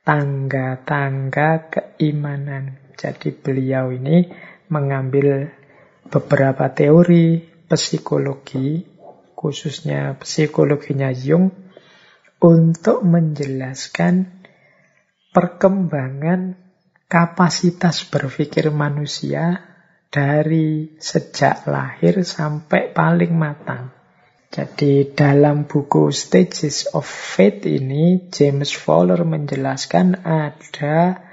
Tangga-tangga 0.00 1.68
keimanan. 1.68 2.80
Jadi 2.96 3.36
beliau 3.36 3.92
ini 3.92 4.32
mengambil 4.72 5.52
beberapa 6.08 6.72
teori 6.72 7.44
psikologi, 7.68 8.80
khususnya 9.36 10.16
psikologinya 10.16 11.12
Jung, 11.12 11.52
untuk 12.40 13.04
menjelaskan 13.04 14.40
perkembangan 15.36 16.56
kapasitas 17.12 18.08
berpikir 18.08 18.72
manusia 18.72 19.71
dari 20.12 20.92
sejak 21.00 21.64
lahir 21.64 22.20
sampai 22.20 22.92
paling 22.92 23.32
matang. 23.32 23.96
Jadi 24.52 25.16
dalam 25.16 25.64
buku 25.64 26.12
Stages 26.12 26.92
of 26.92 27.08
Faith 27.08 27.64
ini, 27.64 28.28
James 28.28 28.76
Fowler 28.76 29.24
menjelaskan 29.24 30.20
ada 30.28 31.24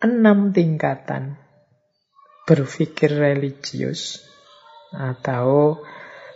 enam 0.00 0.56
tingkatan 0.56 1.36
berpikir 2.48 3.12
religius 3.12 4.24
atau 4.88 5.76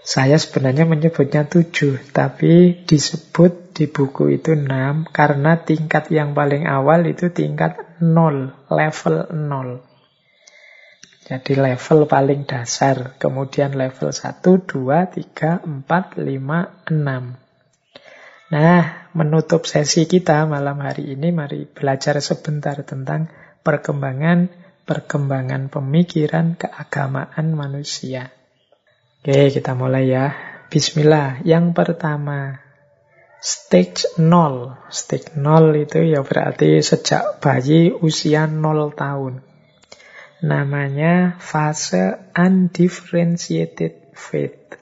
saya 0.04 0.36
sebenarnya 0.36 0.84
menyebutnya 0.84 1.48
tujuh, 1.48 2.12
tapi 2.12 2.84
disebut 2.84 3.72
di 3.72 3.88
buku 3.88 4.36
itu 4.36 4.52
enam 4.52 5.08
karena 5.08 5.56
tingkat 5.64 6.12
yang 6.12 6.36
paling 6.36 6.68
awal 6.68 7.08
itu 7.08 7.32
tingkat 7.32 7.80
nol, 8.04 8.52
level 8.68 9.16
nol. 9.32 9.87
Jadi 11.28 11.60
level 11.60 12.08
paling 12.08 12.48
dasar, 12.48 13.20
kemudian 13.20 13.76
level 13.76 14.08
1, 14.08 14.40
2, 14.40 14.64
3, 14.64 15.60
4, 15.60 16.24
5, 16.24 16.24
6. 16.24 18.48
Nah, 18.48 19.12
menutup 19.12 19.68
sesi 19.68 20.08
kita 20.08 20.48
malam 20.48 20.80
hari 20.80 21.12
ini, 21.12 21.28
mari 21.28 21.68
belajar 21.68 22.24
sebentar 22.24 22.80
tentang 22.80 23.28
perkembangan 23.60 24.48
perkembangan 24.88 25.68
pemikiran 25.68 26.56
keagamaan 26.56 27.52
manusia. 27.52 28.32
Oke, 29.20 29.52
kita 29.52 29.76
mulai 29.76 30.08
ya. 30.08 30.32
Bismillah. 30.72 31.44
Yang 31.44 31.76
pertama, 31.76 32.64
stage 33.36 34.08
0. 34.16 34.80
Stage 34.88 35.36
0 35.36 35.76
itu 35.76 36.08
ya 36.08 36.24
berarti 36.24 36.80
sejak 36.80 37.44
bayi 37.44 37.92
usia 37.92 38.48
0 38.48 38.96
tahun. 38.96 39.47
Namanya 40.38 41.34
fase 41.42 42.30
undifferentiated 42.30 44.14
faith. 44.14 44.78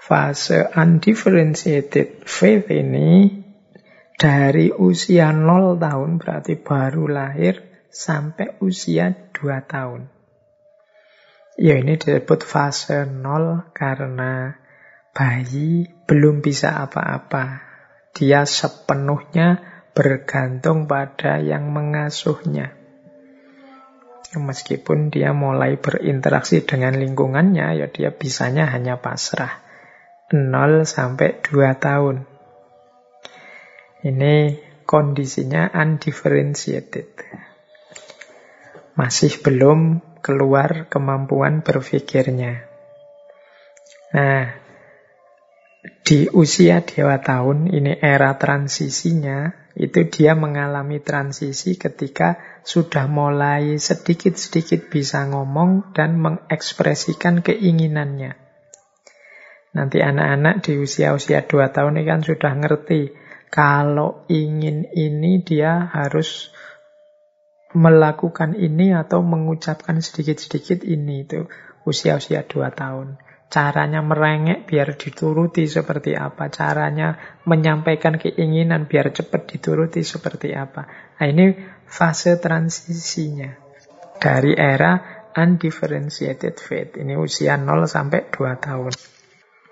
Fase 0.00 0.64
undifferentiated 0.72 2.24
faith 2.24 2.72
ini 2.72 3.44
dari 4.16 4.72
usia 4.72 5.28
0 5.36 5.76
tahun 5.76 6.16
berarti 6.16 6.56
baru 6.56 7.04
lahir 7.12 7.84
sampai 7.92 8.56
usia 8.64 9.12
2 9.36 9.44
tahun. 9.68 10.08
Ya 11.54 11.78
ini 11.78 11.94
disebut 12.00 12.40
fase 12.42 13.04
nol 13.04 13.70
karena 13.76 14.58
bayi 15.12 15.86
belum 16.08 16.40
bisa 16.40 16.80
apa-apa. 16.80 17.62
Dia 18.16 18.48
sepenuhnya 18.48 19.62
bergantung 19.94 20.90
pada 20.90 21.38
yang 21.38 21.70
mengasuhnya. 21.70 22.83
Meskipun 24.34 25.14
dia 25.14 25.30
mulai 25.30 25.78
berinteraksi 25.78 26.66
dengan 26.66 26.98
lingkungannya, 26.98 27.78
ya 27.78 27.86
dia 27.86 28.10
bisanya 28.10 28.66
hanya 28.66 28.98
pasrah. 28.98 29.62
0 30.34 30.82
sampai 30.82 31.38
2 31.38 31.74
tahun. 31.78 32.26
Ini 34.04 34.34
kondisinya 34.84 35.70
undifferentiated. 35.72 37.08
Masih 38.98 39.38
belum 39.42 40.02
keluar 40.24 40.86
kemampuan 40.90 41.62
berpikirnya. 41.62 42.66
Nah, 44.14 44.64
di 46.04 46.30
usia 46.30 46.84
dewa 46.84 47.20
tahun, 47.20 47.68
ini 47.68 47.98
era 47.98 48.36
transisinya, 48.36 49.52
itu 49.74 50.06
dia 50.08 50.38
mengalami 50.38 51.02
transisi 51.02 51.74
ketika 51.74 52.38
sudah 52.64 53.04
mulai 53.06 53.76
sedikit-sedikit 53.76 54.88
bisa 54.88 55.28
ngomong 55.28 55.92
dan 55.92 56.16
mengekspresikan 56.16 57.44
keinginannya. 57.44 58.40
Nanti 59.76 60.00
anak-anak 60.00 60.64
di 60.64 60.80
usia-usia 60.80 61.44
2 61.44 61.74
tahun 61.74 62.00
ini 62.00 62.08
kan 62.08 62.20
sudah 62.24 62.52
ngerti, 62.56 63.12
kalau 63.52 64.24
ingin 64.32 64.88
ini 64.96 65.44
dia 65.44 65.92
harus 65.92 66.48
melakukan 67.74 68.54
ini 68.54 68.94
atau 68.94 69.20
mengucapkan 69.20 69.98
sedikit-sedikit 69.98 70.86
ini 70.86 71.26
itu 71.26 71.44
usia-usia 71.84 72.46
2 72.46 72.70
tahun. 72.70 73.18
Caranya 73.50 74.02
merengek 74.02 74.66
biar 74.66 74.98
dituruti 74.98 75.68
seperti 75.70 76.16
apa. 76.16 76.50
Caranya 76.50 77.38
menyampaikan 77.46 78.18
keinginan 78.18 78.90
biar 78.90 79.14
cepat 79.14 79.46
dituruti 79.46 80.02
seperti 80.02 80.56
apa. 80.56 80.88
Nah 81.20 81.26
ini 81.28 81.54
fase 81.94 82.42
transisinya. 82.42 83.54
Dari 84.18 84.58
era 84.58 84.98
undifferentiated 85.30 86.58
faith. 86.58 86.98
Ini 86.98 87.14
usia 87.14 87.54
0 87.54 87.86
sampai 87.86 88.26
2 88.34 88.58
tahun. 88.58 88.92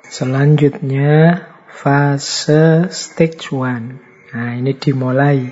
Selanjutnya 0.06 1.42
fase 1.66 2.86
stage 2.94 3.50
1. 3.50 4.34
Nah 4.38 4.50
ini 4.54 4.72
dimulai 4.78 5.50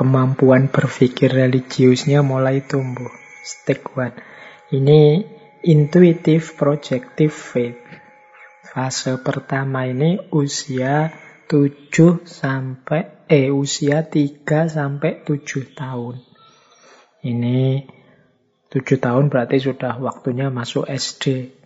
kemampuan 0.00 0.68
berpikir 0.68 1.32
religiusnya 1.32 2.20
mulai 2.20 2.64
tumbuh. 2.64 3.08
Step 3.46 3.94
one. 3.96 4.16
Ini 4.74 5.22
intuitive 5.64 6.58
projective 6.58 7.32
faith. 7.32 7.80
Fase 8.66 9.16
pertama 9.22 9.88
ini 9.88 10.20
usia 10.34 11.14
7 11.46 12.26
sampai 12.26 13.26
eh 13.30 13.50
usia 13.50 14.06
3 14.06 14.66
sampai 14.66 15.22
7 15.22 15.74
tahun. 15.74 16.22
Ini 17.22 17.86
7 18.70 18.82
tahun 18.98 19.30
berarti 19.30 19.62
sudah 19.62 19.98
waktunya 19.98 20.50
masuk 20.50 20.86
SD 20.90 21.56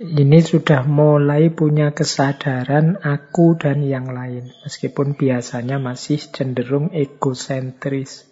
ini 0.00 0.40
sudah 0.40 0.88
mulai 0.88 1.52
punya 1.52 1.92
kesadaran 1.92 2.96
aku 3.04 3.60
dan 3.60 3.84
yang 3.84 4.08
lain. 4.08 4.48
Meskipun 4.64 5.12
biasanya 5.12 5.76
masih 5.76 6.16
cenderung 6.32 6.88
egosentris. 6.96 8.24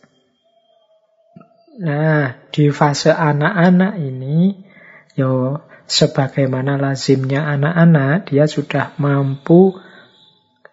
Nah, 1.77 2.41
di 2.49 2.73
fase 2.73 3.13
anak-anak 3.13 4.01
ini, 4.01 4.65
Yo, 5.13 5.61
sebagaimana 5.85 6.81
lazimnya 6.81 7.45
anak-anak, 7.45 8.33
dia 8.33 8.49
sudah 8.49 8.97
mampu 8.97 9.77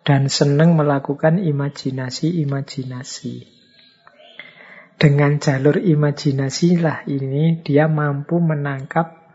dan 0.05 0.29
senang 0.29 0.77
melakukan 0.77 1.41
imajinasi-imajinasi. 1.41 3.49
Dengan 4.95 5.41
jalur 5.41 5.81
imajinasi 5.81 6.79
lah 6.79 7.03
ini 7.09 7.59
dia 7.65 7.89
mampu 7.91 8.39
menangkap 8.39 9.25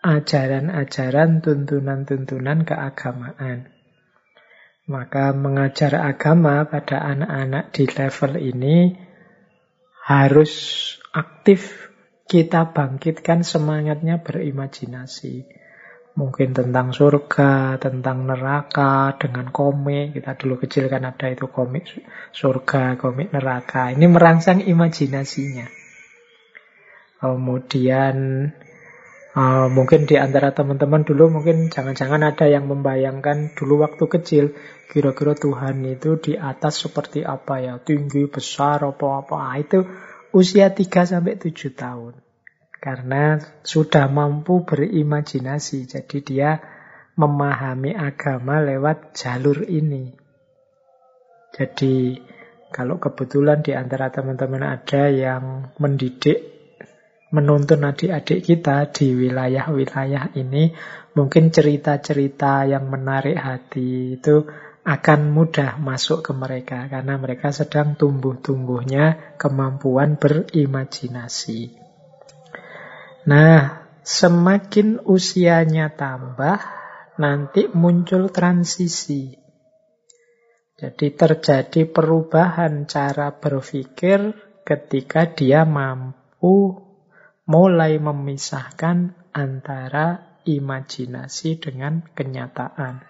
ajaran-ajaran, 0.00 1.44
tuntunan-tuntunan 1.44 2.64
keagamaan. 2.64 3.68
Maka 4.90 5.30
mengajar 5.36 5.94
agama 6.02 6.66
pada 6.66 6.98
anak-anak 7.04 7.70
di 7.70 7.84
level 7.86 8.32
ini 8.40 8.98
harus 10.02 10.52
aktif 11.14 11.92
kita 12.26 12.74
bangkitkan 12.74 13.46
semangatnya 13.46 14.18
berimajinasi. 14.24 15.59
Mungkin 16.10 16.52
tentang 16.52 16.90
surga, 16.90 17.78
tentang 17.78 18.26
neraka, 18.26 19.14
dengan 19.16 19.48
komik. 19.54 20.18
Kita 20.18 20.34
dulu 20.34 20.58
kecil 20.58 20.90
kan 20.90 21.06
ada 21.06 21.30
itu 21.30 21.46
komik 21.46 21.86
surga, 22.34 22.98
komik 22.98 23.30
neraka. 23.30 23.94
Ini 23.94 24.06
merangsang 24.10 24.66
imajinasinya. 24.66 25.66
Kemudian 27.20 28.16
Uh, 29.30 29.70
mungkin 29.70 30.10
di 30.10 30.18
antara 30.18 30.50
teman-teman 30.50 31.06
dulu 31.06 31.30
mungkin 31.30 31.70
jangan-jangan 31.70 32.34
ada 32.34 32.50
yang 32.50 32.66
membayangkan 32.66 33.54
dulu 33.54 33.86
waktu 33.86 34.10
kecil 34.10 34.44
kira-kira 34.90 35.38
Tuhan 35.38 35.86
itu 35.86 36.18
di 36.18 36.34
atas 36.34 36.82
seperti 36.82 37.22
apa 37.22 37.62
ya, 37.62 37.78
tinggi, 37.78 38.26
besar, 38.26 38.82
apa-apa. 38.82 39.38
Ah, 39.38 39.54
itu 39.54 39.86
usia 40.34 40.74
3 40.74 41.06
sampai 41.06 41.38
7 41.38 41.70
tahun. 41.70 42.18
Karena 42.80 43.36
sudah 43.60 44.08
mampu 44.08 44.64
berimajinasi, 44.64 45.84
jadi 45.84 46.18
dia 46.24 46.50
memahami 47.12 47.92
agama 47.92 48.64
lewat 48.64 49.12
jalur 49.12 49.68
ini. 49.68 50.16
Jadi 51.52 52.16
kalau 52.72 52.96
kebetulan 52.96 53.60
di 53.60 53.76
antara 53.76 54.08
teman-teman 54.08 54.64
ada 54.64 55.12
yang 55.12 55.74
mendidik 55.76 56.40
menuntun 57.30 57.86
adik-adik 57.86 58.42
kita 58.42 58.90
di 58.90 59.14
wilayah-wilayah 59.14 60.34
ini, 60.34 60.74
mungkin 61.14 61.52
cerita-cerita 61.52 62.66
yang 62.66 62.90
menarik 62.90 63.38
hati 63.38 64.18
itu 64.18 64.48
akan 64.82 65.30
mudah 65.30 65.76
masuk 65.78 66.24
ke 66.24 66.32
mereka 66.32 66.88
karena 66.88 67.20
mereka 67.20 67.52
sedang 67.52 67.94
tumbuh-tumbuhnya 67.94 69.36
kemampuan 69.36 70.16
berimajinasi. 70.16 71.79
Nah, 73.28 73.84
semakin 74.00 75.04
usianya 75.04 75.92
tambah, 75.92 76.56
nanti 77.20 77.68
muncul 77.76 78.32
transisi. 78.32 79.36
Jadi 80.80 81.12
terjadi 81.12 81.84
perubahan 81.84 82.88
cara 82.88 83.36
berpikir 83.36 84.32
ketika 84.64 85.28
dia 85.28 85.68
mampu 85.68 86.80
mulai 87.44 88.00
memisahkan 88.00 89.12
antara 89.36 90.40
imajinasi 90.48 91.60
dengan 91.60 92.00
kenyataan. 92.16 93.04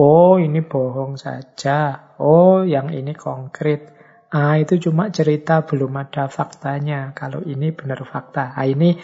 Oh, 0.00 0.40
ini 0.40 0.64
bohong 0.64 1.20
saja. 1.20 2.16
Oh, 2.16 2.64
yang 2.64 2.88
ini 2.88 3.12
konkret. 3.12 3.92
Ah, 4.32 4.56
itu 4.56 4.80
cuma 4.80 5.12
cerita, 5.12 5.60
belum 5.60 5.92
ada 6.00 6.24
faktanya. 6.32 7.12
Kalau 7.12 7.44
ini 7.44 7.68
benar 7.68 8.00
fakta. 8.08 8.56
Ah, 8.56 8.64
ini 8.64 8.96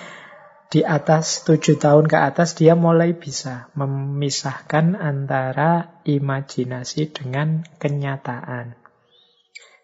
di 0.73 0.81
atas 0.81 1.45
tujuh 1.45 1.77
tahun 1.77 2.09
ke 2.09 2.17
atas 2.17 2.57
dia 2.57 2.73
mulai 2.73 3.13
bisa 3.13 3.69
memisahkan 3.77 4.97
antara 4.97 6.01
imajinasi 6.09 7.13
dengan 7.13 7.61
kenyataan. 7.77 8.73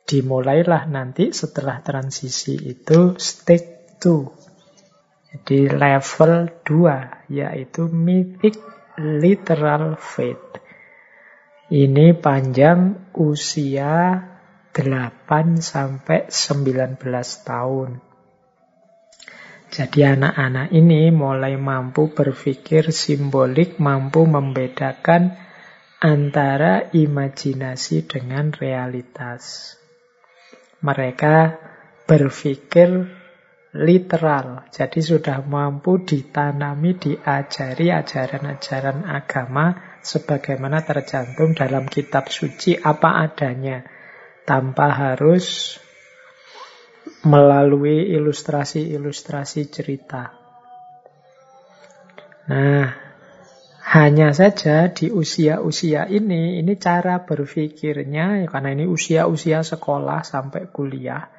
Dimulailah 0.05 0.89
nanti 0.89 1.33
setelah 1.33 1.81
transisi 1.85 2.57
itu 2.61 3.17
stage 3.21 4.01
2. 4.01 5.33
Jadi 5.33 5.61
level 5.73 6.33
2 6.65 7.33
yaitu 7.33 7.89
mythic 7.93 8.61
literal 8.97 9.97
faith. 10.01 10.61
Ini 11.73 12.17
panjang 12.17 13.13
usia 13.17 14.34
8 14.75 15.63
sampai 15.63 16.27
19 16.27 16.99
tahun. 17.47 18.03
Jadi 19.71 20.07
anak-anak 20.07 20.75
ini 20.75 21.15
mulai 21.15 21.55
mampu 21.55 22.11
berpikir 22.11 22.91
simbolik, 22.91 23.79
mampu 23.79 24.27
membedakan 24.27 25.35
antara 26.03 26.91
imajinasi 26.91 28.07
dengan 28.07 28.51
realitas. 28.51 29.75
Mereka 30.83 31.59
berpikir 32.07 33.09
literal. 33.75 34.69
Jadi 34.71 35.03
sudah 35.03 35.43
mampu 35.43 36.07
ditanami, 36.07 36.95
diajari 36.95 37.91
ajaran-ajaran 37.91 39.03
agama 39.07 39.99
sebagaimana 40.05 40.87
tercantum 40.87 41.57
dalam 41.57 41.91
kitab 41.91 42.31
suci 42.31 42.79
apa 42.79 43.27
adanya. 43.27 43.94
Tanpa 44.45 44.93
harus 44.93 45.77
melalui 47.25 48.13
ilustrasi-ilustrasi 48.13 49.73
cerita. 49.73 50.37
Nah, 52.45 52.93
hanya 53.85 54.33
saja 54.37 54.93
di 54.93 55.09
usia-usia 55.13 56.09
ini, 56.09 56.61
ini 56.61 56.73
cara 56.77 57.25
berpikirnya, 57.25 58.45
karena 58.49 58.73
ini 58.73 58.85
usia-usia 58.85 59.65
sekolah 59.65 60.21
sampai 60.25 60.69
kuliah, 60.69 61.33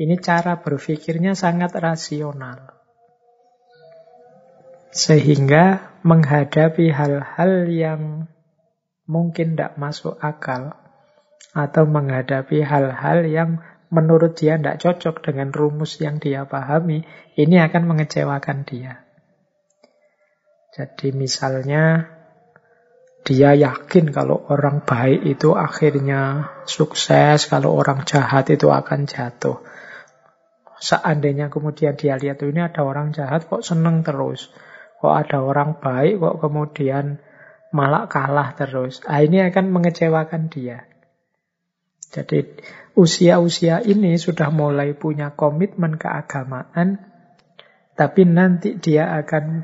ini 0.00 0.16
cara 0.20 0.60
berpikirnya 0.60 1.32
sangat 1.36 1.76
rasional. 1.76 2.76
Sehingga 4.90 5.96
menghadapi 6.02 6.90
hal-hal 6.90 7.68
yang 7.68 8.26
mungkin 9.06 9.54
tidak 9.54 9.78
masuk 9.78 10.18
akal 10.18 10.79
atau 11.50 11.84
menghadapi 11.88 12.62
hal-hal 12.62 13.26
yang 13.26 13.50
menurut 13.90 14.38
dia 14.38 14.54
tidak 14.54 14.78
cocok 14.78 15.26
dengan 15.26 15.50
rumus 15.50 15.98
yang 15.98 16.22
dia 16.22 16.46
pahami, 16.46 17.02
ini 17.34 17.56
akan 17.58 17.82
mengecewakan 17.90 18.62
dia. 18.62 19.02
Jadi 20.70 21.10
misalnya 21.10 22.06
dia 23.26 23.52
yakin 23.52 24.14
kalau 24.14 24.46
orang 24.46 24.86
baik 24.86 25.26
itu 25.26 25.58
akhirnya 25.58 26.54
sukses, 26.64 27.50
kalau 27.50 27.74
orang 27.74 28.06
jahat 28.06 28.48
itu 28.54 28.70
akan 28.70 29.10
jatuh. 29.10 29.60
Seandainya 30.80 31.52
kemudian 31.52 31.98
dia 31.98 32.16
lihat 32.16 32.40
ini 32.40 32.64
ada 32.64 32.80
orang 32.86 33.12
jahat 33.12 33.44
kok 33.50 33.60
seneng 33.60 34.00
terus. 34.00 34.48
Kok 35.02 35.12
ada 35.12 35.44
orang 35.44 35.76
baik 35.76 36.16
kok 36.22 36.36
kemudian 36.40 37.20
malah 37.74 38.08
kalah 38.08 38.56
terus. 38.56 39.04
Ah, 39.04 39.20
ini 39.20 39.44
akan 39.44 39.68
mengecewakan 39.68 40.48
dia. 40.48 40.88
Jadi 42.10 42.58
usia-usia 42.98 43.80
ini 43.86 44.18
sudah 44.18 44.50
mulai 44.50 44.98
punya 44.98 45.32
komitmen 45.32 45.94
keagamaan, 45.94 46.98
tapi 47.94 48.26
nanti 48.26 48.76
dia 48.82 49.14
akan 49.22 49.62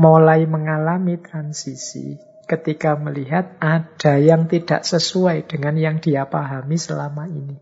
mulai 0.00 0.48
mengalami 0.48 1.20
transisi 1.20 2.16
ketika 2.48 2.96
melihat 2.96 3.60
ada 3.60 4.16
yang 4.16 4.48
tidak 4.48 4.88
sesuai 4.88 5.44
dengan 5.44 5.76
yang 5.76 5.96
dia 6.00 6.24
pahami 6.24 6.80
selama 6.80 7.28
ini. 7.28 7.60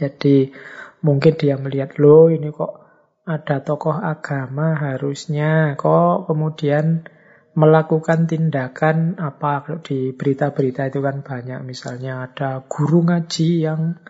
Jadi 0.00 0.48
Mungkin 1.00 1.32
dia 1.40 1.56
melihat, 1.56 1.96
loh 1.96 2.28
ini 2.28 2.52
kok 2.52 2.76
ada 3.24 3.64
tokoh 3.64 3.96
agama 3.96 4.76
harusnya 4.76 5.76
kok 5.80 6.28
kemudian 6.28 7.08
melakukan 7.60 8.24
tindakan 8.24 9.20
apa 9.20 9.60
kalau 9.60 9.84
di 9.84 10.16
berita-berita 10.16 10.88
itu 10.88 11.04
kan 11.04 11.20
banyak 11.20 11.60
misalnya 11.60 12.24
ada 12.24 12.64
guru 12.64 13.04
ngaji 13.04 13.50
yang 13.60 14.00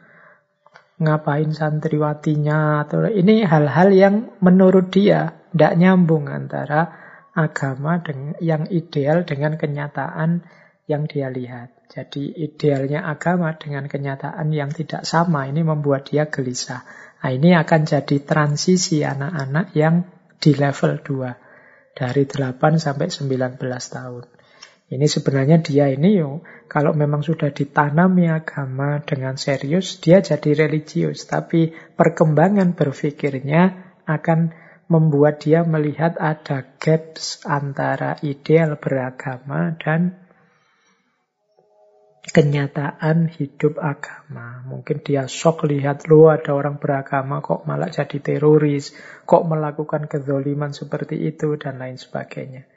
ngapain 1.02 1.51
santriwatinya 1.51 2.86
atau 2.86 3.10
ini 3.10 3.43
hal-hal 3.43 3.90
yang 3.90 4.14
menurut 4.39 4.94
dia 4.94 5.35
tidak 5.51 5.74
nyambung 5.82 6.31
antara 6.31 6.94
agama 7.35 7.98
dengan 7.98 8.39
yang 8.39 8.70
ideal 8.70 9.27
dengan 9.27 9.59
kenyataan 9.59 10.47
yang 10.86 11.10
dia 11.10 11.27
lihat. 11.27 11.74
Jadi 11.90 12.31
idealnya 12.39 13.02
agama 13.02 13.51
dengan 13.59 13.90
kenyataan 13.90 14.55
yang 14.55 14.70
tidak 14.70 15.02
sama 15.02 15.51
ini 15.51 15.66
membuat 15.66 16.06
dia 16.06 16.31
gelisah. 16.31 16.86
Nah, 17.18 17.31
ini 17.35 17.59
akan 17.59 17.81
jadi 17.82 18.16
transisi 18.22 19.02
anak-anak 19.02 19.74
yang 19.74 20.06
di 20.39 20.55
level 20.55 21.02
2 21.02 21.49
dari 21.97 22.27
8 22.29 22.79
sampai 22.79 23.09
19 23.11 23.59
tahun. 23.67 24.25
Ini 24.91 25.07
sebenarnya 25.07 25.62
dia 25.62 25.87
ini 25.87 26.19
yo 26.19 26.43
kalau 26.67 26.91
memang 26.95 27.23
sudah 27.23 27.55
ditanami 27.55 28.27
agama 28.27 28.99
dengan 29.03 29.39
serius 29.39 30.03
dia 30.03 30.19
jadi 30.19 30.67
religius 30.67 31.31
tapi 31.31 31.71
perkembangan 31.95 32.75
berpikirnya 32.75 33.95
akan 34.03 34.51
membuat 34.91 35.47
dia 35.47 35.62
melihat 35.62 36.19
ada 36.19 36.67
gaps 36.83 37.47
antara 37.47 38.19
ideal 38.27 38.75
beragama 38.83 39.79
dan 39.79 40.20
kenyataan 42.21 43.33
hidup 43.33 43.81
agama. 43.81 44.61
Mungkin 44.69 45.01
dia 45.01 45.25
shock 45.25 45.65
lihat, 45.65 46.05
lo 46.05 46.29
ada 46.29 46.53
orang 46.53 46.77
beragama 46.77 47.41
kok 47.41 47.65
malah 47.65 47.89
jadi 47.89 48.21
teroris, 48.21 48.93
kok 49.25 49.49
melakukan 49.49 50.05
kezoliman 50.05 50.77
seperti 50.77 51.17
itu, 51.25 51.57
dan 51.57 51.81
lain 51.81 51.97
sebagainya. 51.97 52.69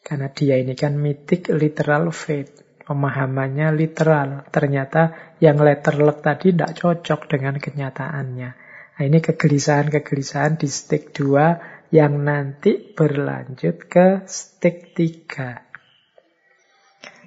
Karena 0.00 0.32
dia 0.32 0.56
ini 0.56 0.72
kan 0.72 0.96
mitik 0.96 1.52
literal 1.52 2.08
faith. 2.08 2.64
Pemahamannya 2.88 3.76
literal. 3.76 4.48
Ternyata 4.48 5.36
yang 5.44 5.60
letterlek 5.60 6.24
tadi 6.24 6.56
tidak 6.56 6.72
cocok 6.80 7.28
dengan 7.28 7.60
kenyataannya. 7.60 8.50
Nah, 8.96 9.04
ini 9.04 9.20
kegelisahan-kegelisahan 9.20 10.56
di 10.56 10.72
stik 10.72 11.12
2 11.12 11.92
yang 11.92 12.24
nanti 12.24 12.96
berlanjut 12.96 13.84
ke 13.84 14.24
stik 14.24 14.96
3. 14.96 15.68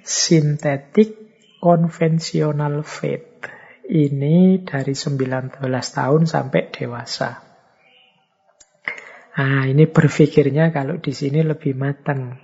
Sintetik 0.02 1.21
konvensional 1.62 2.82
faith. 2.82 3.46
Ini 3.86 4.66
dari 4.66 4.98
19 4.98 5.62
tahun 5.70 6.22
sampai 6.26 6.62
dewasa. 6.74 7.30
Nah, 9.32 9.64
ini 9.70 9.86
berpikirnya 9.86 10.74
kalau 10.74 10.98
di 10.98 11.14
sini 11.14 11.46
lebih 11.46 11.78
matang. 11.78 12.36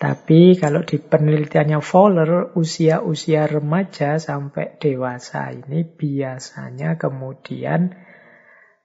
Tapi 0.00 0.56
kalau 0.56 0.80
di 0.80 0.96
penelitiannya 0.96 1.84
Fowler, 1.84 2.56
usia-usia 2.56 3.44
remaja 3.44 4.16
sampai 4.16 4.80
dewasa 4.80 5.52
ini 5.52 5.84
biasanya 5.84 6.96
kemudian 6.96 7.92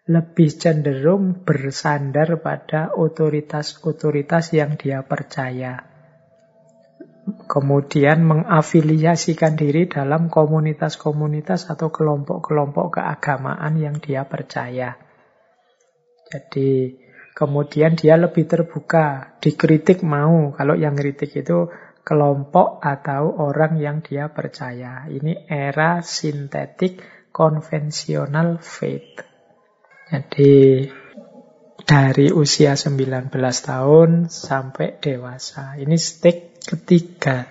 lebih 0.06 0.52
cenderung 0.52 1.48
bersandar 1.48 2.44
pada 2.44 2.92
otoritas-otoritas 2.92 4.52
yang 4.52 4.76
dia 4.76 5.02
percaya. 5.08 5.95
Kemudian 7.26 8.22
mengafiliasikan 8.22 9.58
diri 9.58 9.90
dalam 9.90 10.30
komunitas-komunitas 10.30 11.74
atau 11.74 11.90
kelompok-kelompok 11.90 13.02
keagamaan 13.02 13.82
yang 13.82 13.98
dia 13.98 14.30
percaya. 14.30 14.94
Jadi 16.30 17.02
Kemudian 17.36 18.00
dia 18.00 18.16
lebih 18.16 18.48
terbuka, 18.48 19.36
dikritik 19.44 20.08
mau. 20.08 20.56
Kalau 20.56 20.72
yang 20.72 20.96
kritik 20.96 21.36
itu 21.36 21.68
kelompok 22.00 22.80
atau 22.80 23.28
orang 23.28 23.76
yang 23.76 24.00
dia 24.00 24.32
percaya. 24.32 25.04
Ini 25.12 25.44
era 25.44 26.00
sintetik 26.00 27.04
konvensional 27.36 28.64
faith. 28.64 29.20
Jadi 30.08 30.88
dari 31.84 32.32
usia 32.32 32.80
19 32.80 33.28
tahun 33.68 34.32
sampai 34.32 35.04
dewasa. 35.04 35.76
Ini 35.76 35.96
stage 36.00 36.55
ketiga. 36.66 37.48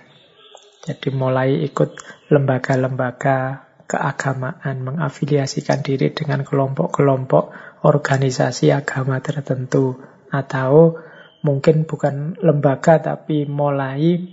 Jadi 0.85 1.09
mulai 1.09 1.65
ikut 1.65 1.97
lembaga-lembaga 2.29 3.65
keagamaan, 3.85 4.81
mengafiliasikan 4.81 5.81
diri 5.81 6.13
dengan 6.13 6.45
kelompok-kelompok 6.45 7.53
organisasi 7.85 8.73
agama 8.73 9.21
tertentu 9.21 9.97
atau 10.29 10.97
mungkin 11.45 11.85
bukan 11.85 12.37
lembaga 12.41 12.97
tapi 13.01 13.45
mulai 13.45 14.25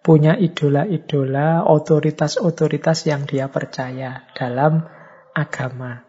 punya 0.00 0.34
idola-idola, 0.34 1.62
otoritas-otoritas 1.68 3.06
yang 3.06 3.28
dia 3.28 3.46
percaya 3.52 4.26
dalam 4.32 4.88
agama. 5.36 6.02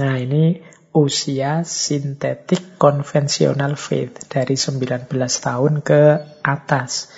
Nah, 0.00 0.14
ini 0.16 0.58
usia 0.96 1.62
sintetik 1.62 2.80
konvensional 2.80 3.76
faith 3.76 4.26
dari 4.32 4.56
19 4.56 5.06
tahun 5.38 5.84
ke 5.84 6.02
atas. 6.42 7.12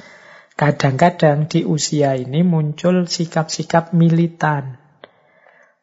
Kadang-kadang 0.61 1.49
di 1.49 1.65
usia 1.65 2.13
ini 2.21 2.45
muncul 2.45 3.09
sikap-sikap 3.09 3.97
militan. 3.97 4.77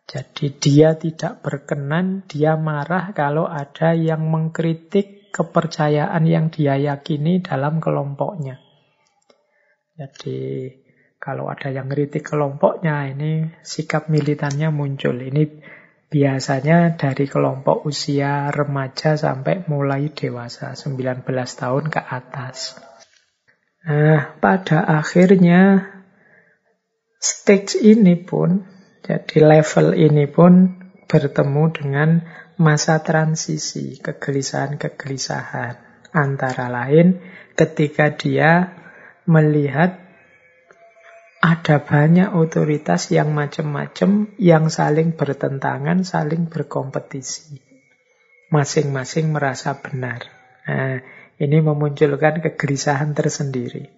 Jadi 0.06 0.54
dia 0.54 0.94
tidak 0.94 1.42
berkenan, 1.42 2.30
dia 2.30 2.54
marah 2.62 3.10
kalau 3.18 3.50
ada 3.50 3.98
yang 3.98 4.30
mengkritik 4.30 5.34
kepercayaan 5.34 6.22
yang 6.30 6.54
dia 6.54 6.78
yakini 6.78 7.42
dalam 7.42 7.82
kelompoknya. 7.82 8.62
Jadi 9.98 10.70
kalau 11.18 11.50
ada 11.50 11.74
yang 11.74 11.90
kritik 11.90 12.22
kelompoknya, 12.22 13.10
ini 13.10 13.50
sikap 13.66 14.14
militannya 14.14 14.70
muncul. 14.70 15.18
Ini 15.18 15.58
biasanya 16.06 16.94
dari 16.94 17.26
kelompok 17.26 17.82
usia 17.90 18.54
remaja 18.54 19.18
sampai 19.18 19.66
mulai 19.66 20.14
dewasa, 20.14 20.78
19 20.78 21.26
tahun 21.34 21.90
ke 21.90 22.02
atas. 22.06 22.87
Nah, 23.88 24.36
pada 24.44 24.84
akhirnya 24.84 25.88
stage 27.24 27.80
ini 27.80 28.20
pun 28.20 28.68
jadi 29.00 29.40
level 29.40 29.96
ini 29.96 30.28
pun 30.28 30.76
bertemu 31.08 31.64
dengan 31.72 32.10
masa 32.60 33.00
transisi, 33.00 33.96
kegelisahan-kegelisahan. 34.04 35.88
Antara 36.12 36.68
lain 36.68 37.24
ketika 37.56 38.12
dia 38.12 38.76
melihat 39.24 40.04
ada 41.40 41.80
banyak 41.80 42.36
otoritas 42.36 43.08
yang 43.14 43.32
macam-macam 43.32 44.36
yang 44.36 44.68
saling 44.68 45.16
bertentangan, 45.16 46.04
saling 46.04 46.52
berkompetisi. 46.52 47.64
Masing-masing 48.52 49.32
merasa 49.32 49.80
benar. 49.80 50.28
Nah, 50.68 51.00
ini 51.38 51.58
memunculkan 51.62 52.42
kegelisahan 52.42 53.14
tersendiri. 53.14 53.94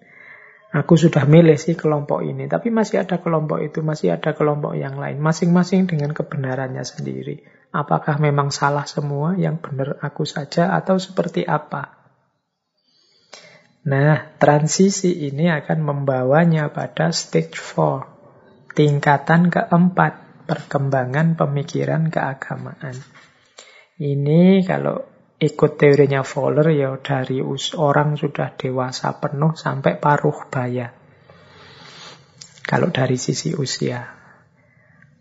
Aku 0.70 0.94
sudah 0.94 1.26
milih 1.26 1.58
sih 1.58 1.74
kelompok 1.74 2.22
ini, 2.22 2.46
tapi 2.46 2.70
masih 2.70 3.02
ada 3.02 3.18
kelompok 3.18 3.58
itu, 3.58 3.82
masih 3.82 4.14
ada 4.14 4.38
kelompok 4.38 4.78
yang 4.78 5.02
lain, 5.02 5.18
masing-masing 5.18 5.90
dengan 5.90 6.14
kebenarannya 6.14 6.86
sendiri. 6.86 7.42
Apakah 7.74 8.22
memang 8.22 8.54
salah 8.54 8.86
semua, 8.86 9.34
yang 9.34 9.58
benar 9.58 9.98
aku 9.98 10.22
saja, 10.22 10.70
atau 10.70 10.94
seperti 11.02 11.42
apa? 11.42 12.00
Nah, 13.90 14.36
transisi 14.38 15.26
ini 15.26 15.50
akan 15.50 15.78
membawanya 15.82 16.70
pada 16.70 17.10
stage 17.10 17.58
4, 17.58 18.76
tingkatan 18.78 19.50
keempat, 19.50 20.46
perkembangan 20.46 21.34
pemikiran 21.34 22.14
keagamaan. 22.14 22.94
Ini 23.98 24.62
kalau 24.70 25.02
ikut 25.40 25.80
teorinya 25.80 26.20
Fowler 26.20 26.68
ya 26.76 26.92
dari 27.00 27.40
orang 27.80 28.20
sudah 28.20 28.52
dewasa 28.60 29.16
penuh 29.16 29.56
sampai 29.56 29.96
paruh 29.96 30.36
baya. 30.52 30.92
Kalau 32.60 32.92
dari 32.92 33.16
sisi 33.16 33.56
usia. 33.56 34.20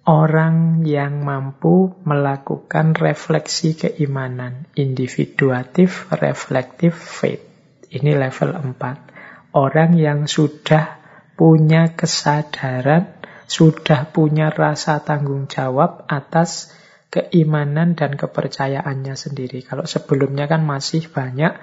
Orang 0.10 0.90
yang 0.90 1.22
mampu 1.22 1.94
melakukan 2.02 2.98
refleksi 2.98 3.78
keimanan, 3.78 4.66
individuatif, 4.74 6.10
reflektif, 6.10 6.98
faith. 6.98 7.46
Ini 7.94 8.18
level 8.18 8.58
4. 8.58 9.54
Orang 9.54 9.94
yang 9.98 10.26
sudah 10.26 10.98
punya 11.38 11.94
kesadaran, 11.94 13.22
sudah 13.46 14.10
punya 14.10 14.50
rasa 14.50 15.02
tanggung 15.06 15.46
jawab 15.46 16.10
atas 16.10 16.74
keimanan 17.10 17.98
dan 17.98 18.14
kepercayaannya 18.16 19.18
sendiri. 19.18 19.66
Kalau 19.66 19.86
sebelumnya 19.90 20.46
kan 20.46 20.62
masih 20.62 21.10
banyak 21.10 21.58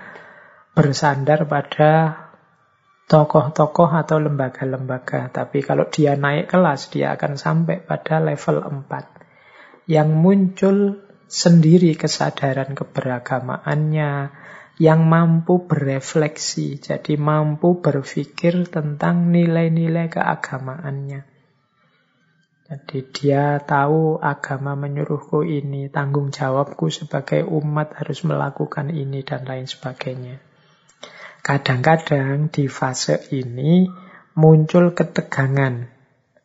bersandar 0.74 1.46
pada 1.46 2.26
tokoh-tokoh 3.06 3.90
atau 3.94 4.18
lembaga-lembaga. 4.18 5.30
Tapi 5.30 5.62
kalau 5.62 5.86
dia 5.86 6.18
naik 6.18 6.50
kelas, 6.50 6.90
dia 6.90 7.14
akan 7.14 7.38
sampai 7.38 7.78
pada 7.80 8.18
level 8.18 8.60
4. 8.90 9.86
Yang 9.86 10.10
muncul 10.18 10.76
sendiri 11.30 11.94
kesadaran 11.94 12.74
keberagamaannya, 12.74 14.10
yang 14.76 15.08
mampu 15.08 15.64
berefleksi, 15.64 16.82
jadi 16.82 17.16
mampu 17.16 17.80
berpikir 17.80 18.68
tentang 18.68 19.32
nilai-nilai 19.32 20.10
keagamaannya. 20.12 21.35
Jadi 22.66 22.98
dia 23.14 23.62
tahu 23.62 24.18
agama 24.18 24.74
menyuruhku 24.74 25.46
ini, 25.46 25.86
tanggung 25.86 26.34
jawabku 26.34 26.90
sebagai 26.90 27.46
umat 27.46 27.94
harus 27.94 28.26
melakukan 28.26 28.90
ini 28.90 29.22
dan 29.22 29.46
lain 29.46 29.70
sebagainya. 29.70 30.42
Kadang-kadang 31.46 32.50
di 32.50 32.66
fase 32.66 33.22
ini 33.30 33.86
muncul 34.34 34.98
ketegangan 34.98 35.86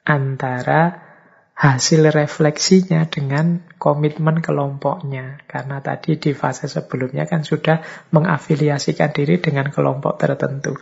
antara 0.05 1.09
hasil 1.57 2.13
refleksinya 2.13 3.09
dengan 3.09 3.65
komitmen 3.81 4.45
kelompoknya. 4.45 5.41
Karena 5.49 5.81
tadi 5.81 6.21
di 6.21 6.37
fase 6.37 6.69
sebelumnya 6.69 7.25
kan 7.25 7.41
sudah 7.41 7.81
mengafiliasikan 8.13 9.09
diri 9.09 9.41
dengan 9.41 9.73
kelompok 9.73 10.21
tertentu. 10.21 10.77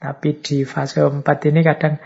Tapi 0.00 0.40
di 0.40 0.64
fase 0.64 1.04
4 1.04 1.20
ini 1.52 1.60
kadang 1.60 2.00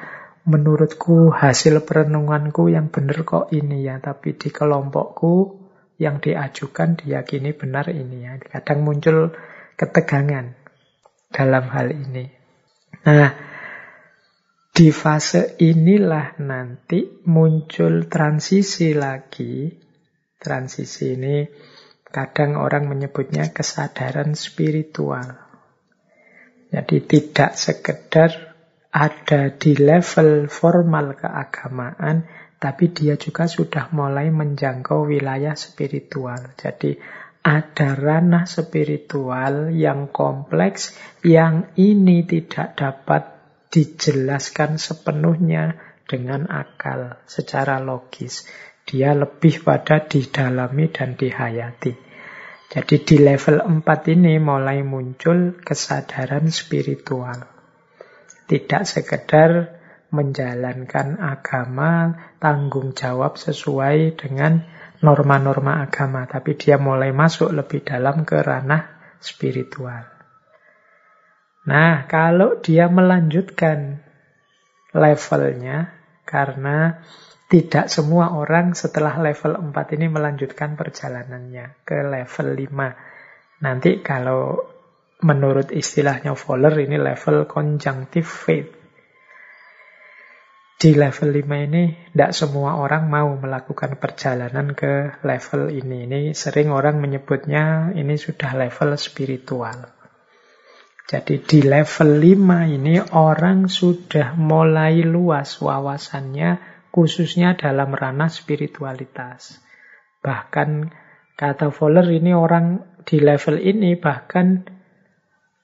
menurutku 0.44 1.32
hasil 1.32 1.84
perenunganku 1.88 2.68
yang 2.68 2.92
benar 2.92 3.24
kok 3.24 3.48
ini 3.52 3.88
ya, 3.88 3.96
tapi 4.00 4.36
di 4.36 4.52
kelompokku 4.52 5.64
yang 5.96 6.20
diajukan 6.20 7.00
diyakini 7.00 7.56
benar 7.56 7.88
ini 7.88 8.28
ya. 8.28 8.36
Kadang 8.36 8.84
muncul 8.84 9.32
ketegangan 9.74 10.52
dalam 11.32 11.64
hal 11.72 11.88
ini. 11.90 12.24
Nah, 13.04 13.30
di 14.74 14.88
fase 14.90 15.54
inilah 15.58 16.38
nanti 16.42 17.24
muncul 17.26 18.06
transisi 18.10 18.92
lagi. 18.94 19.70
Transisi 20.38 21.16
ini 21.16 21.46
kadang 22.04 22.60
orang 22.60 22.86
menyebutnya 22.86 23.48
kesadaran 23.50 24.36
spiritual. 24.36 25.40
Jadi 26.68 26.96
tidak 27.06 27.54
sekedar 27.54 28.53
ada 28.94 29.50
di 29.50 29.74
level 29.74 30.46
formal 30.46 31.18
keagamaan, 31.18 32.30
tapi 32.62 32.94
dia 32.94 33.18
juga 33.18 33.50
sudah 33.50 33.90
mulai 33.90 34.30
menjangkau 34.30 35.10
wilayah 35.10 35.58
spiritual. 35.58 36.54
Jadi 36.54 36.94
ada 37.42 37.98
ranah 37.98 38.46
spiritual 38.46 39.74
yang 39.74 40.14
kompleks 40.14 40.94
yang 41.26 41.74
ini 41.74 42.22
tidak 42.22 42.78
dapat 42.78 43.34
dijelaskan 43.74 44.78
sepenuhnya 44.78 45.74
dengan 46.06 46.46
akal 46.46 47.18
secara 47.26 47.82
logis. 47.82 48.46
Dia 48.86 49.10
lebih 49.10 49.66
pada 49.66 50.06
didalami 50.06 50.86
dan 50.94 51.18
dihayati. 51.18 51.92
Jadi 52.70 52.96
di 53.02 53.16
level 53.18 53.58
4 53.58 54.14
ini 54.14 54.38
mulai 54.38 54.86
muncul 54.86 55.58
kesadaran 55.58 56.46
spiritual. 56.54 57.53
Tidak 58.44 58.82
sekedar 58.84 59.80
menjalankan 60.14 61.18
agama, 61.18 62.14
tanggung 62.38 62.94
jawab 62.94 63.34
sesuai 63.34 64.14
dengan 64.14 64.62
norma-norma 65.02 65.82
agama, 65.82 66.24
tapi 66.24 66.54
dia 66.54 66.78
mulai 66.78 67.10
masuk 67.10 67.50
lebih 67.50 67.82
dalam 67.82 68.22
ke 68.22 68.38
ranah 68.40 69.16
spiritual. 69.18 70.06
Nah, 71.64 72.04
kalau 72.06 72.60
dia 72.60 72.86
melanjutkan 72.92 74.04
levelnya, 74.92 75.90
karena 76.24 77.04
tidak 77.48 77.92
semua 77.92 78.34
orang 78.34 78.72
setelah 78.72 79.20
level 79.20 79.72
4 79.72 79.96
ini 79.96 80.06
melanjutkan 80.08 80.74
perjalanannya 80.74 81.84
ke 81.84 82.02
level 82.02 82.48
5. 82.56 83.62
Nanti 83.64 84.00
kalau 84.00 84.73
menurut 85.24 85.72
istilahnya 85.72 86.36
Fowler 86.36 86.76
ini 86.84 87.00
level 87.00 87.48
conjunctive 87.48 88.28
faith. 88.28 88.70
Di 90.76 90.92
level 90.92 91.32
5 91.32 91.64
ini 91.64 92.12
tidak 92.12 92.36
semua 92.36 92.76
orang 92.76 93.08
mau 93.08 93.32
melakukan 93.40 93.96
perjalanan 93.96 94.76
ke 94.76 95.16
level 95.24 95.72
ini. 95.72 96.04
Ini 96.04 96.20
sering 96.36 96.68
orang 96.68 97.00
menyebutnya 97.00 97.96
ini 97.96 98.20
sudah 98.20 98.52
level 98.52 98.92
spiritual. 99.00 99.88
Jadi 101.08 101.40
di 101.40 101.64
level 101.64 102.20
5 102.20 102.76
ini 102.76 103.00
orang 103.16 103.64
sudah 103.72 104.36
mulai 104.36 105.00
luas 105.00 105.56
wawasannya 105.56 106.60
khususnya 106.92 107.56
dalam 107.56 107.96
ranah 107.96 108.28
spiritualitas. 108.28 109.64
Bahkan 110.20 110.92
kata 111.40 111.72
Fowler 111.72 112.12
ini 112.12 112.36
orang 112.36 112.84
di 113.08 113.24
level 113.24 113.56
ini 113.56 113.96
bahkan 113.96 114.73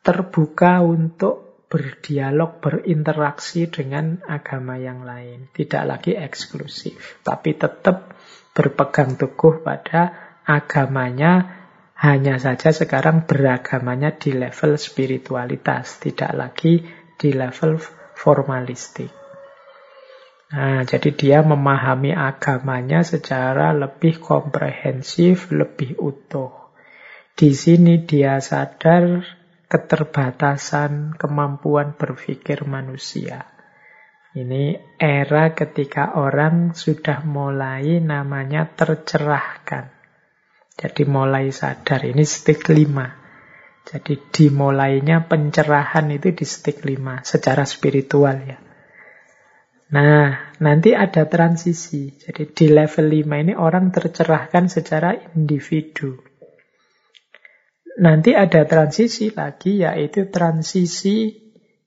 terbuka 0.01 0.81
untuk 0.81 1.67
berdialog, 1.71 2.59
berinteraksi 2.59 3.71
dengan 3.71 4.19
agama 4.27 4.75
yang 4.77 5.07
lain. 5.07 5.47
Tidak 5.55 5.87
lagi 5.87 6.19
eksklusif, 6.19 7.23
tapi 7.23 7.55
tetap 7.55 8.11
berpegang 8.51 9.15
teguh 9.15 9.63
pada 9.63 10.35
agamanya 10.43 11.63
hanya 12.01 12.41
saja 12.41 12.73
sekarang 12.73 13.29
beragamanya 13.29 14.17
di 14.17 14.33
level 14.33 14.81
spiritualitas, 14.81 16.01
tidak 16.01 16.33
lagi 16.33 16.83
di 17.21 17.31
level 17.31 17.77
formalistik. 18.17 19.13
Nah, 20.51 20.83
jadi 20.83 21.15
dia 21.15 21.39
memahami 21.47 22.11
agamanya 22.11 23.07
secara 23.07 23.71
lebih 23.71 24.19
komprehensif, 24.19 25.55
lebih 25.55 25.95
utuh. 26.03 26.51
Di 27.39 27.55
sini 27.55 28.03
dia 28.03 28.43
sadar 28.43 29.23
keterbatasan 29.71 31.15
kemampuan 31.15 31.95
berpikir 31.95 32.67
manusia. 32.67 33.47
Ini 34.35 34.99
era 34.99 35.55
ketika 35.55 36.19
orang 36.19 36.75
sudah 36.75 37.23
mulai 37.23 38.03
namanya 38.03 38.67
tercerahkan. 38.67 39.91
Jadi 40.75 41.03
mulai 41.07 41.55
sadar, 41.55 42.03
ini 42.03 42.27
stik 42.27 42.67
lima. 42.71 43.15
Jadi 43.87 44.19
dimulainya 44.31 45.31
pencerahan 45.31 46.11
itu 46.11 46.35
di 46.35 46.47
stik 46.47 46.83
lima, 46.83 47.23
secara 47.23 47.63
spiritual 47.63 48.39
ya. 48.43 48.59
Nah, 49.91 50.55
nanti 50.63 50.95
ada 50.95 51.27
transisi. 51.27 52.15
Jadi 52.15 52.55
di 52.55 52.67
level 52.71 53.11
5 53.11 53.43
ini 53.43 53.53
orang 53.59 53.91
tercerahkan 53.91 54.71
secara 54.71 55.19
individu. 55.35 56.30
Nanti 58.01 58.33
ada 58.33 58.65
transisi 58.65 59.29
lagi, 59.29 59.85
yaitu 59.85 60.33
transisi 60.33 61.37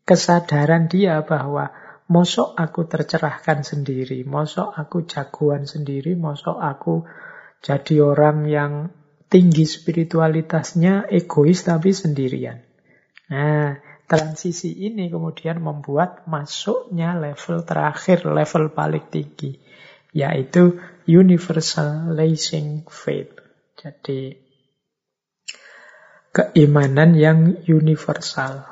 kesadaran 0.05 0.85
dia 0.85 1.25
bahwa 1.25 1.73
mosok 2.05 2.53
aku 2.53 2.85
tercerahkan 2.85 3.65
sendiri, 3.65 4.21
mosok 4.21 4.77
aku 4.77 5.09
jagoan 5.09 5.65
sendiri, 5.65 6.13
mosok 6.13 6.61
aku 6.61 7.01
jadi 7.65 7.95
orang 8.05 8.45
yang 8.45 8.73
tinggi 9.25 9.65
spiritualitasnya 9.65 11.09
egois 11.09 11.65
tapi 11.65 11.89
sendirian. 11.89 12.61
Nah, 13.33 13.81
transisi 14.05 14.69
ini 14.85 15.09
kemudian 15.09 15.57
membuat 15.57 16.29
masuknya 16.29 17.17
level 17.17 17.65
terakhir, 17.65 18.29
level 18.29 18.69
paling 18.69 19.09
tinggi, 19.09 19.57
yaitu 20.13 20.77
universalizing 21.09 22.85
faith. 22.85 23.33
Jadi 23.73 24.42
keimanan 26.33 27.13
yang 27.13 27.61
universal. 27.69 28.65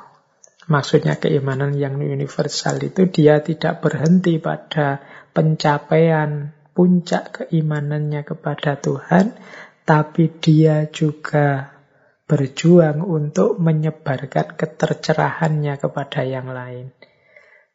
Maksudnya 0.66 1.18
keimanan 1.18 1.74
yang 1.78 1.98
universal 2.02 2.82
itu 2.82 3.06
dia 3.06 3.38
tidak 3.42 3.82
berhenti 3.82 4.42
pada 4.42 4.98
pencapaian 5.30 6.54
puncak 6.74 7.46
keimanannya 7.46 8.26
kepada 8.26 8.82
Tuhan, 8.82 9.38
tapi 9.86 10.30
dia 10.42 10.90
juga 10.90 11.78
berjuang 12.26 13.04
untuk 13.04 13.58
menyebarkan 13.60 14.56
ketercerahannya 14.56 15.74
kepada 15.78 16.22
yang 16.24 16.48
lain. 16.50 16.94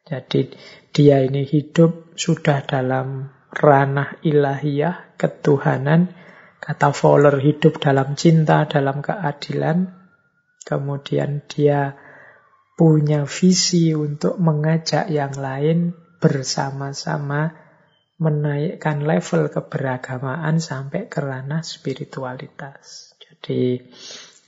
Jadi 0.07 0.55
dia 0.95 1.19
ini 1.19 1.43
hidup 1.43 2.15
sudah 2.15 2.63
dalam 2.63 3.27
ranah 3.51 4.17
ilahiyah, 4.23 5.19
ketuhanan. 5.19 6.15
Kata 6.67 6.91
Fowler 6.91 7.39
hidup 7.39 7.79
dalam 7.79 8.19
cinta, 8.19 8.67
dalam 8.67 8.99
keadilan. 8.99 9.87
Kemudian 10.67 11.47
dia 11.47 11.95
punya 12.75 13.23
visi 13.23 13.95
untuk 13.95 14.35
mengajak 14.35 15.07
yang 15.07 15.31
lain 15.39 15.95
bersama-sama 16.19 17.55
menaikkan 18.19 18.99
level 18.99 19.47
keberagamaan 19.47 20.59
sampai 20.59 21.07
ke 21.07 21.23
ranah 21.23 21.63
spiritualitas. 21.63 23.15
Jadi 23.15 23.79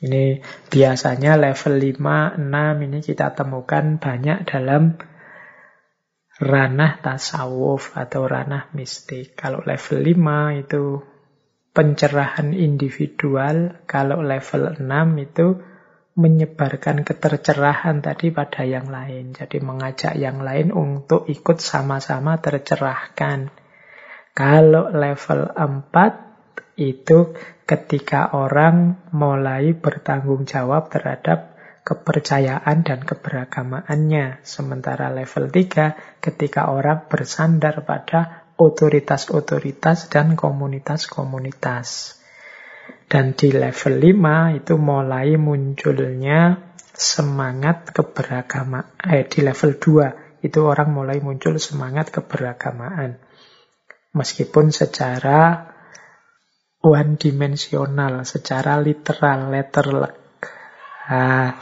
ini 0.04 0.44
biasanya 0.68 1.40
level 1.40 1.80
5, 1.80 2.36
6 2.36 2.86
ini 2.86 3.00
kita 3.00 3.32
temukan 3.32 3.96
banyak 3.96 4.44
dalam 4.44 5.00
ranah 6.44 7.00
tasawuf 7.00 7.96
atau 7.96 8.28
ranah 8.28 8.68
mistik. 8.76 9.40
Kalau 9.40 9.64
level 9.64 10.04
5 10.04 10.62
itu 10.68 10.84
pencerahan 11.74 12.52
individual, 12.52 13.86
kalau 13.86 14.20
level 14.26 14.76
6 14.78 15.26
itu 15.26 15.48
menyebarkan 16.20 17.08
ketercerahan 17.08 18.04
tadi 18.04 18.36
pada 18.36 18.68
yang 18.68 18.92
lain. 18.92 19.32
Jadi 19.32 19.64
mengajak 19.64 20.20
yang 20.20 20.44
lain 20.44 20.76
untuk 20.76 21.30
ikut 21.32 21.64
sama-sama 21.64 22.36
tercerahkan. 22.44 23.54
Kalau 24.36 24.92
level 24.92 25.56
4 25.56 26.80
itu 26.80 27.36
ketika 27.64 28.36
orang 28.36 29.08
mulai 29.12 29.76
bertanggung 29.76 30.48
jawab 30.48 30.92
terhadap 30.92 31.56
kepercayaan 31.84 32.84
dan 32.84 33.00
keberagamaannya. 33.02 34.44
Sementara 34.44 35.10
level 35.10 35.50
3 35.50 36.22
ketika 36.24 36.70
orang 36.70 37.08
bersandar 37.08 37.82
pada 37.88 38.39
otoritas-otoritas 38.60 40.12
dan 40.12 40.36
komunitas-komunitas. 40.36 42.20
Dan 43.10 43.34
di 43.34 43.50
level 43.50 43.98
5 43.98 44.60
itu 44.60 44.74
mulai 44.78 45.34
munculnya 45.40 46.60
semangat 46.94 47.90
keberagamaan. 47.96 48.86
Eh, 49.02 49.26
di 49.26 49.42
level 49.42 49.80
2 49.80 50.44
itu 50.46 50.60
orang 50.62 50.92
mulai 50.92 51.18
muncul 51.24 51.56
semangat 51.58 52.12
keberagamaan. 52.12 53.18
Meskipun 54.14 54.76
secara 54.76 55.72
one 56.84 57.20
dimensional 57.20 58.24
secara 58.24 58.80
literal, 58.80 59.52
letterlek. 59.52 60.16
Nah, 61.10 61.58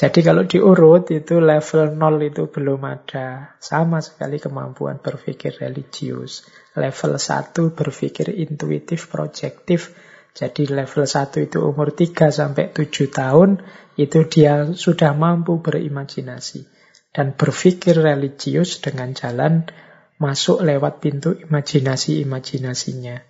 jadi 0.00 0.24
kalau 0.24 0.48
diurut 0.48 1.12
itu 1.12 1.44
level 1.44 1.92
0 1.92 2.24
itu 2.24 2.48
belum 2.48 2.88
ada 2.88 3.52
sama 3.60 4.00
sekali 4.00 4.40
kemampuan 4.40 4.96
berpikir 4.96 5.60
religius. 5.60 6.48
Level 6.72 7.20
1 7.20 7.52
berpikir 7.76 8.32
intuitif, 8.32 9.12
projektif. 9.12 9.92
Jadi 10.32 10.72
level 10.72 11.04
1 11.04 11.44
itu 11.44 11.60
umur 11.60 11.92
3 11.92 12.32
sampai 12.32 12.72
7 12.72 13.12
tahun 13.12 13.60
itu 14.00 14.24
dia 14.24 14.72
sudah 14.72 15.12
mampu 15.12 15.60
berimajinasi 15.60 16.64
dan 17.12 17.36
berpikir 17.36 18.00
religius 18.00 18.80
dengan 18.80 19.12
jalan 19.12 19.68
masuk 20.16 20.64
lewat 20.64 21.04
pintu 21.04 21.36
imajinasi-imajinasinya. 21.36 23.29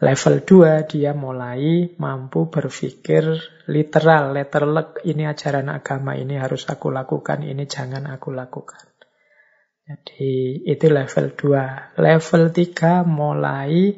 Level 0.00 0.40
2 0.40 0.88
dia 0.88 1.12
mulai 1.12 1.92
mampu 2.00 2.48
berpikir 2.48 3.36
literal, 3.68 4.32
letterlek, 4.32 5.04
ini 5.04 5.28
ajaran 5.28 5.68
agama, 5.68 6.16
ini 6.16 6.40
harus 6.40 6.64
aku 6.72 6.88
lakukan, 6.88 7.44
ini 7.44 7.68
jangan 7.68 8.08
aku 8.08 8.32
lakukan. 8.32 8.80
Jadi 9.84 10.64
itu 10.64 10.86
level 10.88 11.36
2. 11.36 12.00
Level 12.00 12.42
3 12.48 13.04
mulai 13.04 13.92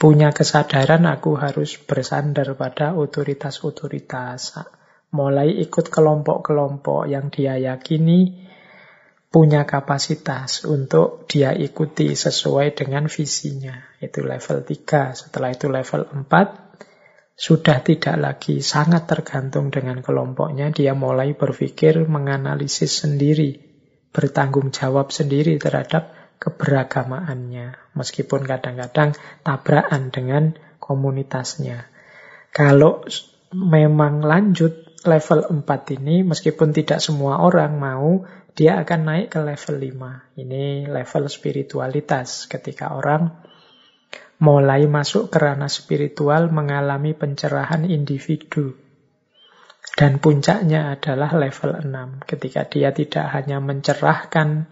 punya 0.00 0.32
kesadaran 0.32 1.04
aku 1.04 1.36
harus 1.36 1.76
bersandar 1.76 2.56
pada 2.56 2.96
otoritas-otoritas. 2.96 4.56
Mulai 5.12 5.52
ikut 5.60 5.92
kelompok-kelompok 5.92 7.10
yang 7.10 7.28
dia 7.28 7.60
yakini 7.60 8.48
punya 9.30 9.62
kapasitas 9.62 10.66
untuk 10.66 11.30
dia 11.30 11.54
ikuti 11.54 12.18
sesuai 12.18 12.74
dengan 12.74 13.06
visinya. 13.06 13.78
Itu 14.02 14.26
level 14.26 14.66
3. 14.66 15.14
Setelah 15.14 15.54
itu 15.54 15.70
level 15.70 16.02
4, 16.26 17.38
sudah 17.38 17.78
tidak 17.80 18.16
lagi 18.18 18.58
sangat 18.58 19.06
tergantung 19.06 19.70
dengan 19.70 20.02
kelompoknya. 20.02 20.74
Dia 20.74 20.98
mulai 20.98 21.38
berpikir, 21.38 22.10
menganalisis 22.10 23.06
sendiri, 23.06 23.62
bertanggung 24.10 24.74
jawab 24.74 25.14
sendiri 25.14 25.56
terhadap 25.62 26.10
keberagamaannya. 26.42 27.94
Meskipun 27.94 28.44
kadang-kadang 28.44 29.14
tabrakan 29.46 30.10
dengan 30.10 30.58
komunitasnya. 30.82 31.86
Kalau 32.50 33.06
memang 33.54 34.26
lanjut 34.26 34.89
level 35.04 35.64
4 35.64 35.96
ini, 35.96 36.22
meskipun 36.26 36.76
tidak 36.76 37.00
semua 37.00 37.40
orang 37.40 37.76
mau, 37.80 38.24
dia 38.52 38.82
akan 38.82 39.00
naik 39.06 39.28
ke 39.32 39.40
level 39.40 39.76
5. 39.80 40.40
Ini 40.40 40.90
level 40.90 41.24
spiritualitas 41.30 42.50
ketika 42.50 42.92
orang 42.92 43.30
mulai 44.40 44.88
masuk 44.88 45.28
ke 45.28 45.36
ranah 45.36 45.68
spiritual 45.68 46.48
mengalami 46.48 47.12
pencerahan 47.12 47.84
individu. 47.84 48.76
Dan 49.96 50.20
puncaknya 50.20 50.96
adalah 50.96 51.32
level 51.36 51.76
6 51.84 52.24
ketika 52.24 52.68
dia 52.68 52.92
tidak 52.92 53.26
hanya 53.36 53.60
mencerahkan 53.60 54.68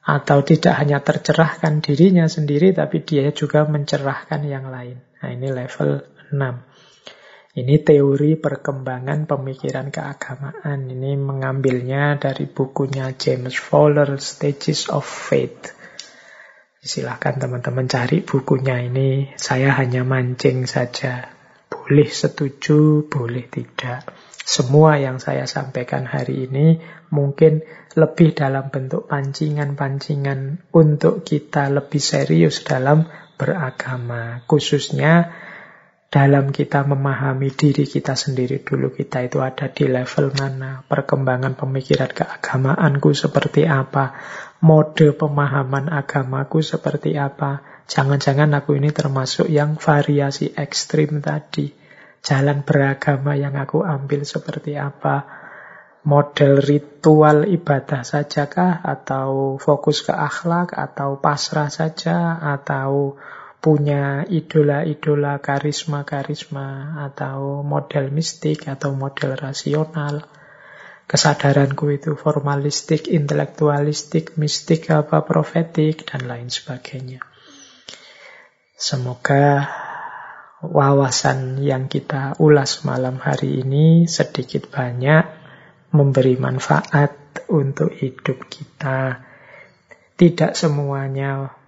atau 0.00 0.42
tidak 0.42 0.74
hanya 0.80 0.98
tercerahkan 1.04 1.84
dirinya 1.84 2.26
sendiri 2.26 2.72
tapi 2.74 3.04
dia 3.04 3.30
juga 3.30 3.66
mencerahkan 3.68 4.42
yang 4.42 4.70
lain. 4.70 4.98
Nah, 5.22 5.30
ini 5.30 5.48
level 5.50 6.02
6. 6.34 6.69
Ini 7.50 7.82
teori 7.82 8.38
perkembangan 8.38 9.26
pemikiran 9.26 9.90
keagamaan. 9.90 10.86
Ini 10.86 11.18
mengambilnya 11.18 12.14
dari 12.14 12.46
bukunya 12.46 13.10
James 13.18 13.58
Fowler, 13.58 14.22
Stages 14.22 14.86
of 14.86 15.02
Faith. 15.02 15.74
Silahkan 16.78 17.42
teman-teman 17.42 17.90
cari 17.90 18.22
bukunya 18.22 18.86
ini. 18.86 19.34
Saya 19.34 19.74
hanya 19.82 20.06
mancing 20.06 20.70
saja. 20.70 21.26
Boleh 21.66 22.06
setuju, 22.06 23.10
boleh 23.10 23.50
tidak. 23.50 24.06
Semua 24.46 25.02
yang 25.02 25.18
saya 25.18 25.50
sampaikan 25.50 26.06
hari 26.06 26.46
ini 26.46 26.78
mungkin 27.10 27.66
lebih 27.98 28.30
dalam 28.30 28.70
bentuk 28.70 29.10
pancingan-pancingan 29.10 30.70
untuk 30.70 31.26
kita 31.26 31.66
lebih 31.66 31.98
serius 31.98 32.62
dalam 32.62 33.10
beragama. 33.34 34.46
Khususnya 34.46 35.34
dalam 36.10 36.50
kita 36.50 36.82
memahami 36.82 37.54
diri 37.54 37.86
kita 37.86 38.18
sendiri 38.18 38.66
dulu 38.66 38.90
kita 38.90 39.30
itu 39.30 39.38
ada 39.38 39.70
di 39.70 39.86
level 39.86 40.34
mana, 40.34 40.82
perkembangan 40.82 41.54
pemikiran 41.54 42.10
keagamaanku 42.10 43.14
seperti 43.14 43.70
apa, 43.70 44.18
mode 44.58 45.14
pemahaman 45.14 45.86
agamaku 45.86 46.66
seperti 46.66 47.14
apa. 47.14 47.62
Jangan-jangan 47.86 48.50
aku 48.58 48.74
ini 48.74 48.90
termasuk 48.90 49.46
yang 49.46 49.78
variasi 49.78 50.50
ekstrim 50.58 51.22
tadi. 51.22 51.70
Jalan 52.26 52.66
beragama 52.66 53.38
yang 53.38 53.54
aku 53.54 53.86
ambil 53.86 54.26
seperti 54.26 54.74
apa, 54.74 55.30
model 56.02 56.58
ritual 56.58 57.46
ibadah 57.46 58.02
sajakah, 58.02 58.82
atau 58.82 59.62
fokus 59.62 60.02
ke 60.02 60.10
akhlak, 60.10 60.74
atau 60.74 61.22
pasrah 61.22 61.70
saja, 61.70 62.34
atau 62.42 63.14
punya 63.60 64.24
idola-idola 64.24 65.36
karisma-karisma 65.44 66.96
atau 67.04 67.60
model 67.60 68.08
mistik 68.08 68.64
atau 68.64 68.96
model 68.96 69.36
rasional. 69.36 70.24
Kesadaranku 71.04 71.92
itu 71.92 72.16
formalistik, 72.16 73.10
intelektualistik, 73.10 74.40
mistik, 74.40 74.88
apa 74.88 75.26
profetik, 75.26 76.08
dan 76.08 76.24
lain 76.24 76.48
sebagainya. 76.48 77.20
Semoga 78.80 79.68
wawasan 80.64 81.60
yang 81.60 81.90
kita 81.90 82.38
ulas 82.40 82.86
malam 82.86 83.20
hari 83.20 83.60
ini 83.60 84.08
sedikit 84.08 84.72
banyak 84.72 85.26
memberi 85.90 86.38
manfaat 86.40 87.44
untuk 87.50 87.92
hidup 87.92 88.46
kita. 88.46 89.20
Tidak 90.14 90.52
semuanya 90.54 91.59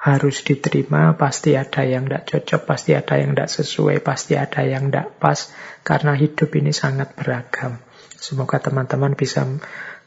harus 0.00 0.40
diterima, 0.40 1.12
pasti 1.12 1.60
ada 1.60 1.84
yang 1.84 2.08
tidak 2.08 2.24
cocok, 2.24 2.62
pasti 2.64 2.96
ada 2.96 3.20
yang 3.20 3.36
tidak 3.36 3.52
sesuai, 3.52 4.00
pasti 4.00 4.32
ada 4.32 4.64
yang 4.64 4.88
tidak 4.88 5.20
pas, 5.20 5.52
karena 5.84 6.16
hidup 6.16 6.48
ini 6.56 6.72
sangat 6.72 7.12
beragam. 7.12 7.76
Semoga 8.16 8.64
teman-teman 8.64 9.12
bisa 9.12 9.44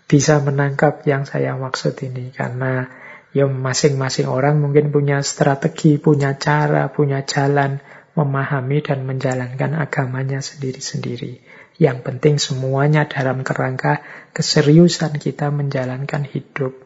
bisa 0.09 0.41
menangkap 0.41 1.05
yang 1.05 1.29
saya 1.29 1.53
maksud 1.53 1.93
ini, 2.01 2.33
karena 2.33 2.89
ya 3.37 3.45
masing-masing 3.45 4.25
orang 4.25 4.57
mungkin 4.57 4.89
punya 4.89 5.21
strategi, 5.21 6.01
punya 6.01 6.41
cara, 6.41 6.89
punya 6.89 7.21
jalan 7.21 7.77
memahami 8.17 8.81
dan 8.81 9.05
menjalankan 9.05 9.77
agamanya 9.77 10.41
sendiri-sendiri. 10.41 11.41
Yang 11.77 11.97
penting 12.05 12.35
semuanya 12.37 13.09
dalam 13.09 13.41
kerangka 13.41 14.05
keseriusan 14.33 15.17
kita 15.17 15.49
menjalankan 15.49 16.25
hidup. 16.25 16.82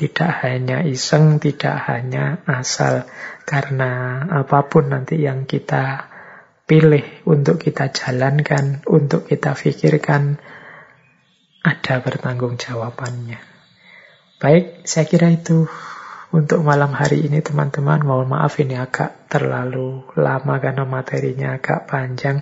Tidak 0.00 0.32
hanya 0.48 0.80
iseng, 0.80 1.36
tidak 1.36 1.76
hanya 1.92 2.40
asal. 2.48 3.04
Karena 3.44 4.24
apa 4.32 4.64
pun 4.64 4.88
nanti 4.88 5.20
yang 5.20 5.44
kita 5.44 6.08
pilih 6.64 7.04
untuk 7.28 7.60
kita 7.60 7.92
jalankan, 7.92 8.80
untuk 8.88 9.28
kita 9.28 9.52
pikirkan, 9.52 10.40
ada 11.60 11.94
bertanggung 12.00 12.56
jawabannya. 12.56 13.44
Baik, 14.40 14.88
saya 14.88 15.04
kira 15.04 15.28
itu 15.28 15.68
untuk 16.32 16.64
malam 16.64 16.96
hari 16.96 17.28
ini 17.28 17.44
teman-teman. 17.44 18.00
Mohon 18.00 18.40
maaf 18.40 18.56
ini 18.56 18.80
agak 18.80 19.28
terlalu 19.28 20.08
lama 20.16 20.56
karena 20.64 20.88
materinya 20.88 21.60
agak 21.60 21.84
panjang. 21.84 22.40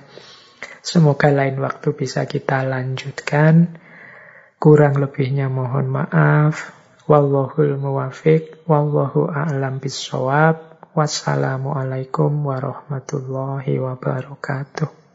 Semoga 0.79 1.35
lain 1.35 1.59
waktu 1.59 1.91
bisa 1.91 2.23
kita 2.31 2.63
lanjutkan. 2.63 3.83
Kurang 4.63 5.03
lebihnya 5.03 5.51
mohon 5.51 5.91
maaf. 5.91 6.78
Wallahul 7.09 7.81
muwafiq, 7.81 8.69
wallahu 8.69 9.33
a'lam 9.33 9.81
bisawab. 9.81 10.77
Wassalamualaikum 10.93 12.29
warahmatullahi 12.45 13.81
wabarakatuh. 13.81 15.08